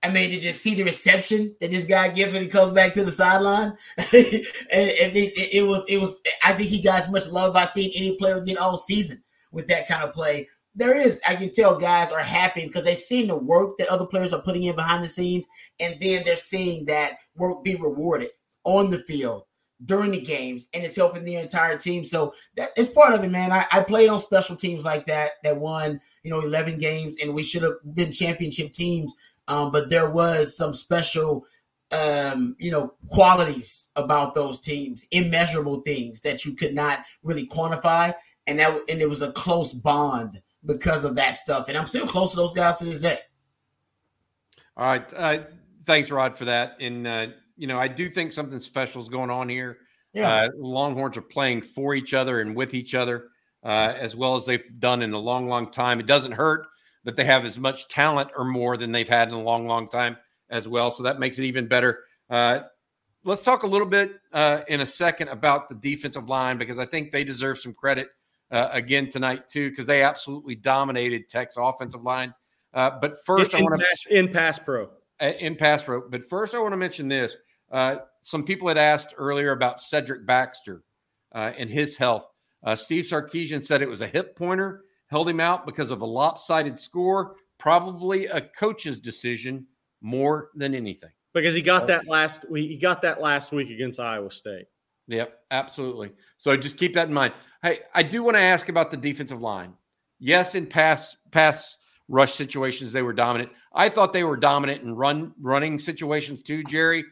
I 0.04 0.10
mean, 0.10 0.32
to 0.32 0.40
just 0.40 0.62
see 0.62 0.76
the 0.76 0.84
reception 0.84 1.56
that 1.62 1.72
this 1.72 1.86
guy 1.86 2.10
gives 2.10 2.34
when 2.34 2.42
he 2.42 2.50
comes 2.50 2.74
back 2.74 2.94
to 2.94 3.06
the 3.06 3.12
sideline, 3.12 3.78
and, 3.98 4.14
and 4.14 5.16
it, 5.16 5.56
it 5.56 5.66
was, 5.66 5.86
it 5.88 5.98
was. 5.98 6.22
I 6.44 6.52
think 6.54 6.70
he 6.70 6.82
got 6.82 7.04
as 7.04 7.10
much 7.10 7.30
love 7.30 7.56
I've 7.56 7.70
seen 7.70 7.90
any 7.96 8.18
player 8.18 8.42
get 8.42 8.58
all 8.58 8.76
season 8.76 9.24
with 9.54 9.68
that 9.68 9.88
kind 9.88 10.04
of 10.04 10.12
play 10.12 10.50
there 10.76 10.96
is, 10.96 11.22
I 11.28 11.36
can 11.36 11.52
tell 11.52 11.78
guys 11.78 12.12
are 12.12 12.20
happy 12.20 12.66
because 12.66 12.86
they've 12.86 12.98
seen 12.98 13.28
the 13.28 13.38
work 13.38 13.78
that 13.78 13.90
other 13.90 14.06
players 14.06 14.34
are 14.34 14.42
putting 14.42 14.64
in 14.64 14.76
behind 14.76 15.04
the 15.04 15.08
scenes, 15.08 15.48
and 15.80 15.96
then 16.02 16.24
they're 16.26 16.36
seeing 16.36 16.86
that 16.86 17.18
work 17.36 17.64
be 17.64 17.76
rewarded 17.76 18.30
on 18.64 18.90
the 18.90 19.00
field 19.00 19.44
during 19.86 20.12
the 20.12 20.22
games, 20.22 20.68
and 20.74 20.84
it's 20.84 20.96
helping 20.96 21.24
the 21.24 21.36
entire 21.36 21.78
team. 21.78 22.04
So 22.06 22.34
that 22.56 22.72
it's 22.76 22.90
part 22.90 23.14
of 23.14 23.24
it, 23.24 23.32
man. 23.32 23.52
I, 23.52 23.66
I 23.72 23.82
played 23.82 24.10
on 24.10 24.20
special 24.20 24.56
teams 24.56 24.86
like 24.86 25.06
that 25.08 25.34
that 25.44 25.58
won, 25.58 26.00
you 26.24 26.32
know, 26.32 26.42
11 26.42 26.80
games, 26.80 27.18
and 27.22 27.34
we 27.34 27.44
should 27.44 27.64
have 27.64 27.74
been 27.94 28.12
championship 28.12 28.74
teams. 28.74 29.14
Um, 29.48 29.72
but 29.72 29.90
there 29.90 30.10
was 30.10 30.56
some 30.56 30.74
special 30.74 31.46
um, 31.94 32.56
you 32.60 32.72
know, 32.72 32.94
qualities 33.10 33.92
about 33.96 34.34
those 34.34 34.60
teams, 34.60 35.06
immeasurable 35.12 35.82
things 35.82 36.22
that 36.22 36.44
you 36.44 36.56
could 36.56 36.74
not 36.74 37.00
really 37.22 37.48
quantify. 37.48 38.14
And 38.48 38.60
that 38.60 38.74
and 38.90 39.02
it 39.02 39.08
was 39.08 39.22
a 39.22 39.32
close 39.32 39.74
bond 39.74 40.42
because 40.66 41.04
of 41.04 41.16
that 41.16 41.36
stuff. 41.38 41.68
And 41.68 41.78
I'm 41.78 41.88
still 41.88 42.08
close 42.08 42.32
to 42.32 42.38
those 42.38 42.54
guys 42.54 42.80
to 42.80 42.86
this 42.86 43.02
day. 43.02 43.20
All 44.78 44.86
right. 44.86 45.14
Uh, 45.14 45.44
thanks, 45.86 46.10
Rod, 46.10 46.36
for 46.36 46.46
that. 46.46 46.78
And 46.80 47.06
uh, 47.06 47.28
you 47.58 47.68
know, 47.68 47.80
I 47.80 47.88
do 47.88 48.10
think 48.10 48.32
something 48.32 48.60
special 48.60 49.02
is 49.02 49.10
going 49.10 49.30
on 49.30 49.50
here. 49.50 49.80
Yeah. 50.14 50.34
Uh, 50.34 50.50
Longhorns 50.58 51.18
are 51.18 51.22
playing 51.22 51.62
for 51.62 51.96
each 51.96 52.14
other 52.14 52.42
and 52.42 52.56
with 52.56 52.74
each 52.74 52.96
other, 52.96 53.30
uh, 53.64 53.94
as 53.98 54.16
well 54.16 54.36
as 54.36 54.46
they've 54.46 54.64
done 54.80 55.02
in 55.02 55.14
a 55.14 55.20
long, 55.20 55.48
long 55.48 55.72
time. 55.72 56.00
It 56.00 56.06
doesn't 56.06 56.32
hurt 56.32 56.68
that 57.04 57.16
they 57.16 57.26
have 57.26 57.46
as 57.46 57.60
much 57.60 57.88
talent 57.88 58.30
or 58.38 58.46
more 58.46 58.78
than 58.78 58.92
they've 58.92 59.08
had 59.08 59.28
in 59.28 59.34
a 59.34 59.42
long, 59.42 59.68
long 59.68 59.90
time 59.90 60.18
as 60.50 60.68
well. 60.68 60.92
So 60.92 61.04
that 61.04 61.20
makes 61.20 61.40
it 61.40 61.46
even 61.46 61.68
better. 61.68 62.04
Uh, 62.30 62.62
let's 63.24 63.44
talk 63.44 63.64
a 63.64 63.68
little 63.68 63.88
bit 63.88 64.20
uh, 64.32 64.62
in 64.68 64.82
a 64.82 64.88
second 64.88 65.30
about 65.30 65.68
the 65.68 65.76
defensive 65.76 66.30
line 66.30 66.58
because 66.58 66.80
I 66.80 66.86
think 66.86 67.12
they 67.12 67.24
deserve 67.24 67.60
some 67.60 67.74
credit 67.74 68.10
uh, 68.52 68.70
again 68.72 69.10
tonight 69.10 69.48
too 69.48 69.70
because 69.70 69.88
they 69.88 70.04
absolutely 70.04 70.56
dominated 70.56 71.30
Tech's 71.30 71.56
offensive 71.58 72.04
line. 72.04 72.34
Uh, 72.74 72.92
but 73.02 73.16
first, 73.26 73.54
in, 73.54 73.60
I 73.60 73.64
want 73.64 73.80
to 73.80 74.18
in 74.18 74.28
pass 74.28 74.60
pro 74.60 74.90
uh, 75.22 75.32
in 75.40 75.56
pass 75.56 75.84
pro. 75.84 76.08
But 76.10 76.24
first, 76.26 76.56
I 76.56 76.60
want 76.60 76.74
to 76.74 76.78
mention 76.78 77.08
this. 77.08 77.36
Uh, 77.72 77.98
some 78.22 78.44
people 78.44 78.68
had 78.68 78.78
asked 78.78 79.14
earlier 79.18 79.52
about 79.52 79.82
Cedric 79.82 80.26
Baxter 80.26 80.84
and 81.34 81.70
his 81.70 81.98
health. 81.98 82.28
Steve 82.76 83.06
Sarkisian 83.06 83.66
said 83.66 83.82
it 83.82 83.90
was 83.90 84.02
a 84.02 84.08
hip 84.08 84.36
pointer, 84.36 84.84
held 85.08 85.28
him 85.28 85.40
out 85.40 85.66
because 85.66 85.92
of 85.92 86.02
a 86.02 86.06
lopsided 86.06 86.80
score, 86.80 87.36
probably 87.58 88.28
a 88.28 88.42
coach's 88.42 89.00
decision 89.00 89.66
more 90.02 90.50
than 90.56 90.76
anything 90.76 91.10
because 91.34 91.56
he 91.56 91.62
got 91.62 91.88
that 91.88 92.08
last. 92.08 92.46
He 92.54 92.78
got 92.78 93.02
that 93.02 93.20
last 93.20 93.52
week 93.52 93.70
against 93.70 94.00
Iowa 94.00 94.32
State. 94.32 94.68
Yep, 95.08 95.40
absolutely. 95.52 96.12
So 96.38 96.56
just 96.56 96.78
keep 96.78 96.94
that 96.94 97.08
in 97.08 97.14
mind. 97.14 97.34
Hey, 97.62 97.80
I 97.94 98.04
do 98.04 98.24
want 98.24 98.36
to 98.36 98.42
ask 98.42 98.70
about 98.70 98.92
the 98.92 98.98
defensive 98.98 99.42
line. 99.42 99.74
Yes, 100.20 100.56
in 100.56 100.66
pass 100.66 101.18
pass 101.32 101.78
rush 102.08 102.34
situations 102.34 102.92
they 102.92 103.02
were 103.02 103.14
dominant. 103.14 103.52
I 103.74 103.90
thought 103.90 104.14
they 104.14 104.24
were 104.24 104.38
dominant 104.38 104.84
in 104.84 104.96
run 104.96 105.34
running 105.42 105.80
situations 105.80 106.44
too, 106.44 106.64
Jerry. 106.64 107.04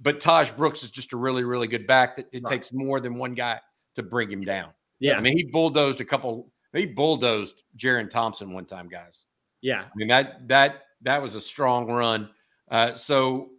But 0.00 0.20
Tahj 0.20 0.56
Brooks 0.56 0.82
is 0.82 0.90
just 0.90 1.12
a 1.12 1.16
really 1.16 1.44
really 1.44 1.66
good 1.66 1.86
back 1.86 2.16
that 2.16 2.26
it 2.32 2.42
right. 2.44 2.50
takes 2.52 2.72
more 2.72 3.00
than 3.00 3.14
one 3.14 3.34
guy 3.34 3.60
to 3.96 4.02
bring 4.02 4.30
him 4.30 4.42
down. 4.42 4.70
Yeah, 5.00 5.16
I 5.16 5.20
mean 5.20 5.36
he 5.36 5.44
bulldozed 5.44 6.00
a 6.00 6.04
couple. 6.04 6.52
He 6.72 6.86
bulldozed 6.86 7.62
Jerrin 7.76 8.08
Thompson 8.08 8.52
one 8.52 8.66
time, 8.66 8.88
guys. 8.88 9.26
Yeah, 9.60 9.82
I 9.82 9.96
mean 9.96 10.08
that 10.08 10.46
that 10.48 10.82
that 11.02 11.22
was 11.22 11.34
a 11.34 11.40
strong 11.40 11.90
run. 11.90 12.30
Uh, 12.70 12.94
so, 12.94 13.50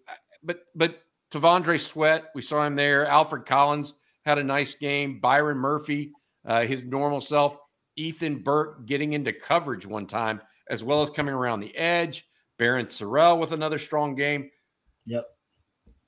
but 0.44 0.62
but 0.76 1.02
T'Vondre 1.32 1.80
Sweat, 1.80 2.26
we 2.36 2.42
saw 2.42 2.66
him 2.66 2.76
there. 2.76 3.08
Alfred 3.08 3.46
Collins 3.46 3.94
had 4.26 4.38
a 4.38 4.44
nice 4.44 4.76
game. 4.76 5.20
Byron 5.20 5.58
Murphy, 5.58 6.12
uh, 6.46 6.64
his 6.64 6.86
normal 6.86 7.22
self. 7.22 7.58
Ethan 7.96 8.40
Burke 8.40 8.86
getting 8.86 9.14
into 9.14 9.34
coverage 9.34 9.86
one 9.86 10.08
time, 10.08 10.42
as 10.70 10.84
well 10.84 11.02
as 11.02 11.10
coming 11.10 11.34
around 11.34 11.60
the 11.60 11.76
edge. 11.76 12.26
Barryn 12.60 12.86
Sorrell 12.86 13.40
with 13.40 13.52
another 13.52 13.80
strong 13.80 14.16
game. 14.16 14.50
Yep. 15.06 15.26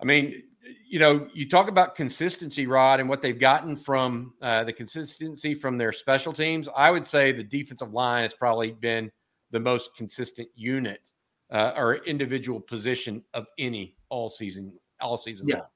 I 0.02 0.06
mean, 0.06 0.44
you 0.88 1.00
know, 1.00 1.28
you 1.34 1.50
talk 1.50 1.68
about 1.68 1.96
consistency, 1.96 2.68
Rod, 2.68 3.00
and 3.00 3.10
what 3.10 3.22
they've 3.22 3.40
gotten 3.40 3.76
from 3.76 4.34
uh, 4.42 4.64
the 4.64 4.74
consistency 4.74 5.56
from 5.56 5.78
their 5.78 5.92
special 5.92 6.32
teams. 6.32 6.70
I 6.76 6.92
would 6.92 7.06
say 7.06 7.32
the 7.32 7.44
defensive 7.44 7.94
line 7.94 8.24
has 8.24 8.34
probably 8.34 8.72
been 8.72 9.12
the 9.52 9.60
most 9.60 9.96
consistent 9.96 10.50
unit 10.56 11.12
uh, 11.52 11.74
or 11.76 11.96
individual 12.06 12.60
position 12.60 13.24
of 13.34 13.46
any 13.58 13.96
all 14.10 14.30
season, 14.30 14.74
all 15.04 15.18
season 15.18 15.48
yeah. 15.48 15.58
long. 15.58 15.68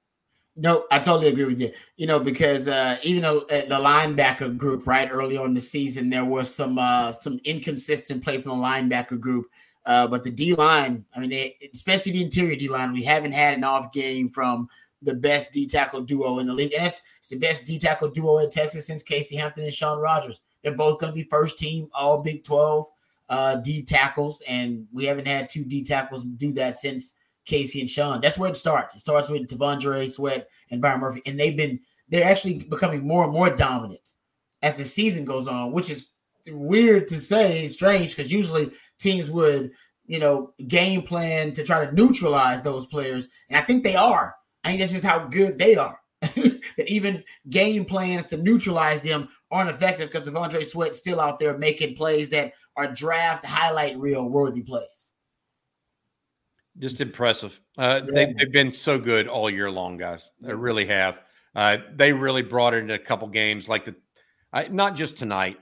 No, 0.59 0.85
I 0.89 0.97
totally 0.97 1.27
agree 1.27 1.45
with 1.45 1.61
you. 1.61 1.71
You 1.97 2.07
know, 2.07 2.19
because 2.19 2.67
uh, 2.67 2.97
even 3.03 3.21
though 3.21 3.41
uh, 3.41 3.65
the 3.67 3.79
linebacker 3.79 4.57
group, 4.57 4.87
right 4.87 5.07
early 5.11 5.37
on 5.37 5.49
in 5.49 5.53
the 5.53 5.61
season, 5.61 6.09
there 6.09 6.25
was 6.25 6.53
some 6.53 6.79
uh, 6.79 7.11
some 7.11 7.39
inconsistent 7.43 8.23
play 8.23 8.41
from 8.41 8.57
the 8.57 8.63
linebacker 8.63 9.19
group. 9.19 9.45
Uh, 9.85 10.07
but 10.07 10.23
the 10.23 10.31
D 10.31 10.53
line, 10.55 11.05
I 11.15 11.19
mean, 11.19 11.29
they, 11.29 11.57
especially 11.73 12.11
the 12.11 12.23
interior 12.23 12.55
D 12.55 12.67
line, 12.67 12.91
we 12.91 13.03
haven't 13.03 13.31
had 13.31 13.53
an 13.53 13.63
off 13.63 13.93
game 13.93 14.29
from 14.29 14.67
the 15.01 15.13
best 15.13 15.53
D 15.53 15.67
tackle 15.67 16.01
duo 16.01 16.39
in 16.39 16.47
the 16.47 16.53
league. 16.53 16.73
And 16.73 16.85
it's, 16.85 17.01
it's 17.19 17.29
the 17.29 17.37
best 17.37 17.65
D 17.65 17.77
tackle 17.77 18.09
duo 18.09 18.39
in 18.39 18.49
Texas 18.49 18.87
since 18.87 19.03
Casey 19.03 19.35
Hampton 19.35 19.63
and 19.63 19.73
Shaun 19.73 19.99
Rogers. 19.99 20.41
They're 20.63 20.73
both 20.73 20.99
going 20.99 21.13
to 21.13 21.15
be 21.15 21.23
first 21.29 21.57
team 21.57 21.87
All 21.93 22.17
Big 22.17 22.43
12 22.43 22.87
uh, 23.29 23.55
D 23.57 23.83
tackles, 23.83 24.41
and 24.47 24.87
we 24.91 25.05
haven't 25.05 25.27
had 25.27 25.49
two 25.49 25.63
D 25.63 25.83
tackles 25.83 26.23
do 26.23 26.51
that 26.53 26.75
since 26.75 27.13
Casey 27.47 27.79
and 27.79 27.89
Shaun. 27.89 28.21
That's 28.21 28.37
where 28.37 28.51
it 28.51 28.57
starts. 28.57 28.95
It 28.95 28.99
starts 28.99 29.29
with 29.29 29.47
T'Vondre 29.47 30.07
Sweat 30.07 30.47
and 30.69 30.81
Byron 30.81 30.99
Murphy, 30.99 31.23
and 31.25 31.39
they've 31.39 31.57
been 31.57 31.79
they're 32.09 32.29
actually 32.29 32.59
becoming 32.59 33.05
more 33.05 33.23
and 33.23 33.33
more 33.33 33.49
dominant 33.49 34.11
as 34.61 34.77
the 34.77 34.85
season 34.85 35.25
goes 35.25 35.47
on, 35.47 35.71
which 35.71 35.89
is 35.89 36.11
weird 36.47 37.07
to 37.07 37.17
say, 37.17 37.67
strange 37.67 38.15
because 38.15 38.31
usually 38.31 38.71
teams 38.99 39.29
would 39.29 39.71
you 40.05 40.19
know 40.19 40.53
game 40.67 41.01
plan 41.01 41.51
to 41.53 41.63
try 41.63 41.85
to 41.85 41.91
neutralize 41.93 42.61
those 42.61 42.85
players, 42.85 43.29
and 43.49 43.57
I 43.57 43.61
think 43.61 43.83
they 43.83 43.95
are. 43.95 44.35
I 44.63 44.69
think 44.69 44.81
that's 44.81 44.93
just 44.93 45.05
how 45.05 45.27
good 45.27 45.57
they 45.57 45.75
are. 45.75 45.99
that 46.21 46.87
even 46.87 47.23
game 47.49 47.85
plans 47.85 48.25
to 48.27 48.37
neutralize 48.37 49.03
them 49.03 49.29
aren't 49.51 49.69
effective 49.69 50.11
because 50.11 50.27
T'Vondre 50.27 50.65
Sweat's 50.65 50.97
still 50.97 51.21
out 51.21 51.39
there 51.39 51.57
making 51.57 51.95
plays 51.95 52.29
that 52.31 52.53
are 52.75 52.91
draft 52.91 53.45
highlight 53.45 53.97
reel 53.97 54.27
worthy 54.27 54.61
plays. 54.61 54.96
Just 56.79 57.01
impressive. 57.01 57.59
Uh, 57.77 58.01
yeah. 58.05 58.11
they, 58.13 58.35
have 58.39 58.51
been 58.51 58.71
so 58.71 58.99
good 58.99 59.27
all 59.27 59.49
year 59.49 59.69
long, 59.71 59.97
guys. 59.97 60.31
They 60.41 60.53
really 60.53 60.85
have. 60.85 61.21
Uh, 61.55 61.77
they 61.95 62.13
really 62.13 62.43
brought 62.43 62.73
it 62.73 62.83
in 62.83 62.91
a 62.91 62.99
couple 62.99 63.27
games, 63.27 63.67
like 63.67 63.85
the, 63.85 63.95
I, 64.53 64.67
not 64.67 64.95
just 64.95 65.17
tonight, 65.17 65.57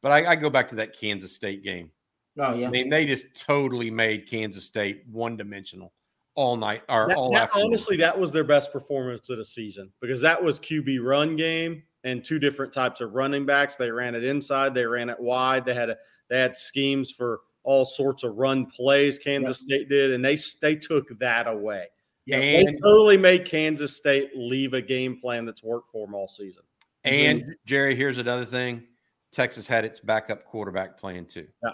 but 0.00 0.12
I, 0.12 0.32
I, 0.32 0.36
go 0.36 0.48
back 0.48 0.68
to 0.68 0.76
that 0.76 0.96
Kansas 0.96 1.34
State 1.34 1.64
game. 1.64 1.90
Oh 2.38 2.54
yeah. 2.54 2.68
I 2.68 2.70
mean, 2.70 2.88
they 2.88 3.04
just 3.04 3.34
totally 3.34 3.90
made 3.90 4.28
Kansas 4.28 4.64
State 4.64 5.02
one 5.10 5.36
dimensional 5.36 5.92
all 6.34 6.56
night 6.56 6.82
or 6.88 7.08
that, 7.08 7.16
all 7.16 7.30
that, 7.30 7.50
honestly 7.54 7.96
that 7.96 8.18
was 8.18 8.32
their 8.32 8.44
best 8.44 8.72
performance 8.72 9.28
of 9.28 9.36
the 9.36 9.44
season 9.44 9.92
because 10.00 10.20
that 10.20 10.42
was 10.42 10.58
QB 10.58 11.04
run 11.04 11.36
game 11.36 11.82
and 12.04 12.24
two 12.24 12.38
different 12.38 12.72
types 12.72 13.00
of 13.00 13.12
running 13.12 13.44
backs. 13.44 13.76
They 13.76 13.90
ran 13.90 14.14
it 14.14 14.24
inside, 14.24 14.74
they 14.74 14.86
ran 14.86 15.10
it 15.10 15.20
wide. 15.20 15.64
They 15.64 15.74
had 15.74 15.90
a 15.90 15.96
they 16.30 16.40
had 16.40 16.56
schemes 16.56 17.10
for 17.10 17.40
all 17.64 17.84
sorts 17.84 18.24
of 18.24 18.36
run 18.36 18.66
plays. 18.66 19.18
Kansas 19.18 19.60
State 19.60 19.88
did, 19.88 20.12
and 20.12 20.24
they 20.24 20.36
they 20.60 20.76
took 20.76 21.18
that 21.18 21.46
away. 21.46 21.86
Yeah, 22.26 22.38
and 22.38 22.68
they 22.68 22.72
totally 22.80 23.16
made 23.16 23.44
Kansas 23.44 23.96
State 23.96 24.30
leave 24.34 24.74
a 24.74 24.82
game 24.82 25.20
plan 25.20 25.44
that's 25.44 25.62
worked 25.62 25.90
for 25.90 26.06
them 26.06 26.14
all 26.14 26.28
season. 26.28 26.62
And 27.04 27.56
Jerry, 27.66 27.94
here's 27.96 28.18
another 28.18 28.44
thing: 28.44 28.84
Texas 29.32 29.66
had 29.66 29.84
its 29.84 30.00
backup 30.00 30.44
quarterback 30.44 30.98
playing 30.98 31.26
too. 31.26 31.48
Yeah. 31.62 31.70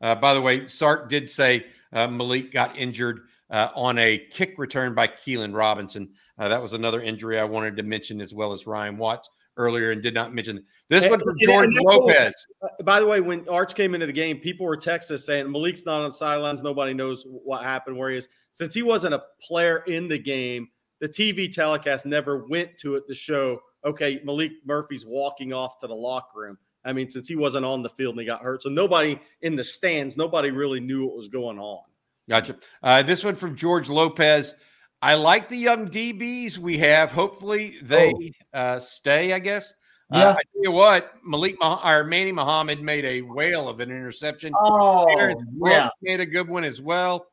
Uh, 0.00 0.14
by 0.16 0.34
the 0.34 0.40
way, 0.40 0.66
Sark 0.66 1.08
did 1.08 1.30
say 1.30 1.66
uh, 1.92 2.08
Malik 2.08 2.52
got 2.52 2.76
injured 2.76 3.20
uh, 3.50 3.68
on 3.74 3.98
a 3.98 4.18
kick 4.30 4.54
return 4.58 4.94
by 4.94 5.06
Keilan 5.06 5.54
Robinson. 5.54 6.12
Uh, 6.38 6.48
that 6.48 6.60
was 6.60 6.72
another 6.72 7.00
injury 7.02 7.38
I 7.38 7.44
wanted 7.44 7.76
to 7.76 7.82
mention, 7.82 8.20
as 8.20 8.34
well 8.34 8.52
as 8.52 8.66
Ryan 8.66 8.98
Watts 8.98 9.28
earlier 9.56 9.90
and 9.90 10.02
did 10.02 10.14
not 10.14 10.34
mention 10.34 10.64
this 10.88 11.06
one 11.08 11.20
from 11.20 11.34
George 11.40 11.70
Lopez. 11.72 12.34
Uh, 12.62 12.68
by 12.84 13.00
the 13.00 13.06
way, 13.06 13.20
when 13.20 13.48
Arch 13.48 13.74
came 13.74 13.94
into 13.94 14.06
the 14.06 14.12
game, 14.12 14.38
people 14.38 14.66
were 14.66 14.76
texting 14.76 15.18
saying 15.18 15.50
Malik's 15.50 15.84
not 15.84 16.00
on 16.00 16.06
the 16.06 16.12
sidelines. 16.12 16.62
Nobody 16.62 16.94
knows 16.94 17.24
what 17.26 17.62
happened, 17.62 17.96
where 17.96 18.10
he 18.10 18.16
is. 18.16 18.28
Since 18.50 18.74
he 18.74 18.82
wasn't 18.82 19.14
a 19.14 19.22
player 19.40 19.78
in 19.86 20.08
the 20.08 20.18
game, 20.18 20.68
the 21.00 21.08
TV 21.08 21.52
telecast 21.52 22.06
never 22.06 22.46
went 22.46 22.78
to 22.78 22.94
it 22.94 23.04
to 23.08 23.14
show, 23.14 23.58
okay, 23.84 24.20
Malik 24.24 24.52
Murphy's 24.64 25.04
walking 25.04 25.52
off 25.52 25.78
to 25.78 25.86
the 25.86 25.94
locker 25.94 26.40
room. 26.40 26.58
I 26.84 26.92
mean, 26.92 27.08
since 27.10 27.28
he 27.28 27.36
wasn't 27.36 27.64
on 27.64 27.82
the 27.82 27.88
field 27.88 28.14
and 28.14 28.20
he 28.20 28.26
got 28.26 28.42
hurt. 28.42 28.62
So 28.62 28.68
nobody 28.68 29.20
in 29.42 29.56
the 29.56 29.64
stands, 29.64 30.16
nobody 30.16 30.50
really 30.50 30.80
knew 30.80 31.06
what 31.06 31.16
was 31.16 31.28
going 31.28 31.58
on. 31.58 31.82
Gotcha. 32.28 32.56
Uh, 32.82 33.02
this 33.02 33.24
one 33.24 33.34
from 33.34 33.56
George 33.56 33.88
Lopez. 33.88 34.54
I 35.02 35.14
like 35.14 35.48
the 35.48 35.56
young 35.56 35.88
DBs 35.88 36.58
we 36.58 36.78
have. 36.78 37.10
Hopefully 37.10 37.76
they 37.82 38.12
oh. 38.54 38.58
uh, 38.58 38.80
stay, 38.80 39.32
I 39.32 39.40
guess. 39.40 39.74
Uh, 40.12 40.18
yeah. 40.18 40.28
Uh, 40.28 40.32
I 40.32 40.34
tell 40.34 40.62
you 40.62 40.70
what, 40.70 41.12
Malik 41.24 41.58
Mah- 41.58 41.80
or 41.84 42.04
Manny 42.04 42.30
Muhammad 42.30 42.80
made 42.80 43.04
a 43.04 43.22
whale 43.22 43.68
of 43.68 43.80
an 43.80 43.90
interception. 43.90 44.52
Oh, 44.56 45.34
yeah. 45.64 45.88
made 46.02 46.20
a 46.20 46.26
good 46.26 46.48
one 46.48 46.62
as 46.62 46.80
well. 46.80 47.26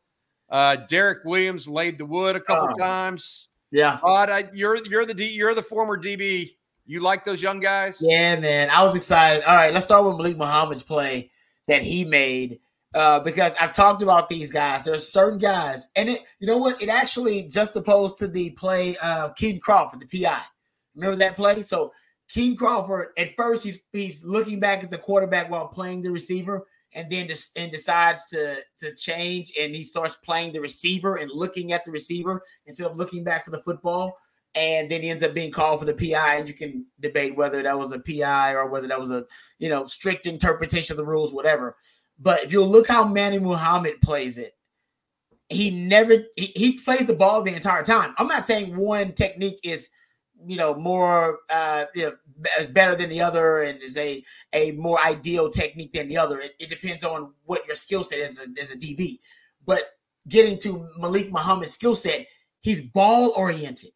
Uh, 0.50 0.78
Derek 0.90 1.24
Williams 1.26 1.68
laid 1.68 2.00
the 2.00 2.06
wood 2.06 2.36
a 2.36 2.40
couple 2.40 2.70
oh. 2.72 2.80
times. 2.80 3.50
Yeah, 3.72 4.00
Rod, 4.04 4.32
I, 4.32 4.50
you're 4.52 4.78
you're 4.86 5.06
the 5.06 5.14
D, 5.14 5.28
you're 5.28 5.54
the 5.54 5.62
former 5.62 5.96
DB. 5.96 6.56
You 6.88 7.02
like 7.02 7.24
those 7.24 7.40
young 7.40 7.60
guys? 7.60 8.00
Yeah, 8.02 8.40
man. 8.40 8.72
I 8.72 8.84
was 8.84 8.96
excited. 8.96 9.44
All 9.44 9.56
right, 9.56 9.72
let's 9.72 9.86
start 9.86 10.06
with 10.06 10.18
Malik 10.18 10.38
Muhammad's 10.38 10.82
play 10.82 11.30
that 11.68 11.84
he 11.84 12.04
made 12.04 12.62
uh, 12.94 13.20
because 13.20 13.54
I've 13.60 13.74
talked 13.74 14.02
about 14.02 14.30
these 14.30 14.52
guys. 14.52 14.86
There's 14.86 15.12
certain 15.12 15.40
guys, 15.40 15.88
and 15.96 16.10
it, 16.10 16.22
you 16.40 16.48
know 16.48 16.58
what? 16.58 16.82
It 16.82 16.90
actually 16.90 17.44
just 17.44 17.76
opposed 17.76 18.18
to 18.20 18.28
the 18.28 18.52
play 18.52 18.98
uh, 18.98 19.30
Kitan 19.30 19.62
Crawford, 19.62 20.02
the 20.02 20.24
PI. 20.24 20.42
Remember 20.96 21.18
that 21.18 21.36
play? 21.36 21.62
So 21.62 21.92
Keem 22.34 22.58
Crawford, 22.58 23.10
at 23.18 23.36
first, 23.36 23.64
he's 23.64 23.80
he's 23.92 24.24
looking 24.24 24.60
back 24.60 24.84
at 24.84 24.92
the 24.92 24.98
quarterback 24.98 25.50
while 25.50 25.68
playing 25.68 26.02
the 26.02 26.12
receiver, 26.12 26.68
and 26.94 27.10
then 27.12 27.28
just 27.28 27.58
and 27.58 27.72
decides 27.72 28.26
to 28.30 28.58
to 28.80 28.96
change, 28.96 29.54
and 29.60 29.76
he 29.76 29.84
starts 29.84 30.18
playing 30.18 30.54
the 30.54 30.62
receiver 30.62 31.16
and 31.16 31.32
looking 31.32 31.74
at 31.74 31.86
the 31.86 31.92
receiver 31.92 32.42
instead 32.68 32.90
of 32.90 32.98
looking 32.98 33.24
back 33.24 33.46
for 33.46 33.52
the 33.52 33.62
football. 33.62 34.16
And 34.56 34.90
then 34.90 35.04
he 35.04 35.10
ends 35.10 35.24
up 35.24 35.36
being 35.36 35.52
called 35.52 35.80
for 35.80 35.86
the 35.86 35.94
PI, 35.94 36.36
and 36.36 36.48
you 36.48 36.56
can 36.56 36.86
debate 37.00 37.36
whether 37.36 37.62
that 37.62 37.78
was 37.78 37.92
a 37.92 38.00
PI 38.00 38.54
or 38.54 38.68
whether 38.68 38.88
that 38.88 39.00
was 39.00 39.12
a 39.12 39.26
you 39.58 39.70
know 39.70 39.88
strict 39.88 40.28
interpretation 40.28 40.94
of 40.94 40.98
the 40.98 41.06
rules, 41.06 41.34
whatever. 41.34 41.76
But 42.20 42.44
if 42.44 42.52
you 42.52 42.64
look 42.64 42.88
how 42.88 43.06
Manny 43.06 43.40
Muhammad 43.40 44.02
plays 44.02 44.38
it, 44.38 44.56
he 45.48 45.72
never 45.72 46.24
he, 46.36 46.48
he 46.56 46.80
plays 46.80 47.08
the 47.08 47.14
ball 47.14 47.42
the 47.42 47.54
entire 47.54 47.84
time. 47.84 48.14
I'm 48.18 48.28
not 48.28 48.46
saying 48.46 48.76
one 48.76 49.14
technique 49.14 49.60
is 49.64 49.90
you 50.46 50.58
know 50.58 50.76
more 50.76 51.40
uh 51.50 51.86
you 51.96 52.04
know, 52.04 52.66
better 52.70 52.96
than 52.96 53.10
the 53.10 53.22
other 53.22 53.62
and 53.64 53.82
is 53.82 53.98
a 53.98 54.24
a 54.54 54.72
more 54.74 55.04
ideal 55.04 55.50
technique 55.50 55.92
than 55.94 56.08
the 56.08 56.18
other. 56.18 56.40
It, 56.40 56.54
it 56.60 56.70
depends 56.70 57.04
on 57.04 57.34
what 57.46 57.66
your 57.66 57.76
skill 57.76 58.04
set 58.04 58.20
is 58.20 58.40
as, 58.40 58.48
as 58.62 58.72
a 58.72 58.78
db 58.78 59.20
but 59.66 59.84
getting 60.30 60.58
to 60.60 60.88
malik 60.98 61.30
muhammad's 61.30 61.74
skill 61.74 61.94
set 61.94 62.26
he's 62.62 62.80
ball 62.80 63.34
oriented 63.36 63.92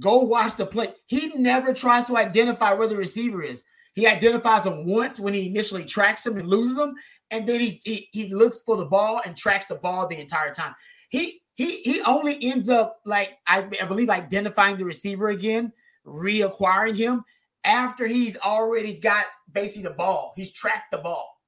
go 0.00 0.18
watch 0.18 0.56
the 0.56 0.66
play. 0.66 0.88
He 1.06 1.32
never 1.36 1.72
tries 1.72 2.04
to 2.04 2.16
identify 2.16 2.72
where 2.72 2.88
the 2.88 2.96
receiver 2.96 3.42
is 3.42 3.62
he 3.94 4.06
identifies 4.06 4.66
him 4.66 4.86
once 4.86 5.20
when 5.20 5.34
he 5.34 5.46
initially 5.46 5.84
tracks 5.84 6.26
him 6.26 6.36
and 6.36 6.48
loses 6.48 6.78
him 6.78 6.94
and 7.30 7.46
then 7.46 7.60
he 7.60 7.80
he, 7.84 8.08
he 8.12 8.34
looks 8.34 8.60
for 8.60 8.76
the 8.76 8.86
ball 8.86 9.20
and 9.24 9.36
tracks 9.36 9.66
the 9.66 9.76
ball 9.76 10.06
the 10.06 10.20
entire 10.20 10.52
time 10.52 10.74
he 11.08 11.42
he 11.54 11.82
he 11.82 12.02
only 12.02 12.36
ends 12.42 12.68
up 12.68 13.00
like 13.04 13.38
I, 13.46 13.66
I 13.80 13.86
believe 13.86 14.10
identifying 14.10 14.76
the 14.76 14.84
receiver 14.84 15.28
again, 15.28 15.72
reacquiring 16.06 16.96
him 16.96 17.24
after 17.64 18.06
he's 18.06 18.36
already 18.38 18.98
got 18.98 19.26
basically 19.52 19.88
the 19.88 19.94
ball. 19.94 20.32
He's 20.36 20.52
tracked 20.52 20.90
the 20.90 20.98
ball. 20.98 21.40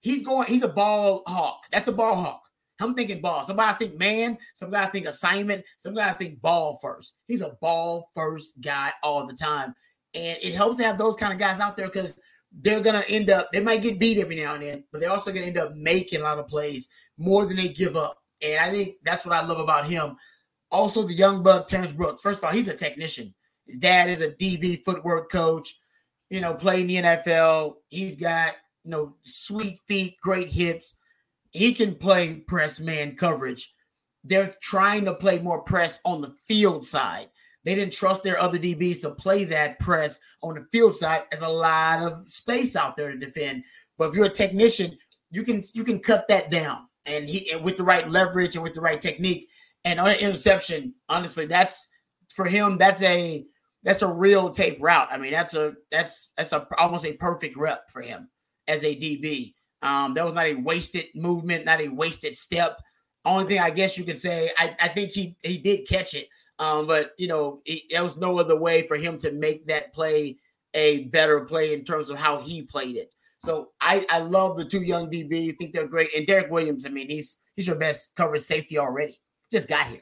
He's 0.00 0.22
going. 0.22 0.46
He's 0.48 0.62
a 0.62 0.68
ball 0.68 1.22
hawk. 1.26 1.64
That's 1.72 1.88
a 1.88 1.92
ball 1.92 2.16
hawk. 2.16 2.42
I'm 2.80 2.94
thinking 2.94 3.22
ball. 3.22 3.42
Some 3.42 3.56
guys 3.56 3.76
think 3.76 3.98
man. 3.98 4.36
Some 4.54 4.70
guys 4.70 4.90
think 4.90 5.06
assignment. 5.06 5.64
Some 5.78 5.94
guys 5.94 6.16
think 6.16 6.42
ball 6.42 6.78
first. 6.82 7.14
He's 7.26 7.40
a 7.40 7.56
ball 7.62 8.10
first 8.14 8.60
guy 8.60 8.92
all 9.02 9.26
the 9.26 9.32
time, 9.32 9.74
and 10.14 10.38
it 10.42 10.54
helps 10.54 10.78
to 10.78 10.84
have 10.84 10.98
those 10.98 11.16
kind 11.16 11.32
of 11.32 11.38
guys 11.38 11.60
out 11.60 11.76
there 11.76 11.86
because 11.86 12.20
they're 12.60 12.80
gonna 12.80 13.02
end 13.08 13.30
up. 13.30 13.50
They 13.52 13.60
might 13.60 13.82
get 13.82 13.98
beat 13.98 14.18
every 14.18 14.36
now 14.36 14.54
and 14.54 14.62
then, 14.62 14.84
but 14.92 15.00
they're 15.00 15.10
also 15.10 15.32
gonna 15.32 15.46
end 15.46 15.58
up 15.58 15.74
making 15.74 16.20
a 16.20 16.24
lot 16.24 16.38
of 16.38 16.46
plays 16.46 16.88
more 17.18 17.46
than 17.46 17.56
they 17.56 17.68
give 17.68 17.96
up. 17.96 18.22
And 18.42 18.60
I 18.60 18.70
think 18.70 18.96
that's 19.04 19.24
what 19.24 19.34
I 19.34 19.44
love 19.44 19.58
about 19.58 19.86
him. 19.86 20.16
Also, 20.70 21.02
the 21.02 21.14
young 21.14 21.42
buck, 21.42 21.66
Terrance 21.66 21.92
Brooks. 21.92 22.20
First 22.20 22.38
of 22.38 22.44
all, 22.44 22.52
he's 22.52 22.68
a 22.68 22.74
technician. 22.74 23.34
His 23.66 23.78
dad 23.78 24.10
is 24.10 24.20
a 24.20 24.32
DB 24.32 24.84
footwork 24.84 25.30
coach, 25.30 25.78
you 26.30 26.40
know, 26.40 26.54
playing 26.54 26.86
the 26.86 26.96
NFL. 26.96 27.76
He's 27.88 28.16
got, 28.16 28.54
you 28.84 28.90
know, 28.90 29.14
sweet 29.22 29.78
feet, 29.86 30.16
great 30.20 30.50
hips. 30.50 30.96
He 31.52 31.72
can 31.72 31.94
play 31.94 32.40
press 32.46 32.80
man 32.80 33.16
coverage. 33.16 33.72
They're 34.24 34.52
trying 34.60 35.04
to 35.04 35.14
play 35.14 35.38
more 35.38 35.62
press 35.62 36.00
on 36.04 36.20
the 36.20 36.34
field 36.46 36.84
side. 36.84 37.28
They 37.64 37.74
didn't 37.74 37.94
trust 37.94 38.22
their 38.22 38.38
other 38.38 38.58
DBs 38.58 39.00
to 39.02 39.10
play 39.10 39.44
that 39.44 39.78
press 39.78 40.20
on 40.42 40.54
the 40.54 40.66
field 40.70 40.96
side. 40.96 41.22
There's 41.30 41.42
a 41.42 41.48
lot 41.48 42.02
of 42.02 42.28
space 42.28 42.76
out 42.76 42.96
there 42.96 43.10
to 43.10 43.16
defend. 43.18 43.64
But 43.96 44.10
if 44.10 44.14
you're 44.14 44.26
a 44.26 44.30
technician, 44.30 44.98
you 45.30 45.42
can 45.42 45.62
you 45.74 45.84
can 45.84 45.98
cut 45.98 46.28
that 46.28 46.50
down 46.50 46.86
and 47.06 47.28
he 47.28 47.50
and 47.52 47.62
with 47.62 47.76
the 47.76 47.82
right 47.82 48.08
leverage 48.08 48.54
and 48.54 48.62
with 48.62 48.74
the 48.74 48.80
right 48.80 49.00
technique 49.00 49.48
and 49.84 50.00
on 50.00 50.10
an 50.10 50.18
interception 50.18 50.94
honestly 51.08 51.46
that's 51.46 51.88
for 52.28 52.46
him 52.46 52.78
that's 52.78 53.02
a 53.02 53.44
that's 53.82 54.02
a 54.02 54.08
real 54.08 54.50
tape 54.50 54.78
route 54.80 55.08
i 55.10 55.18
mean 55.18 55.32
that's 55.32 55.54
a 55.54 55.74
that's 55.90 56.30
that's 56.36 56.52
a 56.52 56.66
almost 56.78 57.04
a 57.04 57.12
perfect 57.14 57.56
rep 57.56 57.90
for 57.90 58.00
him 58.00 58.28
as 58.68 58.84
a 58.84 58.96
db 58.96 59.54
um 59.82 60.14
that 60.14 60.24
was 60.24 60.34
not 60.34 60.46
a 60.46 60.54
wasted 60.54 61.06
movement 61.14 61.64
not 61.64 61.80
a 61.80 61.88
wasted 61.88 62.34
step 62.34 62.80
only 63.24 63.44
thing 63.44 63.58
i 63.58 63.70
guess 63.70 63.98
you 63.98 64.04
could 64.04 64.18
say 64.18 64.50
i, 64.58 64.74
I 64.80 64.88
think 64.88 65.10
he 65.10 65.36
he 65.42 65.58
did 65.58 65.88
catch 65.88 66.14
it 66.14 66.28
um 66.58 66.86
but 66.86 67.12
you 67.18 67.26
know 67.26 67.60
it, 67.64 67.82
there 67.90 68.04
was 68.04 68.16
no 68.16 68.38
other 68.38 68.58
way 68.58 68.86
for 68.86 68.96
him 68.96 69.18
to 69.18 69.32
make 69.32 69.66
that 69.66 69.92
play 69.92 70.36
a 70.74 71.04
better 71.04 71.40
play 71.40 71.72
in 71.72 71.84
terms 71.84 72.10
of 72.10 72.16
how 72.16 72.40
he 72.40 72.62
played 72.62 72.96
it 72.96 73.14
so 73.44 73.72
I, 73.80 74.06
I 74.08 74.20
love 74.20 74.56
the 74.56 74.64
two 74.64 74.82
young 74.82 75.10
DBs. 75.10 75.58
Think 75.58 75.74
they're 75.74 75.86
great. 75.86 76.14
And 76.16 76.26
Derek 76.26 76.50
Williams, 76.50 76.86
I 76.86 76.88
mean, 76.88 77.08
he's 77.08 77.38
he's 77.54 77.66
your 77.66 77.76
best 77.76 78.14
coverage 78.16 78.42
safety 78.42 78.78
already. 78.78 79.20
Just 79.52 79.68
got 79.68 79.86
here, 79.86 80.00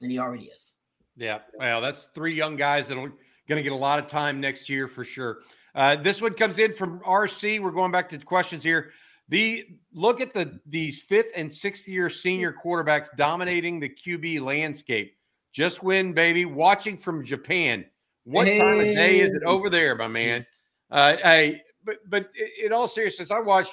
and 0.00 0.10
he 0.10 0.18
already 0.18 0.44
is. 0.44 0.76
Yeah, 1.16 1.40
well, 1.58 1.80
that's 1.80 2.04
three 2.14 2.34
young 2.34 2.56
guys 2.56 2.88
that 2.88 2.98
are 2.98 3.12
going 3.48 3.56
to 3.56 3.62
get 3.62 3.72
a 3.72 3.76
lot 3.76 3.98
of 3.98 4.06
time 4.06 4.40
next 4.40 4.68
year 4.68 4.86
for 4.86 5.04
sure. 5.04 5.38
Uh, 5.74 5.96
this 5.96 6.22
one 6.22 6.34
comes 6.34 6.58
in 6.58 6.72
from 6.72 7.00
RC. 7.00 7.60
We're 7.60 7.70
going 7.72 7.90
back 7.90 8.08
to 8.10 8.18
questions 8.18 8.62
here. 8.62 8.92
The 9.28 9.66
look 9.92 10.20
at 10.20 10.32
the 10.32 10.60
these 10.66 11.02
fifth 11.02 11.32
and 11.34 11.52
sixth 11.52 11.88
year 11.88 12.08
senior 12.08 12.54
quarterbacks 12.64 13.08
dominating 13.16 13.80
the 13.80 13.88
QB 13.88 14.40
landscape. 14.42 15.16
Just 15.56 15.82
win, 15.82 16.12
baby. 16.12 16.44
Watching 16.44 16.98
from 16.98 17.24
Japan. 17.24 17.86
What 18.24 18.46
hey. 18.46 18.58
time 18.58 18.78
of 18.78 18.84
day 18.84 19.20
is 19.20 19.32
it 19.32 19.42
over 19.44 19.70
there, 19.70 19.94
my 19.96 20.06
man? 20.06 20.44
Uh, 20.90 21.16
hey, 21.16 21.62
but 21.82 21.96
but 22.10 22.28
in 22.62 22.74
all 22.74 22.86
seriousness, 22.86 23.30
I 23.30 23.40
watched 23.40 23.72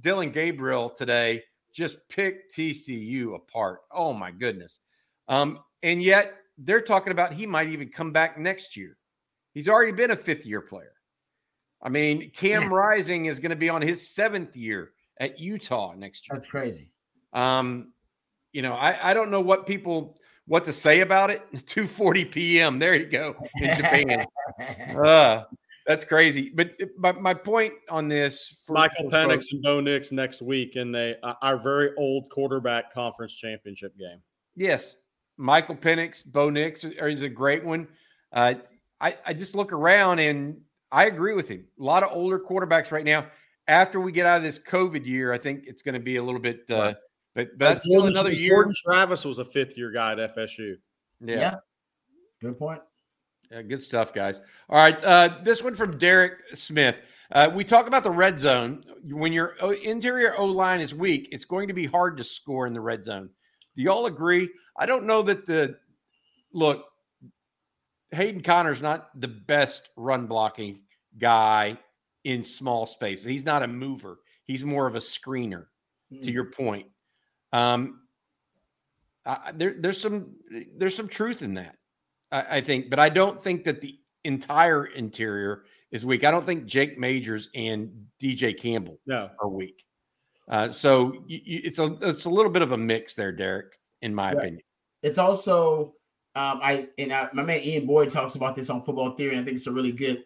Dillon 0.00 0.30
Gabriel 0.30 0.88
today 0.88 1.42
just 1.74 1.98
pick 2.08 2.50
TCU 2.50 3.34
apart. 3.34 3.80
Oh 3.92 4.14
my 4.14 4.30
goodness. 4.30 4.80
Um, 5.28 5.58
and 5.82 6.02
yet 6.02 6.36
they're 6.56 6.80
talking 6.80 7.12
about 7.12 7.34
he 7.34 7.46
might 7.46 7.68
even 7.68 7.90
come 7.90 8.12
back 8.12 8.38
next 8.38 8.74
year. 8.74 8.96
He's 9.52 9.68
already 9.68 9.92
been 9.92 10.12
a 10.12 10.16
fifth 10.16 10.46
year 10.46 10.62
player. 10.62 10.94
I 11.82 11.90
mean, 11.90 12.30
Cam 12.30 12.62
yeah. 12.62 12.68
Rising 12.72 13.26
is 13.26 13.38
going 13.38 13.50
to 13.50 13.56
be 13.56 13.68
on 13.68 13.82
his 13.82 14.08
seventh 14.08 14.56
year 14.56 14.92
at 15.18 15.38
Utah 15.38 15.92
next 15.94 16.26
year. 16.26 16.36
That's 16.36 16.48
crazy. 16.48 16.90
Um, 17.34 17.92
you 18.54 18.62
know, 18.62 18.72
I, 18.72 19.10
I 19.10 19.12
don't 19.12 19.30
know 19.30 19.42
what 19.42 19.66
people 19.66 20.16
what 20.50 20.64
to 20.64 20.72
say 20.72 21.00
about 21.00 21.30
it. 21.30 21.48
2:40 21.54 22.30
p.m. 22.30 22.78
There 22.80 22.96
you 22.96 23.06
go 23.06 23.36
in 23.60 23.76
Japan. 23.76 24.26
uh, 25.04 25.44
that's 25.86 26.04
crazy. 26.04 26.50
But 26.52 26.72
but 26.98 27.20
my 27.20 27.32
point 27.32 27.74
on 27.88 28.08
this, 28.08 28.56
for, 28.66 28.72
Michael 28.72 29.08
for 29.08 29.16
Penix 29.16 29.28
folks, 29.28 29.52
and 29.52 29.62
Bo 29.62 29.80
Nix 29.80 30.10
next 30.10 30.42
week 30.42 30.74
in 30.74 30.90
the 30.90 31.18
uh, 31.22 31.34
our 31.40 31.56
very 31.56 31.92
old 31.96 32.30
quarterback 32.30 32.92
conference 32.92 33.32
championship 33.32 33.96
game. 33.96 34.18
Yes, 34.56 34.96
Michael 35.36 35.76
Penix, 35.76 36.26
Bo 36.26 36.50
Nix 36.50 36.82
is 36.82 37.22
a 37.22 37.28
great 37.28 37.64
one. 37.64 37.86
Uh, 38.32 38.54
I 39.00 39.16
I 39.24 39.32
just 39.32 39.54
look 39.54 39.72
around 39.72 40.18
and 40.18 40.60
I 40.90 41.06
agree 41.06 41.34
with 41.34 41.48
him. 41.48 41.64
A 41.78 41.82
lot 41.82 42.02
of 42.02 42.10
older 42.12 42.40
quarterbacks 42.40 42.90
right 42.90 43.04
now. 43.04 43.26
After 43.68 44.00
we 44.00 44.10
get 44.10 44.26
out 44.26 44.38
of 44.38 44.42
this 44.42 44.58
COVID 44.58 45.06
year, 45.06 45.32
I 45.32 45.38
think 45.38 45.68
it's 45.68 45.82
going 45.82 45.94
to 45.94 46.00
be 46.00 46.16
a 46.16 46.22
little 46.24 46.40
bit. 46.40 46.64
Uh, 46.68 46.76
right. 46.76 46.96
But, 47.34 47.50
but 47.56 47.58
that's 47.58 47.84
still 47.84 48.06
another 48.06 48.32
year. 48.32 48.56
Jordan 48.56 48.74
Travis 48.84 49.24
was 49.24 49.38
a 49.38 49.44
fifth 49.44 49.76
year 49.76 49.90
guy 49.90 50.12
at 50.12 50.36
FSU. 50.36 50.76
Yeah. 51.24 51.36
yeah. 51.36 51.54
Good 52.40 52.58
point. 52.58 52.80
Yeah, 53.50 53.62
good 53.62 53.82
stuff, 53.82 54.14
guys. 54.14 54.40
All 54.68 54.82
right. 54.82 55.02
Uh, 55.04 55.38
this 55.42 55.62
one 55.62 55.74
from 55.74 55.98
Derek 55.98 56.38
Smith. 56.54 57.00
Uh, 57.32 57.50
we 57.52 57.64
talk 57.64 57.86
about 57.86 58.04
the 58.04 58.10
red 58.10 58.38
zone. 58.38 58.84
When 59.04 59.32
your 59.32 59.56
interior 59.84 60.34
O 60.38 60.46
line 60.46 60.80
is 60.80 60.94
weak, 60.94 61.28
it's 61.32 61.44
going 61.44 61.68
to 61.68 61.74
be 61.74 61.86
hard 61.86 62.16
to 62.18 62.24
score 62.24 62.66
in 62.66 62.72
the 62.72 62.80
red 62.80 63.04
zone. 63.04 63.30
Do 63.76 63.82
y'all 63.82 64.06
agree? 64.06 64.48
I 64.76 64.86
don't 64.86 65.04
know 65.04 65.22
that 65.22 65.46
the 65.46 65.76
look, 66.52 66.84
Hayden 68.12 68.42
Conner's 68.42 68.82
not 68.82 69.08
the 69.20 69.28
best 69.28 69.90
run 69.96 70.26
blocking 70.26 70.82
guy 71.18 71.78
in 72.24 72.44
small 72.44 72.86
space. 72.86 73.22
He's 73.22 73.44
not 73.44 73.62
a 73.62 73.68
mover, 73.68 74.18
he's 74.44 74.64
more 74.64 74.86
of 74.86 74.94
a 74.94 75.00
screener, 75.00 75.66
mm. 76.12 76.22
to 76.22 76.30
your 76.30 76.50
point. 76.50 76.86
Um, 77.52 78.00
I, 79.26 79.52
there, 79.54 79.74
there's 79.78 80.00
some 80.00 80.34
there's 80.76 80.94
some 80.94 81.08
truth 81.08 81.42
in 81.42 81.54
that. 81.54 81.76
I, 82.32 82.58
I 82.58 82.60
think, 82.60 82.90
but 82.90 82.98
I 82.98 83.08
don't 83.08 83.42
think 83.42 83.64
that 83.64 83.80
the 83.80 83.98
entire 84.24 84.86
interior 84.86 85.64
is 85.90 86.04
weak. 86.04 86.24
I 86.24 86.30
don't 86.30 86.46
think 86.46 86.66
Jake 86.66 86.98
Majors 86.98 87.48
and 87.54 88.06
DJ 88.22 88.56
Campbell 88.56 88.98
no. 89.06 89.30
are 89.40 89.48
weak. 89.48 89.84
Uh, 90.48 90.70
so 90.72 91.12
you, 91.26 91.40
you, 91.44 91.60
it's 91.64 91.78
a 91.78 91.96
it's 92.02 92.24
a 92.24 92.30
little 92.30 92.50
bit 92.50 92.62
of 92.62 92.72
a 92.72 92.76
mix 92.76 93.14
there, 93.14 93.32
Derek, 93.32 93.78
in 94.02 94.14
my 94.14 94.28
right. 94.28 94.38
opinion. 94.38 94.62
It's 95.02 95.18
also 95.18 95.94
um, 96.34 96.60
I 96.62 96.88
and 96.98 97.12
I, 97.12 97.28
my 97.32 97.42
man 97.42 97.60
Ian 97.62 97.86
Boyd 97.86 98.10
talks 98.10 98.34
about 98.34 98.54
this 98.54 98.70
on 98.70 98.82
Football 98.82 99.12
Theory, 99.12 99.32
and 99.32 99.40
I 99.40 99.44
think 99.44 99.56
it's 99.56 99.66
a 99.66 99.72
really 99.72 99.92
good 99.92 100.24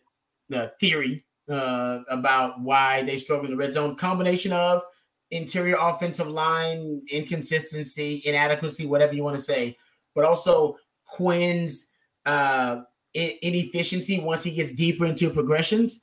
uh, 0.55 0.68
theory 0.80 1.24
uh, 1.51 2.01
about 2.09 2.60
why 2.60 3.02
they 3.02 3.16
struggle 3.16 3.46
in 3.46 3.51
the 3.51 3.56
red 3.56 3.74
zone. 3.74 3.96
Combination 3.96 4.52
of 4.52 4.82
interior 5.35 5.77
offensive 5.81 6.28
line 6.28 7.02
inconsistency, 7.11 8.23
inadequacy, 8.24 8.86
whatever 8.86 9.15
you 9.15 9.24
want 9.24 9.36
to 9.36 9.43
say, 9.43 9.77
but 10.15 10.24
also 10.24 10.77
Quinn's 11.06 11.89
uh, 12.24 12.82
inefficiency 13.12 14.20
once 14.20 14.43
he 14.43 14.55
gets 14.55 14.73
deeper 14.73 15.06
into 15.06 15.31
progressions. 15.31 16.02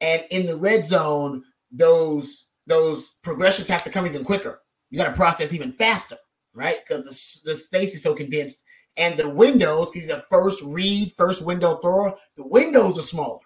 And 0.00 0.24
in 0.30 0.46
the 0.46 0.56
red 0.56 0.84
zone, 0.84 1.44
those 1.70 2.46
those 2.66 3.14
progressions 3.22 3.68
have 3.68 3.84
to 3.84 3.90
come 3.90 4.06
even 4.06 4.24
quicker. 4.24 4.62
You 4.90 4.98
got 4.98 5.08
to 5.08 5.14
process 5.14 5.52
even 5.52 5.72
faster, 5.72 6.16
right? 6.54 6.76
Because 6.86 7.42
the, 7.44 7.50
the 7.50 7.56
space 7.56 7.94
is 7.94 8.02
so 8.02 8.14
condensed 8.14 8.64
And 8.96 9.18
the 9.18 9.28
windows, 9.28 9.92
he's 9.92 10.10
a 10.10 10.24
first 10.30 10.62
read, 10.62 11.12
first 11.16 11.42
window 11.42 11.76
thrower. 11.76 12.14
The 12.36 12.46
windows 12.46 12.98
are 12.98 13.02
smaller. 13.02 13.40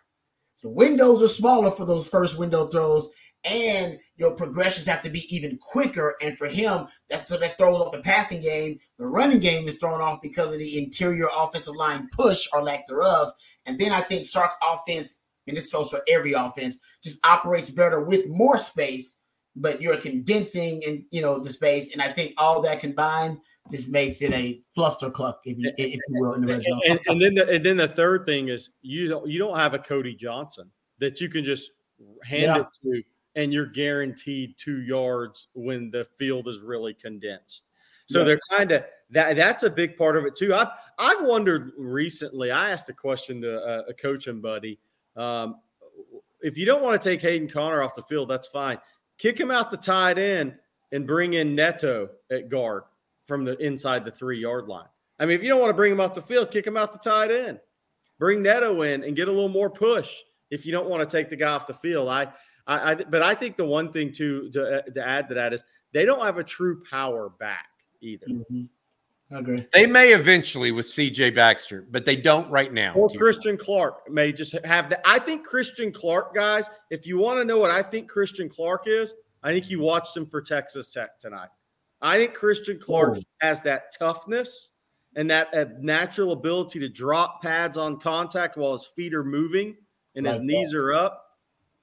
The 0.62 0.70
windows 0.70 1.22
are 1.22 1.28
smaller 1.28 1.70
for 1.70 1.84
those 1.84 2.08
first 2.08 2.38
window 2.38 2.66
throws, 2.68 3.10
and 3.44 3.98
your 4.16 4.32
progressions 4.32 4.86
have 4.86 5.02
to 5.02 5.10
be 5.10 5.24
even 5.34 5.58
quicker. 5.58 6.14
And 6.22 6.36
for 6.36 6.46
him, 6.46 6.86
that's 7.08 7.28
so 7.28 7.36
that 7.36 7.58
throws 7.58 7.80
off 7.80 7.92
the 7.92 8.00
passing 8.00 8.40
game. 8.40 8.78
The 8.98 9.06
running 9.06 9.40
game 9.40 9.68
is 9.68 9.76
thrown 9.76 10.00
off 10.00 10.20
because 10.22 10.52
of 10.52 10.58
the 10.58 10.78
interior 10.78 11.26
offensive 11.36 11.76
line 11.76 12.08
push 12.12 12.46
or 12.52 12.62
lack 12.62 12.86
thereof. 12.86 13.32
And 13.66 13.78
then 13.78 13.92
I 13.92 14.00
think 14.00 14.26
Sark's 14.26 14.56
offense, 14.62 15.20
and 15.46 15.56
this 15.56 15.70
goes 15.70 15.90
for 15.90 16.02
every 16.08 16.32
offense, 16.32 16.78
just 17.02 17.24
operates 17.26 17.70
better 17.70 18.02
with 18.02 18.28
more 18.28 18.58
space, 18.58 19.18
but 19.56 19.82
you're 19.82 19.96
condensing 19.96 20.82
and 20.84 21.04
you 21.10 21.20
know 21.20 21.38
the 21.38 21.50
space. 21.50 21.92
And 21.92 22.00
I 22.00 22.12
think 22.12 22.34
all 22.38 22.62
that 22.62 22.80
combined 22.80 23.38
just 23.70 23.90
makes 23.90 24.20
it 24.22 24.32
a 24.32 24.60
fluster 24.74 25.10
cluck, 25.10 25.40
if 25.44 25.58
you, 25.58 25.72
if 25.78 25.94
you 25.94 26.00
will, 26.08 26.34
in 26.34 26.42
the 26.42 26.54
red 26.54 26.62
zone. 26.62 26.80
And, 26.88 27.00
and 27.06 27.20
then 27.20 27.34
the, 27.34 27.48
and 27.48 27.64
then 27.64 27.76
the 27.78 27.88
third 27.88 28.26
thing 28.26 28.48
is 28.48 28.70
you 28.82 29.08
don't 29.08 29.28
you 29.28 29.38
don't 29.38 29.56
have 29.56 29.74
a 29.74 29.78
Cody 29.78 30.14
Johnson 30.14 30.70
that 30.98 31.20
you 31.20 31.28
can 31.28 31.44
just 31.44 31.70
hand 32.24 32.42
Yeah. 32.42 32.60
it 32.60 32.66
to 32.82 33.02
and 33.36 33.52
you're 33.52 33.66
guaranteed 33.66 34.56
two 34.56 34.82
yards 34.82 35.48
when 35.54 35.90
the 35.90 36.04
field 36.18 36.48
is 36.48 36.60
really 36.60 36.94
condensed. 36.94 37.68
So 38.06 38.20
Yeah. 38.20 38.24
they're 38.24 38.40
kind 38.50 38.72
of 38.72 38.84
that. 39.10 39.36
That's 39.36 39.62
a 39.62 39.70
big 39.70 39.96
part 39.96 40.16
of 40.16 40.24
it 40.26 40.36
too. 40.36 40.54
I've 40.54 40.68
I've 40.98 41.24
wondered 41.26 41.72
recently. 41.78 42.50
I 42.50 42.70
asked 42.70 42.88
a 42.88 42.92
question 42.92 43.40
to 43.42 43.58
a, 43.58 43.90
a 43.90 43.94
coach 43.94 44.26
and 44.26 44.42
buddy. 44.42 44.78
Um, 45.16 45.56
if 46.42 46.58
you 46.58 46.66
don't 46.66 46.82
want 46.82 47.00
to 47.00 47.08
take 47.08 47.22
Hayden 47.22 47.48
Conner 47.48 47.80
off 47.82 47.94
the 47.94 48.02
field, 48.02 48.28
that's 48.28 48.46
fine. 48.46 48.78
Kick 49.16 49.38
him 49.40 49.50
out 49.50 49.70
the 49.70 49.76
tight 49.76 50.18
end 50.18 50.54
and 50.92 51.06
bring 51.06 51.34
in 51.34 51.54
Neto 51.54 52.10
at 52.30 52.48
guard 52.50 52.82
from 53.26 53.44
the 53.44 53.56
inside 53.64 54.04
the 54.04 54.10
three 54.10 54.38
yard 54.38 54.66
line. 54.68 54.88
I 55.18 55.24
mean, 55.26 55.34
if 55.36 55.42
you 55.42 55.48
don't 55.48 55.60
want 55.60 55.70
to 55.70 55.74
bring 55.74 55.92
him 55.92 56.00
off 56.00 56.14
the 56.14 56.20
field, 56.20 56.50
kick 56.50 56.66
him 56.66 56.76
out 56.76 56.92
the 56.92 56.98
tight 56.98 57.30
end. 57.30 57.60
Bring 58.18 58.42
Neto 58.42 58.82
in 58.82 59.02
and 59.04 59.16
get 59.16 59.28
a 59.28 59.32
little 59.32 59.48
more 59.48 59.70
push. 59.70 60.14
If 60.50 60.66
you 60.66 60.72
don't 60.72 60.88
want 60.88 61.08
to 61.08 61.16
take 61.16 61.30
the 61.30 61.36
guy 61.36 61.50
off 61.52 61.66
the 61.66 61.74
field, 61.74 62.08
I, 62.08 62.28
I, 62.66 62.92
I 62.92 62.94
but 62.94 63.22
I 63.22 63.34
think 63.34 63.56
the 63.56 63.66
one 63.66 63.92
thing 63.92 64.12
to 64.12 64.50
to, 64.50 64.78
uh, 64.78 64.82
to 64.82 65.06
add 65.06 65.28
to 65.28 65.34
that 65.34 65.52
is 65.52 65.64
they 65.92 66.04
don't 66.04 66.22
have 66.22 66.38
a 66.38 66.44
true 66.44 66.82
power 66.90 67.30
back 67.38 67.68
either. 68.00 68.26
Mhm. 68.26 68.68
I 69.30 69.38
agree. 69.38 69.66
They 69.72 69.86
may 69.86 70.12
eventually 70.12 70.70
with 70.70 70.86
CJ 70.86 71.34
Baxter, 71.34 71.86
but 71.90 72.04
they 72.04 72.14
don't 72.14 72.48
right 72.50 72.72
now. 72.72 72.94
Or 72.94 73.08
Christian 73.10 73.56
Clark 73.56 74.10
may 74.10 74.32
just 74.32 74.52
have 74.64 74.90
that. 74.90 75.00
I 75.04 75.18
think 75.18 75.46
Christian 75.46 75.92
Clark, 75.92 76.34
guys, 76.34 76.68
if 76.90 77.06
you 77.06 77.18
want 77.18 77.40
to 77.40 77.44
know 77.44 77.58
what 77.58 77.70
I 77.70 77.82
think 77.82 78.08
Christian 78.08 78.48
Clark 78.48 78.82
is, 78.86 79.14
I 79.42 79.52
think 79.52 79.70
you 79.70 79.80
watched 79.80 80.16
him 80.16 80.26
for 80.26 80.42
Texas 80.42 80.92
Tech 80.92 81.18
tonight. 81.18 81.48
I 82.02 82.18
think 82.18 82.34
Christian 82.34 82.78
Clark 82.78 83.16
Whoa. 83.16 83.22
has 83.40 83.62
that 83.62 83.96
toughness 83.98 84.72
and 85.16 85.30
that 85.30 85.54
uh, 85.54 85.66
natural 85.80 86.32
ability 86.32 86.78
to 86.80 86.88
drop 86.88 87.42
pads 87.42 87.78
on 87.78 87.98
contact 87.98 88.56
while 88.56 88.72
his 88.72 88.86
feet 88.86 89.14
are 89.14 89.24
moving 89.24 89.76
and 90.16 90.26
his 90.26 90.36
Like 90.36 90.44
knees 90.44 90.74
are 90.74 90.92
up. 90.92 91.23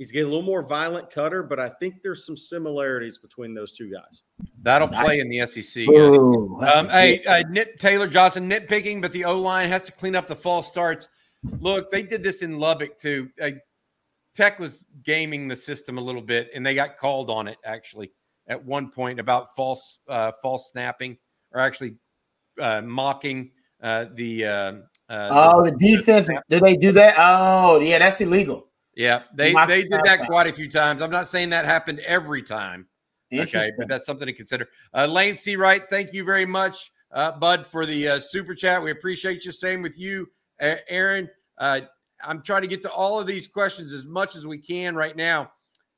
He's 0.02 0.12
getting 0.12 0.30
a 0.30 0.32
little 0.32 0.44
more 0.44 0.64
violent 0.64 1.12
cutter, 1.12 1.44
but 1.44 1.60
I 1.60 1.70
think 1.80 2.02
there's 2.02 2.26
some 2.26 2.36
similarities 2.36 3.20
between 3.20 3.54
those 3.54 3.72
two 3.72 3.94
guys. 3.94 4.24
That'll 4.64 4.88
play 4.88 5.20
in 5.20 5.30
the 5.30 5.46
SEC. 5.46 5.88
Ooh, 5.88 6.60
Um, 6.60 6.88
a 6.88 6.90
hey, 6.90 7.24
uh, 7.26 7.44
Nit, 7.52 7.80
Taylor 7.80 8.08
Johnson 8.08 8.50
nitpicking, 8.50 9.00
but 9.00 9.12
the 9.12 9.26
O 9.26 9.40
line 9.40 9.70
has 9.70 9.84
to 9.84 9.92
clean 9.92 10.16
up 10.16 10.26
the 10.26 10.36
false 10.36 10.68
starts. 10.68 11.08
Look, 11.60 11.92
they 11.92 12.02
did 12.02 12.24
this 12.24 12.42
in 12.42 12.58
Lubbock 12.58 12.98
too. 12.98 13.30
Uh, 13.40 13.52
Tech 14.34 14.58
was 14.58 14.84
gaming 15.04 15.48
the 15.48 15.56
system 15.56 16.00
a 16.00 16.02
little 16.02 16.24
bit, 16.24 16.50
and 16.56 16.66
they 16.66 16.74
got 16.74 16.98
called 16.98 17.30
on 17.30 17.48
it 17.48 17.60
actually 17.64 18.12
at 18.48 18.66
one 18.66 18.90
point 18.90 19.20
about 19.20 19.56
false 19.56 20.00
uh, 20.08 20.32
false 20.42 20.72
snapping 20.72 21.16
or 21.52 21.60
actually 21.60 21.96
uh, 22.60 22.82
mocking 22.82 23.52
uh, 23.84 24.06
the. 24.16 24.48
Uh, 24.48 24.74
uh, 25.10 25.52
oh, 25.54 25.64
the 25.64 25.76
defense. 25.78 26.28
Did 26.50 26.64
they 26.64 26.76
do 26.76 26.92
that? 26.94 27.14
Oh, 27.20 27.80
yeah, 27.82 28.00
that's 28.00 28.20
illegal. 28.20 28.71
Yeah, 29.02 29.24
they 29.34 29.52
they 29.68 29.82
did 29.82 30.02
that 30.04 30.28
quite 30.28 30.46
a 30.46 30.54
few 30.54 30.70
times. 30.70 31.02
I'm 31.02 31.10
not 31.10 31.26
saying 31.26 31.50
that 31.50 31.66
happened 31.66 32.00
every 32.02 32.44
time. 32.44 32.86
Okay, 33.34 33.72
but 33.76 33.88
that's 33.88 34.06
something 34.06 34.28
to 34.28 34.34
consider. 34.34 34.70
Uh, 34.94 35.08
Lane 35.08 35.38
C. 35.38 35.56
Wright, 35.56 35.90
thank 35.90 36.14
you 36.14 36.24
very 36.24 36.46
much, 36.46 36.92
uh, 37.12 37.32
Bud, 37.32 37.66
for 37.66 37.88
the 37.88 38.10
uh, 38.10 38.20
super 38.20 38.54
chat. 38.54 38.84
We 38.84 38.92
appreciate 38.92 39.44
you. 39.44 39.52
Same 39.52 39.82
with 39.82 39.98
you, 39.98 40.30
Aaron. 40.60 41.28
Uh, 41.58 41.82
I'm 42.24 42.44
trying 42.44 42.62
to 42.62 42.68
get 42.68 42.84
to 42.84 42.92
all 42.92 43.20
of 43.20 43.26
these 43.26 43.48
questions 43.48 43.92
as 43.92 44.06
much 44.06 44.36
as 44.36 44.46
we 44.46 44.60
can 44.60 44.96
right 44.96 45.16
now. 45.16 45.52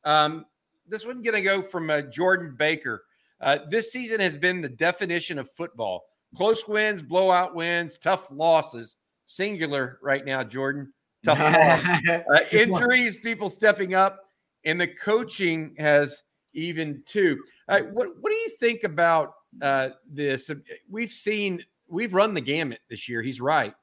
Um, 0.06 0.46
this 0.88 1.06
one's 1.06 1.26
going 1.26 1.36
to 1.36 1.42
go 1.42 1.62
from 1.62 1.90
uh, 1.90 2.04
Jordan 2.04 2.56
Baker. 2.58 3.04
Uh, 3.42 3.60
this 3.70 3.92
season 3.92 4.22
has 4.22 4.38
been 4.38 4.62
the 4.62 4.70
definition 4.70 5.38
of 5.40 5.52
football: 5.52 6.06
close 6.38 6.66
wins, 6.70 7.02
blowout 7.02 7.54
wins, 7.54 7.98
tough 7.98 8.32
losses. 8.32 8.96
Singular 9.26 10.00
right 10.02 10.24
now, 10.24 10.42
Jordan. 10.44 10.94
Tough 11.24 11.40
uh, 12.10 12.22
injuries, 12.52 13.16
people 13.18 13.50
stepping 13.50 13.94
up, 13.94 14.20
and 14.66 14.80
the 14.80 14.88
coaching 14.88 15.76
has 15.78 16.24
even 16.54 17.04
too. 17.06 17.41
Uh, 17.68 17.82
what 17.91 18.10
what 18.20 18.32
do 18.32 18.36
you 18.36 18.50
think 18.60 18.84
about 18.84 19.34
uh, 19.62 19.90
this? 20.10 20.52
We've 20.90 21.12
seen 21.12 21.64
we've 21.88 22.14
run 22.14 22.34
the 22.34 22.41
gamut 22.41 22.80
this 22.90 23.08
year. 23.08 23.22
He's 23.22 23.41
right. 23.41 23.74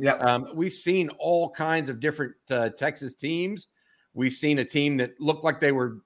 Yeah, 0.00 0.12
Um, 0.14 0.48
we've 0.54 0.72
seen 0.72 1.08
all 1.18 1.50
kinds 1.50 1.90
of 1.90 1.98
different 1.98 2.34
uh, 2.50 2.68
Texas 2.70 3.16
teams. 3.16 3.68
We've 4.14 4.32
seen 4.32 4.60
a 4.60 4.64
team 4.64 4.96
that 4.98 5.20
looked 5.20 5.42
like 5.42 5.58
they 5.58 5.72
were, 5.72 5.98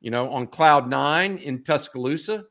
you 0.00 0.12
know, 0.12 0.30
on 0.30 0.46
cloud 0.46 0.88
nine 0.88 1.38
in 1.38 1.64
Tuscaloosa. 1.64 2.44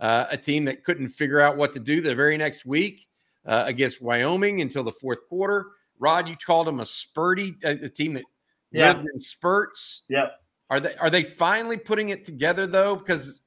Uh, 0.00 0.26
a 0.30 0.36
team 0.36 0.64
that 0.66 0.84
couldn't 0.84 1.08
figure 1.08 1.40
out 1.40 1.56
what 1.56 1.72
to 1.72 1.80
do 1.80 2.00
the 2.00 2.14
very 2.14 2.36
next 2.36 2.64
week 2.64 3.08
uh, 3.44 3.64
against 3.66 4.00
Wyoming 4.00 4.60
until 4.60 4.84
the 4.84 4.92
fourth 4.92 5.26
quarter. 5.28 5.72
Rod, 5.98 6.28
you 6.28 6.36
called 6.36 6.66
them 6.66 6.80
a 6.80 6.84
spurty, 6.84 7.62
a, 7.64 7.88
team 7.88 8.14
that 8.14 8.24
Yeah. 8.72 8.92
lived 8.92 9.08
in 9.12 9.20
spurts. 9.20 10.02
Yep. 10.08 10.40
Are 10.70 10.80
they 10.80 10.94
are 10.96 11.10
they 11.10 11.22
finally 11.22 11.76
putting 11.76 12.10
it 12.10 12.24
together 12.24 12.66
though? 12.66 12.96
Because 12.96 13.42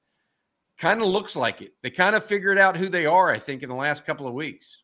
kind 0.77 1.01
of 1.01 1.07
looks 1.07 1.35
like 1.35 1.61
it. 1.61 1.73
They 1.83 1.89
kind 1.89 2.15
of 2.15 2.23
figured 2.23 2.57
out 2.57 2.77
who 2.77 2.89
they 2.89 3.05
are. 3.05 3.29
I 3.29 3.37
think 3.37 3.63
in 3.63 3.69
the 3.69 3.75
last 3.75 4.05
couple 4.05 4.27
of 4.27 4.33
weeks. 4.33 4.83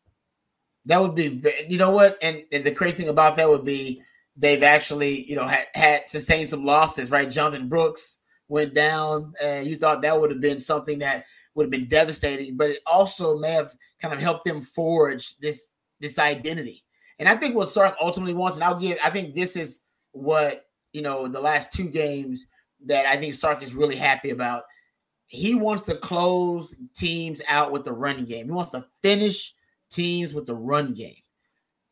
That 0.84 1.00
would 1.00 1.14
be, 1.14 1.42
you 1.68 1.78
know 1.78 1.90
what? 1.90 2.16
And, 2.22 2.44
and 2.52 2.62
the 2.64 2.70
crazy 2.70 2.98
thing 2.98 3.08
about 3.08 3.36
that 3.38 3.48
would 3.48 3.64
be 3.64 4.02
they've 4.36 4.62
actually, 4.62 5.28
you 5.28 5.34
know, 5.34 5.48
had, 5.48 5.66
had 5.74 6.08
sustained 6.08 6.48
some 6.48 6.64
losses, 6.64 7.10
right? 7.10 7.28
Jonathan 7.28 7.68
Brooks 7.68 8.20
went 8.48 8.74
down, 8.74 9.32
and 9.42 9.66
you 9.66 9.76
thought 9.76 10.02
that 10.02 10.20
would 10.20 10.30
have 10.30 10.40
been 10.40 10.60
something 10.60 11.00
that 11.00 11.24
would 11.54 11.64
have 11.64 11.70
been 11.70 11.88
devastating, 11.88 12.56
but 12.56 12.70
it 12.70 12.80
also 12.86 13.38
may 13.38 13.50
have 13.50 13.74
kind 14.00 14.14
of 14.14 14.20
helped 14.20 14.44
them 14.44 14.60
forge 14.60 15.36
this 15.38 15.72
this 15.98 16.18
identity. 16.18 16.84
And 17.18 17.28
I 17.28 17.36
think 17.36 17.54
what 17.54 17.68
Sark 17.68 17.96
ultimately 18.00 18.34
wants, 18.34 18.56
and 18.56 18.64
I'll 18.64 18.78
give, 18.78 18.98
I 19.02 19.10
think 19.10 19.34
this 19.34 19.56
is 19.56 19.82
what 20.12 20.66
you 20.92 21.02
know 21.02 21.28
the 21.28 21.40
last 21.40 21.72
two 21.72 21.88
games 21.88 22.46
that 22.86 23.06
I 23.06 23.16
think 23.16 23.34
Sark 23.34 23.62
is 23.62 23.74
really 23.74 23.96
happy 23.96 24.30
about. 24.30 24.64
He 25.28 25.54
wants 25.54 25.82
to 25.84 25.96
close 25.96 26.74
teams 26.94 27.42
out 27.48 27.72
with 27.72 27.84
the 27.84 27.92
running 27.92 28.26
game. 28.26 28.46
He 28.46 28.52
wants 28.52 28.72
to 28.72 28.86
finish 29.02 29.54
teams 29.90 30.32
with 30.32 30.46
the 30.46 30.54
run 30.54 30.94
game. 30.94 31.16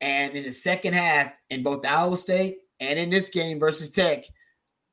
And 0.00 0.34
in 0.34 0.44
the 0.44 0.52
second 0.52 0.94
half, 0.94 1.32
in 1.50 1.62
both 1.62 1.86
Iowa 1.86 2.16
State 2.16 2.58
and 2.78 2.98
in 2.98 3.10
this 3.10 3.30
game 3.30 3.58
versus 3.58 3.90
Tech, 3.90 4.24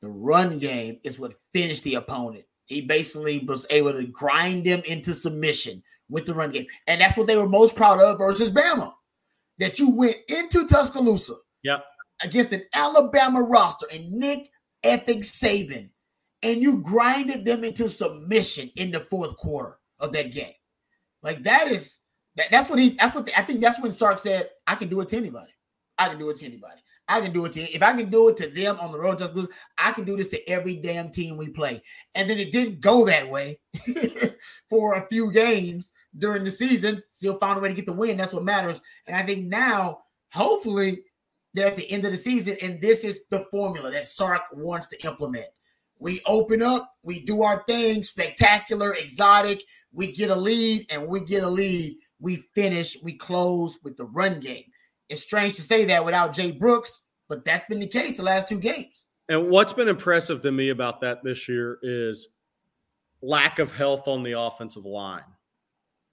the 0.02 0.08
run 0.08 0.58
game 0.58 1.00
is 1.04 1.20
what 1.20 1.36
finished 1.54 1.84
the 1.84 1.96
opponent. 1.96 2.46
He 2.66 2.82
basically 2.82 3.40
was 3.40 3.68
able 3.70 3.92
to 3.94 4.06
grind 4.08 4.66
them 4.66 4.82
into 4.88 5.14
submission 5.14 5.84
with 6.10 6.26
the 6.26 6.34
run 6.34 6.52
game. 6.52 6.66
And 6.88 7.02
that's 7.02 7.18
what 7.18 7.28
they 7.28 7.36
were 7.36 7.50
most 7.50 7.76
proud 7.76 8.00
of 8.00 8.18
versus 8.18 8.50
Bama. 8.50 8.94
That 9.62 9.80
you 9.80 9.92
went 9.92 10.18
into 10.28 10.68
Tuscaloosa 10.68 11.36
Yep. 11.64 11.86
against 12.26 12.52
an 12.52 12.64
Alabama 12.74 13.42
roster 13.42 13.86
and 13.94 14.12
Nick 14.12 14.50
effing 14.84 15.20
Saban, 15.20 15.90
and 16.42 16.60
you 16.60 16.80
grinded 16.80 17.46
them 17.46 17.64
into 17.64 17.88
submission 17.88 18.72
in 18.76 18.92
the 18.92 19.00
fourth 19.02 19.38
quarter 19.38 19.78
of 20.00 20.12
that 20.14 20.32
game. 20.34 20.56
Like 21.22 21.44
that 21.44 21.68
is 21.68 21.98
that, 22.36 22.48
that's 22.50 22.70
what 22.70 22.80
he 22.80 22.90
that's 22.90 23.16
what 23.16 23.28
the, 23.28 23.40
I 23.40 23.44
think 23.44 23.62
that's 23.62 23.80
when 23.80 23.92
Sark 23.92 24.20
said, 24.20 24.50
I 24.66 24.76
can 24.76 24.90
do 24.90 25.00
it 25.02 25.10
to 25.10 25.18
anybody. 25.18 25.52
I 25.98 26.10
can 26.10 26.18
do 26.18 26.30
it 26.32 26.38
to 26.38 26.46
anybody. 26.46 26.82
I 27.08 27.22
can 27.22 27.32
do 27.32 27.46
it 27.46 27.52
to 27.54 27.62
if 27.62 27.84
I 27.84 27.94
can 27.94 28.10
do 28.10 28.30
it 28.30 28.38
to 28.38 28.48
them 28.48 28.80
on 28.80 28.92
the 28.92 28.98
road 29.00 29.20
just 29.20 29.36
lose, 29.36 29.50
I 29.78 29.92
can 29.92 30.06
do 30.06 30.18
this 30.18 30.30
to 30.30 30.50
every 30.50 30.78
damn 30.78 31.12
team 31.12 31.38
we 31.38 31.50
play. 31.50 31.84
And 32.16 32.28
then 32.28 32.40
it 32.40 32.52
didn't 32.52 32.82
go 32.82 33.06
that 33.06 33.30
way 33.30 33.60
for 34.70 34.96
a 34.96 35.08
few 35.08 35.32
games 35.32 35.94
during 36.18 36.44
the 36.44 36.52
season. 36.52 37.02
Still 37.12 37.38
found 37.38 37.58
a 37.58 37.62
way 37.62 37.70
to 37.70 37.76
get 37.76 37.86
the 37.86 37.94
win. 37.94 38.18
That's 38.18 38.34
what 38.34 38.44
matters. 38.44 38.82
And 39.08 39.16
I 39.16 39.24
think 39.24 39.46
now, 39.46 40.00
hopefully, 40.32 41.04
they're 41.54 41.68
at 41.68 41.76
the 41.76 41.90
end 41.92 42.06
of 42.06 42.12
the 42.12 42.18
season, 42.18 42.58
and 42.62 42.82
this 42.82 43.04
is 43.04 43.26
the 43.30 43.46
formula 43.52 43.92
that 43.92 44.06
Sark 44.06 44.42
wants 44.54 44.88
to 44.88 45.06
implement. 45.06 45.48
We 46.00 46.22
open 46.26 46.64
up, 46.64 46.94
we 47.04 47.24
do 47.24 47.44
our 47.44 47.64
thing, 47.68 48.04
spectacular, 48.04 48.94
exotic. 48.94 49.62
We 49.92 50.14
get 50.14 50.30
a 50.30 50.36
lead, 50.36 50.88
and 50.90 51.08
we 51.08 51.20
get 51.20 51.44
a 51.44 51.50
lead, 51.50 51.98
we 52.20 52.48
finish, 52.56 52.98
we 53.04 53.14
close 53.14 53.80
with 53.84 53.98
the 53.98 54.06
run 54.06 54.40
game. 54.40 54.64
It's 55.10 55.22
strange 55.22 55.56
to 55.58 55.62
say 55.62 55.84
that 55.86 56.06
without 56.06 56.34
Jay 56.34 56.52
Brooks, 56.52 57.02
but 57.28 57.44
that's 57.44 57.66
been 57.66 57.82
the 57.82 57.88
case 57.88 58.18
the 58.18 58.24
last 58.24 58.48
two 58.48 58.60
games. 58.60 59.06
And 59.28 59.50
what's 59.50 59.74
been 59.74 59.90
impressive 59.90 60.42
to 60.44 60.52
me 60.52 60.70
about 60.70 61.02
that 61.02 61.24
this 61.24 61.50
year 61.50 61.80
is 61.84 62.30
lack 63.22 63.60
of 63.60 63.72
health 63.72 64.08
on 64.08 64.24
the 64.24 64.40
offensive 64.40 64.86
line. 64.86 65.24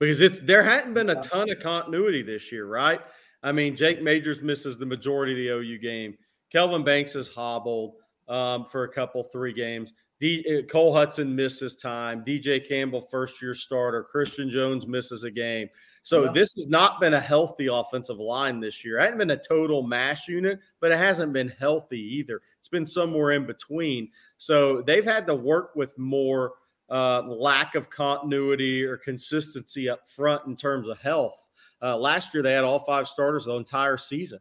Because 0.00 0.20
it's 0.20 0.38
there 0.38 0.62
hadn't 0.62 0.94
been 0.94 1.10
a 1.10 1.20
ton 1.20 1.50
of 1.50 1.58
continuity 1.60 2.22
this 2.22 2.52
year, 2.52 2.66
right? 2.66 3.00
I 3.42 3.52
mean, 3.52 3.76
Jake 3.76 4.02
Majors 4.02 4.42
misses 4.42 4.78
the 4.78 4.86
majority 4.86 5.32
of 5.32 5.38
the 5.38 5.48
OU 5.48 5.78
game. 5.78 6.16
Kelvin 6.50 6.84
Banks 6.84 7.14
is 7.14 7.28
hobbled 7.28 7.94
um, 8.28 8.64
for 8.64 8.84
a 8.84 8.88
couple, 8.88 9.22
three 9.24 9.52
games. 9.52 9.92
D, 10.20 10.44
uh, 10.48 10.62
Cole 10.66 10.92
Hutson 10.92 11.32
misses 11.32 11.76
time. 11.76 12.24
DJ 12.24 12.66
Campbell, 12.66 13.00
first 13.00 13.40
year 13.40 13.54
starter. 13.54 14.02
Christian 14.02 14.50
Jones 14.50 14.86
misses 14.86 15.24
a 15.24 15.30
game. 15.30 15.68
So 16.02 16.24
yeah. 16.24 16.32
this 16.32 16.54
has 16.54 16.66
not 16.66 17.00
been 17.00 17.14
a 17.14 17.20
healthy 17.20 17.68
offensive 17.68 18.18
line 18.18 18.60
this 18.60 18.84
year. 18.84 18.98
It 18.98 19.02
hasn't 19.02 19.18
been 19.18 19.30
a 19.30 19.36
total 19.36 19.82
mash 19.82 20.26
unit, 20.26 20.58
but 20.80 20.90
it 20.90 20.98
hasn't 20.98 21.32
been 21.32 21.48
healthy 21.60 22.00
either. 22.16 22.40
It's 22.58 22.68
been 22.68 22.86
somewhere 22.86 23.32
in 23.32 23.46
between. 23.46 24.10
So 24.38 24.82
they've 24.82 25.04
had 25.04 25.26
to 25.28 25.34
work 25.34 25.76
with 25.76 25.96
more 25.98 26.54
uh, 26.90 27.23
lack 27.27 27.74
of 27.74 27.90
continuity 27.90 28.85
or 28.85 28.97
consistency 28.97 29.89
up 29.89 30.09
front 30.09 30.47
in 30.47 30.56
terms 30.56 30.89
of 30.89 30.98
health. 31.01 31.44
Uh, 31.82 31.97
last 31.97 32.35
year, 32.35 32.43
they 32.43 32.52
had 32.52 32.65
all 32.65 32.81
five 32.81 33.06
starters 33.06 33.44
the 33.44 33.55
entire 33.55 33.97
season. 33.97 34.40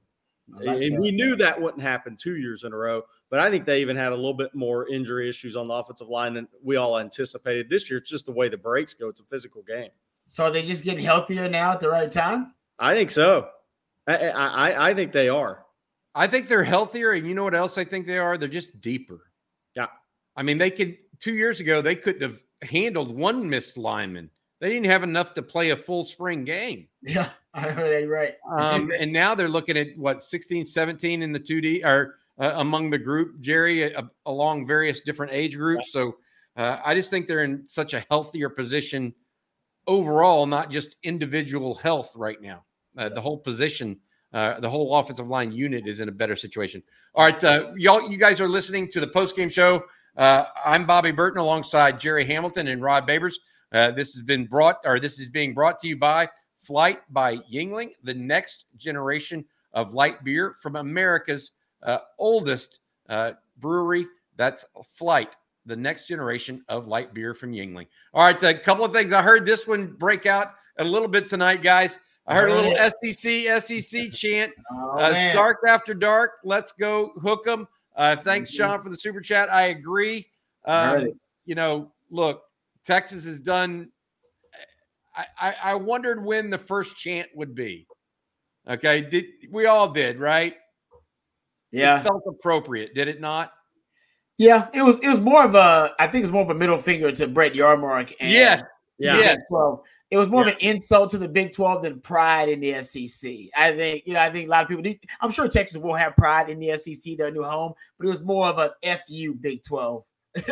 Like 0.50 0.82
and 0.82 0.96
that. 0.96 1.02
we 1.02 1.12
knew 1.12 1.36
that 1.36 1.60
wouldn't 1.60 1.84
happen 1.84 2.16
two 2.16 2.38
years 2.38 2.64
in 2.64 2.72
a 2.74 2.78
row. 2.78 3.04
But 3.30 3.40
I 3.40 3.52
think 3.52 3.66
they 3.66 3.82
even 3.82 3.98
had 3.98 4.14
a 4.14 4.16
little 4.16 4.34
bit 4.34 4.56
more 4.56 4.88
injury 4.88 5.28
issues 5.28 5.58
on 5.58 5.68
the 5.68 5.74
offensive 5.74 6.08
line 6.08 6.34
than 6.34 6.48
we 6.64 6.78
all 6.78 6.98
anticipated. 6.98 7.70
This 7.70 7.90
year, 7.90 8.00
it's 8.00 8.10
just 8.10 8.26
the 8.26 8.32
way 8.32 8.48
the 8.48 8.58
breaks 8.58 8.94
go. 8.94 9.10
It's 9.10 9.20
a 9.20 9.26
physical 9.26 9.64
game. 9.64 9.90
So 10.30 10.46
are 10.46 10.52
they 10.52 10.64
just 10.64 10.84
getting 10.84 11.04
healthier 11.04 11.50
now 11.50 11.72
at 11.72 11.80
the 11.80 11.90
right 11.90 12.12
time? 12.12 12.54
I 12.80 12.94
think 12.94 13.12
so. 13.12 13.50
I, 14.08 14.30
I, 14.30 14.90
I 14.90 14.94
think 14.94 15.12
they 15.12 15.28
are. 15.28 15.66
I 16.16 16.28
think 16.28 16.48
they're 16.48 16.64
healthier. 16.64 17.12
And 17.12 17.28
you 17.28 17.34
know 17.34 17.44
what 17.44 17.56
else 17.56 17.78
I 17.78 17.84
think 17.84 18.08
they 18.08 18.18
are? 18.18 18.38
They're 18.38 18.48
just 18.48 18.80
deeper. 18.80 19.20
Yeah. 19.76 19.88
I 20.36 20.44
mean, 20.44 20.58
they 20.58 20.72
could, 20.72 20.98
two 21.20 21.34
years 21.34 21.60
ago, 21.60 21.82
they 21.82 21.96
couldn't 21.96 22.22
have 22.22 22.42
handled 22.62 23.16
one 23.16 23.50
missed 23.50 23.78
lineman. 23.78 24.30
They 24.60 24.70
didn't 24.70 24.90
have 24.90 25.04
enough 25.04 25.34
to 25.36 25.44
play 25.44 25.70
a 25.70 25.78
full 25.78 26.04
spring 26.04 26.44
game. 26.44 26.88
Yeah, 27.02 27.30
I 27.54 28.06
right. 28.06 28.36
um, 28.58 28.92
and 29.00 29.12
now 29.12 29.36
they're 29.36 29.50
looking 29.50 29.78
at 29.78 29.98
what 29.98 30.22
16, 30.22 30.66
17 30.66 31.22
in 31.22 31.32
the 31.32 31.40
2D 31.40 31.86
or 31.86 32.16
uh, 32.40 32.54
among 32.56 32.90
the 32.90 32.98
group, 32.98 33.40
Jerry, 33.42 33.94
uh, 33.96 34.04
along 34.26 34.66
various 34.66 35.02
different 35.02 35.34
age 35.34 35.56
groups. 35.56 35.92
So 35.92 36.18
uh, 36.56 36.80
I 36.84 36.94
just 36.94 37.10
think 37.10 37.28
they're 37.28 37.44
in 37.44 37.64
such 37.68 37.94
a 37.94 38.06
healthier 38.10 38.50
position 38.50 39.14
overall, 39.86 40.46
not 40.46 40.70
just 40.70 40.96
individual 41.04 41.76
health 41.76 42.12
right 42.16 42.42
now. 42.42 42.64
Uh, 42.98 43.10
the 43.10 43.22
whole 43.22 43.38
position, 43.38 43.98
uh, 44.34 44.60
the 44.60 44.70
whole 44.70 44.96
offensive 44.96 45.28
line 45.28 45.52
unit 45.52 45.88
is 45.88 46.00
in 46.00 46.10
a 46.10 46.12
better 46.12 46.36
situation. 46.36 46.82
All 47.16 47.26
right, 47.26 47.44
uh, 47.44 47.72
y'all, 47.78 48.10
you 48.10 48.18
guys 48.18 48.42
are 48.42 48.48
listening 48.48 48.90
to 48.90 49.00
the 49.00 49.08
post 49.08 49.36
game 49.36 49.50
show. 49.50 49.84
I'm 50.18 50.86
Bobby 50.86 51.12
Burton 51.12 51.40
alongside 51.40 52.00
Jerry 52.00 52.26
Hamilton 52.26 52.68
and 52.68 52.82
Rod 52.82 53.08
Babers. 53.08 53.36
this 53.72 54.14
has 54.14 54.22
been 54.22 54.46
brought, 54.46 54.80
or 54.84 55.00
this 55.00 55.20
is 55.20 55.30
being 55.30 55.54
brought 55.54 55.80
to 55.80 55.88
you 55.88 55.98
by 55.98 56.30
Flight 56.60 57.02
by 57.12 57.38
Yuengling, 57.52 57.92
the 58.04 58.14
next 58.14 58.66
generation 58.78 59.46
of 59.74 59.94
light 59.94 60.24
beer 60.24 60.56
from 60.62 60.76
America's 60.76 61.52
uh, 61.84 62.00
oldest 62.18 62.80
uh, 63.10 63.34
brewery. 63.60 64.08
That's 64.36 64.66
Flight, 64.96 65.36
the 65.66 65.76
next 65.76 66.08
generation 66.08 66.64
of 66.68 66.88
light 66.88 67.14
beer 67.14 67.34
from 67.34 67.52
Yuengling. 67.52 67.88
All 68.14 68.26
right, 68.26 68.42
a 68.44 68.54
couple 68.54 68.84
of 68.84 68.94
things. 68.94 69.14
I 69.14 69.22
heard 69.22 69.46
this 69.46 69.68
one 69.68 69.88
break 69.88 70.26
out 70.26 70.56
a 70.80 70.84
little 70.84 71.08
bit 71.08 71.28
tonight, 71.28 71.62
guys. 71.62 71.98
I 72.26 72.36
heard 72.36 72.50
a 72.50 72.56
little 72.56 72.76
SEC 72.76 73.62
SEC 73.62 74.12
chant. 74.12 74.52
Oh, 74.70 75.00
uh, 75.00 75.34
Sark 75.34 75.60
after 75.68 75.94
dark. 75.94 76.34
Let's 76.44 76.72
go 76.72 77.12
hook 77.22 77.44
them. 77.44 77.68
Uh, 77.98 78.16
thanks, 78.16 78.52
mm-hmm. 78.52 78.58
Sean, 78.58 78.82
for 78.82 78.90
the 78.90 78.96
super 78.96 79.20
chat. 79.20 79.52
I 79.52 79.64
agree. 79.68 80.28
Um, 80.66 81.14
you 81.46 81.56
know, 81.56 81.92
look, 82.12 82.44
Texas 82.86 83.26
has 83.26 83.40
done. 83.40 83.90
I, 85.16 85.26
I, 85.40 85.56
I 85.64 85.76
wondered 85.76 86.24
when 86.24 86.52
the 86.52 86.60
first 86.60 86.96
chant 86.96 87.28
would 87.36 87.56
be. 87.56 87.88
Okay, 88.70 89.02
did 89.02 89.26
we 89.50 89.66
all 89.66 89.90
did 89.90 90.20
right? 90.20 90.56
Yeah, 91.72 92.00
it 92.00 92.04
felt 92.04 92.24
appropriate, 92.28 92.94
did 92.94 93.08
it 93.08 93.20
not? 93.20 93.52
Yeah, 94.38 94.68
it 94.74 94.84
was. 94.84 94.98
It 95.02 95.10
was 95.10 95.20
more 95.20 95.44
of 95.44 95.56
a. 95.56 95.96
I 96.00 96.06
think 96.08 96.24
it's 96.24 96.32
more 96.32 96.44
of 96.44 96.50
a 96.52 96.54
middle 96.54 96.78
finger 96.78 97.12
to 97.12 97.28
Brett 97.28 97.54
Yormark. 97.54 98.14
And 98.20 98.32
yes, 98.32 98.62
yeah. 99.00 99.18
Yes. 99.18 99.42
So 99.50 99.84
it 100.10 100.18
was 100.18 100.28
more 100.28 100.46
yeah. 100.46 100.54
of 100.54 100.58
an 100.58 100.62
insult 100.62 101.10
to 101.12 101.18
the 101.18 101.30
Big 101.30 101.54
Twelve 101.54 101.84
than 101.84 102.00
pride 102.02 102.50
in 102.50 102.60
the 102.60 102.82
SEC. 102.82 103.32
I 103.56 103.72
think 103.72 104.04
you 104.06 104.14
know. 104.14 104.20
I 104.20 104.30
think 104.30 104.48
a 104.48 104.52
lot 104.52 104.64
of 104.64 104.70
people. 104.70 104.94
I'm 105.22 105.32
sure 105.32 105.48
Texas 105.48 105.78
will 105.78 105.96
have 105.96 106.16
pride 106.16 106.50
in 106.50 106.60
the 106.60 106.76
SEC, 106.78 107.18
their 107.18 107.32
new 107.32 107.44
home, 107.44 107.74
but 107.98 108.08
it 108.08 108.10
was 108.10 108.24
more 108.24 108.48
of 108.48 108.58
a 108.58 108.74
fu 109.08 109.34
Big 109.36 109.64
Twelve. 109.64 110.04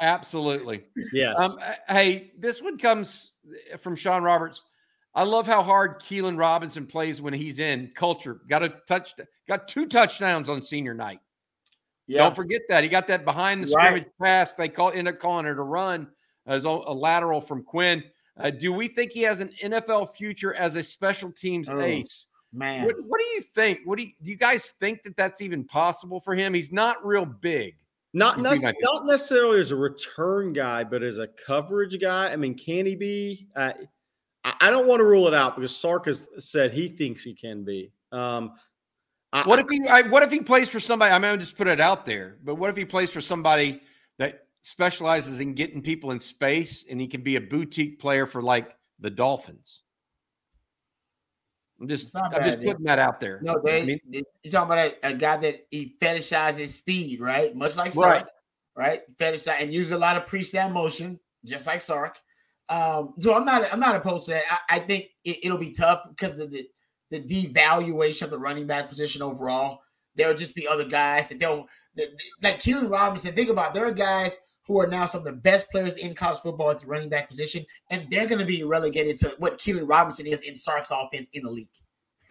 Absolutely. 0.00 0.84
Yes. 1.12 1.38
Um, 1.38 1.56
hey, 1.88 2.32
this 2.38 2.62
one 2.62 2.78
comes 2.78 3.34
from 3.78 3.96
Sean 3.96 4.22
Roberts. 4.22 4.62
I 5.14 5.24
love 5.24 5.46
how 5.46 5.62
hard 5.62 6.00
Keilan 6.00 6.38
Robinson 6.38 6.86
plays 6.86 7.20
when 7.20 7.34
he's 7.34 7.58
in 7.58 7.90
culture. 7.96 8.40
Got 8.48 8.62
a 8.62 8.74
touch, 8.86 9.14
got 9.48 9.66
two 9.66 9.86
touchdowns 9.86 10.48
on 10.48 10.62
senior 10.62 10.94
night. 10.94 11.18
Yeah. 12.06 12.22
Don't 12.22 12.36
forget 12.36 12.62
that 12.68 12.84
he 12.84 12.88
got 12.88 13.08
that 13.08 13.24
behind 13.24 13.64
the 13.64 13.66
scrimmage 13.66 14.06
pass. 14.22 14.54
They 14.54 14.68
call 14.68 14.92
end 14.92 15.08
up 15.08 15.18
calling 15.18 15.46
it 15.46 15.58
a 15.58 15.62
run 15.62 16.08
as 16.48 16.64
a, 16.64 16.68
a 16.68 16.92
lateral 16.92 17.40
from 17.40 17.62
Quinn. 17.62 18.02
Uh, 18.38 18.50
do 18.50 18.72
we 18.72 18.88
think 18.88 19.12
he 19.12 19.22
has 19.22 19.40
an 19.40 19.52
NFL 19.62 20.14
future 20.14 20.54
as 20.54 20.76
a 20.76 20.82
special 20.82 21.30
teams 21.30 21.68
oh, 21.68 21.80
ace? 21.80 22.26
Man, 22.52 22.86
what, 22.86 22.96
what, 23.06 23.20
do 23.20 23.26
you 23.26 23.42
think? 23.42 23.80
What 23.84 23.98
do 23.98 24.04
you, 24.04 24.12
do 24.22 24.30
you 24.30 24.36
guys 24.36 24.70
think 24.80 25.02
that 25.02 25.16
that's 25.16 25.42
even 25.42 25.64
possible 25.64 26.18
for 26.18 26.34
him? 26.34 26.54
He's 26.54 26.72
not 26.72 27.04
real 27.04 27.26
big. 27.26 27.74
Not, 28.14 28.40
not, 28.40 28.58
not 28.80 29.04
necessarily 29.04 29.60
as 29.60 29.70
a 29.70 29.76
return 29.76 30.54
guy, 30.54 30.82
but 30.82 31.02
as 31.02 31.18
a 31.18 31.28
coverage 31.28 32.00
guy. 32.00 32.30
I 32.30 32.36
mean, 32.36 32.54
can 32.54 32.86
he 32.86 32.96
be? 32.96 33.48
Uh, 33.54 33.72
I 34.44 34.70
don't 34.70 34.86
want 34.86 35.00
to 35.00 35.04
rule 35.04 35.28
it 35.28 35.34
out 35.34 35.56
because 35.56 35.76
Sark 35.76 36.06
has 36.06 36.26
said 36.38 36.72
he 36.72 36.88
thinks 36.88 37.22
he 37.22 37.34
can 37.34 37.64
be. 37.64 37.92
Um, 38.10 38.52
what 39.44 39.58
if 39.58 39.66
he? 39.68 39.86
I, 39.86 40.02
what 40.02 40.22
if 40.22 40.30
he 40.30 40.40
plays 40.40 40.70
for 40.70 40.80
somebody? 40.80 41.12
I'm 41.12 41.20
going 41.20 41.38
to 41.38 41.44
just 41.44 41.58
put 41.58 41.66
it 41.66 41.80
out 41.80 42.06
there, 42.06 42.38
but 42.44 42.54
what 42.54 42.70
if 42.70 42.76
he 42.76 42.86
plays 42.86 43.10
for 43.10 43.20
somebody 43.20 43.82
specializes 44.62 45.40
in 45.40 45.54
getting 45.54 45.82
people 45.82 46.10
in 46.10 46.20
space, 46.20 46.84
and 46.88 47.00
he 47.00 47.06
can 47.06 47.22
be 47.22 47.36
a 47.36 47.40
boutique 47.40 47.98
player 47.98 48.26
for 48.26 48.42
like 48.42 48.76
the 48.98 49.10
Dolphins? 49.10 49.82
I'm 51.80 51.88
just, 51.88 52.14
I'm 52.16 52.42
just 52.42 52.60
putting 52.60 52.84
that 52.84 52.98
out 52.98 53.20
there. 53.20 53.40
No, 53.40 53.60
they, 53.64 53.82
I 53.82 53.84
mean, 53.84 54.00
you're 54.10 54.50
talking 54.50 54.72
about 54.72 54.94
a, 55.02 55.10
a, 55.10 55.14
guy 55.14 55.36
that 55.36 55.66
he 55.70 55.94
fetishizes 56.02 56.68
speed, 56.68 57.20
right? 57.20 57.54
Much 57.54 57.76
like 57.76 57.92
Sark, 57.92 58.26
right? 58.74 59.02
right? 59.06 59.16
Fetishize 59.16 59.60
and 59.60 59.72
use 59.72 59.92
a 59.92 59.98
lot 59.98 60.16
of 60.16 60.26
pre-snap 60.26 60.72
motion, 60.72 61.20
just 61.44 61.68
like 61.68 61.80
Sark. 61.80 62.18
Um, 62.68 63.14
so 63.20 63.34
I'm 63.34 63.44
not 63.44 63.72
I'm 63.72 63.80
not 63.80 63.96
opposed 63.96 64.26
to 64.26 64.32
that. 64.32 64.44
I, 64.50 64.76
I 64.76 64.78
think 64.80 65.06
it, 65.24 65.50
will 65.50 65.58
be 65.58 65.72
tough 65.72 66.02
because 66.08 66.38
of 66.38 66.50
the 66.50 66.68
the 67.10 67.20
devaluation 67.20 68.22
of 68.22 68.30
the 68.30 68.38
running 68.38 68.66
back 68.66 68.88
position 68.88 69.22
overall. 69.22 69.80
There'll 70.16 70.36
just 70.36 70.54
be 70.54 70.66
other 70.66 70.84
guys 70.84 71.28
that 71.28 71.38
that, 71.38 72.08
like 72.42 72.60
Keilan 72.60 72.90
Robinson. 72.90 73.34
Think 73.34 73.50
about 73.50 73.72
there 73.72 73.86
are 73.86 73.92
guys 73.92 74.36
who 74.68 74.78
are 74.78 74.86
now 74.86 75.06
some 75.06 75.20
of 75.20 75.24
the 75.24 75.32
best 75.32 75.68
players 75.70 75.96
in 75.96 76.14
college 76.14 76.38
football 76.38 76.70
at 76.70 76.78
the 76.78 76.86
running 76.86 77.08
back 77.08 77.28
position, 77.28 77.64
and 77.90 78.06
they're 78.10 78.26
going 78.26 78.38
to 78.38 78.44
be 78.44 78.62
relegated 78.62 79.18
to 79.18 79.34
what 79.38 79.58
Keilan 79.58 79.88
Robinson 79.88 80.26
is 80.26 80.42
in 80.42 80.54
Sark's 80.54 80.92
offense 80.92 81.28
in 81.32 81.42
the 81.42 81.50
league. 81.50 81.68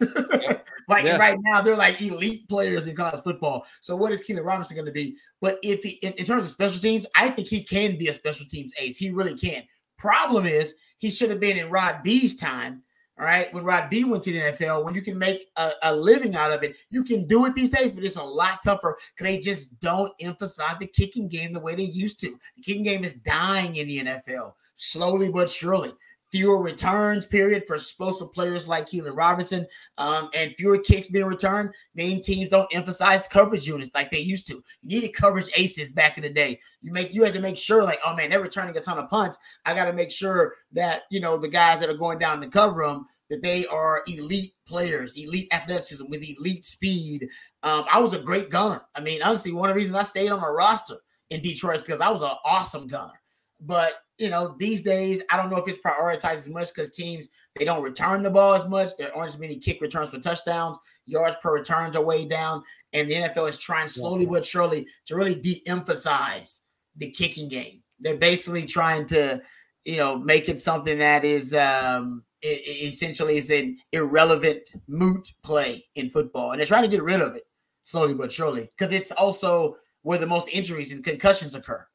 like 0.88 1.04
yeah. 1.04 1.16
right 1.16 1.36
now, 1.40 1.60
they're 1.60 1.76
like 1.76 2.00
elite 2.00 2.48
players 2.48 2.86
in 2.86 2.94
college 2.94 3.22
football. 3.24 3.66
So 3.80 3.96
what 3.96 4.12
is 4.12 4.22
Keilan 4.22 4.44
Robinson 4.44 4.76
going 4.76 4.86
to 4.86 4.92
be? 4.92 5.16
But 5.40 5.58
if 5.64 5.82
he, 5.82 5.90
in, 6.02 6.12
in 6.12 6.24
terms 6.24 6.44
of 6.44 6.50
special 6.50 6.80
teams, 6.80 7.04
I 7.16 7.30
think 7.30 7.48
he 7.48 7.64
can 7.64 7.98
be 7.98 8.06
a 8.06 8.14
special 8.14 8.46
teams 8.46 8.72
ace. 8.78 8.96
He 8.96 9.10
really 9.10 9.34
can. 9.34 9.64
Problem 9.98 10.46
is, 10.46 10.74
he 10.98 11.10
should 11.10 11.30
have 11.30 11.40
been 11.40 11.56
in 11.56 11.70
Rod 11.70 12.02
B's 12.04 12.36
time. 12.36 12.82
All 13.18 13.24
right, 13.24 13.52
when 13.52 13.64
Rod 13.64 13.90
B 13.90 14.04
went 14.04 14.22
to 14.24 14.32
the 14.32 14.38
NFL, 14.38 14.84
when 14.84 14.94
you 14.94 15.02
can 15.02 15.18
make 15.18 15.48
a, 15.56 15.72
a 15.82 15.94
living 15.94 16.36
out 16.36 16.52
of 16.52 16.62
it, 16.62 16.76
you 16.90 17.02
can 17.02 17.26
do 17.26 17.46
it 17.46 17.54
these 17.54 17.70
days, 17.70 17.92
but 17.92 18.04
it's 18.04 18.16
a 18.16 18.22
lot 18.22 18.60
tougher 18.62 18.96
because 19.14 19.26
they 19.26 19.40
just 19.40 19.80
don't 19.80 20.12
emphasize 20.20 20.78
the 20.78 20.86
kicking 20.86 21.28
game 21.28 21.52
the 21.52 21.58
way 21.58 21.74
they 21.74 21.82
used 21.82 22.20
to. 22.20 22.38
The 22.56 22.62
kicking 22.62 22.84
game 22.84 23.02
is 23.02 23.14
dying 23.14 23.74
in 23.76 23.88
the 23.88 23.98
NFL, 24.04 24.54
slowly 24.76 25.32
but 25.32 25.50
surely 25.50 25.92
fewer 26.30 26.60
returns 26.62 27.26
period 27.26 27.64
for 27.66 27.76
explosive 27.76 28.32
players 28.32 28.68
like 28.68 28.88
Keilan 28.88 29.16
Robinson, 29.16 29.66
um, 29.96 30.30
and 30.34 30.54
fewer 30.56 30.78
kicks 30.78 31.08
being 31.08 31.24
returned. 31.24 31.70
Main 31.94 32.22
teams 32.22 32.50
don't 32.50 32.74
emphasize 32.74 33.28
coverage 33.28 33.66
units 33.66 33.90
like 33.94 34.10
they 34.10 34.18
used 34.18 34.46
to. 34.48 34.54
You 34.82 35.00
needed 35.00 35.14
coverage 35.14 35.50
aces 35.56 35.90
back 35.90 36.18
in 36.18 36.22
the 36.22 36.30
day. 36.30 36.58
You 36.82 36.92
make 36.92 37.14
you 37.14 37.24
had 37.24 37.34
to 37.34 37.40
make 37.40 37.58
sure, 37.58 37.82
like, 37.84 38.00
oh 38.04 38.14
man, 38.14 38.30
they're 38.30 38.42
returning 38.42 38.76
a 38.76 38.80
ton 38.80 38.98
of 38.98 39.08
punts. 39.08 39.38
I 39.64 39.74
got 39.74 39.86
to 39.86 39.92
make 39.92 40.10
sure 40.10 40.54
that 40.72 41.02
you 41.10 41.20
know 41.20 41.38
the 41.38 41.48
guys 41.48 41.80
that 41.80 41.90
are 41.90 41.94
going 41.94 42.18
down 42.18 42.40
to 42.40 42.48
cover 42.48 42.86
them 42.86 43.06
that 43.30 43.42
they 43.42 43.66
are 43.66 44.02
elite 44.06 44.52
players, 44.66 45.16
elite 45.16 45.48
athleticism 45.52 46.08
with 46.08 46.22
elite 46.22 46.64
speed. 46.64 47.28
Um, 47.62 47.84
I 47.92 48.00
was 48.00 48.14
a 48.14 48.20
great 48.20 48.50
gunner. 48.50 48.82
I 48.94 49.00
mean, 49.00 49.22
honestly, 49.22 49.52
one 49.52 49.68
of 49.68 49.74
the 49.74 49.80
reasons 49.80 49.98
I 49.98 50.02
stayed 50.02 50.30
on 50.30 50.40
my 50.40 50.48
roster 50.48 50.96
in 51.30 51.42
Detroit 51.42 51.76
is 51.76 51.84
because 51.84 52.00
I 52.00 52.10
was 52.10 52.22
an 52.22 52.30
awesome 52.44 52.86
gunner. 52.86 53.20
But 53.60 54.04
you 54.18 54.30
know, 54.30 54.56
these 54.58 54.82
days, 54.82 55.22
I 55.30 55.36
don't 55.36 55.50
know 55.50 55.58
if 55.58 55.68
it's 55.68 55.78
prioritized 55.78 56.34
as 56.34 56.48
much 56.48 56.74
because 56.74 56.90
teams 56.90 57.28
they 57.56 57.64
don't 57.64 57.82
return 57.82 58.22
the 58.22 58.30
ball 58.30 58.54
as 58.54 58.68
much. 58.68 58.96
There 58.96 59.16
aren't 59.16 59.34
as 59.34 59.38
many 59.38 59.56
kick 59.56 59.80
returns 59.80 60.10
for 60.10 60.18
touchdowns. 60.18 60.78
Yards 61.06 61.36
per 61.42 61.52
returns 61.52 61.96
are 61.96 62.04
way 62.04 62.24
down, 62.24 62.62
and 62.92 63.08
the 63.08 63.14
NFL 63.14 63.48
is 63.48 63.58
trying 63.58 63.88
slowly 63.88 64.26
but 64.26 64.44
surely 64.44 64.86
to 65.06 65.16
really 65.16 65.34
de-emphasize 65.34 66.62
the 66.96 67.10
kicking 67.10 67.48
game. 67.48 67.82
They're 68.00 68.16
basically 68.16 68.66
trying 68.66 69.06
to 69.06 69.40
you 69.88 69.96
know, 69.96 70.18
make 70.18 70.50
it 70.50 70.58
something 70.58 70.98
that 70.98 71.24
is 71.24 71.54
um, 71.54 72.22
essentially 72.44 73.38
is 73.38 73.50
an 73.50 73.78
irrelevant 73.92 74.68
moot 74.86 75.32
play 75.42 75.86
in 75.94 76.10
football, 76.10 76.50
and 76.50 76.60
they're 76.60 76.66
trying 76.66 76.82
to 76.82 76.90
get 76.90 77.02
rid 77.02 77.22
of 77.22 77.34
it 77.34 77.44
slowly 77.84 78.12
but 78.12 78.30
surely 78.30 78.70
because 78.76 78.92
it's 78.92 79.10
also 79.12 79.74
where 80.02 80.18
the 80.18 80.26
most 80.26 80.50
injuries 80.50 80.92
and 80.92 81.02
concussions 81.02 81.54
occur. 81.54 81.86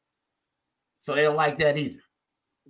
So 1.04 1.14
they 1.14 1.20
don't 1.20 1.36
like 1.36 1.58
that 1.58 1.76
either. 1.76 1.98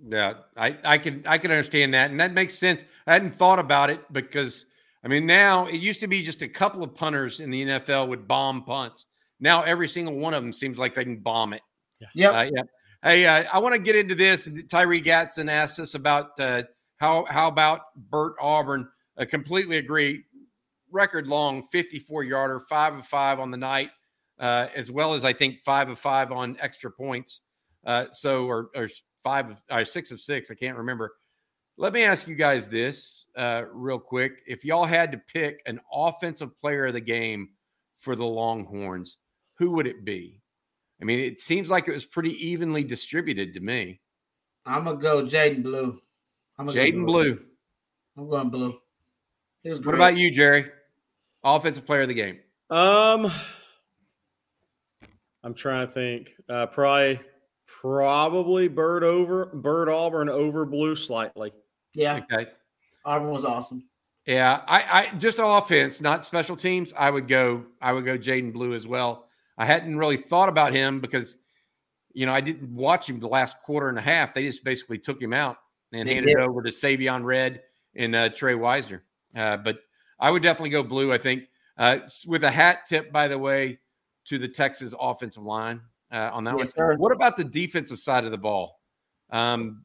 Yeah, 0.09 0.33
I, 0.57 0.77
I 0.83 0.97
can 0.97 1.23
I 1.25 1.37
can 1.37 1.51
understand 1.51 1.93
that, 1.93 2.11
and 2.11 2.19
that 2.19 2.33
makes 2.33 2.53
sense. 2.53 2.83
I 3.07 3.13
hadn't 3.13 3.31
thought 3.31 3.59
about 3.59 3.89
it 3.89 4.01
because 4.11 4.65
I 5.05 5.07
mean 5.07 5.25
now 5.25 5.67
it 5.67 5.79
used 5.79 6.01
to 6.01 6.07
be 6.07 6.21
just 6.21 6.41
a 6.41 6.47
couple 6.49 6.83
of 6.83 6.93
punters 6.93 7.39
in 7.39 7.49
the 7.49 7.65
NFL 7.65 8.09
would 8.09 8.27
bomb 8.27 8.65
punts. 8.65 9.05
Now 9.39 9.61
every 9.61 9.87
single 9.87 10.15
one 10.15 10.33
of 10.33 10.43
them 10.43 10.51
seems 10.51 10.77
like 10.77 10.95
they 10.95 11.05
can 11.05 11.15
bomb 11.15 11.53
it. 11.53 11.61
Yeah. 12.01 12.07
Yep. 12.13 12.33
Uh, 12.33 12.49
yeah. 12.53 12.63
Hey, 13.03 13.25
uh, 13.25 13.45
I 13.53 13.59
want 13.59 13.73
to 13.73 13.79
get 13.79 13.95
into 13.95 14.15
this. 14.15 14.49
Tyree 14.69 15.01
Gatson 15.01 15.49
asked 15.49 15.79
us 15.79 15.95
about 15.95 16.37
uh, 16.37 16.63
how 16.97 17.23
how 17.29 17.47
about 17.47 17.95
Bert 18.09 18.35
Auburn. 18.41 18.89
I 19.17 19.23
completely 19.23 19.77
agree. 19.77 20.25
Record 20.91 21.25
long 21.25 21.63
54 21.71 22.25
yarder, 22.25 22.59
five 22.59 22.95
of 22.95 23.07
five 23.07 23.39
on 23.39 23.49
the 23.49 23.57
night, 23.57 23.91
uh, 24.39 24.67
as 24.75 24.91
well 24.91 25.13
as 25.13 25.23
I 25.23 25.31
think 25.31 25.59
five 25.59 25.87
of 25.87 25.97
five 25.97 26.33
on 26.33 26.57
extra 26.59 26.91
points. 26.91 27.39
Uh, 27.85 28.05
so 28.11 28.45
or, 28.45 28.69
or 28.75 28.89
five 29.23 29.49
of 29.51 29.57
or 29.71 29.85
six 29.85 30.11
of 30.11 30.21
six. 30.21 30.49
I 30.51 30.55
can't 30.55 30.77
remember. 30.77 31.13
Let 31.77 31.93
me 31.93 32.03
ask 32.03 32.27
you 32.27 32.35
guys 32.35 32.69
this 32.69 33.27
uh, 33.35 33.63
real 33.71 33.99
quick. 33.99 34.39
If 34.47 34.63
y'all 34.63 34.85
had 34.85 35.11
to 35.11 35.17
pick 35.17 35.61
an 35.65 35.79
offensive 35.91 36.57
player 36.57 36.85
of 36.85 36.93
the 36.93 37.01
game 37.01 37.49
for 37.97 38.15
the 38.15 38.25
Longhorns, 38.25 39.17
who 39.57 39.71
would 39.71 39.87
it 39.87 40.05
be? 40.05 40.41
I 41.01 41.05
mean, 41.05 41.19
it 41.19 41.39
seems 41.39 41.69
like 41.69 41.87
it 41.87 41.93
was 41.93 42.05
pretty 42.05 42.31
evenly 42.47 42.83
distributed 42.83 43.53
to 43.53 43.59
me. 43.59 43.99
I'm 44.65 44.85
gonna 44.85 44.97
go 44.97 45.23
Jaydon 45.23 45.63
Blue. 45.63 45.99
I'm 46.57 46.67
Jaydon 46.67 47.05
Blue. 47.05 47.39
I'm 48.17 48.29
going 48.29 48.49
Blue. 48.49 48.79
What 49.63 49.95
about 49.95 50.15
you, 50.15 50.31
Jerry? 50.31 50.69
Offensive 51.43 51.85
player 51.85 52.03
of 52.03 52.07
the 52.07 52.13
game. 52.13 52.39
Um, 52.69 53.31
I'm 55.43 55.53
trying 55.53 55.87
to 55.87 55.91
think. 55.91 56.33
Uh, 56.47 56.67
probably, 56.67 57.19
probably 57.85 58.67
Bird 58.67 59.03
over 59.03 59.45
Bert 59.45 59.89
Auburn 59.89 60.27
over 60.27 60.65
Blue 60.65 60.95
slightly. 60.95 61.53
Yeah. 61.93 62.21
Okay. 62.31 62.49
Auburn 63.05 63.31
was 63.31 63.45
awesome. 63.45 63.87
Yeah, 64.25 64.61
I, 64.67 65.11
I 65.11 65.15
just 65.17 65.37
offense, 65.39 66.01
not 66.01 66.25
special 66.25 66.55
teams. 66.55 66.93
I 66.97 67.11
would 67.11 67.27
go. 67.27 67.63
I 67.79 67.93
would 67.93 68.05
go 68.05 68.17
Jaydon 68.17 68.51
Blue 68.53 68.73
as 68.73 68.87
well. 68.87 69.27
I 69.59 69.65
hadn't 69.65 69.97
really 69.97 70.17
thought 70.17 70.49
about 70.49 70.73
him 70.73 70.99
because, 70.99 71.37
you 72.13 72.25
know, 72.25 72.33
I 72.33 72.41
didn't 72.41 72.73
watch 72.73 73.07
him 73.07 73.19
the 73.19 73.27
last 73.27 73.61
quarter 73.61 73.87
and 73.87 73.99
a 73.99 74.01
half. 74.01 74.33
They 74.33 74.43
just 74.43 74.63
basically 74.63 74.97
took 74.97 75.21
him 75.21 75.31
out 75.31 75.57
and 75.93 76.09
they 76.09 76.15
handed 76.15 76.35
did. 76.35 76.39
it 76.39 76.43
over 76.43 76.63
to 76.63 76.69
Savion 76.69 77.23
Red 77.23 77.61
and 77.95 78.15
uh, 78.15 78.29
Trey 78.29 78.55
Wisner. 78.55 79.03
Uh, 79.35 79.57
but 79.57 79.77
I 80.19 80.31
would 80.31 80.41
definitely 80.41 80.71
go 80.71 80.81
blue. 80.81 81.13
I 81.13 81.19
think 81.19 81.43
uh, 81.77 81.99
with 82.25 82.43
a 82.43 82.51
hat 82.51 82.87
tip, 82.87 83.11
by 83.11 83.27
the 83.27 83.37
way, 83.37 83.77
to 84.25 84.39
the 84.39 84.47
Texas 84.47 84.95
offensive 84.99 85.43
line 85.43 85.81
uh, 86.15 86.29
on 86.33 86.45
that 86.45 86.57
yes, 86.57 86.75
one. 86.75 86.93
Sir. 86.93 86.95
What 86.95 87.11
about 87.11 87.35
the 87.35 87.43
defensive 87.43 87.99
side 87.99 88.23
of 88.23 88.31
the 88.31 88.37
ball? 88.37 88.79
Um, 89.29 89.83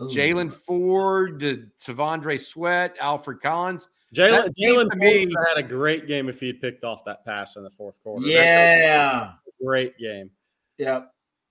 Jaylan 0.00 0.50
Ford, 0.50 1.40
T'Vondre 1.40 2.40
Sweat, 2.40 2.96
Alfred 2.98 3.42
Collins. 3.42 3.88
Jalen 4.14 4.50
Jaylan 4.58 4.90
Ford 4.98 5.46
had 5.48 5.58
a 5.58 5.62
great 5.62 6.08
game 6.08 6.28
if 6.28 6.40
he 6.40 6.48
had 6.48 6.60
picked 6.60 6.82
off 6.82 7.04
that 7.04 7.24
pass 7.24 7.56
in 7.56 7.62
the 7.62 7.70
fourth 7.70 8.02
quarter. 8.02 8.26
Yeah, 8.26 9.32
great 9.62 9.98
game. 9.98 10.30
Yeah, 10.78 11.02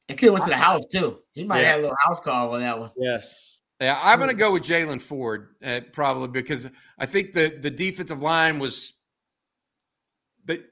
it 0.08 0.16
could 0.18 0.26
have 0.26 0.34
went 0.34 0.46
to 0.46 0.50
the 0.50 0.58
house 0.58 0.86
too. 0.88 1.20
He 1.34 1.46
might 1.46 1.62
yes. 1.62 1.66
have 1.66 1.72
had 1.72 1.80
a 1.80 1.84
little 1.84 1.98
house 2.04 2.20
call 2.22 2.56
on 2.56 2.62
that 2.62 2.80
one. 2.80 2.92
Yes. 2.98 3.60
Yeah, 3.80 3.98
I'm 4.02 4.20
going 4.20 4.32
to 4.32 4.36
go 4.36 4.52
with 4.52 4.64
Jaylan 4.64 5.02
Ford 5.02 5.56
uh, 5.64 5.82
probably 5.94 6.28
because 6.28 6.70
I 6.98 7.06
think 7.06 7.32
the 7.32 7.58
the 7.62 7.70
defensive 7.70 8.22
line 8.22 8.60
was 8.60 8.94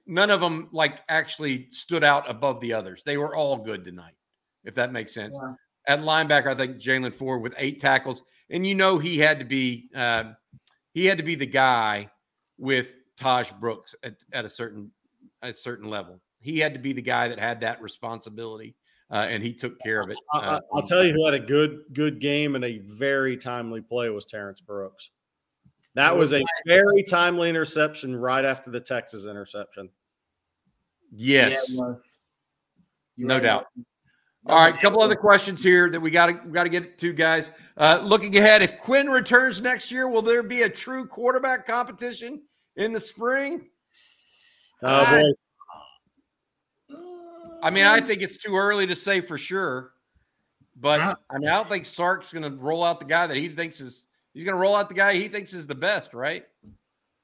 none 0.06 0.30
of 0.30 0.42
them 0.42 0.70
like 0.72 1.00
actually 1.10 1.68
stood 1.72 2.04
out 2.04 2.30
above 2.30 2.60
the 2.62 2.74
others. 2.74 3.04
They 3.06 3.18
were 3.18 3.36
all 3.36 3.58
good 3.58 3.84
tonight, 3.84 4.16
if 4.64 4.76
that 4.76 4.92
makes 4.92 5.14
sense. 5.14 5.38
Yeah. 5.42 5.54
At 5.88 6.00
linebacker, 6.02 6.48
I 6.48 6.56
think 6.56 6.78
Jaylan 6.78 7.14
Ford 7.14 7.42
with 7.42 7.56
eight 7.58 7.80
tackles, 7.80 8.24
and 8.50 8.66
you 8.66 8.76
know 8.76 8.98
he 8.98 9.18
had 9.18 9.40
to 9.40 9.46
be 9.46 9.90
uh, 9.96 10.32
he 10.94 11.06
had 11.06 11.18
to 11.18 11.24
be 11.24 11.36
the 11.36 11.46
guy 11.46 12.10
with 12.58 12.96
Tahj 13.18 13.58
Brooks 13.60 13.96
at, 14.04 14.16
at 14.34 14.46
a 14.46 14.50
certain 14.50 14.92
a 15.42 15.54
certain 15.54 15.90
level. 15.90 16.20
He 16.42 16.60
had 16.60 16.74
to 16.74 16.80
be 16.80 16.94
the 16.94 17.02
guy 17.02 17.28
that 17.30 17.40
had 17.40 17.62
that 17.62 17.82
responsibility 17.82 18.76
uh, 19.12 19.26
and 19.30 19.42
he 19.42 19.54
took 19.54 19.80
care 19.80 20.02
of 20.02 20.10
it. 20.10 20.18
Uh, 20.34 20.60
I'll 20.74 20.82
tell 20.82 21.04
you 21.04 21.14
who 21.14 21.26
had 21.26 21.34
a 21.34 21.40
good 21.40 21.84
good 21.94 22.20
game 22.20 22.56
and 22.56 22.64
a 22.64 22.80
very 22.80 23.38
timely 23.38 23.82
play 23.82 24.10
was 24.10 24.26
Terrance 24.26 24.62
Brooks. 24.62 25.12
That 25.96 26.16
was 26.16 26.32
a 26.32 26.44
very 26.68 27.02
timely 27.04 27.50
interception 27.50 28.16
right 28.16 28.46
after 28.46 28.70
the 28.70 28.80
Texas 28.80 29.26
interception. 29.26 29.90
Yes, 31.12 31.76
yeah, 31.76 31.82
no 33.18 33.36
right. 33.36 33.44
doubt. 33.44 33.66
All 34.46 34.58
right, 34.60 34.74
a 34.74 34.78
couple 34.78 35.02
other 35.02 35.16
questions 35.16 35.62
here 35.62 35.90
that 35.90 36.00
we 36.00 36.10
got 36.10 36.28
to 36.28 36.34
got 36.34 36.64
to 36.64 36.70
get 36.70 36.98
to, 37.00 37.14
guys. 37.14 37.52
Uh, 37.76 38.00
looking 38.04 38.38
ahead, 38.38 38.62
if 38.62 38.78
Quinn 38.78 39.08
returns 39.08 39.60
next 39.60 39.92
year, 39.92 40.08
will 40.08 40.22
there 40.22 40.44
be 40.44 40.62
a 40.62 40.70
true 40.70 41.06
quarterback 41.06 41.66
competition 41.66 42.44
in 42.76 42.94
the 42.94 43.00
spring? 43.00 43.68
Oh 44.84 45.06
boy, 46.90 46.98
I 47.62 47.70
mean, 47.72 47.86
I 47.86 48.00
think 48.00 48.22
it's 48.22 48.38
too 48.38 48.56
early 48.56 48.88
to 48.88 48.96
say 48.96 49.20
for 49.20 49.38
sure, 49.38 49.92
but 50.76 51.02
I 51.02 51.38
mean, 51.40 51.50
I 51.50 51.56
don't 51.56 51.68
think 51.68 51.86
Sark's 51.86 52.32
going 52.32 52.50
to 52.50 52.58
roll 52.58 52.84
out 52.84 53.00
the 53.00 53.06
guy 53.06 53.28
that 53.28 53.36
he 53.36 53.50
thinks 53.50 53.82
is 53.82 54.07
he's 54.38 54.44
going 54.44 54.56
to 54.56 54.62
roll 54.62 54.76
out 54.76 54.88
the 54.88 54.94
guy 54.94 55.16
he 55.16 55.28
thinks 55.28 55.56
is 55.56 55.66
the 55.66 55.74
best, 55.74 56.14
right? 56.14 56.44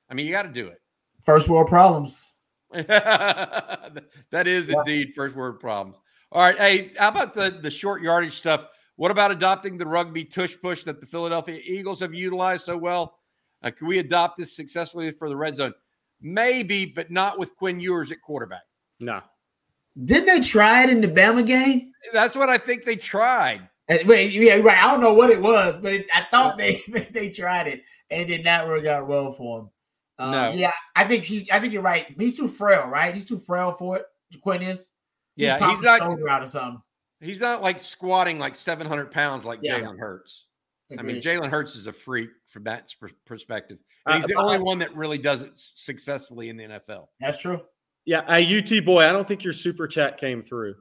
I 0.09 0.15
mean, 0.15 0.25
you 0.25 0.31
got 0.31 0.43
to 0.43 0.49
do 0.49 0.65
it. 0.65 0.81
First 1.21 1.47
world 1.47 1.67
problems. 1.67 2.37
that 2.73 4.03
is 4.31 4.69
yeah. 4.69 4.79
indeed 4.79 5.13
first 5.15 5.35
world 5.35 5.59
problems. 5.59 6.01
All 6.31 6.41
right, 6.41 6.57
hey, 6.57 6.91
how 6.97 7.09
about 7.09 7.35
the 7.35 7.59
the 7.61 7.69
short 7.69 8.01
yardage 8.01 8.35
stuff? 8.35 8.65
What 8.95 9.11
about 9.11 9.29
adopting 9.29 9.77
the 9.77 9.85
rugby 9.85 10.25
tush 10.25 10.55
push 10.59 10.83
that 10.85 10.99
the 10.99 11.05
Philadelphia 11.05 11.59
Eagles 11.63 11.99
have 11.99 12.15
utilized 12.15 12.63
so 12.63 12.75
well? 12.75 13.19
Uh, 13.61 13.69
can 13.69 13.85
we 13.85 13.99
adopt 13.99 14.37
this 14.37 14.55
successfully 14.55 15.11
for 15.11 15.29
the 15.29 15.37
red 15.37 15.55
zone? 15.55 15.73
Maybe, 16.19 16.87
but 16.87 17.11
not 17.11 17.37
with 17.37 17.55
Quinn 17.55 17.79
Ewers 17.79 18.11
at 18.11 18.23
quarterback. 18.23 18.63
No. 18.99 19.21
Didn't 20.05 20.25
they 20.25 20.39
try 20.39 20.83
it 20.83 20.89
in 20.89 21.01
the 21.01 21.07
Bama 21.07 21.45
game? 21.45 21.91
That's 22.11 22.35
what 22.35 22.49
I 22.49 22.57
think 22.57 22.83
they 22.83 22.95
tried. 22.95 23.69
Wait, 23.89 24.31
yeah, 24.31 24.55
right. 24.55 24.77
I 24.77 24.91
don't 24.91 25.01
know 25.01 25.13
what 25.13 25.29
it 25.29 25.41
was, 25.41 25.77
but 25.81 25.93
it, 25.93 26.07
I 26.13 26.21
thought 26.21 26.57
they 26.57 26.81
they 27.11 27.29
tried 27.29 27.67
it 27.67 27.83
and 28.09 28.21
it 28.21 28.25
did 28.25 28.45
not 28.45 28.67
work 28.67 28.85
out 28.85 29.07
well 29.07 29.33
for 29.33 29.59
him. 29.59 29.69
Um, 30.19 30.31
no. 30.31 30.51
Yeah, 30.51 30.71
I 30.95 31.05
think 31.05 31.23
he. 31.23 31.49
I 31.51 31.59
think 31.59 31.73
you're 31.73 31.81
right. 31.81 32.07
He's 32.17 32.37
too 32.37 32.47
frail, 32.47 32.87
right? 32.87 33.13
He's 33.13 33.27
too 33.27 33.39
frail 33.39 33.73
for 33.73 33.97
it. 33.97 34.05
Quinn 34.41 34.61
is. 34.61 34.91
Yeah, 35.35 35.69
he's 35.69 35.81
not 35.81 36.01
out 36.01 36.43
of 36.43 36.49
something. 36.49 36.81
He's 37.19 37.41
not 37.41 37.61
like 37.61 37.79
squatting 37.79 38.37
like 38.37 38.55
700 38.55 39.11
pounds 39.11 39.45
like 39.45 39.59
yeah. 39.61 39.79
Jalen 39.79 39.97
Hurts. 39.97 40.45
Agreed. 40.91 40.99
I 40.99 41.13
mean, 41.13 41.21
Jalen 41.21 41.49
Hurts 41.49 41.75
is 41.75 41.87
a 41.87 41.93
freak 41.93 42.29
from 42.49 42.65
that 42.65 42.93
perspective. 43.25 43.79
And 44.05 44.15
uh, 44.15 44.17
he's 44.17 44.25
uh, 44.25 44.27
the 44.27 44.35
only 44.35 44.59
one 44.59 44.77
that 44.79 44.95
really 44.95 45.17
does 45.17 45.41
it 45.41 45.51
successfully 45.55 46.49
in 46.49 46.57
the 46.57 46.65
NFL. 46.65 47.07
That's 47.19 47.37
true. 47.37 47.61
Yeah, 48.05 48.21
a 48.27 48.59
UT 48.59 48.85
boy, 48.85 49.05
I 49.05 49.13
don't 49.13 49.27
think 49.27 49.43
your 49.43 49.53
super 49.53 49.87
chat 49.87 50.17
came 50.17 50.43
through. 50.43 50.75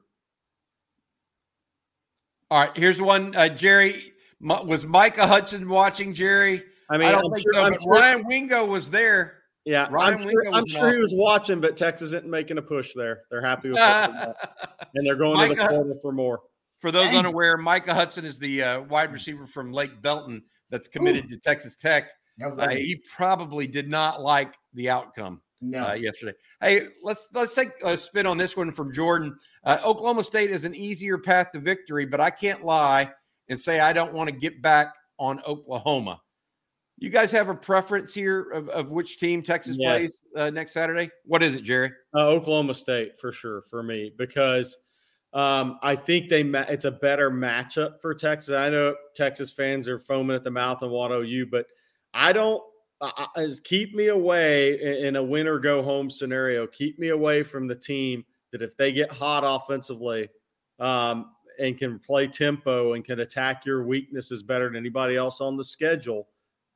All 2.53 2.59
right, 2.59 2.77
here's 2.77 3.01
one. 3.01 3.35
Uh, 3.35 3.49
Jerry, 3.49 4.13
was 4.39 4.85
Micah 4.85 5.25
Hudson 5.25 5.67
watching 5.67 6.13
Jerry? 6.13 6.61
I 6.87 6.99
mean, 6.99 7.07
I 7.07 7.13
don't 7.13 7.25
I'm 7.25 7.33
think 7.33 7.47
sure, 7.47 7.53
so, 7.55 7.63
I'm 7.63 7.73
sure. 7.73 7.93
Ryan 7.93 8.27
Wingo 8.27 8.63
was 8.63 8.91
there. 8.91 9.39
Yeah, 9.65 9.87
Ryan 9.89 10.13
I'm 10.13 10.19
sure, 10.19 10.43
I'm 10.53 10.67
sure 10.67 10.93
he 10.93 10.99
was 10.99 11.15
watching, 11.17 11.59
but 11.59 11.75
Texas 11.75 12.09
isn't 12.09 12.27
making 12.27 12.59
a 12.59 12.61
push 12.61 12.93
there. 12.93 13.23
They're 13.31 13.41
happy 13.41 13.69
with 13.69 13.79
it. 13.79 14.35
and 14.93 15.03
they're 15.03 15.15
going 15.15 15.33
Micah, 15.33 15.55
to 15.55 15.61
the 15.61 15.67
corner 15.67 15.95
for 15.99 16.11
more. 16.11 16.41
For 16.77 16.91
those 16.91 17.05
Dang. 17.05 17.15
unaware, 17.15 17.57
Micah 17.57 17.95
Hudson 17.95 18.23
is 18.23 18.37
the 18.37 18.61
uh, 18.61 18.81
wide 18.81 19.11
receiver 19.11 19.47
from 19.47 19.73
Lake 19.73 19.99
Belton 20.03 20.43
that's 20.69 20.87
committed 20.87 21.25
Ooh. 21.25 21.29
to 21.29 21.37
Texas 21.37 21.75
Tech. 21.75 22.11
Uh, 22.39 22.69
he 22.69 23.01
probably 23.15 23.65
did 23.65 23.89
not 23.89 24.21
like 24.21 24.53
the 24.75 24.91
outcome 24.91 25.41
no. 25.63 25.87
Uh, 25.87 25.93
yesterday. 25.93 26.33
Hey, 26.61 26.87
let's 27.01 27.27
let's 27.33 27.55
take 27.55 27.69
a 27.83 27.97
spin 27.97 28.25
on 28.25 28.37
this 28.37 28.57
one 28.57 28.71
from 28.71 28.93
Jordan. 28.93 29.35
Uh, 29.63 29.79
Oklahoma 29.83 30.23
State 30.23 30.51
is 30.51 30.65
an 30.65 30.75
easier 30.75 31.17
path 31.17 31.51
to 31.53 31.59
victory, 31.59 32.05
but 32.05 32.19
I 32.19 32.29
can't 32.29 32.63
lie 32.65 33.11
and 33.49 33.59
say 33.59 33.79
I 33.79 33.93
don't 33.93 34.13
want 34.13 34.29
to 34.29 34.35
get 34.35 34.61
back 34.61 34.93
on 35.19 35.41
Oklahoma. 35.45 36.19
You 36.97 37.09
guys 37.09 37.31
have 37.31 37.49
a 37.49 37.55
preference 37.55 38.13
here 38.13 38.51
of, 38.51 38.69
of 38.69 38.91
which 38.91 39.17
team 39.17 39.41
Texas 39.41 39.75
yes. 39.79 39.89
plays 39.89 40.21
uh, 40.37 40.49
next 40.49 40.73
Saturday? 40.73 41.09
What 41.25 41.41
is 41.41 41.55
it, 41.55 41.63
Jerry? 41.63 41.91
Uh, 42.13 42.29
Oklahoma 42.29 42.73
State 42.73 43.19
for 43.19 43.31
sure 43.31 43.63
for 43.69 43.83
me 43.83 44.11
because 44.17 44.77
um, 45.33 45.79
I 45.81 45.95
think 45.95 46.29
they 46.29 46.43
ma- 46.43 46.65
it's 46.69 46.85
a 46.85 46.91
better 46.91 47.31
matchup 47.31 47.99
for 48.01 48.13
Texas. 48.13 48.53
I 48.53 48.69
know 48.69 48.95
Texas 49.15 49.51
fans 49.51 49.87
are 49.87 49.99
foaming 49.99 50.35
at 50.35 50.43
the 50.43 50.51
mouth 50.51 50.81
and 50.81 50.91
want 50.91 51.11
OU, 51.11 51.47
but 51.47 51.65
I 52.13 52.33
don't 52.33 52.61
uh, 53.17 53.27
is 53.37 53.59
keep 53.59 53.93
me 53.93 54.07
away 54.07 55.01
in 55.01 55.15
a 55.15 55.23
win 55.23 55.47
or 55.47 55.59
go 55.59 55.81
home 55.81 56.09
scenario. 56.09 56.65
Keep 56.67 56.99
me 56.99 57.09
away 57.09 57.43
from 57.43 57.67
the 57.67 57.75
team 57.75 58.25
that 58.51 58.61
if 58.61 58.77
they 58.77 58.91
get 58.91 59.11
hot 59.11 59.43
offensively, 59.45 60.29
um, 60.79 61.31
and 61.59 61.77
can 61.77 61.99
play 61.99 62.27
tempo 62.27 62.93
and 62.93 63.05
can 63.05 63.19
attack 63.19 63.65
your 63.65 63.83
weaknesses 63.83 64.43
better 64.43 64.67
than 64.67 64.75
anybody 64.75 65.15
else 65.15 65.41
on 65.41 65.55
the 65.55 65.63
schedule 65.63 66.27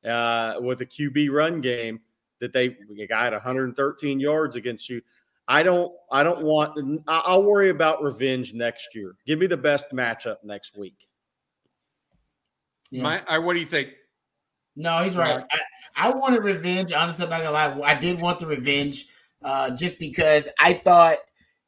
uh, 0.04 0.54
with 0.60 0.80
a 0.80 0.86
QB 0.86 1.30
run 1.30 1.60
game 1.60 2.00
that 2.40 2.52
they 2.52 2.76
got 3.08 3.32
113 3.32 4.20
yards 4.20 4.56
against 4.56 4.88
you. 4.88 5.00
I 5.48 5.62
don't 5.62 5.92
I 6.12 6.22
don't 6.22 6.42
want 6.42 7.02
I'll 7.08 7.42
worry 7.42 7.70
about 7.70 8.02
revenge 8.02 8.52
next 8.52 8.94
year. 8.94 9.16
Give 9.26 9.38
me 9.38 9.46
the 9.46 9.56
best 9.56 9.92
matchup 9.92 10.36
next 10.44 10.76
week. 10.76 11.08
Yeah. 12.90 13.02
My, 13.02 13.22
I, 13.28 13.38
what 13.38 13.54
do 13.54 13.60
you 13.60 13.66
think? 13.66 13.90
No, 14.78 15.02
he's 15.02 15.16
right. 15.16 15.44
I, 15.50 16.08
I 16.08 16.10
wanted 16.10 16.44
revenge. 16.44 16.92
Honestly, 16.92 17.24
I'm 17.24 17.30
not 17.30 17.42
gonna 17.42 17.50
lie. 17.50 17.80
I 17.84 17.98
did 17.98 18.20
want 18.20 18.38
the 18.38 18.46
revenge, 18.46 19.08
uh, 19.42 19.70
just 19.70 19.98
because 19.98 20.48
I 20.60 20.72
thought 20.72 21.18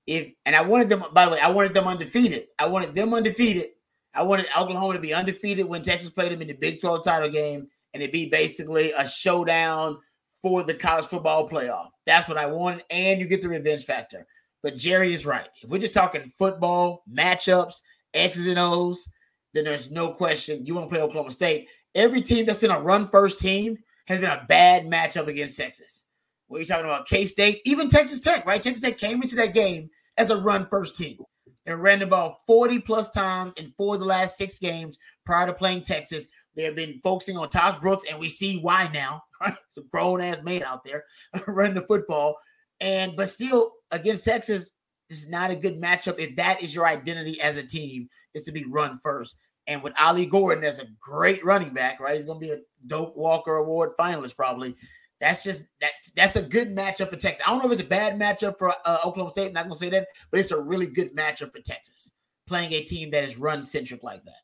if 0.07 0.33
and 0.47 0.55
I 0.55 0.63
wanted 0.63 0.89
them. 0.89 1.05
By 1.13 1.25
the 1.25 1.33
way, 1.33 1.41
I 1.41 1.51
wanted 1.51 1.75
them 1.75 1.89
undefeated. 1.89 2.47
I 2.57 2.69
wanted 2.69 2.95
them 2.95 3.13
undefeated. 3.13 3.71
I 4.15 4.23
wanted 4.23 4.47
Oklahoma 4.57 4.95
to 4.95 5.01
be 5.01 5.13
undefeated 5.13 5.67
when 5.67 5.83
Texas 5.83 6.11
played 6.11 6.31
them 6.31 6.41
in 6.41 6.49
the 6.49 6.55
Big 6.55 6.81
12 6.81 7.05
title 7.05 7.29
game, 7.29 7.67
and 7.93 8.03
it 8.03 8.13
be 8.13 8.29
basically 8.29 8.93
a 8.93 9.09
showdown 9.09 9.99
for 10.41 10.63
the 10.63 10.75
college 10.75 11.07
football 11.07 11.49
playoff. 11.49 11.89
That's 12.07 12.29
what 12.29 12.39
I 12.39 12.47
wanted, 12.47 12.85
and 12.91 13.19
you 13.19 13.27
get 13.27 13.43
the 13.43 13.49
revenge 13.49 13.85
factor. 13.85 14.25
But 14.63 14.77
Jerry 14.77 15.15
is 15.15 15.27
right. 15.27 15.49
If 15.63 15.69
we're 15.69 15.81
just 15.81 15.95
talking 15.95 16.31
football 16.39 17.03
matchups, 17.13 17.81
X's 18.15 18.47
and 18.47 18.59
O's, 18.59 19.11
then 19.53 19.65
there's 19.65 19.91
no 19.91 20.13
question 20.13 20.65
you 20.65 20.75
want 20.75 20.89
to 20.89 20.95
play 20.95 21.03
Oklahoma 21.03 21.33
State. 21.33 21.69
Every 21.95 22.23
team 22.23 22.47
that's 22.47 22.59
been 22.59 22.71
a 22.71 22.81
run 22.81 23.09
first 23.09 23.41
team 23.41 23.79
has 24.07 24.19
been 24.19 24.31
a 24.31 24.45
bad 24.49 24.87
matchup 24.87 25.27
against 25.27 25.57
Texas. 25.57 26.07
What 26.47 26.59
are 26.59 26.61
you 26.61 26.67
talking 26.67 26.85
about? 26.85 27.07
K 27.07 27.27
State, 27.27 27.61
even 27.65 27.89
Texas 27.89 28.21
Tech, 28.21 28.45
right? 28.47 28.63
Texas 28.63 28.83
Tech 28.83 28.99
came 28.99 29.23
into 29.23 29.37
that 29.37 29.55
game 29.55 29.89
as 30.17 30.31
a 30.31 30.41
run 30.41 30.67
first 30.69 30.97
team 30.97 31.19
and 31.67 31.83
ran 31.83 32.01
the 32.01 32.07
ball 32.07 32.41
40 32.47 32.81
plus 32.81 33.11
times 33.11 33.55
in 33.55 33.73
four 33.77 33.95
of 33.95 34.01
the 34.01 34.07
last 34.07 34.37
six 34.37 34.59
games 34.59 34.99
prior 35.25 35.47
to 35.47 35.53
playing 35.53 35.83
Texas. 35.83 36.27
They 36.57 36.65
have 36.65 36.75
been 36.75 37.01
focusing 37.03 37.37
on 37.37 37.49
Tahj 37.49 37.81
Brooks, 37.81 38.05
and 38.11 38.19
we 38.19 38.29
see 38.29 38.59
why 38.59 38.91
now. 38.93 39.23
It's 39.69 39.79
a 39.79 39.83
grown 39.83 40.21
ass 40.21 40.43
man 40.43 40.63
out 40.65 40.85
there 40.85 41.05
running 41.47 41.75
the 41.75 41.87
football. 41.87 42.37
And 42.81 43.15
but 43.17 43.31
still 43.31 43.73
against 43.91 44.25
Texas, 44.25 44.71
this 45.09 45.23
is 45.23 45.31
not 45.31 45.51
a 45.51 45.57
good 45.57 45.81
matchup 45.81 46.19
if 46.19 46.37
that 46.37 46.63
is 46.63 46.75
your 46.75 46.87
identity 46.87 47.41
as 47.41 47.57
a 47.57 47.63
team, 47.63 48.09
is 48.35 48.43
to 48.43 48.53
be 48.53 48.65
run 48.65 48.99
first. 49.03 49.37
And 49.71 49.83
with 49.85 49.95
Ollie 50.01 50.27
Gordon 50.27 50.65
as 50.65 50.81
a 50.81 50.87
great 50.99 51.45
running 51.45 51.73
back, 51.73 52.01
right? 52.01 52.17
He's 52.17 52.25
going 52.25 52.41
to 52.41 52.47
be 52.47 52.53
a 52.53 52.59
Doak 52.89 53.17
Walker 53.17 53.55
Award 53.55 53.93
finalist 53.99 54.37
probably. 54.37 54.75
That's 55.21 55.45
just 55.45 55.69
that. 55.81 55.93
That's 56.17 56.35
a 56.35 56.43
good 56.43 56.75
matchup 56.75 57.11
for 57.11 57.17
Texas. 57.17 57.47
I 57.47 57.51
don't 57.51 57.61
know 57.61 57.67
if 57.67 57.73
it's 57.73 57.81
a 57.83 57.85
bad 57.85 58.19
matchup 58.19 58.59
for 58.59 58.75
uh, 58.85 58.99
Oklahoma 59.05 59.31
State. 59.31 59.47
I'm 59.47 59.53
not 59.53 59.65
going 59.65 59.75
to 59.75 59.79
say 59.79 59.91
that, 59.91 60.09
but 60.31 60.41
it's 60.41 60.51
a 60.51 60.61
really 60.61 60.87
good 60.87 61.15
matchup 61.15 61.53
for 61.53 61.61
Texas 61.61 62.11
playing 62.49 62.73
a 62.73 62.81
team 62.83 63.11
that 63.13 63.23
is 63.23 63.39
run 63.39 63.63
centric 63.63 64.03
like 64.03 64.25
that. 64.25 64.43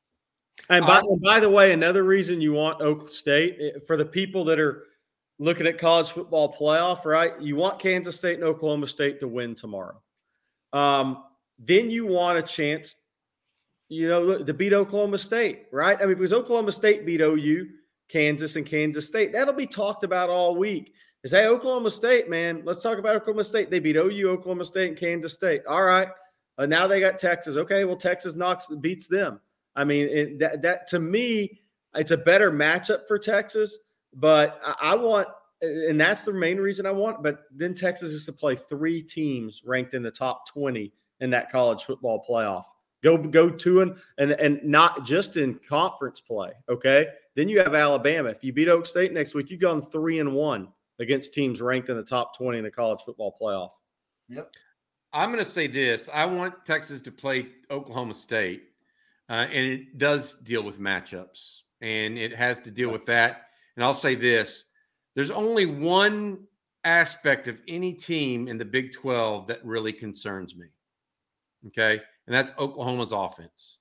And 0.70 0.86
by, 0.86 0.98
um, 0.98 1.05
and 1.09 1.20
by 1.23 1.40
the 1.40 1.51
way, 1.51 1.73
another 1.73 2.05
reason 2.05 2.40
you 2.40 2.53
want 2.53 2.81
Oklahoma 2.81 3.11
State 3.11 3.57
eh, 3.61 3.78
for 3.85 3.97
the 3.97 4.05
people 4.05 4.44
that 4.44 4.61
are 4.61 4.85
looking 5.39 5.66
at 5.66 5.77
college 5.77 6.11
football 6.11 6.55
playoff, 6.55 7.05
right? 7.05 7.32
You 7.40 7.57
want 7.57 7.81
Kansas 7.81 8.16
State 8.16 8.36
and 8.36 8.44
Oklahoma 8.44 8.86
State 8.86 9.19
to 9.20 9.28
win 9.28 9.55
tomorrow. 9.55 10.01
Um, 10.73 11.24
then 11.59 11.90
you 11.90 12.07
want 12.07 12.39
a 12.39 12.43
chance 12.43 12.97
you 13.89 14.09
know, 14.09 14.43
to 14.43 14.55
beat 14.55 14.73
Oklahoma 14.73 15.19
State, 15.19 15.67
right? 15.73 15.97
I 16.01 16.07
mean, 16.07 16.15
because 16.15 16.33
Oklahoma 16.33 16.73
State 16.73 17.07
beat 17.07 17.21
OU, 17.21 17.69
Kansas, 18.09 18.57
and 18.57 18.67
Kansas 18.67 19.07
State. 19.07 19.33
That'll 19.33 19.55
be 19.55 19.67
talked 19.67 20.05
about 20.05 20.31
all 20.31 20.57
week. 20.57 20.93
Is 21.23 21.33
hey, 21.33 21.47
Oklahoma 21.47 21.91
State, 21.91 22.29
man, 22.29 22.63
let's 22.65 22.83
talk 22.83 22.99
about 22.99 23.17
Oklahoma 23.17 23.45
State. 23.45 23.71
They 23.71 23.81
beat 23.81 23.97
OU, 23.97 24.31
Oklahoma 24.31 24.65
State, 24.65 24.89
and 24.89 24.97
Kansas 24.97 25.33
State. 25.33 25.63
All 25.67 25.83
right. 25.83 26.09
Uh, 26.59 26.67
now 26.67 26.87
they 26.87 27.01
got 27.01 27.19
Texas. 27.19 27.57
Okay, 27.57 27.85
well, 27.85 27.97
Texas 27.97 28.35
knocks 28.35 28.69
beats 28.81 29.07
them. 29.07 29.41
I 29.75 29.85
mean, 29.85 30.09
it, 30.09 30.39
that 30.39 30.63
that 30.63 30.87
to 30.89 31.01
me, 31.01 31.61
it's 31.95 32.13
a 32.13 32.17
better 32.17 32.51
matchup 32.51 33.07
for 33.07 33.19
Texas. 33.19 33.79
But 34.15 34.59
I, 34.65 34.75
I 34.81 34.95
want, 34.97 35.29
and 35.61 36.01
that's 36.01 36.25
the 36.25 36.33
main 36.33 36.59
reason 36.59 36.87
I 36.87 36.93
want. 36.93 37.23
But 37.23 37.41
then 37.55 37.75
Texas 37.75 38.13
is 38.13 38.25
to 38.27 38.33
play 38.33 38.57
three 38.57 39.03
teams 39.03 39.63
ranked 39.65 39.95
in 39.95 40.03
the 40.03 40.11
top 40.11 40.49
twenty 40.49 40.93
in 41.21 41.31
that 41.31 41.51
college 41.51 41.85
football 41.85 42.25
playoff. 42.29 42.65
Go 43.07 43.16
go 43.16 43.49
to 43.49 43.83
and 43.83 43.97
and 44.19 44.33
and 44.33 44.65
not 44.65 45.07
just 45.07 45.37
in 45.37 45.61
conference 45.61 46.20
play. 46.20 46.51
Okay. 46.69 47.07
Then 47.37 47.49
you 47.49 47.61
have 47.61 47.73
Alabama. 47.73 48.31
If 48.31 48.43
you 48.43 48.53
beat 48.53 48.66
Oak 48.66 48.85
State 48.85 49.12
next 49.12 49.33
week, 49.33 49.49
you've 49.49 49.61
gone 49.61 49.81
three 49.81 50.19
and 50.19 50.33
one 50.33 50.66
against 50.99 51.33
teams 51.33 51.62
ranked 51.62 51.89
in 51.89 51.97
the 51.97 52.03
top 52.03 52.37
20 52.37 52.59
in 52.59 52.65
the 52.65 52.70
college 52.70 53.03
football 53.07 53.37
playoff. 53.41 53.70
Yep. 54.28 54.53
I'm 55.12 55.31
going 55.31 55.45
to 55.45 55.49
say 55.49 55.69
this. 55.69 56.11
I 56.12 56.24
want 56.24 56.65
Texas 56.65 57.01
to 57.03 57.12
play 57.12 57.47
Oklahoma 57.70 58.15
State, 58.15 58.65
uh, 59.28 59.47
and 59.53 59.66
it 59.66 59.99
does 59.99 60.35
deal 60.43 60.65
with 60.65 60.81
matchups, 60.81 61.61
and 61.83 62.19
it 62.19 62.35
has 62.35 62.59
to 62.61 62.73
deal 62.73 62.91
with 62.91 63.07
that. 63.07 63.51
And 63.77 63.85
I'll 63.85 63.95
say 63.95 64.16
this 64.16 64.65
there's 65.15 65.31
only 65.31 65.66
one 65.66 66.41
aspect 66.83 67.47
of 67.47 67.61
any 67.69 67.93
team 67.93 68.49
in 68.49 68.59
the 68.59 68.65
Big 68.65 68.93
12 68.93 69.47
that 69.47 69.65
really 69.65 69.93
concerns 69.93 70.57
me. 70.57 70.66
Okay 71.69 72.01
and 72.27 72.35
that's 72.35 72.53
Oklahoma's 72.59 73.12
offense. 73.12 73.78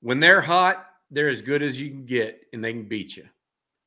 When 0.00 0.20
they're 0.20 0.40
hot, 0.40 0.86
they're 1.10 1.28
as 1.28 1.42
good 1.42 1.62
as 1.62 1.80
you 1.80 1.90
can 1.90 2.04
get 2.04 2.46
and 2.52 2.64
they 2.64 2.72
can 2.72 2.84
beat 2.84 3.16
you. 3.16 3.24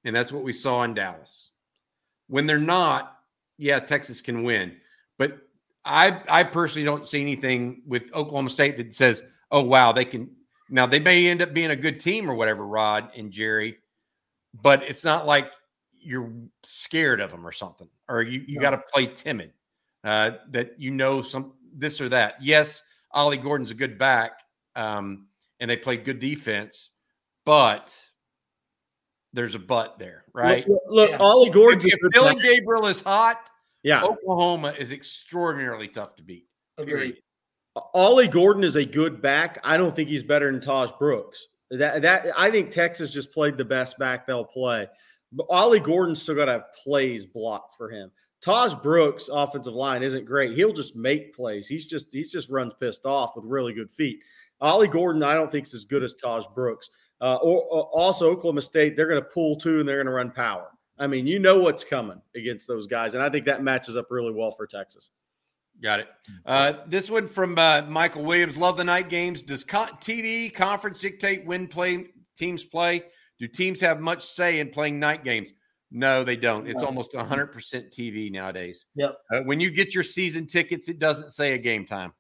And 0.04 0.16
that's 0.16 0.32
what 0.32 0.44
we 0.44 0.54
saw 0.54 0.84
in 0.84 0.94
Dallas. 0.94 1.52
When 2.28 2.46
they're 2.46 2.58
not, 2.58 3.20
yeah, 3.58 3.80
Texas 3.80 4.22
can 4.22 4.44
win. 4.44 4.78
But 5.18 5.40
I 5.86 6.22
I 6.30 6.44
personally 6.44 6.86
don't 6.86 7.08
see 7.08 7.22
anything 7.22 7.82
with 7.86 8.14
Oklahoma 8.14 8.50
State 8.50 8.78
that 8.78 8.94
says, 8.94 9.24
"Oh 9.52 9.62
wow, 9.62 9.92
they 9.92 10.06
can." 10.06 10.30
Now 10.70 10.86
they 10.86 11.00
may 11.00 11.28
end 11.28 11.42
up 11.42 11.54
being 11.54 11.72
a 11.72 11.76
good 11.76 12.00
team 12.00 12.30
or 12.30 12.36
whatever, 12.36 12.68
Rod 12.68 13.10
and 13.16 13.32
Jerry, 13.32 13.78
but 14.62 14.84
it's 14.84 15.06
not 15.06 15.26
like 15.26 15.54
you're 15.94 16.32
scared 16.64 17.22
of 17.22 17.32
them 17.32 17.46
or 17.48 17.52
something, 17.52 17.88
or 18.10 18.22
you 18.22 18.44
you 18.48 18.56
no. 18.56 18.62
got 18.62 18.72
to 18.72 18.82
play 18.94 19.08
timid. 19.08 19.52
Uh, 20.04 20.32
that 20.52 20.80
you 20.80 20.92
know 20.92 21.22
some 21.22 21.54
this 21.74 22.00
or 22.00 22.10
that. 22.10 22.36
Yes, 22.42 22.84
Ollie 23.12 23.38
Gordon's 23.38 23.72
a 23.72 23.76
good 23.76 23.98
back, 23.98 24.42
um, 24.76 25.28
and 25.60 25.70
they 25.70 25.78
played 25.78 26.06
good 26.06 26.20
defense, 26.20 26.90
but 27.46 27.98
there's 29.34 29.56
a 29.56 29.60
but 29.60 30.00
there, 30.00 30.26
right? 30.34 30.68
Look, 30.68 30.82
look 30.90 31.10
yeah. 31.12 31.18
Ollie 31.18 31.50
Gordon. 31.50 31.80
If, 31.80 32.00
if 32.02 32.12
Dillon 32.12 32.38
Gabriel 32.40 32.88
is 32.88 33.02
hot, 33.02 33.50
yeah, 33.84 34.04
Oklahoma 34.04 34.74
is 34.78 34.92
extraordinarily 34.92 35.88
tough 35.88 36.16
to 36.16 36.24
beat. 36.24 36.48
Agreed. 36.78 37.18
Ollie 37.94 38.28
Gordon 38.28 38.64
is 38.64 38.76
a 38.76 38.86
good 38.86 39.22
back. 39.22 39.60
I 39.64 39.78
don't 39.78 39.96
think 39.96 40.10
he's 40.10 40.24
better 40.24 40.52
than 40.52 40.60
Tahj 40.60 40.98
Brooks. 40.98 41.48
That 41.72 42.02
that 42.02 42.28
I 42.38 42.50
think 42.50 42.72
Texas 42.72 43.10
just 43.10 43.32
played 43.32 43.58
the 43.58 43.66
best 43.66 43.98
back 44.00 44.26
they'll 44.26 44.46
play. 44.46 44.88
But 45.32 45.48
Ollie 45.50 45.80
Gordon's 45.80 46.22
still 46.22 46.36
got 46.36 46.46
to 46.46 46.54
have 46.54 46.74
plays 46.84 47.26
blocked 47.26 47.76
for 47.76 47.90
him. 47.90 48.12
Tahj 48.42 48.82
Brooks' 48.84 49.30
offensive 49.32 49.74
line 49.74 50.04
isn't 50.04 50.26
great. 50.26 50.56
He'll 50.56 50.74
just 50.74 50.96
make 50.96 51.36
plays. 51.36 51.68
He's 51.68 51.86
just 51.86 52.12
he's 52.12 52.32
just 52.32 52.50
runs 52.50 52.74
pissed 52.80 53.06
off 53.06 53.36
with 53.36 53.46
really 53.46 53.74
good 53.74 53.90
feet. 53.90 54.20
Ollie 54.62 54.88
Gordon, 54.88 55.24
I 55.24 55.34
don't 55.34 55.52
think 55.52 55.68
is 55.68 55.74
as 55.74 55.86
good 55.86 56.04
as 56.04 56.16
Tahj 56.16 56.54
Brooks. 56.54 56.90
Uh, 57.20 57.38
or, 57.42 57.64
or, 57.64 57.84
also 57.86 58.30
Oklahoma 58.30 58.62
State, 58.62 58.96
they're 58.96 59.08
going 59.08 59.22
to 59.22 59.30
pull 59.30 59.56
two 59.56 59.80
and 59.80 59.90
they're 59.90 59.98
going 59.98 60.06
to 60.06 60.14
run 60.14 60.30
power. 60.30 60.70
I 61.00 61.08
mean, 61.08 61.26
you 61.26 61.40
know 61.40 61.58
what's 61.60 61.84
coming 61.84 62.22
against 62.36 62.68
those 62.68 62.86
guys, 62.88 63.16
and 63.16 63.24
I 63.24 63.30
think 63.30 63.46
that 63.46 63.64
matches 63.64 63.98
up 63.98 64.08
really 64.10 64.32
well 64.32 64.52
for 64.52 64.68
Texas. 64.68 65.12
Got 65.82 66.00
it. 66.00 66.08
Uh, 66.46 66.74
this 66.88 67.10
one 67.10 67.28
from 67.28 67.58
uh, 67.58 67.84
Michael 67.88 68.24
Williams. 68.24 68.58
Love 68.58 68.78
the 68.78 68.84
night 68.84 69.10
games. 69.10 69.44
Does 69.44 69.64
TV 69.64 70.52
conference 70.52 71.00
dictate 71.00 71.46
when 71.46 71.68
play 71.68 72.08
teams 72.36 72.64
play? 72.64 73.04
Do 73.40 73.48
teams 73.48 73.80
have 73.82 74.00
much 74.00 74.26
say 74.26 74.60
in 74.60 74.70
playing 74.70 75.00
night 75.00 75.24
games? 75.24 75.54
No, 75.90 76.24
they 76.24 76.36
don't. 76.36 76.68
It's 76.68 76.84
almost 76.84 77.14
100% 77.14 77.54
TV 77.54 78.32
nowadays. 78.32 78.86
Yep. 78.96 79.18
Uh, 79.32 79.40
when 79.42 79.60
you 79.60 79.72
get 79.72 79.96
your 79.96 80.04
season 80.04 80.46
tickets, 80.46 80.90
it 80.90 81.00
doesn't 81.00 81.32
say 81.32 81.54
a 81.54 81.58
game 81.58 81.86
time. 81.86 82.14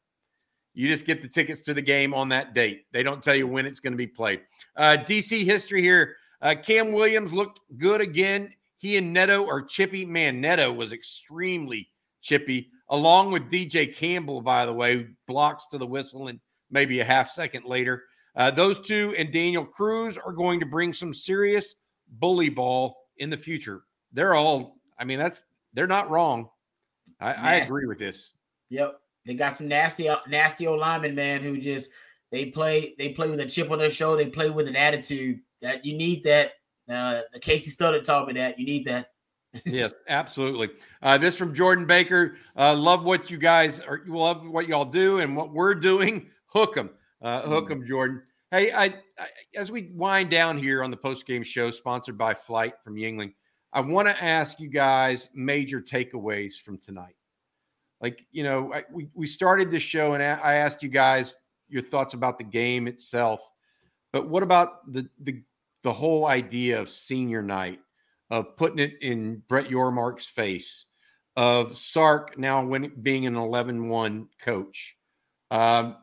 You 0.73 0.87
just 0.87 1.05
get 1.05 1.21
the 1.21 1.27
tickets 1.27 1.61
to 1.61 1.73
the 1.73 1.81
game 1.81 2.13
on 2.13 2.29
that 2.29 2.53
date. 2.53 2.85
They 2.93 3.03
don't 3.03 3.21
tell 3.21 3.35
you 3.35 3.47
when 3.47 3.65
it's 3.65 3.79
going 3.79 3.93
to 3.93 3.97
be 3.97 4.07
played. 4.07 4.41
Uh, 4.75 4.97
DC 4.99 5.43
history 5.43 5.81
here. 5.81 6.15
Uh, 6.41 6.55
Cam 6.61 6.91
Williams 6.91 7.33
looked 7.33 7.59
good 7.77 7.99
again. 7.99 8.53
He 8.77 8.97
and 8.97 9.11
Neto 9.11 9.47
are 9.47 9.61
chippy. 9.61 10.05
Man, 10.05 10.39
Neto 10.39 10.71
was 10.71 10.93
extremely 10.93 11.89
chippy, 12.21 12.69
along 12.89 13.31
with 13.31 13.49
DJ 13.49 13.93
Campbell, 13.93 14.41
by 14.41 14.65
the 14.65 14.73
way, 14.73 15.07
blocks 15.27 15.67
to 15.67 15.77
the 15.77 15.87
whistle 15.87 16.27
and 16.27 16.39
maybe 16.69 16.99
a 16.99 17.05
half 17.05 17.31
second 17.31 17.65
later. 17.65 18.03
Uh, 18.35 18.51
those 18.51 18.79
two 18.79 19.15
and 19.17 19.33
Daniel 19.33 19.65
Cruz 19.65 20.15
are 20.15 20.31
going 20.31 20.59
to 20.59 20.65
bring 20.65 20.93
some 20.93 21.13
serious 21.13 21.75
bully 22.19 22.49
ball 22.49 22.95
in 23.19 23.29
the 23.29 23.37
future. 23.37 23.83
They're 24.13 24.33
all, 24.33 24.77
I 24.99 25.05
mean, 25.05 25.19
that's 25.19 25.45
they're 25.73 25.87
not 25.87 26.09
wrong. 26.09 26.49
I, 27.19 27.33
I 27.33 27.53
agree 27.55 27.85
with 27.85 27.99
this. 27.99 28.33
Yep. 28.69 28.99
They 29.25 29.33
got 29.33 29.53
some 29.53 29.67
nasty, 29.67 30.09
nasty 30.27 30.67
old 30.67 30.79
linemen, 30.79 31.15
man, 31.15 31.41
who 31.41 31.57
just 31.57 31.89
they 32.31 32.45
play, 32.45 32.95
they 32.97 33.09
play 33.09 33.29
with 33.29 33.39
a 33.39 33.45
chip 33.45 33.71
on 33.71 33.79
their 33.79 33.89
shoulder, 33.89 34.23
they 34.23 34.29
play 34.29 34.49
with 34.49 34.67
an 34.67 34.75
attitude 34.75 35.39
that 35.61 35.85
you 35.85 35.97
need 35.97 36.23
that. 36.23 36.51
Uh 36.89 37.21
Kasey 37.35 37.75
Studdard 37.75 38.03
taught 38.03 38.27
me 38.27 38.33
that. 38.33 38.57
You 38.57 38.65
need 38.65 38.85
that. 38.85 39.11
yes, 39.65 39.93
absolutely. 40.07 40.69
Uh, 41.01 41.17
this 41.17 41.35
from 41.35 41.53
Jordan 41.53 41.85
Baker. 41.85 42.35
Uh, 42.55 42.75
love 42.75 43.03
what 43.03 43.29
you 43.29 43.37
guys 43.37 43.79
are. 43.79 44.01
Love 44.07 44.47
what 44.47 44.67
y'all 44.67 44.85
do 44.85 45.19
and 45.19 45.35
what 45.35 45.51
we're 45.53 45.75
doing. 45.75 46.29
Hook 46.47 46.75
them. 46.75 46.89
Uh, 47.21 47.41
hook 47.41 47.69
'em, 47.71 47.85
Jordan. 47.85 48.21
Hey, 48.51 48.71
I, 48.71 48.85
I 48.85 49.27
as 49.55 49.71
we 49.71 49.91
wind 49.93 50.29
down 50.29 50.57
here 50.57 50.83
on 50.83 50.91
the 50.91 50.97
post 50.97 51.25
game 51.25 51.43
show, 51.43 51.69
sponsored 51.69 52.17
by 52.17 52.33
Flight 52.33 52.75
from 52.83 52.95
Yuengling, 52.95 53.33
I 53.73 53.81
want 53.81 54.07
to 54.07 54.23
ask 54.23 54.59
you 54.59 54.69
guys 54.69 55.27
major 55.33 55.81
takeaways 55.81 56.57
from 56.57 56.77
tonight. 56.77 57.15
Like 57.99 58.25
you 58.31 58.43
know, 58.43 58.73
I, 58.73 58.83
we 58.91 59.09
we 59.13 59.27
started 59.27 59.69
this 59.69 59.83
show 59.83 60.13
and 60.13 60.23
I 60.23 60.55
asked 60.55 60.81
you 60.81 60.89
guys 60.89 61.35
your 61.67 61.81
thoughts 61.81 62.13
about 62.13 62.37
the 62.37 62.45
game 62.45 62.87
itself, 62.87 63.51
but 64.13 64.29
what 64.29 64.43
about 64.43 64.93
the 64.93 65.09
the 65.19 65.43
the 65.83 65.93
whole 65.93 66.25
idea 66.25 66.79
of 66.79 66.89
senior 66.89 67.41
night, 67.41 67.79
of 68.29 68.55
putting 68.55 68.79
it 68.79 68.93
in 69.01 69.41
Brett 69.47 69.69
Yormark's 69.69 70.25
face, 70.25 70.87
of 71.35 71.77
Sark 71.77 72.37
now 72.37 72.65
when, 72.65 72.91
being 73.01 73.27
an 73.27 73.35
11-1 73.35 74.27
coach. 74.41 74.97
Um, 75.51 75.95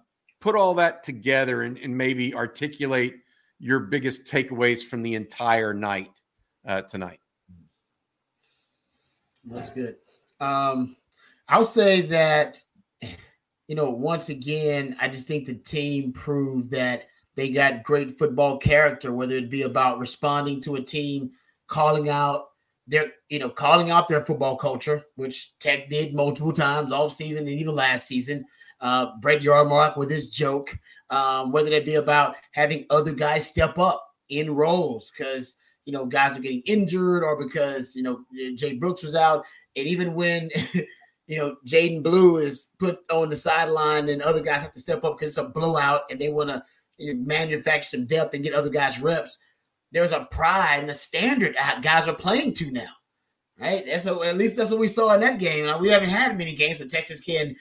put 0.44 0.54
all 0.54 0.74
that 0.74 1.02
together 1.02 1.62
and, 1.62 1.78
and, 1.78 1.96
maybe 1.96 2.34
articulate 2.34 3.14
your 3.58 3.80
biggest 3.80 4.26
takeaways 4.26 4.84
from 4.84 5.02
the 5.02 5.14
entire 5.14 5.72
night 5.72 6.10
uh, 6.68 6.82
tonight. 6.82 7.18
That's 9.46 9.70
good. 9.70 9.96
Um, 10.40 10.96
I'll 11.48 11.64
say 11.64 12.02
that, 12.02 12.62
you 13.68 13.74
know, 13.74 13.88
once 13.88 14.28
again, 14.28 14.94
I 15.00 15.08
just 15.08 15.26
think 15.26 15.46
the 15.46 15.54
team 15.54 16.12
proved 16.12 16.70
that 16.72 17.06
they 17.36 17.50
got 17.50 17.82
great 17.82 18.10
football 18.18 18.58
character, 18.58 19.14
whether 19.14 19.36
it 19.36 19.48
be 19.48 19.62
about 19.62 19.98
responding 19.98 20.60
to 20.62 20.74
a 20.74 20.82
team, 20.82 21.30
calling 21.68 22.10
out 22.10 22.48
their, 22.86 23.12
you 23.30 23.38
know, 23.38 23.48
calling 23.48 23.90
out 23.90 24.08
their 24.08 24.26
football 24.26 24.56
culture, 24.56 25.04
which 25.16 25.58
Tech 25.58 25.88
did 25.88 26.14
multiple 26.14 26.52
times 26.52 26.92
all 26.92 27.08
season 27.08 27.48
and 27.48 27.58
even 27.58 27.74
last 27.74 28.06
season. 28.06 28.44
Uh, 28.80 29.16
Brett 29.20 29.42
Yormark 29.42 29.96
with 29.96 30.10
his 30.10 30.28
joke, 30.28 30.76
um, 31.10 31.52
whether 31.52 31.70
that 31.70 31.86
be 31.86 31.94
about 31.94 32.36
having 32.52 32.84
other 32.90 33.12
guys 33.12 33.48
step 33.48 33.78
up 33.78 34.06
in 34.28 34.54
roles 34.54 35.10
because 35.16 35.54
you 35.84 35.92
know 35.92 36.06
guys 36.06 36.36
are 36.36 36.40
getting 36.40 36.62
injured 36.66 37.22
or 37.22 37.38
because 37.38 37.94
you 37.94 38.02
know 38.02 38.24
Jay 38.56 38.74
Brooks 38.74 39.02
was 39.02 39.14
out, 39.14 39.44
and 39.76 39.86
even 39.86 40.14
when 40.14 40.50
you 41.26 41.36
know 41.38 41.56
Jaydon 41.66 42.02
Blue 42.02 42.38
is 42.38 42.72
put 42.78 42.98
on 43.10 43.30
the 43.30 43.36
sideline 43.36 44.08
and 44.08 44.22
other 44.22 44.42
guys 44.42 44.62
have 44.62 44.72
to 44.72 44.80
step 44.80 45.04
up 45.04 45.16
because 45.16 45.28
it's 45.28 45.38
a 45.38 45.48
blowout 45.48 46.02
and 46.10 46.18
they 46.20 46.28
want 46.28 46.50
to 46.50 46.62
manufacture 46.98 47.96
some 47.96 48.06
depth 48.06 48.34
and 48.34 48.44
get 48.44 48.54
other 48.54 48.70
guys 48.70 49.00
reps. 49.00 49.38
There's 49.92 50.12
a 50.12 50.28
pride 50.30 50.80
and 50.80 50.90
a 50.90 50.94
standard 50.94 51.56
guys 51.80 52.08
are 52.08 52.14
playing 52.14 52.54
to 52.54 52.70
now, 52.70 52.90
right? 53.60 53.84
That's 53.86 54.06
a, 54.06 54.18
at 54.22 54.36
least 54.36 54.56
that's 54.56 54.70
what 54.70 54.80
we 54.80 54.88
saw 54.88 55.14
in 55.14 55.20
that 55.20 55.38
game. 55.38 55.66
Now, 55.66 55.78
we 55.78 55.88
haven't 55.88 56.10
had 56.10 56.36
many 56.36 56.54
games, 56.54 56.78
but 56.78 56.90
Texas 56.90 57.20
can 57.20 57.54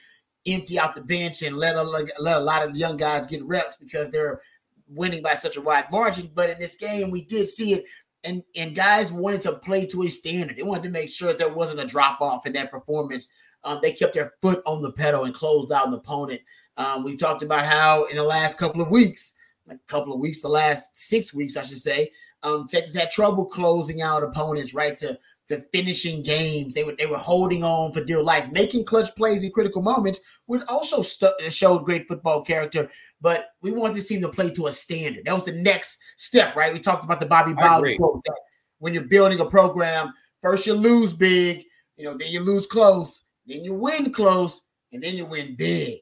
empty 0.46 0.78
out 0.78 0.94
the 0.94 1.00
bench 1.00 1.42
and 1.42 1.56
let 1.56 1.76
a, 1.76 1.82
let 1.82 2.36
a 2.36 2.40
lot 2.40 2.62
of 2.62 2.76
young 2.76 2.96
guys 2.96 3.26
get 3.26 3.44
reps 3.44 3.76
because 3.76 4.10
they're 4.10 4.40
winning 4.88 5.22
by 5.22 5.34
such 5.34 5.56
a 5.56 5.60
wide 5.60 5.90
margin. 5.90 6.30
But 6.34 6.50
in 6.50 6.58
this 6.58 6.76
game, 6.76 7.10
we 7.10 7.24
did 7.24 7.48
see 7.48 7.74
it, 7.74 7.84
and 8.22 8.42
and 8.56 8.74
guys 8.74 9.12
wanted 9.12 9.42
to 9.42 9.56
play 9.56 9.86
to 9.86 10.04
a 10.04 10.10
standard. 10.10 10.56
They 10.56 10.62
wanted 10.62 10.84
to 10.84 10.90
make 10.90 11.10
sure 11.10 11.32
there 11.32 11.52
wasn't 11.52 11.80
a 11.80 11.86
drop 11.86 12.20
off 12.20 12.46
in 12.46 12.52
that 12.54 12.70
performance. 12.70 13.28
Um, 13.64 13.78
they 13.82 13.92
kept 13.92 14.14
their 14.14 14.34
foot 14.42 14.62
on 14.66 14.82
the 14.82 14.92
pedal 14.92 15.24
and 15.24 15.34
closed 15.34 15.72
out 15.72 15.88
an 15.88 15.94
opponent. 15.94 16.42
Um, 16.76 17.02
we 17.02 17.16
talked 17.16 17.42
about 17.42 17.64
how 17.64 18.04
in 18.04 18.16
the 18.16 18.22
last 18.22 18.58
couple 18.58 18.82
of 18.82 18.90
weeks, 18.90 19.34
a 19.70 19.78
couple 19.86 20.12
of 20.12 20.20
weeks, 20.20 20.42
the 20.42 20.48
last 20.48 20.96
six 20.96 21.32
weeks, 21.32 21.56
I 21.56 21.62
should 21.62 21.80
say, 21.80 22.10
um, 22.42 22.66
Texas 22.68 22.94
had 22.94 23.10
trouble 23.10 23.46
closing 23.46 24.02
out 24.02 24.22
opponents, 24.22 24.74
right? 24.74 24.96
To 24.98 25.18
to 25.48 25.64
finishing 25.72 26.22
games. 26.22 26.74
They 26.74 26.84
were 26.84 26.94
they 26.96 27.06
were 27.06 27.18
holding 27.18 27.64
on 27.64 27.92
for 27.92 28.04
dear 28.04 28.22
life, 28.22 28.50
making 28.52 28.84
clutch 28.84 29.14
plays 29.16 29.44
in 29.44 29.50
critical 29.50 29.82
moments, 29.82 30.20
which 30.46 30.62
also 30.68 31.02
st- 31.02 31.52
showed 31.52 31.84
great 31.84 32.08
football 32.08 32.42
character. 32.42 32.90
But 33.20 33.46
we 33.62 33.72
want 33.72 33.94
this 33.94 34.08
team 34.08 34.20
to 34.22 34.28
play 34.28 34.50
to 34.50 34.66
a 34.68 34.72
standard. 34.72 35.24
That 35.24 35.34
was 35.34 35.44
the 35.44 35.52
next 35.52 35.98
step, 36.16 36.56
right? 36.56 36.72
We 36.72 36.80
talked 36.80 37.04
about 37.04 37.20
the 37.20 37.26
Bobby 37.26 37.52
Bowden 37.52 37.96
quote 37.96 38.24
that 38.24 38.38
when 38.78 38.94
you're 38.94 39.04
building 39.04 39.40
a 39.40 39.46
program, 39.46 40.12
first 40.40 40.66
you 40.66 40.74
lose 40.74 41.12
big, 41.12 41.64
you 41.96 42.04
know, 42.04 42.14
then 42.14 42.28
you 42.30 42.40
lose 42.40 42.66
close, 42.66 43.24
then 43.46 43.64
you 43.64 43.74
win 43.74 44.12
close, 44.12 44.60
and 44.92 45.02
then 45.02 45.16
you 45.16 45.26
win 45.26 45.56
big. 45.56 46.00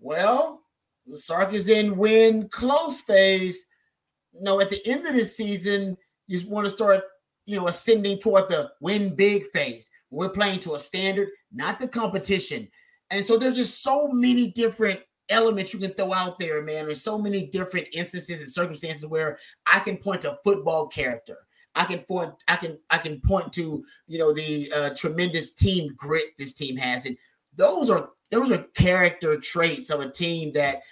Well, 0.00 0.62
the 1.06 1.16
Sark 1.16 1.52
is 1.54 1.68
in 1.68 1.96
win 1.96 2.48
close 2.48 3.00
phase. 3.00 3.66
no, 4.32 4.60
at 4.60 4.70
the 4.70 4.86
end 4.86 5.06
of 5.06 5.14
this 5.14 5.36
season, 5.36 5.96
you 6.26 6.40
want 6.48 6.66
to 6.66 6.70
start, 6.70 7.02
you 7.48 7.58
know, 7.58 7.66
ascending 7.66 8.18
toward 8.18 8.46
the 8.50 8.70
win 8.82 9.16
big 9.16 9.44
phase. 9.54 9.90
We're 10.10 10.28
playing 10.28 10.60
to 10.60 10.74
a 10.74 10.78
standard, 10.78 11.30
not 11.50 11.78
the 11.78 11.88
competition. 11.88 12.68
And 13.08 13.24
so 13.24 13.38
there's 13.38 13.56
just 13.56 13.82
so 13.82 14.08
many 14.08 14.50
different 14.50 15.00
elements 15.30 15.72
you 15.72 15.80
can 15.80 15.92
throw 15.92 16.12
out 16.12 16.38
there, 16.38 16.62
man. 16.62 16.84
There's 16.84 17.02
so 17.02 17.18
many 17.18 17.46
different 17.46 17.88
instances 17.94 18.42
and 18.42 18.50
circumstances 18.52 19.06
where 19.06 19.38
I 19.64 19.80
can 19.80 19.96
point 19.96 20.20
to 20.22 20.38
football 20.44 20.88
character. 20.88 21.38
I 21.74 21.84
can 21.84 22.00
point, 22.00 22.34
I 22.48 22.56
can, 22.56 22.78
I 22.90 22.98
can 22.98 23.18
point 23.22 23.50
to, 23.54 23.82
you 24.06 24.18
know, 24.18 24.34
the 24.34 24.70
uh, 24.76 24.90
tremendous 24.94 25.54
team 25.54 25.94
grit 25.96 26.36
this 26.36 26.52
team 26.52 26.76
has, 26.76 27.06
and 27.06 27.16
those 27.56 27.88
are 27.88 28.10
those 28.30 28.50
are 28.50 28.64
character 28.74 29.38
traits 29.38 29.88
of 29.88 30.00
a 30.00 30.10
team 30.10 30.52
that 30.52 30.82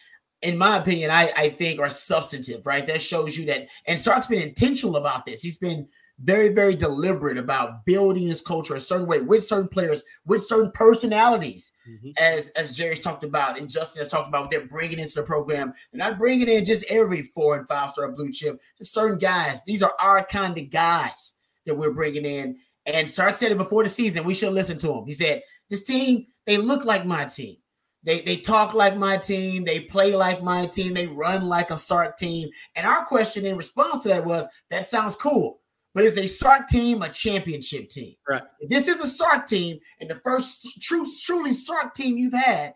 in 0.40 0.56
my 0.56 0.78
opinion, 0.78 1.10
I, 1.10 1.30
I 1.36 1.48
think 1.50 1.80
are 1.80 1.88
substantive, 1.88 2.64
right? 2.64 2.86
That 2.86 3.00
shows 3.02 3.36
you 3.36 3.46
that, 3.46 3.68
and 3.86 3.98
Sark's 3.98 4.26
been 4.26 4.42
intentional 4.42 4.96
about 4.96 5.26
this. 5.26 5.42
He's 5.42 5.58
been 5.58 5.88
very, 6.20 6.48
very 6.48 6.74
deliberate 6.74 7.36
about 7.36 7.84
building 7.84 8.26
his 8.26 8.40
culture 8.40 8.74
a 8.74 8.80
certain 8.80 9.06
way 9.06 9.20
with 9.20 9.44
certain 9.44 9.68
players, 9.68 10.02
with 10.24 10.42
certain 10.42 10.70
personalities, 10.72 11.72
mm-hmm. 11.88 12.10
as 12.18 12.50
as 12.50 12.76
Jerry's 12.76 13.00
talked 13.00 13.24
about 13.24 13.58
and 13.58 13.68
Justin 13.68 14.02
has 14.02 14.10
talked 14.10 14.28
about 14.28 14.42
what 14.42 14.50
they're 14.50 14.66
bringing 14.66 14.98
into 14.98 15.16
the 15.16 15.22
program. 15.22 15.74
They're 15.92 16.08
not 16.08 16.18
bringing 16.18 16.48
in 16.48 16.64
just 16.64 16.90
every 16.90 17.22
four 17.22 17.56
and 17.56 17.68
five 17.68 17.90
star 17.90 18.10
blue 18.12 18.32
chip, 18.32 18.60
just 18.78 18.94
certain 18.94 19.18
guys. 19.18 19.62
These 19.64 19.82
are 19.82 19.94
our 20.00 20.24
kind 20.24 20.56
of 20.56 20.70
guys 20.70 21.34
that 21.66 21.76
we're 21.76 21.92
bringing 21.92 22.24
in. 22.24 22.56
And 22.86 23.10
Sark 23.10 23.36
said 23.36 23.52
it 23.52 23.58
before 23.58 23.82
the 23.82 23.90
season. 23.90 24.24
We 24.24 24.34
should 24.34 24.52
listen 24.52 24.78
to 24.78 24.92
him. 24.92 25.06
He 25.06 25.12
said, 25.12 25.42
"This 25.68 25.82
team, 25.82 26.26
they 26.46 26.56
look 26.56 26.84
like 26.84 27.04
my 27.04 27.24
team." 27.24 27.56
They, 28.04 28.20
they 28.20 28.36
talk 28.36 28.72
like 28.72 28.96
my 28.96 29.16
team. 29.16 29.64
They 29.64 29.80
play 29.80 30.14
like 30.14 30.40
my 30.40 30.66
team. 30.66 30.94
They 30.94 31.08
run 31.08 31.48
like 31.48 31.72
a 31.72 31.76
Sark 31.76 32.16
team. 32.16 32.48
And 32.76 32.86
our 32.86 33.04
question 33.04 33.44
in 33.44 33.56
response 33.56 34.04
to 34.04 34.10
that 34.10 34.24
was, 34.24 34.46
that 34.70 34.86
sounds 34.86 35.16
cool. 35.16 35.58
But 35.96 36.04
is 36.04 36.18
a 36.18 36.26
Sark 36.26 36.68
team 36.68 37.00
a 37.00 37.08
championship 37.08 37.88
team? 37.88 38.16
Right. 38.28 38.42
If 38.60 38.68
this 38.68 38.86
is 38.86 39.00
a 39.00 39.08
Sark 39.08 39.46
team 39.46 39.78
and 39.98 40.10
the 40.10 40.20
first 40.22 40.82
true, 40.82 41.06
truly 41.24 41.54
Sark 41.54 41.94
team 41.94 42.18
you've 42.18 42.34
had, 42.34 42.74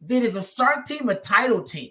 then 0.00 0.22
is 0.22 0.36
a 0.36 0.42
Sark 0.42 0.86
team 0.86 1.10
a 1.10 1.14
title 1.14 1.62
team? 1.62 1.90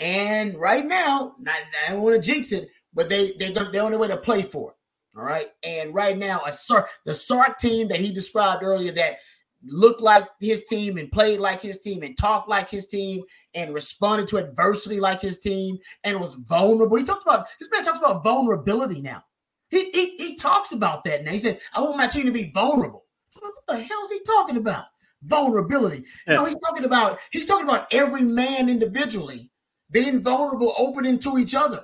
And 0.00 0.58
right 0.58 0.84
now, 0.84 1.36
not, 1.38 1.54
I 1.86 1.92
don't 1.92 2.02
want 2.02 2.20
to 2.20 2.32
jinx 2.32 2.50
it, 2.50 2.68
but 2.92 3.08
they, 3.08 3.30
they, 3.38 3.52
they're 3.52 3.84
on 3.84 3.92
their 3.92 4.00
way 4.00 4.08
to 4.08 4.16
play 4.16 4.42
for 4.42 4.72
it. 4.72 4.76
All 5.16 5.24
right. 5.24 5.50
And 5.62 5.94
right 5.94 6.18
now, 6.18 6.42
a 6.44 6.50
Sark, 6.50 6.88
the 7.06 7.14
Sark 7.14 7.58
team 7.58 7.86
that 7.86 8.00
he 8.00 8.12
described 8.12 8.64
earlier 8.64 8.90
that– 8.90 9.18
looked 9.64 10.00
like 10.00 10.26
his 10.40 10.64
team 10.64 10.98
and 10.98 11.12
played 11.12 11.38
like 11.38 11.62
his 11.62 11.78
team 11.78 12.02
and 12.02 12.16
talked 12.18 12.48
like 12.48 12.68
his 12.68 12.88
team 12.88 13.22
and 13.54 13.72
responded 13.72 14.26
to 14.26 14.38
adversity 14.38 14.98
like 14.98 15.20
his 15.20 15.38
team 15.38 15.78
and 16.02 16.18
was 16.18 16.34
vulnerable. 16.34 16.96
He 16.96 17.04
talks 17.04 17.22
about 17.22 17.46
this 17.60 17.68
man 17.70 17.84
talks 17.84 18.00
about 18.00 18.24
vulnerability 18.24 19.00
now. 19.00 19.22
He, 19.72 19.90
he, 19.90 20.16
he 20.18 20.36
talks 20.36 20.72
about 20.72 21.02
that 21.04 21.24
now. 21.24 21.32
He 21.32 21.38
said, 21.38 21.58
I 21.74 21.80
want 21.80 21.96
my 21.96 22.06
team 22.06 22.26
to 22.26 22.32
be 22.32 22.52
vulnerable. 22.52 23.06
What 23.40 23.54
the 23.66 23.82
hell 23.82 24.02
is 24.04 24.10
he 24.10 24.20
talking 24.20 24.58
about? 24.58 24.84
Vulnerability. 25.24 26.04
Yeah. 26.26 26.34
No, 26.34 26.44
he's 26.44 26.56
talking 26.62 26.84
about 26.84 27.20
he's 27.30 27.46
talking 27.46 27.66
about 27.66 27.92
every 27.92 28.22
man 28.22 28.68
individually 28.68 29.50
being 29.90 30.22
vulnerable, 30.22 30.74
opening 30.76 31.18
to 31.20 31.38
each 31.38 31.54
other. 31.54 31.82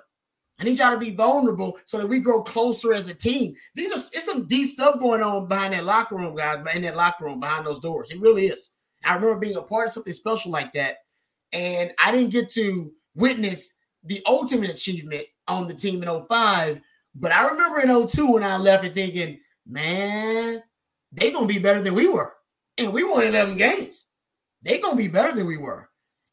I 0.61 0.65
need 0.65 0.79
y'all 0.79 0.91
to 0.91 0.99
be 0.99 1.15
vulnerable 1.15 1.79
so 1.87 1.99
that 1.99 2.07
we 2.07 2.21
grow 2.21 2.43
closer 2.43 2.93
as 2.93 3.09
a 3.09 3.15
team. 3.15 3.55
These 3.75 3.93
are 3.93 4.11
it's 4.13 4.27
some 4.27 4.47
deep 4.47 4.71
stuff 4.71 5.01
going 5.01 5.23
on 5.23 5.49
behind 5.49 5.73
that 5.73 5.85
locker 5.85 6.17
room, 6.17 6.35
guys, 6.35 6.63
in 6.75 6.83
that 6.83 6.97
locker 6.97 7.25
room, 7.25 7.41
behind 7.41 7.65
those 7.65 7.79
doors. 7.79 8.11
It 8.11 8.21
really 8.21 8.47
is. 8.47 8.71
I 9.05 9.15
remember 9.15 9.39
being 9.39 9.57
a 9.57 9.63
part 9.63 9.87
of 9.87 9.93
something 9.93 10.13
special 10.13 10.51
like 10.51 10.75
that. 10.75 10.99
And 11.53 11.93
I 11.99 12.13
didn't 12.13 12.31
get 12.31 12.51
to 12.51 12.93
witness 13.15 13.77
the 14.05 14.21
ultimate 14.27 14.69
achievement 14.69 15.25
on 15.47 15.69
the 15.69 15.75
team 15.75 16.03
in 16.03 16.27
05. 16.27 16.81
But 17.19 17.33
I 17.33 17.49
remember 17.49 17.81
in 17.81 18.09
02 18.09 18.33
when 18.33 18.45
I 18.45 18.57
left 18.57 18.85
and 18.85 18.95
thinking, 18.95 19.41
man, 19.67 20.63
they 21.13 21.31
gonna 21.31 21.47
be 21.47 21.59
better 21.59 21.83
than 21.83 21.95
we 21.95 22.07
were. 22.07 22.33
And 22.77 22.93
we 22.93 23.03
won 23.03 23.27
11 23.27 23.57
games. 23.57 24.07
they 24.63 24.79
gonna 24.79 24.97
be 24.97 25.09
better 25.09 25.35
than 25.35 25.47
we 25.47 25.57
were. 25.57 25.89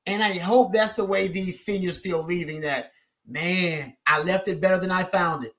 And 0.05 0.23
I 0.23 0.33
hope 0.37 0.73
that's 0.73 0.93
the 0.93 1.05
way 1.05 1.27
these 1.27 1.65
seniors 1.65 1.97
feel 1.97 2.23
leaving 2.23 2.61
that 2.61 2.91
man, 3.27 3.95
I 4.05 4.21
left 4.21 4.47
it 4.47 4.61
better 4.61 4.77
than 4.77 4.91
I 4.91 5.03
found 5.03 5.45
it. 5.45 5.53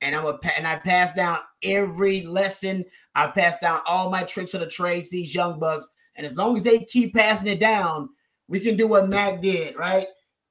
And 0.00 0.14
I'm 0.14 0.26
a 0.26 0.38
and 0.56 0.66
I 0.66 0.76
passed 0.76 1.16
down 1.16 1.40
every 1.64 2.22
lesson. 2.22 2.84
I 3.14 3.26
passed 3.28 3.60
down 3.60 3.80
all 3.86 4.10
my 4.10 4.22
tricks 4.22 4.54
of 4.54 4.60
the 4.60 4.68
trades, 4.68 5.10
these 5.10 5.34
young 5.34 5.58
bucks. 5.58 5.90
And 6.14 6.24
as 6.24 6.36
long 6.36 6.56
as 6.56 6.62
they 6.62 6.80
keep 6.80 7.14
passing 7.14 7.50
it 7.50 7.58
down, 7.58 8.08
we 8.46 8.60
can 8.60 8.76
do 8.76 8.86
what 8.86 9.08
Mac 9.08 9.40
did, 9.40 9.76
right? 9.76 10.06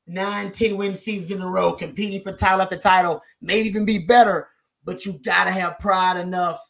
Nine, 0.07 0.51
10 0.51 0.77
win 0.77 0.95
seasons 0.95 1.31
in 1.31 1.41
a 1.41 1.49
row, 1.49 1.73
competing 1.73 2.23
for 2.23 2.31
title 2.31 2.61
after 2.61 2.77
title, 2.77 3.21
maybe 3.41 3.67
even 3.67 3.85
be 3.85 3.99
better. 3.99 4.49
But 4.85 5.05
you 5.05 5.19
gotta 5.25 5.51
have 5.51 5.79
pride 5.79 6.17
enough 6.17 6.61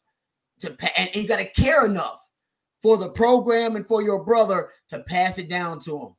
to 0.59 0.75
and 0.97 1.15
you 1.15 1.27
gotta 1.27 1.45
care 1.45 1.85
enough 1.85 2.27
for 2.81 2.97
the 2.97 3.09
program 3.09 3.75
and 3.75 3.87
for 3.87 4.01
your 4.01 4.23
brother 4.23 4.69
to 4.89 4.99
pass 4.99 5.37
it 5.37 5.49
down 5.49 5.79
to 5.81 5.97
him 5.97 6.15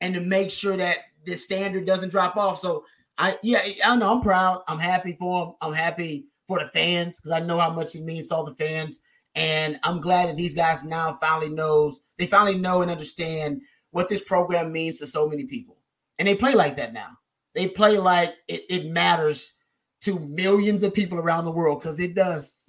and 0.00 0.14
to 0.14 0.20
make 0.20 0.50
sure 0.50 0.76
that 0.76 0.98
the 1.24 1.36
standard 1.36 1.86
doesn't 1.86 2.10
drop 2.10 2.36
off. 2.36 2.58
So 2.58 2.84
I 3.18 3.38
yeah, 3.42 3.62
I 3.84 3.96
know 3.96 4.14
I'm 4.14 4.22
proud. 4.22 4.62
I'm 4.68 4.78
happy 4.78 5.16
for 5.18 5.46
him. 5.46 5.54
I'm 5.60 5.72
happy 5.72 6.26
for 6.46 6.58
the 6.58 6.68
fans 6.68 7.18
because 7.18 7.32
I 7.32 7.44
know 7.44 7.58
how 7.58 7.70
much 7.70 7.94
it 7.94 8.02
means 8.02 8.28
to 8.28 8.36
all 8.36 8.44
the 8.44 8.54
fans. 8.54 9.00
And 9.34 9.78
I'm 9.82 10.00
glad 10.00 10.28
that 10.28 10.36
these 10.36 10.54
guys 10.54 10.84
now 10.84 11.14
finally 11.20 11.50
knows 11.50 12.00
they 12.18 12.26
finally 12.26 12.58
know 12.58 12.82
and 12.82 12.90
understand 12.90 13.60
what 13.90 14.08
this 14.08 14.22
program 14.22 14.72
means 14.72 14.98
to 14.98 15.06
so 15.06 15.26
many 15.26 15.44
people. 15.44 15.75
And 16.18 16.26
they 16.26 16.34
play 16.34 16.54
like 16.54 16.76
that 16.76 16.92
now. 16.92 17.18
They 17.54 17.68
play 17.68 17.98
like 17.98 18.34
it, 18.48 18.62
it 18.68 18.86
matters 18.86 19.54
to 20.02 20.18
millions 20.20 20.82
of 20.82 20.94
people 20.94 21.18
around 21.18 21.44
the 21.44 21.52
world 21.52 21.80
because 21.80 21.98
it 22.00 22.14
does. 22.14 22.64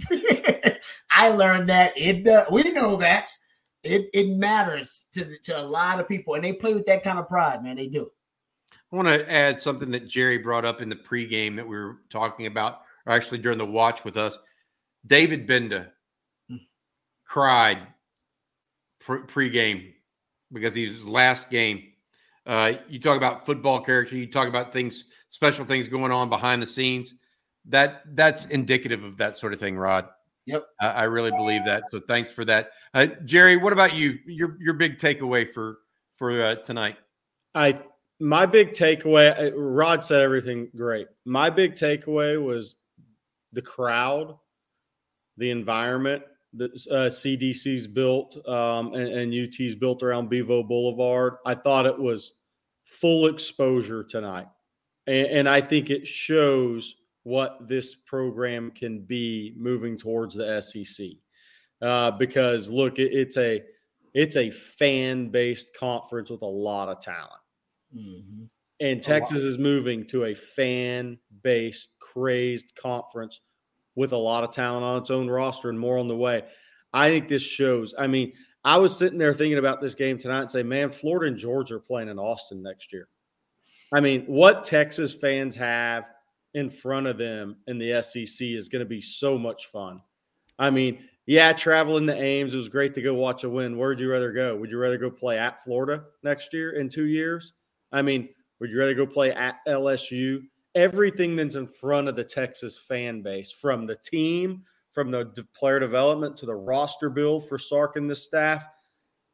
I 1.11 1.29
learned 1.29 1.69
that 1.69 1.93
it 1.97 2.23
does. 2.23 2.47
We 2.51 2.63
know 2.71 2.95
that 2.97 3.29
it 3.83 4.09
it 4.13 4.37
matters 4.37 5.07
to 5.13 5.37
to 5.43 5.59
a 5.59 5.63
lot 5.63 5.99
of 5.99 6.07
people, 6.07 6.35
and 6.35 6.43
they 6.43 6.53
play 6.53 6.73
with 6.73 6.85
that 6.85 7.03
kind 7.03 7.19
of 7.19 7.27
pride, 7.27 7.63
man. 7.63 7.75
They 7.75 7.87
do. 7.87 8.09
I 8.91 8.95
want 8.95 9.07
to 9.07 9.31
add 9.31 9.59
something 9.59 9.91
that 9.91 10.07
Jerry 10.07 10.37
brought 10.37 10.65
up 10.65 10.81
in 10.81 10.89
the 10.89 10.95
pregame 10.95 11.55
that 11.57 11.67
we 11.67 11.75
were 11.75 11.97
talking 12.09 12.45
about, 12.45 12.81
or 13.05 13.13
actually 13.13 13.39
during 13.39 13.57
the 13.57 13.65
watch 13.65 14.05
with 14.05 14.15
us. 14.15 14.37
David 15.05 15.47
Gbenda 15.47 15.87
mm. 16.51 16.59
cried 17.25 17.79
pre- 18.99 19.19
pregame 19.19 19.93
because 20.53 20.73
he's 20.73 20.91
his 20.91 21.07
last 21.07 21.49
game. 21.49 21.83
Uh, 22.47 22.73
you 22.87 22.97
talk 22.97 23.17
about 23.17 23.45
football 23.45 23.81
character, 23.81 24.15
you 24.15 24.25
talk 24.25 24.47
about 24.47 24.71
things, 24.71 25.05
special 25.29 25.65
things 25.65 25.87
going 25.89 26.11
on 26.11 26.29
behind 26.29 26.61
the 26.61 26.65
scenes. 26.65 27.15
That 27.65 28.03
that's 28.15 28.45
indicative 28.45 29.03
of 29.03 29.17
that 29.17 29.35
sort 29.35 29.51
of 29.51 29.59
thing, 29.59 29.77
Rod. 29.77 30.07
Yep, 30.45 30.65
I, 30.79 30.87
I 30.87 31.03
really 31.03 31.31
believe 31.31 31.65
that. 31.65 31.83
So 31.91 31.99
thanks 31.99 32.31
for 32.31 32.45
that, 32.45 32.71
uh, 32.93 33.07
Jerry. 33.25 33.57
What 33.57 33.73
about 33.73 33.93
you? 33.93 34.17
Your 34.25 34.57
your 34.61 34.73
big 34.73 34.97
takeaway 34.97 35.51
for 35.51 35.79
for 36.15 36.41
uh, 36.41 36.55
tonight? 36.55 36.95
I 37.53 37.77
my 38.21 38.45
big 38.45 38.71
takeaway. 38.71 39.37
Uh, 39.37 39.55
Rod 39.57 40.03
said 40.03 40.21
everything 40.21 40.69
great. 40.75 41.07
My 41.25 41.49
big 41.49 41.75
takeaway 41.75 42.41
was 42.41 42.77
the 43.51 43.61
crowd, 43.61 44.37
the 45.35 45.51
environment, 45.51 46.23
that 46.57 46.71
uh, 46.91 47.09
CDC's 47.09 47.87
built 47.87 48.37
um, 48.47 48.93
and, 48.93 49.07
and, 49.07 49.33
UT's 49.33 49.75
built 49.75 50.03
around 50.03 50.29
Bevo 50.29 50.63
Boulevard. 50.63 51.35
I 51.45 51.55
thought 51.55 51.85
it 51.85 51.97
was 51.97 52.33
full 52.83 53.27
exposure 53.27 54.03
tonight. 54.03 54.47
And, 55.07 55.27
and, 55.27 55.49
I 55.49 55.61
think 55.61 55.89
it 55.89 56.07
shows 56.07 56.95
what 57.23 57.67
this 57.67 57.95
program 57.95 58.71
can 58.71 58.99
be 58.99 59.53
moving 59.57 59.97
towards 59.97 60.35
the 60.35 60.61
SEC. 60.61 61.07
Uh, 61.81 62.11
because 62.11 62.69
look, 62.69 62.99
it, 62.99 63.13
it's 63.13 63.37
a 63.37 63.63
it's 64.13 64.35
a 64.35 64.49
fan 64.49 65.29
based 65.29 65.75
conference 65.77 66.29
with 66.29 66.41
a 66.41 66.45
lot 66.45 66.89
of 66.89 66.99
talent. 66.99 67.41
Mm-hmm. 67.95 68.45
And 68.79 69.01
Texas 69.01 69.39
is 69.39 69.57
moving 69.57 70.05
to 70.07 70.25
a 70.25 70.35
fan 70.35 71.17
based, 71.43 71.93
crazed 71.99 72.75
conference 72.75 73.41
with 73.97 74.13
a 74.13 74.17
lot 74.17 74.45
of 74.45 74.51
talent 74.51 74.85
on 74.85 75.01
its 75.01 75.11
own 75.11 75.27
roster 75.29 75.69
and 75.69 75.77
more 75.77 75.97
on 75.97 76.07
the 76.07 76.15
way. 76.15 76.43
I 76.93 77.09
think 77.09 77.27
this 77.27 77.41
shows. 77.41 77.93
I 77.97 78.07
mean, 78.07 78.31
I 78.63 78.77
was 78.77 78.95
sitting 78.95 79.17
there 79.17 79.33
thinking 79.33 79.57
about 79.57 79.81
this 79.81 79.95
game 79.95 80.17
tonight 80.17 80.41
and 80.41 80.51
say, 80.51 80.63
man, 80.63 80.89
Florida 80.91 81.27
and 81.27 81.37
Georgia 81.37 81.75
are 81.75 81.79
playing 81.79 82.07
in 82.07 82.19
Austin 82.19 82.61
next 82.61 82.93
year. 82.93 83.09
I 83.91 83.99
mean, 83.99 84.23
what 84.27 84.63
Texas 84.63 85.13
fans 85.13 85.55
have 85.55 86.05
in 86.53 86.69
front 86.69 87.07
of 87.07 87.17
them 87.17 87.57
in 87.67 87.79
the 87.79 88.01
SEC 88.01 88.47
is 88.47 88.69
going 88.69 88.81
to 88.81 88.85
be 88.85 89.01
so 89.01 89.37
much 89.37 89.65
fun. 89.67 90.01
I 90.59 90.69
mean, 90.69 90.99
yeah, 91.25 91.51
traveling 91.53 92.07
to 92.07 92.15
Ames, 92.15 92.53
it 92.53 92.57
was 92.57 92.69
great 92.69 92.93
to 92.95 93.01
go 93.01 93.15
watch 93.15 93.43
a 93.43 93.49
win. 93.49 93.77
Where 93.77 93.89
would 93.89 93.99
you 93.99 94.11
rather 94.11 94.31
go? 94.31 94.55
Would 94.55 94.69
you 94.69 94.77
rather 94.77 94.97
go 94.97 95.09
play 95.09 95.39
at 95.39 95.63
Florida 95.63 96.03
next 96.23 96.53
year 96.53 96.71
in 96.71 96.87
two 96.87 97.05
years? 97.05 97.53
I 97.91 98.01
mean, 98.01 98.29
would 98.59 98.69
you 98.69 98.77
rather 98.77 98.93
go 98.93 99.07
play 99.07 99.31
at 99.31 99.57
LSU? 99.67 100.43
Everything 100.77 101.35
that's 101.35 101.55
in 101.55 101.67
front 101.67 102.07
of 102.07 102.15
the 102.15 102.23
Texas 102.23 102.77
fan 102.77 103.21
base, 103.21 103.51
from 103.51 103.87
the 103.87 103.95
team, 103.95 104.61
from 104.91 105.11
the 105.11 105.45
player 105.53 105.79
development 105.79 106.37
to 106.37 106.45
the 106.45 106.55
roster 106.55 107.09
build 107.09 107.49
for 107.49 107.57
Sark 107.57 107.97
and 107.97 108.09
the 108.09 108.15
staff, 108.15 108.63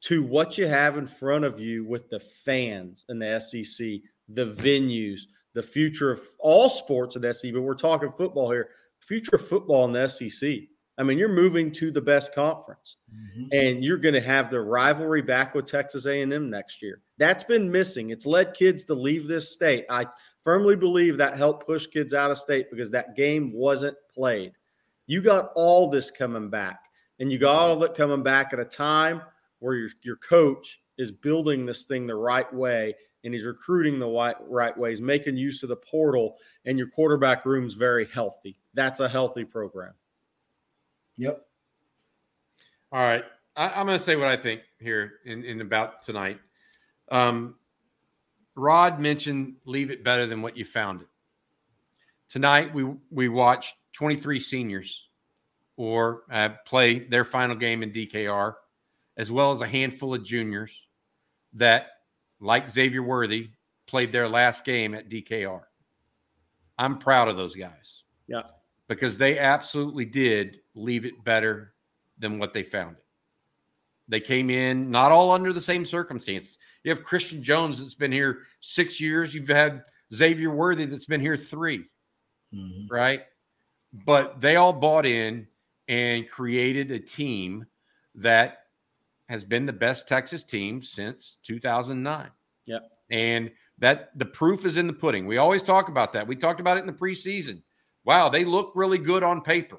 to 0.02 0.24
what 0.24 0.58
you 0.58 0.68
have 0.68 0.98
in 0.98 1.06
front 1.06 1.46
of 1.46 1.60
you 1.60 1.86
with 1.86 2.10
the 2.10 2.20
fans 2.20 3.06
and 3.10 3.22
the 3.22 3.40
SEC, 3.40 3.88
the 4.30 4.54
venues, 4.54 5.22
the 5.54 5.64
future 5.64 6.12
of 6.12 6.22
all 6.40 6.70
sports 6.70 7.16
in 7.16 7.22
the 7.22 7.34
SEC. 7.34 7.54
But 7.54 7.62
we're 7.62 7.76
talking 7.76 8.12
football 8.12 8.50
here. 8.50 8.70
Future 9.00 9.36
of 9.36 9.46
football 9.48 9.86
in 9.86 9.92
the 9.92 10.08
SEC. 10.08 10.60
I 10.98 11.04
mean, 11.04 11.18
you're 11.18 11.30
moving 11.30 11.72
to 11.72 11.92
the 11.92 12.02
best 12.02 12.36
conference, 12.36 12.98
mm-hmm. 13.12 13.46
and 13.52 13.84
you're 13.84 13.98
going 13.98 14.14
to 14.14 14.22
have 14.22 14.52
the 14.52 14.62
rivalry 14.62 15.22
back 15.24 15.56
with 15.56 15.66
Texas 15.66 16.06
A&M 16.06 16.50
next 16.50 16.82
year. 16.82 17.02
That's 17.18 17.44
been 17.44 17.72
missing. 17.72 18.12
It's 18.12 18.28
led 18.28 18.54
kids 18.54 18.86
to 18.86 18.94
leave 18.94 19.28
this 19.28 19.52
state. 19.52 19.86
I 19.90 20.06
firmly 20.44 20.76
believe 20.76 21.18
that 21.18 21.38
helped 21.38 21.66
push 21.66 21.88
kids 21.88 22.14
out 22.14 22.32
of 22.32 22.38
state 22.38 22.70
because 22.70 22.92
that 22.92 23.16
game 23.16 23.52
wasn't 23.54 23.98
played. 24.14 24.54
You 25.08 25.22
got 25.22 25.52
all 25.56 25.90
this 25.90 26.12
coming 26.12 26.50
back, 26.50 26.86
and 27.20 27.32
you 27.32 27.38
got 27.38 27.56
all 27.56 27.72
of 27.74 27.84
it 27.84 27.96
coming 27.96 28.24
back 28.24 28.54
at 28.54 28.60
a 28.60 28.66
time 28.66 29.22
where 29.60 29.76
your, 29.76 29.90
your 30.04 30.18
coach 30.18 30.82
is 30.98 31.12
building 31.12 31.66
this 31.66 31.86
thing 31.86 32.06
the 32.06 32.16
right 32.16 32.52
way 32.54 32.94
and 33.24 33.34
he's 33.34 33.46
recruiting 33.46 34.00
the 34.00 34.08
right, 34.08 34.36
right 34.48 34.78
way. 34.78 34.90
He's 34.90 35.02
making 35.02 35.38
use 35.38 35.64
of 35.64 35.70
the 35.70 35.78
portal, 35.78 36.38
and 36.66 36.78
your 36.78 36.88
quarterback 36.88 37.46
room's 37.46 37.74
very 37.74 38.06
healthy. 38.06 38.58
That's 38.74 39.00
a 39.00 39.08
healthy 39.08 39.46
program. 39.46 39.94
Yep. 41.18 41.46
All 42.92 43.02
right. 43.02 43.24
I, 43.56 43.80
am 43.80 43.88
going 43.88 43.98
to 43.98 44.04
say 44.04 44.16
what 44.16 44.28
I 44.28 44.36
think 44.36 44.62
here 44.80 45.14
in, 45.26 45.44
in 45.44 45.62
about 45.62 46.02
tonight. 46.02 46.40
Um, 47.12 47.56
Rod 48.56 49.00
mentioned 49.00 49.56
leave 49.66 49.92
it 49.92 50.04
better 50.04 50.28
than 50.28 50.42
what 50.42 50.58
you 50.58 50.66
found 50.66 51.02
it. 51.02 51.08
Tonight 52.30 52.74
we 52.74 52.86
we 53.12 53.30
watched 53.30 53.76
23 53.94 54.40
seniors 54.40 55.08
or 55.78 56.24
uh, 56.32 56.50
play 56.66 57.00
their 57.00 57.26
final 57.26 57.56
game 57.56 57.84
in 57.84 57.92
DKR, 57.92 58.54
as 59.18 59.32
well 59.32 59.52
as 59.52 59.62
a 59.62 59.68
handful 59.68 60.14
of 60.14 60.24
juniors 60.24 60.88
that, 61.54 61.88
like 62.40 62.70
Xavier 62.70 63.04
Worthy, 63.04 63.50
played 63.88 64.12
their 64.12 64.28
last 64.28 64.66
game 64.66 64.94
at 64.94 65.10
DKR. 65.10 65.62
I'm 66.78 66.98
proud 66.98 67.28
of 67.28 67.38
those 67.38 67.56
guys. 67.56 68.04
Yeah. 68.28 68.44
Because 68.88 69.18
they 69.18 69.40
absolutely 69.40 70.06
did 70.06 70.60
leave 70.76 71.06
it 71.06 71.24
better 71.24 71.74
than 72.18 72.40
what 72.40 72.54
they 72.54 72.64
found 72.64 72.98
it. 72.98 73.03
They 74.08 74.20
came 74.20 74.50
in 74.50 74.92
not 74.92 75.12
all 75.12 75.32
under 75.32 75.54
the 75.54 75.62
same 75.62 75.86
circumstances. 75.86 76.58
You 76.84 76.92
have 76.92 77.04
Christian 77.04 77.42
Jones 77.42 77.80
that's 77.80 77.96
been 77.96 78.12
here 78.12 78.40
six 78.60 79.00
years. 79.00 79.34
You've 79.34 79.48
had 79.48 79.84
Xavier 80.14 80.52
Worthy 80.52 80.86
that's 80.86 81.06
been 81.06 81.22
here 81.22 81.38
3 81.38 81.86
mm-hmm. 82.54 82.94
right? 82.94 83.24
But 84.06 84.42
they 84.42 84.56
all 84.56 84.74
bought 84.74 85.06
in 85.06 85.48
and 85.88 86.30
created 86.30 86.92
a 86.92 87.00
team 87.00 87.66
that 88.16 88.60
has 89.30 89.44
been 89.44 89.66
the 89.66 89.74
best 89.74 90.08
Texas 90.08 90.44
team 90.44 90.82
since 90.82 91.38
2009. 91.44 92.30
Yeah. 92.66 92.80
And 93.10 93.52
that 93.80 94.18
the 94.18 94.26
proof 94.26 94.66
is 94.66 94.78
in 94.78 94.88
the 94.88 94.94
pudding. 94.94 95.26
We 95.26 95.38
always 95.38 95.64
talk 95.64 95.90
about 95.90 96.14
that. 96.14 96.28
We 96.28 96.36
talked 96.36 96.60
about 96.60 96.78
it 96.78 96.82
in 96.82 96.88
the 96.88 96.94
preseason. 96.94 97.62
Wow, 98.06 98.30
they 98.30 98.46
look 98.46 98.74
really 98.76 98.98
good 98.98 99.24
on 99.24 99.42
paper. 99.42 99.78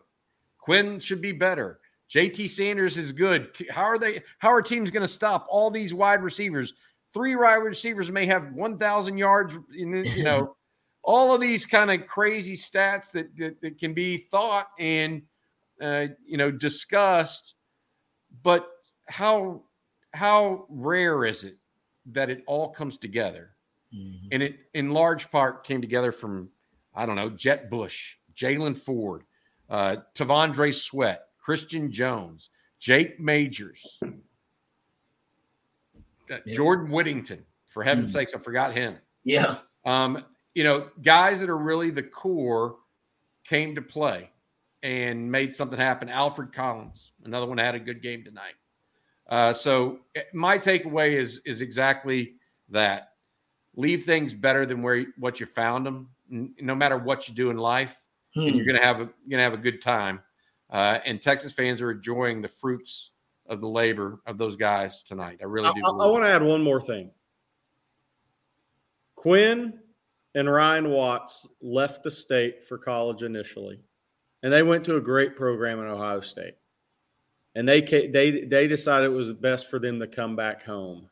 Quinn 0.59 0.99
should 0.99 1.21
be 1.21 1.33
better. 1.33 1.81
JT 2.11 2.49
Sanders 2.49 2.97
is 2.97 3.13
good. 3.13 3.51
How 3.71 3.85
are 3.85 3.99
they? 3.99 4.23
How 4.39 4.53
are 4.53 4.63
teams 4.63 4.91
going 4.91 5.03
to 5.03 5.09
stop 5.09 5.47
all 5.49 5.71
these 5.71 5.93
wide 5.95 6.23
receivers? 6.23 6.75
Three 7.13 7.37
wide 7.37 7.57
receivers 7.57 8.11
may 8.11 8.27
have 8.27 8.53
1,000 8.53 9.17
yards. 9.17 9.57
In 9.77 9.91
this, 9.91 10.17
you 10.17 10.25
know, 10.25 10.57
all 11.05 11.35
of 11.35 11.41
these 11.41 11.65
kind 11.65 11.91
of 11.91 12.07
crazy 12.07 12.55
stats 12.55 13.13
that, 13.13 13.37
that, 13.37 13.61
that 13.61 13.79
can 13.79 13.95
be 13.95 14.17
thought 14.17 14.69
and 14.79 15.23
uh, 15.81 16.07
you 16.27 16.37
know 16.37 16.51
discussed. 16.51 17.55
But 18.43 18.69
how 19.07 19.63
how 20.13 20.67
rare 20.69 21.25
is 21.25 21.45
it 21.45 21.57
that 22.07 22.31
it 22.31 22.43
all 22.47 22.71
comes 22.71 22.97
together? 22.97 23.51
Mm-hmm. 23.95 24.29
And 24.33 24.43
it 24.43 24.57
in 24.75 24.91
large 24.91 25.31
part 25.31 25.65
came 25.65 25.81
together 25.81 26.13
from 26.13 26.49
I 26.95 27.07
don't 27.07 27.17
know 27.17 27.31
Jett 27.31 27.71
Bush, 27.71 28.17
Jaylan 28.35 28.77
Ford, 28.77 29.25
uh, 29.69 29.97
T'Vondre 30.15 30.75
Sweat, 30.75 31.29
Christian 31.45 31.93
Jones, 31.93 32.49
Jake 32.81 33.21
Majors, 33.21 34.01
uh, 34.03 34.09
yeah. 36.47 36.55
Jordan 36.55 36.91
Whittington. 36.91 37.45
For 37.67 37.83
heaven's 37.83 38.11
mm. 38.11 38.15
sakes, 38.15 38.35
I 38.35 38.39
forgot 38.39 38.73
him. 38.73 38.97
Yeah. 39.25 39.57
Um, 39.85 40.25
you 40.55 40.65
know, 40.65 40.89
guys 41.03 41.41
that 41.41 41.51
are 41.51 41.59
really 41.59 41.91
the 41.91 42.05
core 42.05 42.77
came 43.45 43.75
to 43.75 43.83
play 43.83 44.31
and 44.83 45.31
made 45.31 45.55
something 45.55 45.79
happen. 45.79 46.09
Alfred 46.09 46.53
Collins, 46.53 47.13
another 47.25 47.47
one 47.47 47.59
had 47.59 47.75
a 47.75 47.81
good 47.81 48.01
game 48.01 48.23
tonight. 48.23 48.55
Uh, 49.29 49.53
so 49.53 49.99
eh, 50.15 50.23
my 50.33 50.59
takeaway 50.59 51.13
is 51.13 51.41
is 51.45 51.61
exactly 51.63 52.35
that. 52.69 53.09
Leave 53.77 54.05
things 54.05 54.33
better 54.33 54.65
than 54.65 54.83
where 54.83 55.07
what 55.19 55.41
you 55.41 55.47
found 55.47 55.85
them. 55.85 56.09
No 56.29 56.75
matter 56.75 56.97
what 56.97 57.29
you 57.29 57.35
do 57.35 57.51
in 57.51 57.59
life, 57.59 57.97
hmm. 58.35 58.43
and 58.43 58.57
you're 58.57 58.67
gonna 58.67 58.81
have 58.81 59.01
a 59.01 59.11
you're 59.27 59.31
gonna 59.39 59.43
have 59.43 59.55
a 59.55 59.59
good 59.59 59.83
time. 59.83 60.21
Uh, 60.75 60.99
and 61.07 61.23
Texas 61.23 61.53
fans 61.53 61.81
are 61.81 61.93
enjoying 61.93 62.43
the 62.43 62.49
fruits 62.49 63.13
of 63.47 63.61
the 63.61 63.69
labor 63.69 64.19
of 64.27 64.37
those 64.37 64.57
guys 64.57 65.05
tonight. 65.05 65.39
I 65.41 65.45
really 65.45 65.73
do. 65.73 65.81
I, 65.87 66.05
I 66.05 66.09
want 66.09 66.25
to 66.25 66.29
add 66.29 66.43
one 66.43 66.65
more 66.65 66.81
thing. 66.81 67.13
Quinn 69.15 69.79
and 70.35 70.51
Ryan 70.51 70.91
Watts 70.91 71.47
left 71.63 72.03
the 72.03 72.11
state 72.11 72.67
for 72.67 72.77
college 72.77 73.23
initially, 73.23 73.79
and 74.43 74.53
they 74.53 74.65
went 74.65 74.85
to 74.87 74.97
a 74.97 75.01
great 75.01 75.37
program 75.37 75.79
in 75.79 75.87
Ohio 75.87 76.21
State. 76.21 76.57
And 77.55 77.69
they 77.69 77.81
they 77.81 78.45
they 78.45 78.67
decided 78.67 79.07
it 79.07 79.15
was 79.15 79.33
best 79.33 79.71
for 79.71 79.79
them 79.79 80.01
to 80.01 80.09
come 80.09 80.35
back 80.35 80.65
home. 80.65 81.09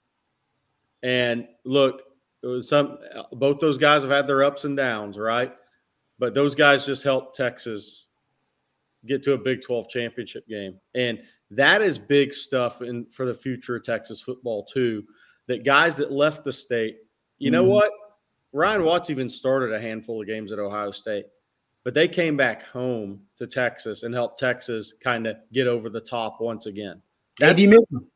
And 1.04 1.46
look, 1.64 2.02
it 2.42 2.48
was 2.48 2.68
some 2.68 2.98
both 3.30 3.60
those 3.60 3.78
guys 3.78 4.02
have 4.02 4.10
had 4.10 4.26
their 4.26 4.42
ups 4.42 4.64
and 4.64 4.76
downs, 4.76 5.16
right? 5.16 5.54
But 6.18 6.34
those 6.34 6.56
guys 6.56 6.84
just 6.84 7.04
helped 7.04 7.36
Texas 7.36 8.06
get 9.06 9.22
to 9.24 9.32
a 9.32 9.38
Big 9.38 9.62
12 9.62 9.88
championship 9.88 10.46
game. 10.48 10.78
And 10.94 11.20
that 11.50 11.82
is 11.82 11.98
big 11.98 12.32
stuff 12.32 12.80
in 12.82 13.06
for 13.06 13.24
the 13.26 13.34
future 13.34 13.76
of 13.76 13.84
Texas 13.84 14.20
football 14.20 14.64
too. 14.64 15.04
That 15.48 15.64
guys 15.64 15.96
that 15.98 16.10
left 16.12 16.44
the 16.44 16.52
state, 16.52 16.98
you 17.38 17.50
know 17.50 17.64
Mhm. 17.64 17.68
what? 17.70 17.92
Ryan 18.52 18.84
Watts 18.84 19.10
even 19.10 19.28
started 19.28 19.72
a 19.72 19.80
handful 19.80 20.20
of 20.20 20.26
games 20.26 20.52
at 20.52 20.58
Ohio 20.58 20.90
State, 20.92 21.26
but 21.84 21.94
they 21.94 22.06
came 22.06 22.36
back 22.36 22.64
home 22.66 23.26
to 23.38 23.46
Texas 23.46 24.02
and 24.02 24.14
helped 24.14 24.38
Texas 24.38 24.92
kind 24.92 25.26
of 25.26 25.36
get 25.52 25.66
over 25.66 25.88
the 25.90 26.00
top 26.00 26.40
once 26.40 26.66
again. 26.66 27.02
AD 27.42 27.66
Milton. 27.66 28.06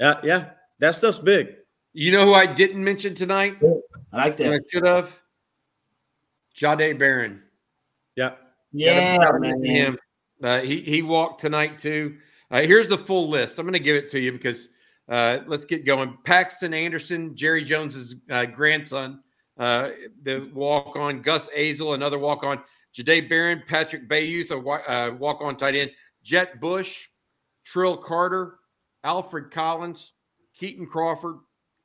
Yeah, 0.00 0.20
yeah, 0.24 0.50
that 0.78 0.94
stuff's 0.94 1.18
big. 1.18 1.56
You 1.92 2.10
know 2.12 2.24
who 2.24 2.32
I 2.32 2.46
didn't 2.46 2.82
mention 2.82 3.14
tonight? 3.14 3.58
I 4.12 4.16
like 4.24 4.36
that. 4.38 4.54
I 4.54 4.60
should 4.70 4.86
have. 4.86 5.20
Jahdae 6.56 6.98
Barron. 6.98 7.42
Yeah, 8.16 8.34
Yeah, 8.72 9.18
man. 9.40 9.64
him. 9.64 9.98
Uh, 10.42 10.60
he 10.60 10.80
he 10.80 11.02
walked 11.02 11.40
tonight 11.40 11.78
too. 11.78 12.16
Uh, 12.50 12.62
here's 12.62 12.88
the 12.88 12.98
full 12.98 13.28
list. 13.28 13.58
I'm 13.58 13.64
going 13.64 13.72
to 13.72 13.78
give 13.78 13.96
it 13.96 14.10
to 14.10 14.20
you 14.20 14.32
because 14.32 14.68
uh, 15.08 15.40
let's 15.46 15.64
get 15.64 15.86
going. 15.86 16.18
Paxton 16.24 16.74
Anderson, 16.74 17.34
Jerry 17.34 17.64
Jones's 17.64 18.16
uh, 18.30 18.46
grandson, 18.46 19.20
uh, 19.58 19.90
the 20.22 20.50
walk 20.52 20.96
on. 20.96 21.22
Gus 21.22 21.48
Azel, 21.54 21.94
another 21.94 22.18
walk 22.18 22.44
on. 22.44 22.62
Jahdae 22.94 23.28
Barron, 23.28 23.62
Patrick 23.66 24.08
Bayouth, 24.08 24.50
a 24.50 24.90
uh, 24.90 25.14
walk 25.14 25.40
on 25.40 25.56
tight 25.56 25.74
end. 25.74 25.90
Jett 26.22 26.60
Bush, 26.60 27.08
Trill 27.64 27.96
Carter, 27.96 28.58
Alfred 29.02 29.50
Collins, 29.50 30.12
Keaton 30.54 30.86
Crawford, 30.86 31.38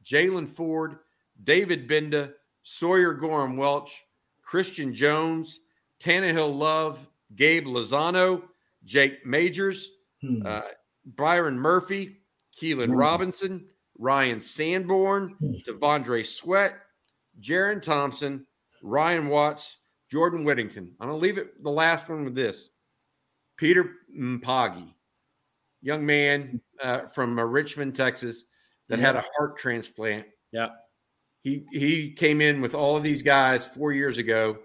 Jaylan 0.05 0.47
Ford, 0.47 0.97
David 1.43 1.87
Gbenda, 1.87 2.33
Sawyer 2.63 3.13
Goram-Welch, 3.13 4.03
Christian 4.43 4.93
Jones, 4.93 5.61
Tannehill 5.99 6.55
Love, 6.55 7.07
Gabe 7.35 7.65
Lozano, 7.65 8.43
Jake 8.85 9.25
Majors, 9.25 9.89
Hmm. 10.21 10.41
uh, 10.45 10.61
Byron 11.05 11.57
Murphy, 11.59 12.17
Keilan 12.59 12.87
Hmm. 12.87 12.95
Robinson, 12.95 13.67
Ryan 13.97 14.41
Sanborn, 14.41 15.35
Hmm. 15.39 15.53
T'Vondre 15.65 16.25
Sweat, 16.25 16.75
Jaron 17.41 17.81
Thompson, 17.81 18.45
Ryan 18.81 19.27
Watts, 19.27 19.77
Jordan 20.09 20.43
Whittington. 20.43 20.95
I'm 20.99 21.07
going 21.09 21.19
to 21.19 21.23
leave 21.25 21.37
it 21.37 21.61
the 21.63 21.69
last 21.69 22.07
one 22.09 22.23
with 22.23 22.33
this 22.35 22.69
Peter 23.57 23.91
Mpagi, 24.17 24.93
young 25.81 26.05
man 26.05 26.61
uh, 26.81 27.07
from 27.07 27.37
uh, 27.37 27.43
Richmond, 27.43 27.95
Texas, 27.95 28.45
that 28.87 28.99
had 28.99 29.15
a 29.17 29.25
heart 29.35 29.57
transplant. 29.57 30.25
yeah. 30.51 30.69
He 31.43 31.65
he 31.71 32.11
came 32.11 32.41
in 32.41 32.61
with 32.61 32.73
all 32.75 32.97
of 32.97 33.03
these 33.03 33.21
guys 33.21 33.63
four 33.65 33.91
years 33.93 34.17
ago. 34.17 34.57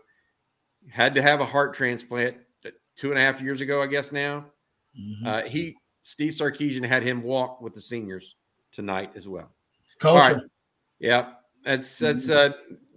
Had 0.91 1.15
to 1.15 1.23
have 1.23 1.41
a 1.41 1.45
heart 1.47 1.75
transplant 1.75 2.37
two 3.03 3.11
and 3.11 3.19
a 3.19 3.21
half 3.21 3.43
years 3.43 3.61
ago, 3.61 3.83
I 3.83 3.89
guess 3.89 4.13
now. 4.13 4.47
Mhm. 4.97 5.27
Uh, 5.27 5.43
he 5.43 5.77
Steve 6.05 6.35
Sarkisian 6.35 6.87
had 6.87 7.03
him 7.03 7.21
walk 7.23 7.61
with 7.61 7.73
the 7.75 7.81
seniors 7.81 8.37
tonight 8.71 9.11
as 9.17 9.27
well. 9.27 9.51
Culture. 9.99 10.23
All 10.23 10.31
right. 10.35 10.43
Yeah, 11.01 11.33
that's 11.65 11.99
that's 11.99 12.31
uh, 12.31 12.51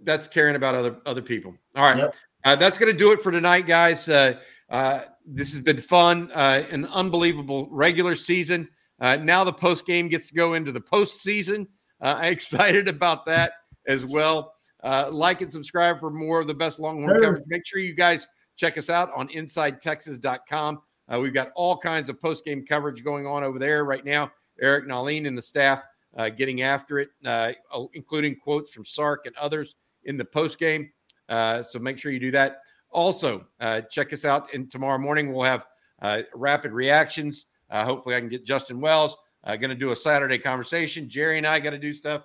that's 0.04 0.28
caring 0.28 0.54
about 0.54 0.76
other 0.76 0.96
other 1.06 1.22
people. 1.22 1.56
All 1.74 1.82
right, 1.82 1.96
Yep. 1.98 2.14
uh, 2.44 2.54
that's 2.54 2.78
going 2.78 2.92
to 2.92 2.96
do 2.96 3.10
it 3.10 3.18
for 3.20 3.32
tonight, 3.32 3.66
guys. 3.66 4.08
Uh, 4.08 4.38
uh, 4.70 5.02
this 5.26 5.52
has 5.52 5.62
been 5.64 5.78
fun, 5.78 6.30
uh, 6.34 6.62
an 6.70 6.84
unbelievable 6.86 7.68
regular 7.72 8.14
season. 8.14 8.68
Uh, 9.00 9.16
now 9.16 9.42
the 9.42 9.52
post 9.52 9.86
game 9.86 10.06
gets 10.08 10.28
to 10.28 10.34
go 10.34 10.54
into 10.54 10.70
the 10.70 10.80
postseason. 10.80 11.66
Uh, 12.00 12.14
I'm 12.18 12.32
excited 12.38 12.86
about 12.86 13.26
that 13.26 13.54
as 13.88 14.06
well. 14.06 14.52
Uh, 14.84 15.08
like 15.10 15.40
and 15.40 15.50
subscribe 15.52 15.98
for 15.98 16.10
more 16.10 16.38
of 16.40 16.46
the 16.46 16.54
best 16.54 16.78
Longhorn 16.78 17.08
Sure. 17.16 17.20
coverage. 17.22 17.44
Make 17.48 17.66
sure 17.66 17.80
you 17.80 17.94
guys 17.94 18.28
check 18.56 18.76
us 18.76 18.90
out 18.90 19.10
on 19.14 19.28
InsideTexas.com. 19.28 20.80
Uh, 21.12 21.20
we've 21.20 21.34
got 21.34 21.52
all 21.54 21.76
kinds 21.76 22.10
of 22.10 22.20
post 22.20 22.44
game 22.44 22.64
coverage 22.66 23.04
going 23.04 23.26
on 23.26 23.44
over 23.44 23.58
there 23.58 23.84
right 23.84 24.04
now. 24.04 24.30
Eric 24.60 24.86
Nahlin 24.86 25.26
and 25.26 25.36
the 25.36 25.42
staff 25.42 25.84
uh, 26.16 26.28
getting 26.30 26.62
after 26.62 26.98
it, 26.98 27.10
uh, 27.24 27.52
including 27.92 28.36
quotes 28.36 28.72
from 28.72 28.84
Sark 28.84 29.26
and 29.26 29.36
others 29.36 29.74
in 30.04 30.16
the 30.16 30.24
post 30.24 30.58
game. 30.58 30.90
Uh, 31.28 31.62
so 31.62 31.78
make 31.78 31.98
sure 31.98 32.10
you 32.10 32.20
do 32.20 32.30
that. 32.30 32.60
Also, 32.90 33.46
uh, 33.60 33.82
check 33.82 34.12
us 34.12 34.24
out. 34.24 34.52
And 34.54 34.70
tomorrow 34.70 34.98
morning 34.98 35.32
we'll 35.32 35.44
have 35.44 35.66
uh, 36.02 36.22
rapid 36.34 36.72
reactions. 36.72 37.46
Uh, 37.70 37.84
hopefully, 37.84 38.14
I 38.14 38.20
can 38.20 38.28
get 38.28 38.44
Justin 38.44 38.80
Wells. 38.80 39.16
Uh, 39.44 39.56
going 39.56 39.70
to 39.70 39.76
do 39.76 39.92
a 39.92 39.96
Saturday 39.96 40.38
conversation. 40.38 41.08
Jerry 41.08 41.38
and 41.38 41.46
I 41.46 41.60
got 41.60 41.70
to 41.70 41.78
do 41.78 41.92
stuff. 41.92 42.24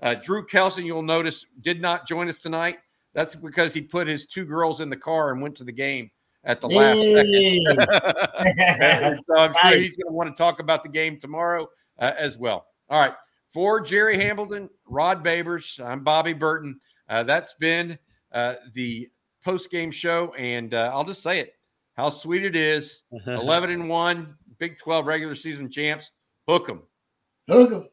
Uh, 0.00 0.14
Drew 0.14 0.44
Kelson, 0.44 0.84
you'll 0.86 1.02
notice, 1.02 1.46
did 1.60 1.80
not 1.80 2.08
join 2.08 2.28
us 2.28 2.38
tonight. 2.38 2.78
That's 3.14 3.34
because 3.34 3.74
he 3.74 3.82
put 3.82 4.08
his 4.08 4.26
two 4.26 4.44
girls 4.44 4.80
in 4.80 4.88
the 4.90 4.96
car 4.96 5.32
and 5.32 5.42
went 5.42 5.56
to 5.56 5.64
the 5.64 5.72
game 5.72 6.10
at 6.44 6.60
the 6.60 6.68
last 6.68 6.98
second. 6.98 7.66
So 9.26 9.34
I'm 9.36 9.54
sure 9.62 9.78
he's 9.78 9.96
going 9.96 10.08
to 10.08 10.12
want 10.12 10.34
to 10.34 10.40
talk 10.40 10.60
about 10.60 10.82
the 10.82 10.88
game 10.88 11.18
tomorrow 11.18 11.68
uh, 11.98 12.12
as 12.18 12.38
well. 12.38 12.66
All 12.88 13.00
right. 13.00 13.14
For 13.52 13.80
Jerry 13.80 14.18
Hamilton, 14.18 14.70
Rod 14.86 15.22
Babers, 15.22 15.84
I'm 15.84 16.02
Bobby 16.02 16.32
Burton. 16.32 16.78
Uh, 17.08 17.22
that's 17.22 17.52
been 17.54 17.98
uh, 18.32 18.54
the 18.72 19.10
post 19.44 19.70
game 19.70 19.90
show. 19.90 20.32
And 20.38 20.72
uh, 20.72 20.90
I'll 20.92 21.04
just 21.04 21.22
say 21.22 21.38
it 21.38 21.54
how 21.94 22.08
sweet 22.08 22.44
it 22.44 22.56
is 22.56 23.02
11 23.26 23.70
and 23.70 23.88
1, 23.88 24.36
Big 24.58 24.78
12 24.78 25.06
regular 25.06 25.34
season 25.34 25.70
champs. 25.70 26.12
Hook 26.48 26.70
'em. 26.70 26.82
Hook 27.48 27.72
'em. 27.72 27.88